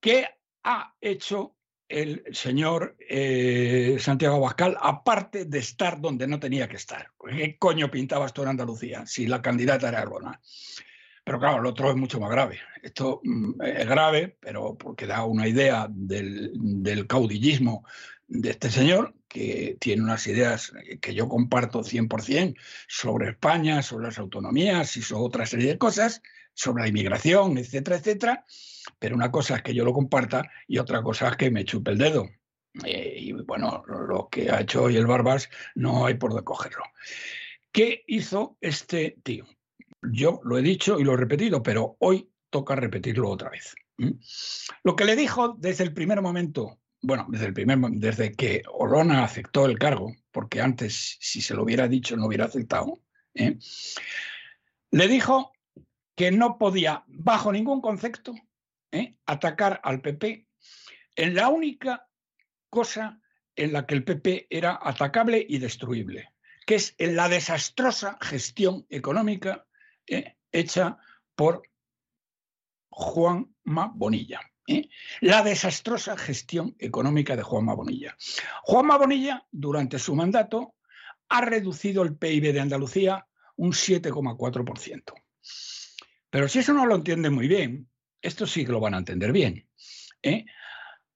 [0.00, 0.28] ¿Qué
[0.64, 1.56] ha hecho
[1.88, 7.10] el señor eh, Santiago Abascal, aparte de estar donde no tenía que estar?
[7.28, 10.40] ¿Qué coño pintabas tú en Andalucía si la candidata era Errona?
[11.24, 12.60] Pero claro, lo otro es mucho más grave.
[12.82, 17.84] Esto mm, es grave, pero porque da una idea del caudillismo
[18.28, 22.56] de este señor, que tiene unas ideas que yo comparto 100%
[22.88, 26.22] sobre España, sobre las autonomías y sobre otra serie de cosas,
[26.54, 28.44] sobre la inmigración, etcétera, etcétera.
[28.98, 31.92] Pero una cosa es que yo lo comparta y otra cosa es que me chupe
[31.92, 32.28] el dedo.
[32.84, 36.82] Eh, y bueno, lo que ha hecho hoy el Barbas no hay por dónde cogerlo.
[37.72, 39.44] ¿Qué hizo este tío?
[40.02, 43.74] Yo lo he dicho y lo he repetido, pero hoy toca repetirlo otra vez.
[44.82, 49.22] Lo que le dijo desde el primer momento, bueno, desde el primer desde que Olona
[49.22, 53.00] aceptó el cargo, porque antes, si se lo hubiera dicho, no hubiera aceptado,
[53.32, 53.56] ¿eh?
[54.90, 55.52] le dijo
[56.16, 58.34] que no podía, bajo ningún concepto,
[58.90, 59.14] ¿eh?
[59.24, 60.48] atacar al PP
[61.14, 62.08] en la única
[62.70, 63.20] cosa
[63.54, 66.32] en la que el PP era atacable y destruible,
[66.66, 69.64] que es en la desastrosa gestión económica
[70.08, 70.36] ¿eh?
[70.50, 70.98] hecha
[71.36, 71.62] por
[72.90, 74.40] Juanma Bonilla.
[74.66, 74.88] ¿Eh?
[75.20, 78.16] La desastrosa gestión económica de Juanma Bonilla.
[78.62, 80.74] Juanma Bonilla, durante su mandato,
[81.28, 85.14] ha reducido el PIB de Andalucía un 7,4%.
[86.30, 87.88] Pero si eso no lo entienden muy bien,
[88.20, 89.68] esto sí que lo van a entender bien.
[90.22, 90.44] ¿eh?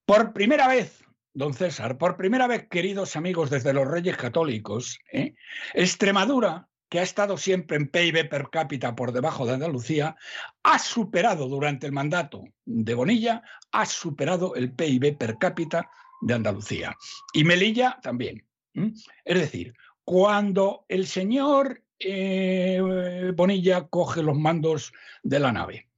[0.04, 5.34] Por primera vez, don César, por primera vez, queridos amigos desde los Reyes Católicos, ¿eh?
[5.74, 10.16] Extremadura, que ha estado siempre en PIB per cápita por debajo de Andalucía,
[10.62, 15.90] ha superado durante el mandato de Bonilla, ha superado el PIB per cápita
[16.20, 16.96] de Andalucía.
[17.32, 18.46] Y Melilla también.
[18.72, 19.74] Es decir,
[20.04, 25.88] cuando el señor eh, Bonilla coge los mandos de la nave,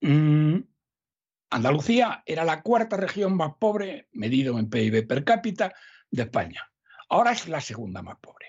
[0.00, 0.58] mm,
[1.50, 5.74] Andalucía era la cuarta región más pobre, medido en PIB per cápita,
[6.10, 6.70] de España.
[7.08, 8.46] Ahora es la segunda más pobre.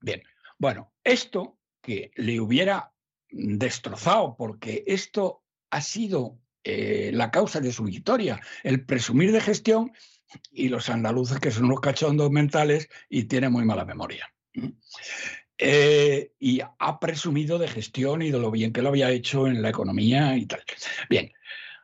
[0.00, 0.22] Bien,
[0.58, 2.92] bueno, esto que le hubiera
[3.30, 9.92] destrozado, porque esto ha sido eh, la causa de su victoria, el presumir de gestión
[10.50, 14.32] y los andaluces que son unos cachondos mentales y tienen muy mala memoria.
[15.56, 19.60] Eh, y ha presumido de gestión y de lo bien que lo había hecho en
[19.60, 20.62] la economía y tal.
[21.10, 21.32] Bien,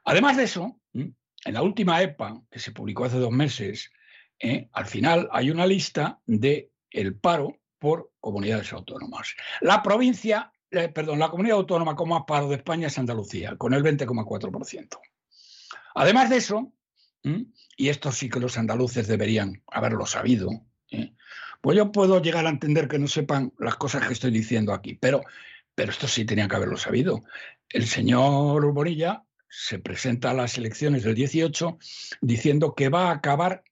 [0.05, 3.90] además de eso, en la última EPA, que se publicó hace dos meses,
[4.39, 9.34] eh, al final hay una lista de el paro por comunidades autónomas.
[9.60, 13.74] La provincia, eh, perdón, la comunidad autónoma con más paro de España es Andalucía, con
[13.74, 14.98] el 20,4%.
[15.94, 16.72] Además de eso,
[17.76, 20.50] y esto sí que los andaluces deberían haberlo sabido,
[20.90, 21.14] ¿eh?
[21.60, 24.94] pues yo puedo llegar a entender que no sepan las cosas que estoy diciendo aquí,
[24.94, 25.22] pero,
[25.74, 27.22] pero esto sí tenían que haberlo sabido.
[27.70, 31.78] El señor Bonilla se presenta a las elecciones del 18
[32.20, 33.64] diciendo que va a acabar,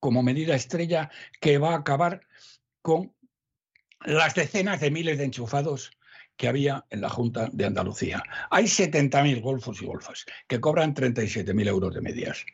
[0.00, 2.26] como medida estrella, que va a acabar
[2.82, 3.14] con
[4.04, 5.92] las decenas de miles de enchufados
[6.38, 8.22] que había en la Junta de Andalucía.
[8.48, 12.46] Hay 70.000 golfos y golfas que cobran 37.000 euros de medias.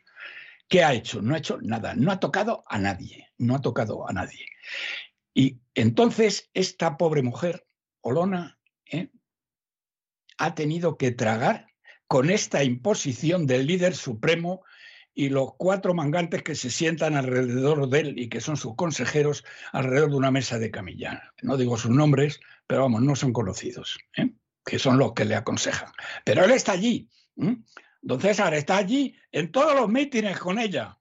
[0.67, 1.21] ¿Qué ha hecho?
[1.21, 4.45] No ha hecho nada, no ha tocado a nadie, no ha tocado a nadie.
[5.33, 7.67] Y entonces esta pobre mujer,
[8.01, 9.09] Olona, ¿eh?
[10.37, 11.67] ha tenido que tragar
[12.07, 14.63] con esta imposición del líder supremo
[15.13, 19.45] y los cuatro mangantes que se sientan alrededor de él y que son sus consejeros
[19.71, 21.31] alrededor de una mesa de camilla.
[21.41, 24.31] No digo sus nombres, pero vamos, no son conocidos, ¿eh?
[24.65, 25.89] que son los que le aconsejan.
[26.23, 27.09] Pero él está allí.
[28.01, 30.97] Don César está allí en todos los mítines con ella,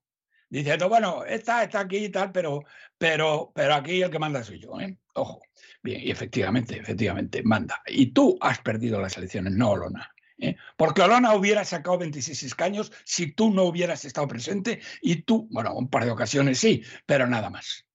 [0.49, 2.65] diciendo, bueno, esta está aquí y tal, pero,
[2.99, 4.99] pero, pero aquí el que manda soy yo, ¿eh?
[5.15, 5.41] Ojo.
[5.83, 7.83] Bien, y efectivamente, efectivamente, manda.
[7.87, 10.15] Y tú has perdido las elecciones, no Olona.
[10.39, 10.57] ¿eh?
[10.77, 15.75] Porque Olona hubiera sacado 26 escaños si tú no hubieras estado presente y tú, bueno,
[15.75, 17.87] un par de ocasiones sí, pero nada más.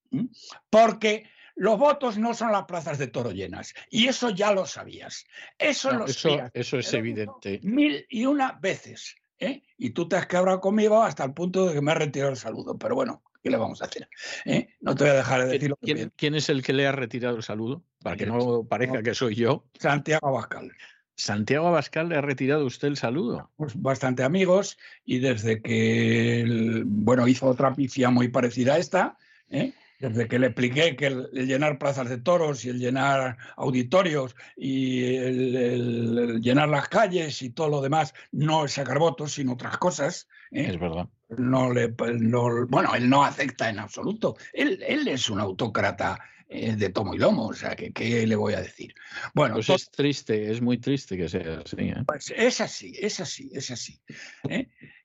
[0.69, 3.73] Porque los votos no son las plazas de toro llenas.
[3.89, 5.25] Y eso ya lo sabías.
[5.57, 7.59] Eso lo eso, Eso es evidente.
[7.63, 9.17] Mil y una veces.
[9.39, 9.61] ¿eh?
[9.77, 12.37] Y tú te has quebrado conmigo hasta el punto de que me has retirado el
[12.37, 12.77] saludo.
[12.77, 14.07] Pero bueno, ¿qué le vamos a hacer?
[14.45, 14.69] ¿Eh?
[14.79, 15.77] No te voy a dejar de decirlo.
[15.81, 17.83] ¿Quién, ¿Quién, es el que le ha retirado el saludo?
[18.01, 19.65] Para que no parezca que soy yo.
[19.77, 20.71] Santiago Abascal.
[21.15, 23.51] Santiago Abascal le ha retirado usted el saludo.
[23.57, 29.17] Pues bastante amigos y desde que, bueno, hizo otra pifia muy parecida a esta,
[29.49, 29.73] ¿eh?
[29.99, 35.15] Desde que le expliqué que el, llenar plazas de toros y el llenar auditorios y
[35.15, 40.27] el, llenar las calles y todo lo demás no es sacar votos, sino otras cosas.
[40.51, 40.67] ¿eh?
[40.69, 41.07] Es verdad.
[41.37, 44.37] No le, bueno, él no acepta en absoluto.
[44.53, 48.35] Él, él es un autócrata eh, de tomo y lomo, o sea, que ¿qué le
[48.35, 48.95] voy a decir?
[49.35, 51.75] Bueno, pues es triste, es muy triste que sea así.
[51.77, 52.03] ¿eh?
[52.07, 54.01] Pues es así, es así, es así.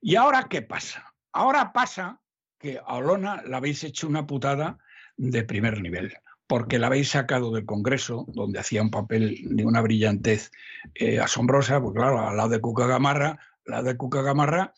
[0.01, 1.13] ¿Y ahora qué pasa?
[1.33, 2.21] Ahora pasa
[2.59, 4.79] que a Olona la habéis hecho una putada
[5.17, 6.15] de primer nivel,
[6.47, 10.51] porque la habéis sacado del Congreso, donde hacía un papel de una brillantez
[10.95, 14.75] eh, asombrosa, porque claro, al lado de Cuca Gamarra, la de Cuca Gamarra,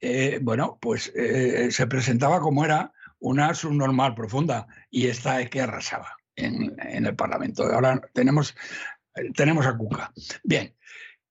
[0.00, 5.62] eh, bueno, pues eh, se presentaba como era una subnormal profunda, y esta es que
[5.62, 7.64] arrasaba en, el Parlamento.
[7.64, 8.54] Ahora tenemos,
[9.34, 10.12] tenemos a Cuca.
[10.42, 10.74] Bien.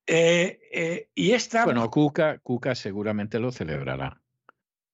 [0.08, 1.66] y esta.
[1.66, 4.23] Bueno, Cuca, Cuca seguramente lo celebrará.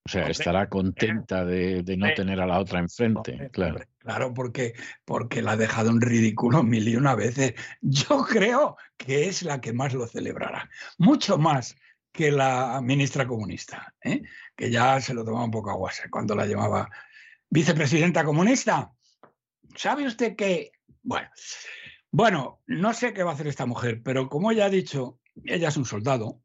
[0.06, 3.80] O sea, estará contenta de, no tener a la otra enfrente, claro.
[4.00, 4.74] Claro, porque,
[5.06, 7.53] porque la ha dejado en ridículo mil y una veces.
[7.82, 10.69] Yo creo que es la que más lo celebrará.
[10.98, 11.76] Mucho más
[12.11, 14.24] que la ministra comunista, ¿eh?
[14.56, 16.90] que ya se lo tomaba un poco a guasa cuando la llamaba
[17.50, 18.92] vicepresidenta comunista.
[19.76, 20.72] ¿Sabe usted qué?
[21.03, 21.30] Bueno,
[22.11, 25.69] bueno, no sé qué va a hacer esta mujer, pero como ella ha dicho, ella
[25.69, 26.42] es un soldado,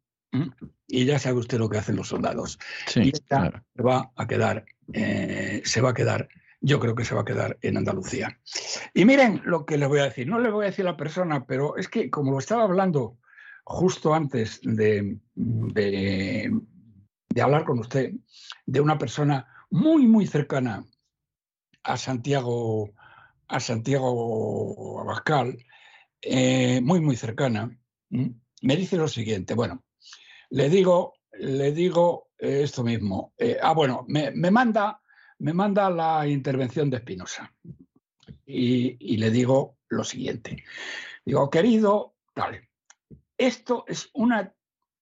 [0.87, 2.59] y ya sabe usted lo que hacen los soldados.
[2.97, 6.29] y esta se va a quedar, eh, se va a quedar
[6.65, 8.41] yo creo que se va a quedar en Andalucía.
[8.95, 10.27] Y miren lo que les voy a decir.
[10.27, 13.19] No les voy a decir a la persona, pero es que como lo estaba hablando
[13.65, 16.51] justo antes de, de,
[17.43, 18.13] hablar con usted,
[18.65, 20.87] de una persona muy, muy cercana
[21.83, 22.91] a Santiago,
[23.49, 25.59] a Santiago Abascal,
[26.23, 29.53] eh, muy, muy cercana, me dice lo siguiente.
[29.53, 29.85] Bueno,
[30.51, 33.33] le digo, le digo esto mismo.
[33.39, 35.01] Eh, ah, bueno, me, manda,
[35.39, 37.53] me manda la intervención de Espinosa.
[38.47, 40.65] Y, y, le digo lo siguiente.
[41.25, 42.69] Digo, querido, tal,
[43.39, 44.55] esto es una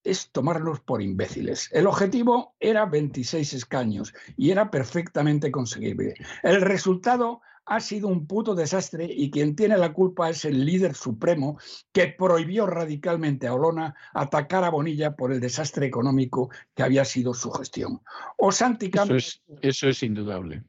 [0.04, 1.68] es tomarlos por imbéciles.
[1.72, 6.14] El objetivo era 26 escaños y era perfectamente conseguible.
[6.42, 10.94] El resultado ha sido un puto desastre y quien tiene la culpa es el líder
[10.94, 11.58] supremo
[11.92, 17.34] que prohibió radicalmente a Olona atacar a Bonilla por el desastre económico que había sido
[17.34, 18.00] su gestión.
[18.36, 19.16] O Santi cambia,
[19.60, 20.64] eso, es, indudable.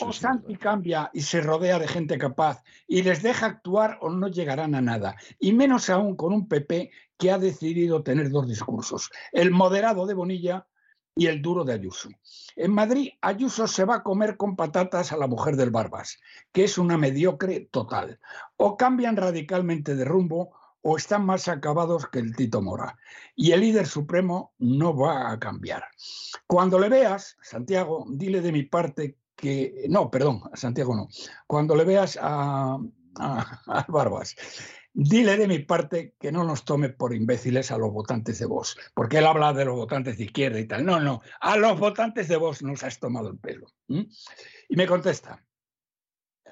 [0.00, 4.28] o Santi cambia y se rodea de gente capaz y les deja actuar o no
[4.28, 5.16] llegarán a nada.
[5.38, 9.10] Y menos aún con un PP que ha decidido tener dos discursos.
[9.30, 10.66] El moderado de Bonilla
[11.14, 12.08] y el duro de Ayuso.
[12.56, 16.18] En Madrid, Ayuso se va a comer con patatas a la mujer del Barbas,
[16.52, 18.18] que es una mediocre total.
[18.56, 22.98] O cambian radicalmente de rumbo o están más acabados que el Tito Mora.
[23.36, 25.84] Y el líder supremo no va a cambiar.
[26.46, 29.86] Cuando le veas, Santiago, dile de mi parte que...
[29.88, 31.08] No, perdón, Santiago no.
[31.46, 32.78] Cuando le veas a,
[33.16, 34.34] a Barbas
[34.94, 38.76] Dile de mi parte que no nos tome por imbéciles a los votantes de Vox,
[38.94, 40.84] porque él habla de los votantes de izquierda y tal.
[40.84, 43.68] No, no, a los votantes de Vox nos has tomado el pelo.
[43.88, 45.42] Y me contesta,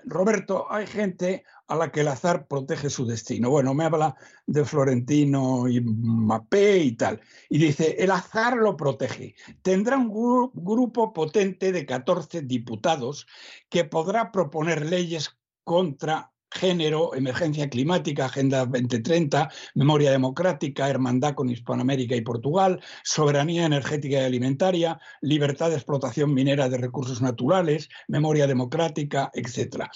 [0.04, 3.50] Roberto, hay gente a la que el azar protege su destino.
[3.50, 7.20] Bueno, me habla de Florentino y Mapé y tal.
[7.48, 9.34] Y dice, el azar lo protege.
[9.62, 13.26] Tendrá un grupo potente de 14 diputados
[13.68, 22.16] que podrá proponer leyes contra género, emergencia climática, Agenda 2030, memoria democrática, hermandad con Hispanoamérica
[22.16, 29.30] y Portugal, soberanía energética y alimentaria, libertad de explotación minera de recursos naturales, memoria democrática,
[29.34, 29.86] etc.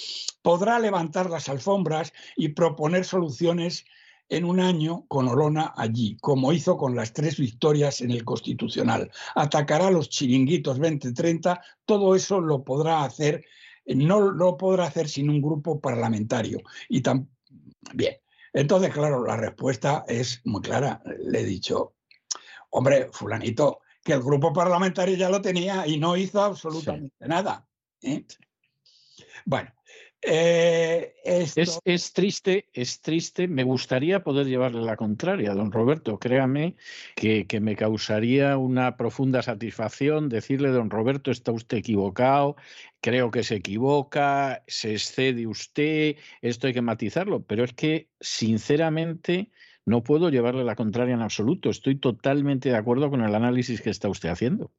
[0.43, 3.85] Podrá levantar las alfombras y proponer soluciones
[4.29, 9.11] en un año con Olona allí, como hizo con las tres victorias en el Constitucional.
[9.35, 13.45] Atacará los chiringuitos 2030, todo eso lo podrá hacer
[13.87, 16.61] no lo podrá hacer sin un grupo parlamentario.
[16.89, 17.29] Y tan,
[17.93, 18.17] bien,
[18.53, 21.03] entonces, claro, la respuesta es muy clara.
[21.19, 21.95] Le he dicho,
[22.71, 27.67] hombre, fulanito, que el grupo parlamentario ya lo tenía y no hizo absolutamente nada.
[28.03, 28.25] ¿eh?
[29.45, 29.73] Bueno,
[30.27, 33.47] eh, es, triste, es triste.
[33.49, 36.19] Me gustaría poder llevarle la contraria, don Roberto.
[36.19, 36.77] Créame
[37.15, 42.57] que, que, me causaría una profunda satisfacción decirle, don Roberto, está usted equivocado,
[43.01, 47.43] creo que se equivoca, se excede usted, esto hay que matizarlo.
[47.45, 49.51] Pero es que, sinceramente,
[49.85, 51.71] no puedo llevarle la contraria en absoluto.
[51.71, 54.73] Estoy totalmente de acuerdo con el análisis que está usted haciendo.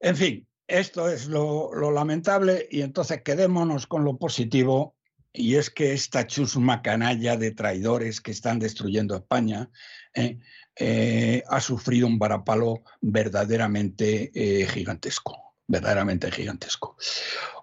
[0.00, 4.96] En fin, esto es lo, lamentable y entonces quedémonos con lo positivo
[5.32, 9.70] y es que esta chusma canalla de traidores que están destruyendo España
[10.14, 10.38] eh,
[10.76, 16.96] eh, ha sufrido un varapalo verdaderamente eh, gigantesco, verdaderamente gigantesco.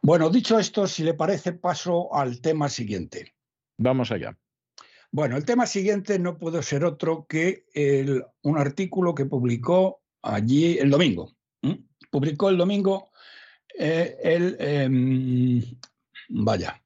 [0.01, 3.33] Bueno, dicho esto, si le parece, paso al tema siguiente.
[3.77, 4.37] Vamos allá.
[5.11, 7.65] Bueno, el tema siguiente no puede ser otro que
[8.41, 11.35] un artículo que publicó allí el domingo,
[12.13, 13.09] publicó el domingo
[13.75, 14.55] eh, el...
[14.59, 15.61] Em,
[16.29, 16.79] vaya.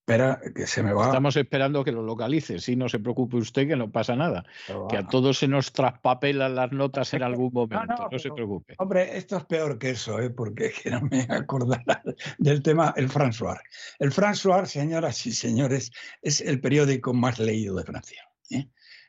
[0.00, 1.06] Espera, que se me va.
[1.06, 2.60] Estamos esperando que lo localice.
[2.60, 4.44] Sí, no se preocupe usted, que no pasa nada.
[4.88, 8.08] que a todos se nos traspapelan las notas en algún momento.
[8.10, 8.74] No, se preocupe.
[8.78, 10.30] Hombre, esto es peor que eso, ¿eh?
[10.30, 12.02] porque que no me acordará
[12.38, 13.60] del tema el François.
[14.00, 18.28] El François, señoras y señores, es el periódico más leído de Francia.
[18.50, 18.68] ¿eh?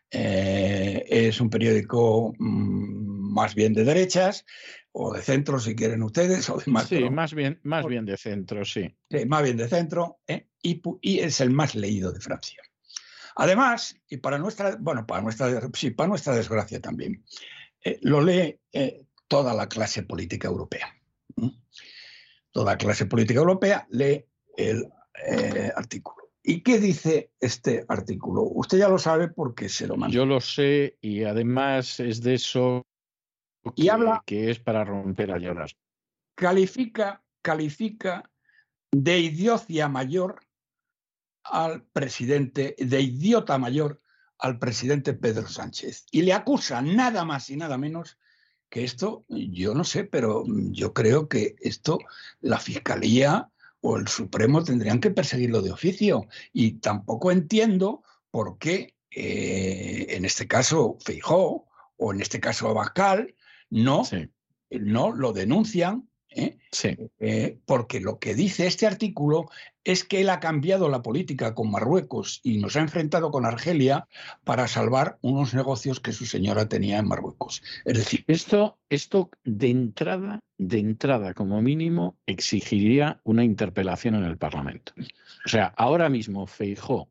[0.10, 4.46] Eh, es un periódico mm, más bien de derechas
[4.94, 6.88] o de centro, si quieren ustedes, o de más.
[6.88, 8.96] Sí, más bien, más bien de centro, sí.
[9.28, 10.48] más bien de centro, ¿eh?
[10.62, 12.62] y, es el más leído de Francia.
[13.36, 17.24] Además, y para nuestra, bueno, para nuestra, sí, para nuestra desgracia también,
[17.84, 18.60] eh, lo lee
[19.28, 20.92] toda la clase política europea.
[22.52, 24.88] Toda clase política europea lee el
[25.76, 26.27] artículo.
[26.50, 28.44] ¿Y qué dice este artículo?
[28.44, 30.16] Usted ya lo sabe porque se lo mandó.
[30.16, 32.88] Yo lo sé y además es de eso
[33.76, 35.70] que, y habla, que es para romper a llorar.
[36.36, 38.32] Califica, califica
[38.94, 40.40] de idiocia mayor
[41.44, 44.02] al presidente, de idiota mayor
[44.38, 48.18] al presidente Pedro Sánchez y le acusa nada más y nada menos
[48.70, 52.00] que esto, yo no sé, pero yo creo que esto
[52.40, 53.52] la Fiscalía
[53.82, 56.28] o el Supremo tendrían que perseguirlo de oficio.
[56.54, 63.36] Y tampoco entiendo por qué, eh, en este caso, Feijó o en este caso Abascal,
[63.70, 64.04] no,
[64.70, 66.08] no lo denuncian
[66.38, 66.58] ¿eh?
[66.72, 66.96] Sí.
[67.20, 69.50] Eh, porque lo que dice este artículo
[69.84, 74.08] es que él ha cambiado la política con Marruecos y nos ha enfrentado con Argelia
[74.44, 77.64] para salvar unos negocios que su señora tenía en Marruecos.
[77.86, 84.38] Es decir, esto, esto de entrada, de entrada como mínimo, exigiría una interpelación en el
[84.38, 84.94] Parlamento.
[85.46, 87.10] O sea, ahora mismo Feijó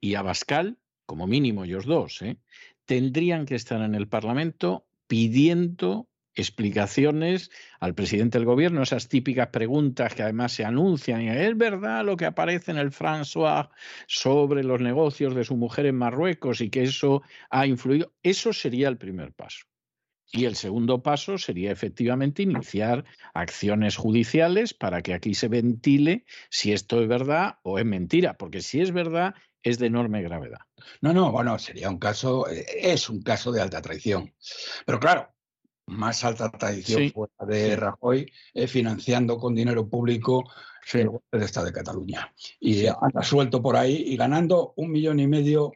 [0.00, 2.38] y Abascal, como mínimo ellos dos, ¿eh?
[2.84, 7.50] tendrían que estar en el Parlamento pidiendo explicaciones
[7.80, 11.22] al presidente del gobierno, esas típicas preguntas que además se anuncian.
[11.22, 13.70] ¿Es verdad lo que aparece en el François
[14.06, 18.12] sobre los negocios de su mujer en Marruecos y que eso ha influido?
[18.22, 19.66] Eso sería el primer paso.
[20.32, 26.72] Y el segundo paso sería efectivamente iniciar acciones judiciales para que aquí se ventile si
[26.72, 30.60] esto es verdad o es mentira, porque si es verdad es de enorme gravedad.
[31.00, 34.32] No, no, bueno, sería un caso, eh, es un caso de alta traición.
[34.84, 35.35] Pero claro,
[35.86, 37.12] más alta tradición
[37.46, 40.44] de Rajoy, eh, financiando con dinero público
[40.92, 42.32] el golpe de Estado de Cataluña.
[42.60, 45.72] Y anda suelto por ahí y ganando un millón y medio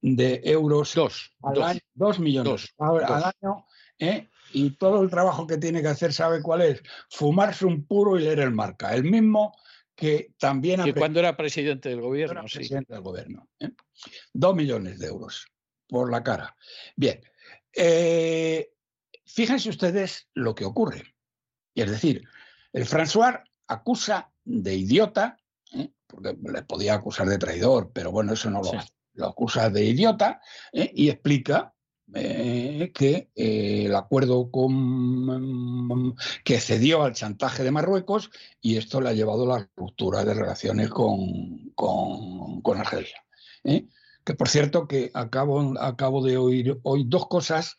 [0.00, 3.66] de euros dos, al año, dos millones al año.
[3.98, 4.28] ¿eh?
[4.52, 6.82] Y todo el trabajo que tiene que hacer, ¿sabe cuál es?
[7.10, 8.94] Fumarse un puro y leer el marca.
[8.94, 9.56] El mismo
[9.94, 10.82] que también...
[10.82, 12.58] Que cuando era presidente del gobierno, sí.
[12.58, 13.48] Presidente del gobierno.
[13.58, 13.70] ¿eh?
[14.32, 15.46] Dos millones de euros
[15.88, 16.56] por la cara.
[16.96, 17.20] Bien.
[17.72, 18.73] Eh,
[19.26, 21.14] Fíjense ustedes lo que ocurre.
[21.74, 22.22] Es decir,
[22.72, 25.38] el François acusa de idiota,
[25.72, 25.90] ¿eh?
[26.06, 28.88] porque le podía acusar de traidor, pero bueno, eso no lo hace.
[29.14, 30.40] Lo acusa de idiota
[30.72, 30.90] ¿eh?
[30.92, 31.72] y explica
[32.14, 38.30] eh, que el acuerdo con, que cedió al chantaje de Marruecos
[38.60, 43.24] y esto le ha llevado a la ruptura de relaciones con, con, Argelia.
[43.62, 47.76] Que por cierto que acabo, acabo de oír hoy dos cosas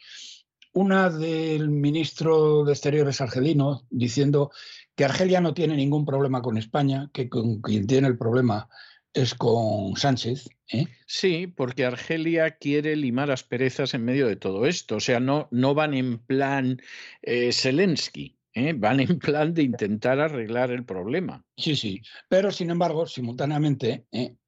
[0.76, 4.52] una del ministro de Exteriores argelino diciendo
[4.94, 8.68] que Argelia no tiene ningún problema con España, que con quien tiene el problema
[9.14, 10.50] es con Sánchez.
[10.68, 10.88] ¿eh?
[11.08, 14.98] Sí, porque Argelia quiere limar asperezas en medio de todo esto.
[14.98, 16.82] O sea, no, no van en plan
[17.22, 18.38] eh, Zelensky.
[18.54, 18.74] ¿eh?
[18.76, 21.46] Van en plan de intentar arreglar el problema.
[21.56, 22.02] Sí, sí.
[22.28, 24.08] Pero, sin embargo, simultáneamente,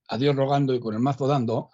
[0.10, 1.70] a Dios rogando y con el mazo dando,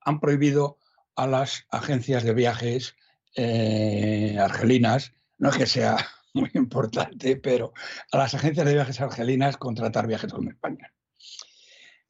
[0.00, 0.78] han prohibido
[1.14, 2.96] a las agencias de viajes
[3.36, 5.96] eh, argelinas, no es que sea
[6.34, 7.72] muy importante, pero
[8.12, 10.92] a las agencias de viajes argelinas contratar viajes con España.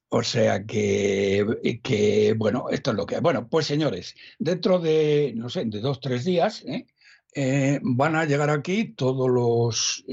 [0.09, 3.19] O sea que, que, bueno, esto es lo que...
[3.19, 6.87] Bueno, pues señores, dentro de, no sé, de dos, tres días, ¿eh?
[7.35, 10.05] Eh, van a llegar aquí todos los,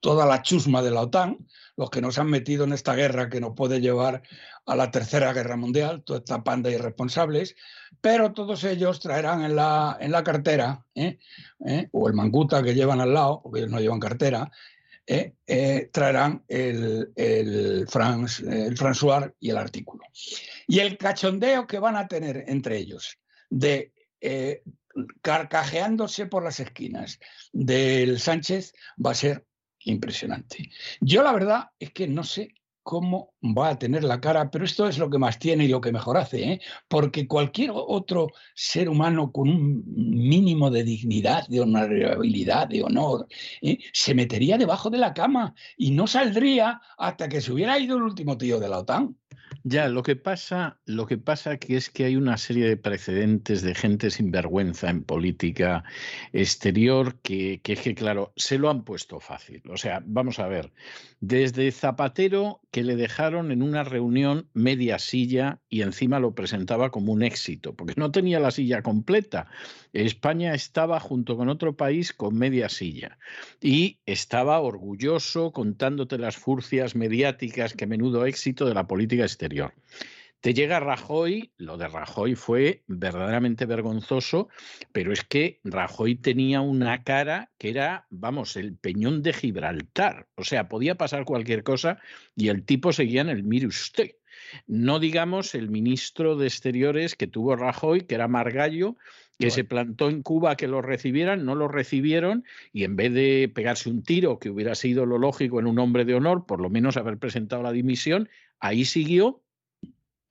[0.00, 1.46] toda la chusma de la OTAN,
[1.82, 4.22] los que nos han metido en esta guerra que nos puede llevar
[4.66, 7.56] a la tercera guerra mundial, toda esta panda de irresponsables,
[8.00, 11.18] pero todos ellos traerán en la, en la cartera, ¿eh?
[11.66, 11.88] ¿Eh?
[11.90, 14.48] o el manguta que llevan al lado, porque ellos no llevan cartera,
[15.08, 15.34] ¿eh?
[15.92, 20.04] traerán el, el, France, el François y el artículo.
[20.68, 23.18] Y el cachondeo que van a tener entre ellos
[23.50, 23.92] de
[25.20, 27.18] carcajeándose por las esquinas
[27.52, 28.72] del Sánchez
[29.04, 29.46] va a ser
[29.84, 30.70] impresionante.
[31.00, 34.88] Yo la verdad es que no sé cómo va a tener la cara, pero esto
[34.88, 36.60] es lo que más tiene y lo que mejor hace, ¿eh?
[36.88, 43.26] porque cualquier otro ser humano con un mínimo de dignidad, de honorabilidad, de honor,
[43.60, 43.78] ¿eh?
[43.92, 48.02] se metería debajo de la cama y no saldría hasta que se hubiera ido el
[48.02, 49.16] último tío de la OTAN.
[49.64, 53.62] Ya, lo que pasa, lo que pasa que es que hay una serie de precedentes
[53.62, 55.84] de gente sin vergüenza en política
[56.32, 59.62] exterior que, que, que, claro, se lo han puesto fácil.
[59.68, 60.72] O sea, vamos a ver,
[61.20, 67.12] desde Zapatero, que le dejaron en una reunión media silla y encima lo presentaba como
[67.12, 69.46] un éxito, porque no tenía la silla completa.
[69.92, 73.18] España estaba junto con otro país con media silla
[73.60, 79.74] y estaba orgulloso contándote las furcias mediáticas que menudo éxito de la política exterior.
[80.42, 84.48] Te llega Rajoy, lo de Rajoy fue verdaderamente vergonzoso,
[84.90, 90.26] pero es que Rajoy tenía una cara que era, vamos, el peñón de Gibraltar.
[90.34, 92.00] O sea, podía pasar cualquier cosa
[92.34, 94.16] y el tipo seguía en el mire usted.
[94.66, 98.96] No digamos el ministro de Exteriores que tuvo Rajoy, que era Margallo,
[99.38, 103.50] que se plantó en Cuba que lo recibieran, no lo recibieron y en vez de
[103.52, 106.70] pegarse un tiro, que hubiera sido lo lógico en un hombre de honor, por lo
[106.70, 108.28] menos haber presentado la dimisión,
[108.60, 109.42] ahí siguió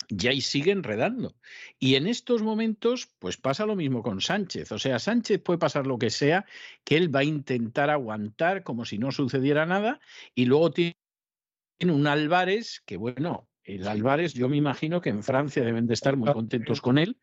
[0.07, 1.35] y ahí sigue enredando.
[1.80, 4.71] Y en estos momentos, pues pasa lo mismo con Sánchez.
[4.71, 6.45] O sea, Sánchez puede pasar lo que sea,
[6.83, 9.99] que él va a intentar aguantar como si no sucediera nada,
[10.35, 10.95] y luego tiene
[11.81, 16.17] un Álvarez que, bueno, el Álvarez, yo me imagino que en Francia deben de estar
[16.17, 17.17] muy contentos con él.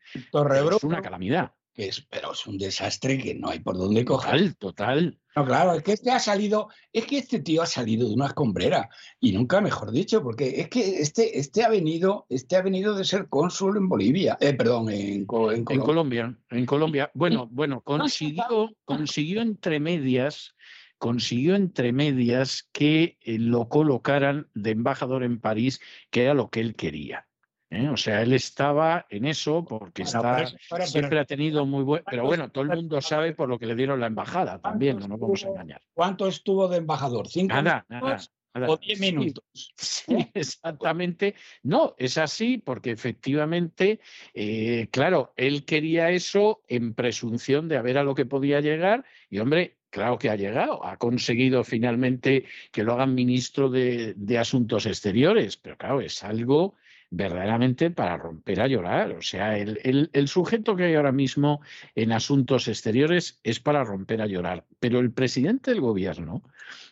[0.77, 1.53] Es una calamidad.
[1.79, 4.53] Es, pero es un desastre que no hay por dónde coger.
[4.55, 5.19] Total, total.
[5.33, 8.25] No, claro, es que este ha salido, es que este tío ha salido de una
[8.25, 8.89] escombrera,
[9.21, 13.05] y nunca mejor dicho, porque es que este, este ha venido, este ha venido de
[13.05, 15.63] ser cónsul en Bolivia, eh, perdón, en, Colombia.
[15.69, 17.11] En Colombia, en Colombia.
[17.13, 20.53] Bueno, bueno, consiguió, consiguió entre medias
[20.97, 25.79] consiguió entre medias que eh, lo colocaran de embajador en París,
[26.11, 27.28] que era lo que él quería.
[27.69, 27.89] ¿Eh?
[27.89, 30.45] O sea, él estaba en eso porque está,
[30.85, 32.03] siempre ha tenido muy buen...
[32.09, 35.07] Pero bueno, todo el mundo sabe por lo que le dieron la embajada también, no
[35.07, 35.81] nos vamos a engañar.
[35.93, 37.27] ¿Cuánto estuvo de embajador?
[37.27, 38.19] ¿Cinco nada, nada,
[38.67, 39.43] o diez minutos.
[39.53, 41.35] Sí, exactamente.
[41.63, 43.99] No, es así porque efectivamente,
[44.33, 49.05] eh, claro, él quería eso en presunción de a ver a lo que podía llegar
[49.29, 54.85] y hombre, Claro que ha llegado, ha conseguido finalmente que lo hagan ministro de, Asuntos
[54.85, 56.75] Exteriores, pero claro, es algo
[57.11, 59.11] verdaderamente para romper a llorar.
[59.11, 61.61] O sea, el, el, sujeto que hay ahora mismo
[61.95, 66.43] en asuntos exteriores es para romper a llorar, pero el presidente del gobierno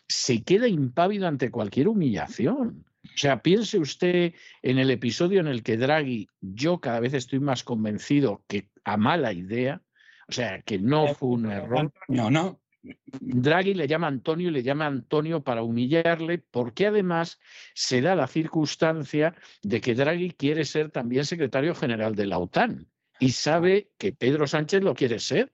[0.08, 2.84] se queda impávido ante cualquier humillación.
[3.04, 7.40] O sea, piense usted en el episodio en el que Draghi, yo cada vez estoy
[7.40, 9.82] más convencido que a mala idea,
[10.28, 11.92] o sea, que no fue un error.
[12.08, 12.60] No, no.
[13.20, 17.40] Draghi le llama Antonio y le llama Antonio para humillarle, porque además
[17.74, 22.88] se da la circunstancia de que Draghi quiere ser también secretario general de la OTAN
[23.18, 25.52] y sabe que Pedro Sánchez lo quiere ser.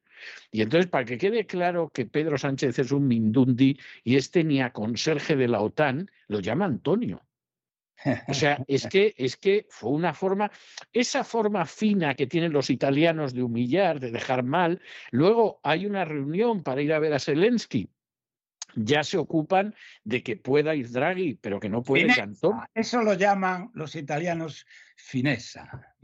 [0.51, 4.61] Y entonces, para que quede claro que Pedro Sánchez es un Mindundi y este ni
[4.63, 7.23] a de la OTAN, lo llama Antonio.
[8.29, 10.51] O sea, es que, es que fue una forma,
[10.93, 14.81] esa forma fina que tienen los italianos de humillar, de dejar mal.
[15.11, 17.89] Luego hay una reunión para ir a ver a Zelensky.
[18.77, 22.61] Ya se ocupan de que pueda ir Draghi, pero que no puede Cantón.
[22.75, 24.67] Eso lo llaman los italianos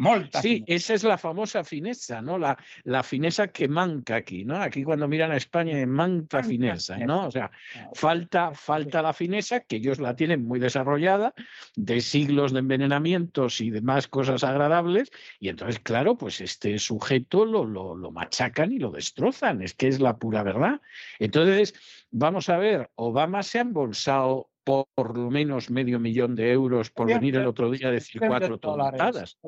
[0.01, 2.39] fineza sí, esa es la famosa fineza, ¿no?
[2.39, 4.57] La, la fineza que manca aquí, ¿no?
[4.57, 7.27] Aquí cuando miran a España, manca fineza, ¿no?
[7.27, 7.51] O sea,
[7.95, 11.35] falta, falta la fineza, que ellos la tienen muy desarrollada,
[11.77, 17.65] de siglos de envenenamientos y demás cosas agradables, y entonces, claro, pues este sujeto lo,
[17.65, 20.81] lo, lo machacan y lo destrozan, es que es la pura verdad.
[21.19, 21.75] Entonces,
[22.11, 27.06] vamos a ver, Obama se ha embolsado por lo menos medio millón de euros por
[27.06, 29.39] venir el otro día a decir cuatro toneladas.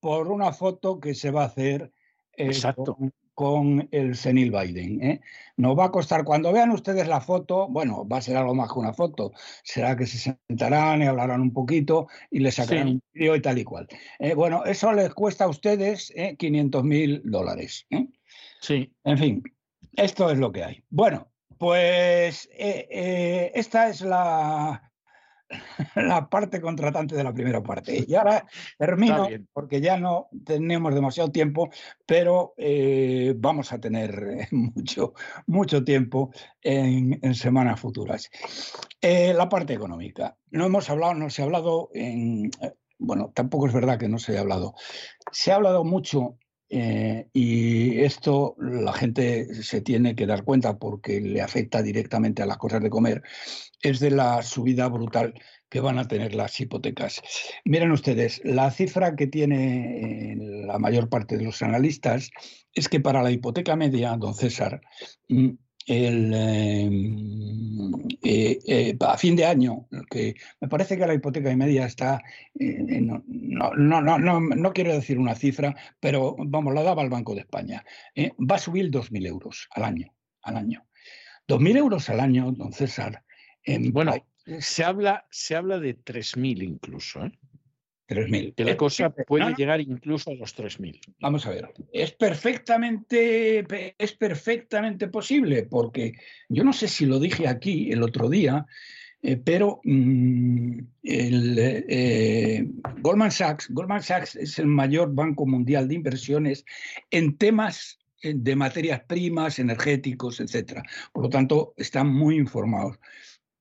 [0.00, 1.92] Por una foto que se va a hacer
[2.36, 2.52] eh,
[3.34, 5.02] Con, el senil Biden.
[5.02, 5.20] ¿eh?
[5.56, 8.72] Nos va a costar, cuando vean ustedes la foto, bueno, va a ser algo más
[8.72, 13.02] que una foto, será que se sentarán y hablarán un poquito y les sacarán un
[13.12, 13.88] vídeo y tal y cual.
[14.18, 17.86] Eh, bueno, eso les cuesta a ustedes 500 mil dólares.
[18.60, 18.92] Sí.
[19.04, 19.42] En fin,
[19.96, 20.84] esto es lo que hay.
[20.90, 21.30] Bueno,
[21.60, 24.90] pues eh, eh, esta es la,
[25.94, 28.02] la parte contratante de la primera parte.
[28.08, 28.46] Y ahora
[28.78, 31.68] termino, porque ya no tenemos demasiado tiempo,
[32.06, 35.12] pero eh, vamos a tener mucho,
[35.48, 36.30] mucho tiempo
[36.62, 38.30] en, semanas futuras.
[39.02, 40.38] la parte económica.
[40.52, 42.50] No hemos hablado, no se ha hablado en.
[42.98, 44.72] Bueno, tampoco es verdad que no se haya hablado.
[45.30, 46.38] Se ha hablado mucho
[46.70, 52.46] eh, y esto la gente se tiene que dar cuenta porque le afecta directamente a
[52.46, 53.22] las cosas de comer,
[53.82, 55.34] es de la subida brutal
[55.68, 57.22] que van a tener las hipotecas.
[57.64, 62.30] Miren ustedes, la cifra que tiene eh, la mayor parte de los analistas
[62.72, 64.80] es que para la hipoteca media, don César,
[65.28, 65.50] mm,
[65.86, 67.70] el, em,
[68.22, 72.22] eh, eh, a fin de año, que me parece que la hipoteca media está,
[72.58, 77.34] eh, no, no, no, no, quiero decir una cifra, pero vamos, la daba el Banco
[77.34, 77.84] de España,
[78.16, 80.14] va a subir 2.000 euros al año.
[80.42, 80.86] Al año.
[81.48, 83.24] 2.000 euros al año, don César.
[83.92, 84.14] bueno,
[84.60, 87.24] se habla, se habla de 3.000 incluso.
[87.24, 87.32] ¿eh?
[88.10, 88.54] 3.000.
[88.54, 91.00] Que la cosa puede llegar incluso a los 3.000.
[91.20, 93.64] Vamos a ver, es perfectamente,
[93.96, 96.14] es perfectamente posible, porque
[96.48, 98.66] yo no sé si lo dije aquí el otro día,
[99.22, 102.66] eh, pero mm, el, eh,
[103.00, 106.64] Goldman Sachs, Goldman Sachs es el mayor banco mundial de inversiones
[107.10, 110.82] en temas eh, de materias primas, energéticos, etcétera.
[111.12, 112.98] Por lo tanto, están muy informados.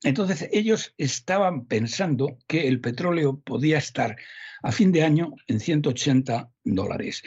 [0.03, 4.15] Entonces, ellos estaban pensando que el petróleo podía estar
[4.61, 7.23] a fin de año en 180 dólares.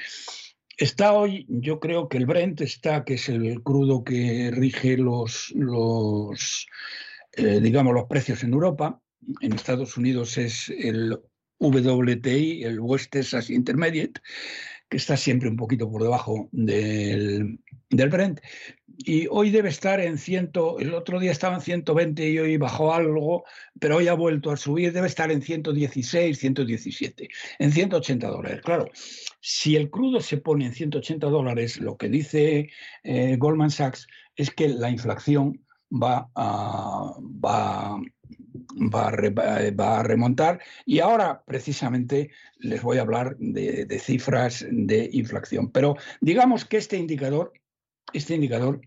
[0.79, 5.53] Está hoy, yo creo que el Brent está, que es el crudo que rige los,
[5.55, 6.67] los
[7.35, 9.01] eh, digamos, los precios en Europa.
[9.41, 11.19] En Estados Unidos es el
[11.59, 14.21] WTI, el West Texas Intermediate,
[14.93, 18.41] que está siempre un poquito por debajo del, del Brent.
[18.99, 22.93] Y hoy debe estar en 100, el otro día estaba en 120 y hoy bajó
[22.93, 23.45] algo,
[23.81, 27.27] pero hoy ha vuelto a subir, debe estar en 116, 117,
[27.59, 28.61] en 180 dólares.
[28.61, 28.91] Claro,
[29.41, 32.69] si el crudo se pone en 180 dólares, lo que dice
[33.03, 34.07] eh, Goldman Sachs
[34.37, 37.99] es que la inflación va a, va,
[38.77, 40.61] va, a remontar.
[40.85, 45.71] Y ahora, precisamente, les voy a hablar de, cifras de inflación.
[45.71, 47.53] Pero digamos que este indicador,
[48.13, 48.81] este indicador,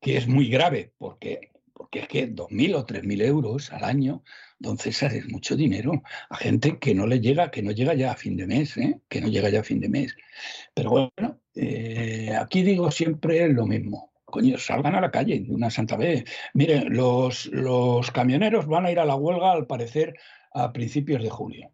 [0.00, 4.22] que es muy grave, porque, porque es que 2.000 o 3.000 euros al año,
[4.78, 8.16] César, es mucho dinero a gente que no le llega, que no llega ya a
[8.16, 9.00] fin de mes, ¿eh?
[9.08, 10.16] que no llega ya a fin de mes.
[10.72, 15.70] Pero bueno, eh, aquí digo siempre lo mismo coño, salgan a la calle de una
[15.70, 16.24] santa vez.
[16.54, 20.16] Miren, los, los camioneros van a ir a la huelga, al parecer,
[20.52, 21.70] a principios de julio.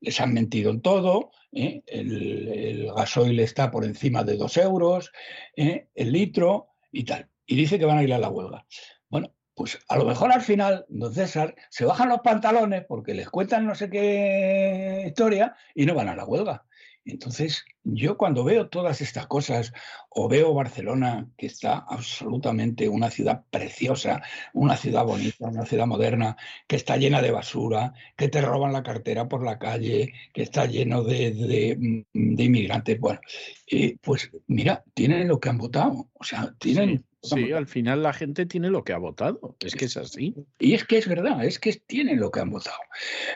[0.00, 1.82] Les han mentido en todo, ¿eh?
[1.86, 5.10] el, gasoil está por encima de dos euros,
[5.56, 5.88] ¿eh?
[5.96, 7.28] el litro y tal.
[7.46, 8.64] Y dice que van a ir a la huelga.
[9.08, 13.28] Bueno, pues a lo mejor al final, don César, se bajan los pantalones porque les
[13.28, 16.64] cuentan no sé qué historia y no van a la huelga.
[17.04, 19.72] Entonces, yo cuando veo todas estas cosas,
[20.08, 24.22] o veo Barcelona, que está absolutamente una ciudad preciosa,
[24.52, 26.36] una ciudad bonita, una ciudad moderna,
[26.68, 30.66] que está llena de basura, que te roban la cartera por la calle, que está
[30.66, 31.76] lleno de,
[32.12, 33.20] mm, inmigrantes, bueno,
[33.66, 37.04] eh, pues mira, tienen lo que han votado, o sea, tienen...
[37.24, 40.34] Sí, al final la gente tiene lo que ha votado, es que es así.
[40.58, 42.78] Y es que es verdad, es que tienen lo que han votado.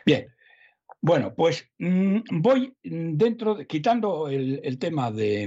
[0.05, 0.27] Bien,
[1.01, 5.47] bueno, pues mm, voy dentro, quitando el, tema de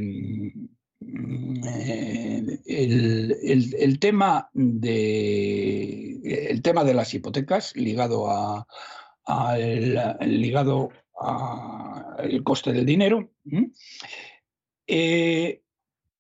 [1.00, 8.68] mm, eh, el, tema de el tema de las hipotecas ligado a,
[10.22, 13.32] ligado al coste del dinero.
[14.88, 15.62] Eh,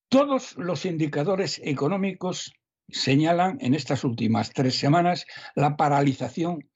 [0.09, 2.53] todos los indicadores económicos
[2.87, 5.25] señalan en estas últimas tres semanas
[5.55, 6.69] la paralización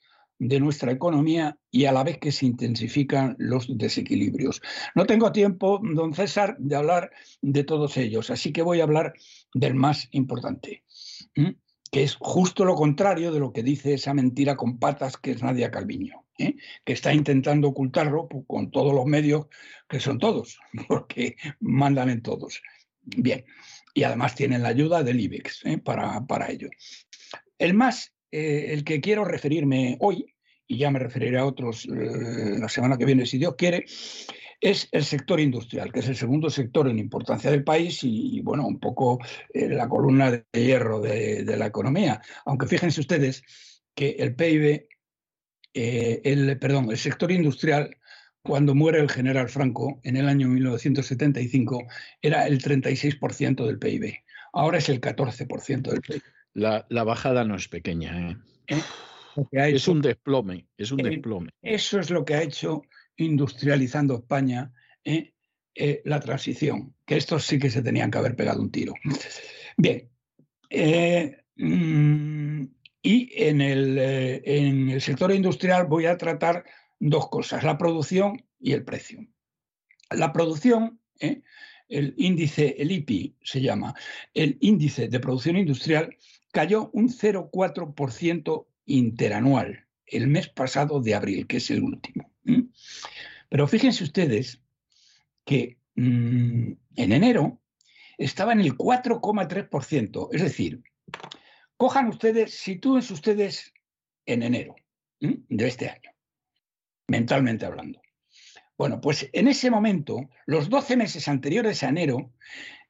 [0.47, 4.61] de nuestra economía y a la vez que se intensifican los desequilibrios.
[4.95, 9.13] No tengo tiempo, don César, de hablar de todos ellos, así que voy a hablar
[9.53, 10.83] del más importante,
[11.91, 15.41] que es justo lo contrario de lo que dice esa mentira con patas que es
[15.41, 16.55] Nadia Calviño, ¿eh?
[16.83, 19.47] que está intentando ocultarlo con todos los medios,
[19.87, 22.61] que son todos, porque mandan en todos.
[23.01, 23.45] Bien,
[23.93, 25.77] y además tienen la ayuda del IBEX ¿eh?
[25.77, 26.69] para, para ello.
[27.57, 30.32] El más eh, el que quiero referirme hoy,
[30.73, 33.85] y ya me referiré a otros eh, la semana que viene, si Dios quiere,
[34.59, 38.65] es el sector industrial, que es el segundo sector en importancia del país y, bueno,
[38.65, 39.19] un poco
[39.53, 42.21] eh, la columna de hierro de, la economía.
[42.45, 43.43] Aunque fíjense ustedes
[43.93, 44.87] que el PIB,
[45.73, 47.97] el, perdón, el sector industrial,
[48.41, 51.85] cuando muere el general Franco en el año 1975,
[52.21, 54.15] era el 36% del PIB.
[54.53, 56.21] Ahora es el 14% del PIB.
[56.53, 58.31] La, bajada no es pequeña.
[58.31, 58.37] ¿eh?
[58.67, 58.81] ¿Eh?
[59.51, 61.49] Es un desplome, es un desplome.
[61.61, 62.83] Eso es lo que ha hecho
[63.17, 64.71] industrializando España
[65.03, 65.33] ¿eh?
[66.05, 68.93] la transición, que estos sí que se tenían que haber pegado un tiro.
[69.77, 70.09] Bien.
[71.55, 72.65] Mm,
[73.01, 76.63] y en el, en el sector industrial voy a tratar
[76.99, 79.27] dos cosas, la producción y el precio.
[80.09, 83.93] La producción, el índice, el IPI se llama,
[84.33, 86.15] el índice de producción industrial,
[86.51, 92.31] cayó un 0,4% interanual el mes pasado de abril, que es el último.
[93.49, 94.61] Pero fíjense ustedes
[95.45, 97.61] que mm, en enero
[98.17, 100.83] estaba en el 4,3%, es decir,
[101.77, 103.73] cojan ustedes, sitúense ustedes
[104.25, 104.75] en enero
[105.19, 106.11] de este año,
[107.07, 108.01] mentalmente hablando.
[108.77, 112.33] Bueno, pues en ese momento, los 12 meses anteriores a enero,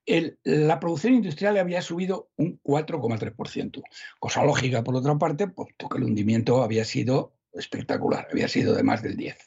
[0.05, 3.83] la producción industrial había subido un 4,3%.
[4.19, 8.83] Cosa lógica, por otra parte, puesto que el hundimiento había sido espectacular, había sido de
[8.83, 9.37] más del 10.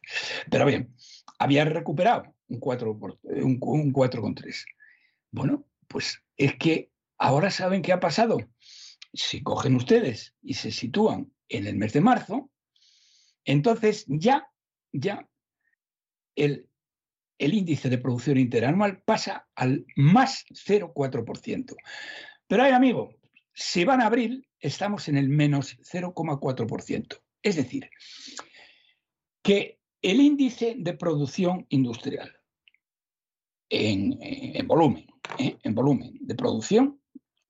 [0.51, 0.95] Pero bien,
[1.39, 4.65] había recuperado un 4,3.
[5.31, 8.39] bueno, pues es que ahora saben qué ha pasado.
[9.13, 12.51] Si cogen ustedes y se sitúan en el mes de marzo,
[13.45, 14.49] entonces ya,
[14.93, 15.29] ya
[16.35, 16.66] el
[17.39, 21.77] el índice de producción interanual pasa al más 0,4%.
[22.47, 23.15] Pero hay amigo,
[23.53, 27.21] si van a abril, estamos en el menos 0,4%.
[27.43, 27.91] Es decir,
[29.43, 32.33] que el índice de producción industrial
[33.69, 35.07] en, volumen,
[35.39, 35.59] ¿eh?
[35.63, 37.01] en volumen de producción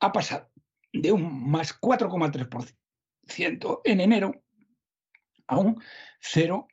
[0.01, 0.51] ha pasado
[0.93, 4.43] de un más 4,3% en enero
[5.47, 5.81] a un
[6.21, 6.67] 0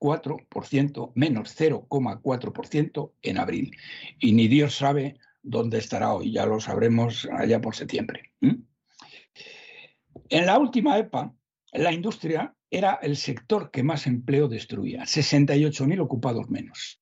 [0.00, 3.76] 0,4%, menos 0,4% en abril.
[4.18, 8.32] Y ni Dios sabe dónde estará hoy, ya lo sabremos allá por septiembre.
[8.40, 11.34] En la última EPA,
[11.72, 17.00] la industria era el sector que más empleo destruía, 68.000 ocupados menos.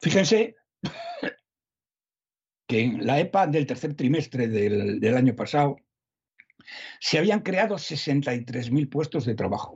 [0.00, 0.56] Fíjense
[2.66, 5.76] que en la EPA del tercer trimestre del, del año pasado
[6.98, 9.74] se habían creado 63.000 puestos de trabajo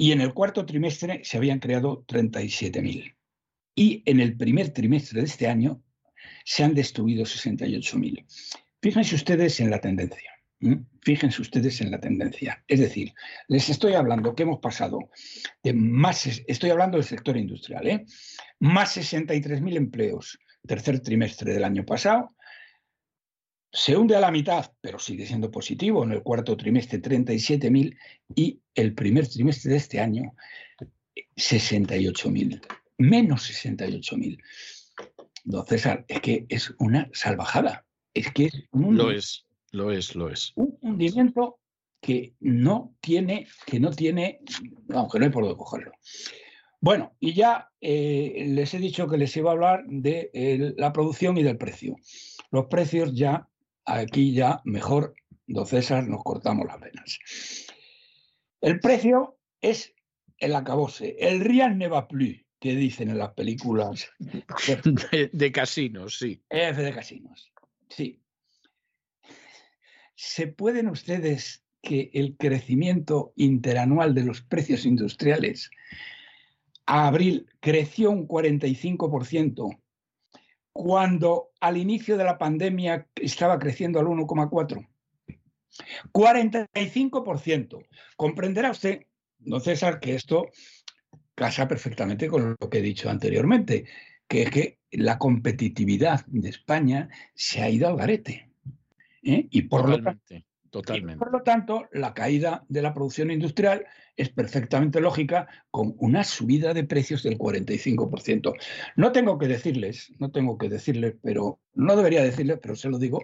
[0.00, 3.16] y en el cuarto trimestre se habían creado 37.000.
[3.74, 5.82] Y en el primer trimestre de este año
[6.44, 8.24] se han destruido 68.000.
[8.80, 10.30] Fíjense ustedes en la tendencia.
[11.02, 12.64] Fíjense ustedes en la tendencia.
[12.68, 13.12] Es decir,
[13.48, 15.10] les estoy hablando que hemos pasado
[15.62, 18.06] de más, estoy hablando del sector industrial, ¿eh?
[18.60, 22.34] más 63.000 empleos tercer trimestre del año pasado,
[23.70, 26.04] se hunde a la mitad, pero sigue siendo positivo.
[26.04, 27.96] En el cuarto trimestre 37.000
[28.34, 30.34] y el primer trimestre de este año
[31.36, 32.60] 68.000,
[32.98, 34.38] menos 68.000.
[35.44, 37.84] Don César, es que es una salvajada.
[38.14, 40.52] Es que es un, lo es, lo es, lo es.
[40.56, 41.58] Un hundimiento
[42.00, 44.40] que no tiene, que no tiene,
[44.90, 45.92] aunque no hay por dónde cogerlo.
[46.80, 51.36] Bueno, y ya eh, les he dicho que les iba a hablar de la producción
[51.36, 51.96] y del precio.
[52.50, 53.48] Los precios ya,
[53.88, 55.14] aquí ya mejor,
[55.46, 57.18] don César, nos cortamos las venas.
[58.60, 59.94] El precio es
[60.38, 64.10] el acabose, el real ne va plus, que dicen en las películas.
[64.18, 66.42] De, de casinos, sí.
[66.48, 67.52] F de casinos,
[67.88, 68.20] sí.
[70.14, 75.70] ¿Se pueden ustedes que el crecimiento interanual de los precios industriales
[76.86, 79.78] a abril creció un 45%,
[80.78, 84.86] cuando al inicio de la pandemia estaba creciendo al 1,4%.
[86.12, 87.84] 45%.
[88.14, 89.02] Comprenderá usted,
[89.40, 90.46] don César, que esto
[91.34, 93.86] casa perfectamente con lo que he dicho anteriormente,
[94.28, 98.48] que es que la competitividad de España se ha ido al garete.
[99.24, 99.48] ¿eh?
[99.50, 100.36] Y por lo tanto,
[100.70, 101.18] Totalmente.
[101.18, 106.74] por lo tanto, la caída de la producción industrial es perfectamente lógica con una subida
[106.74, 108.52] de precios del 45%.
[108.96, 112.98] No tengo que decirles, no tengo que decirles, pero no debería decirles, pero se lo
[112.98, 113.20] digo,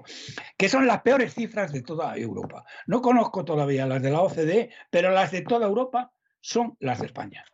[0.56, 2.64] que son las peores cifras de toda Europa.
[2.86, 7.06] No conozco todavía las de la OCDE, pero las de toda Europa son las de
[7.06, 7.44] España.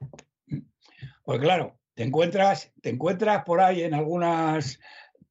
[1.24, 4.80] Pues claro, te encuentras, te encuentras por ahí en algunas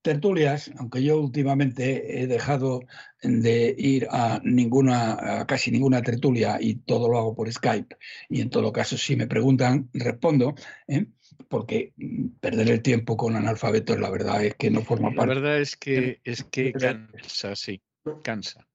[0.02, 2.82] tertulias, aunque yo últimamente he dejado
[3.22, 7.98] de ir a ninguna, a casi ninguna tertulia y todo lo hago por Skype,
[8.30, 10.56] y en todo caso, si me preguntan, respondo,
[10.88, 11.08] ¿eh?
[11.48, 11.94] porque
[12.40, 15.34] perder el tiempo con analfabetos, la verdad es que no forma parte.
[15.36, 17.82] La verdad es que es que cansa, sí,
[18.24, 18.66] cansa.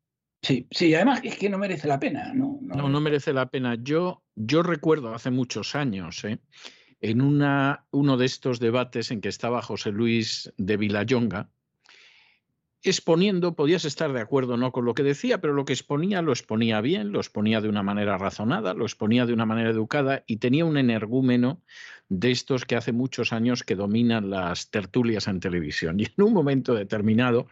[0.42, 2.58] Sí, sí, además es que no merece la pena, ¿no?
[2.60, 3.78] No, no, no merece la pena.
[3.80, 6.38] Yo, yo recuerdo hace muchos años, ¿eh?
[7.04, 11.50] En uno de estos debates en que estaba José Luis de Villayonga,
[12.82, 16.32] exponiendo, podías estar de acuerdo no con lo que decía, pero lo que exponía lo
[16.32, 20.38] exponía bien, lo exponía de una manera razonada, lo exponía de una manera educada y
[20.38, 21.60] tenía un energúmeno
[22.08, 26.00] de estos que hace muchos años que dominan las tertulias en televisión.
[26.00, 27.48] Y en un momento determinado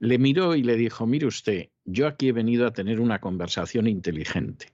[0.00, 3.86] le miró y le dijo, mire usted, yo aquí he venido a tener una conversación
[3.86, 4.72] inteligente.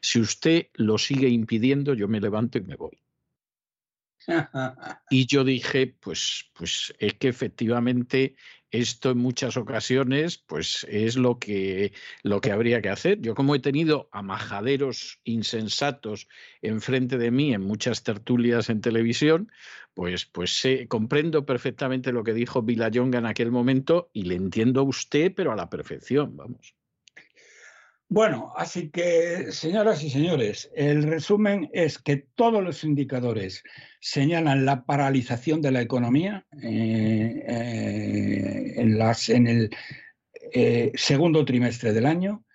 [0.00, 2.98] Si usted lo sigue impidiendo, yo me levanto y me voy.
[5.10, 8.36] Y yo dije, pues, pues es que efectivamente
[8.70, 11.92] esto en muchas ocasiones pues es lo que,
[12.22, 13.20] lo que habría que hacer.
[13.20, 16.28] Yo como he tenido a majaderos insensatos
[16.60, 19.50] enfrente de mí en muchas tertulias en televisión,
[19.94, 24.80] pues, pues sé, comprendo perfectamente lo que dijo Vilayonga en aquel momento y le entiendo
[24.80, 26.77] a usted, pero a la perfección, vamos.
[28.10, 33.62] Bueno, así que, señoras y señores, el resumen es que todos los indicadores
[34.00, 39.70] señalan la paralización de la economía eh, eh, en, el
[40.54, 42.46] eh, segundo trimestre del año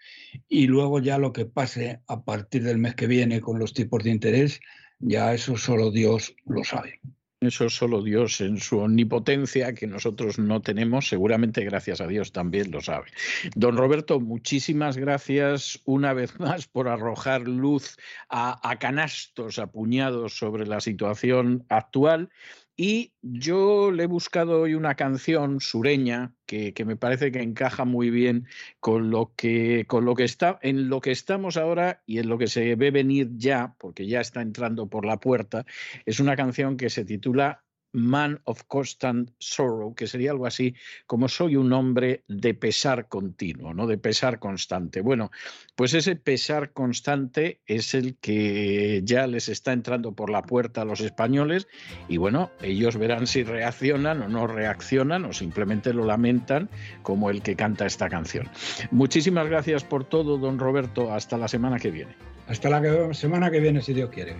[0.49, 4.03] y luego ya lo que pase a partir del mes que viene con los tipos
[4.03, 4.59] de interés,
[4.97, 6.99] ya eso solo Dios lo sabe.
[7.45, 12.71] Eso solo Dios en su omnipotencia, que nosotros no tenemos, seguramente gracias a Dios también
[12.71, 13.07] lo sabe.
[13.55, 17.97] Don Roberto, muchísimas gracias una vez más por arrojar luz
[18.29, 22.29] a, a canastos, a puñados sobre la situación actual
[22.75, 27.85] y yo le he buscado hoy una canción sureña que, que, me parece que encaja
[27.85, 28.47] muy bien
[28.79, 32.37] con lo que, con lo que está, en lo que estamos ahora y en lo
[32.37, 35.65] que se ve venir ya, porque ya está entrando por la puerta.
[36.05, 41.29] Es una canción que se titula Man of Constant Sorrow, que sería algo así como
[41.29, 43.87] soy un hombre de pesar continuo, ¿no?
[43.87, 45.01] De pesar constante.
[45.01, 45.31] Bueno,
[45.75, 50.85] pues ese pesar constante es el que ya les está entrando por la puerta a
[50.85, 51.67] los españoles
[52.07, 56.69] y bueno, ellos verán si reaccionan o no reaccionan o simplemente lo lamentan
[57.03, 58.49] como el que canta esta canción.
[58.91, 61.13] Muchísimas gracias por todo, don Roberto.
[61.13, 62.15] Hasta la semana que viene.
[62.47, 64.35] Hasta la semana que viene, si Dios quiere.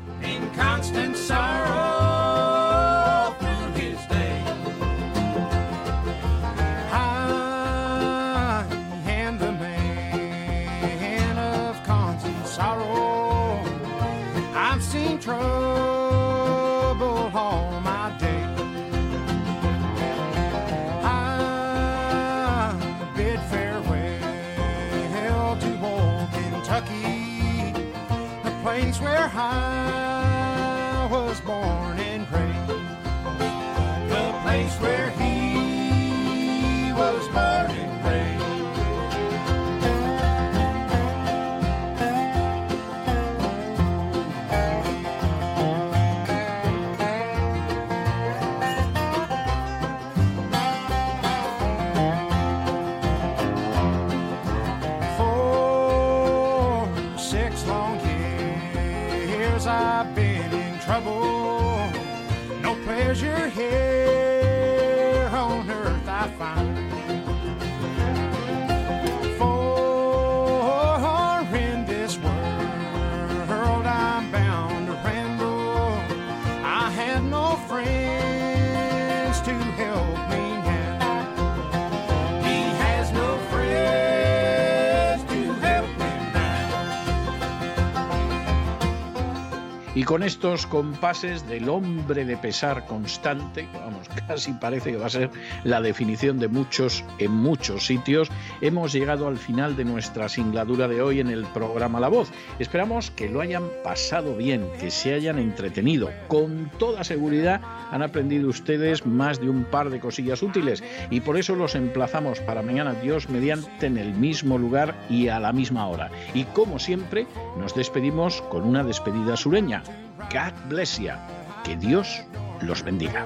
[90.03, 95.09] Y con estos compases del hombre de pesar constante, vamos, casi parece que va a
[95.09, 95.30] ser
[95.64, 101.01] la definición de muchos en muchos sitios, hemos llegado al final de nuestra singladura de
[101.01, 102.30] hoy en el programa La Voz.
[102.59, 106.09] Esperamos que lo hayan pasado bien, que se hayan entretenido.
[106.27, 111.38] Con toda seguridad han aprendido ustedes más de un par de cosillas útiles y por
[111.38, 115.88] eso los emplazamos para mañana Dios mediante en el mismo lugar y a la misma
[115.88, 116.11] hora.
[116.33, 117.25] Y como siempre,
[117.57, 119.82] nos despedimos con una despedida sureña.
[120.31, 121.19] God bless ya.
[121.63, 122.22] Que Dios
[122.61, 123.25] los bendiga.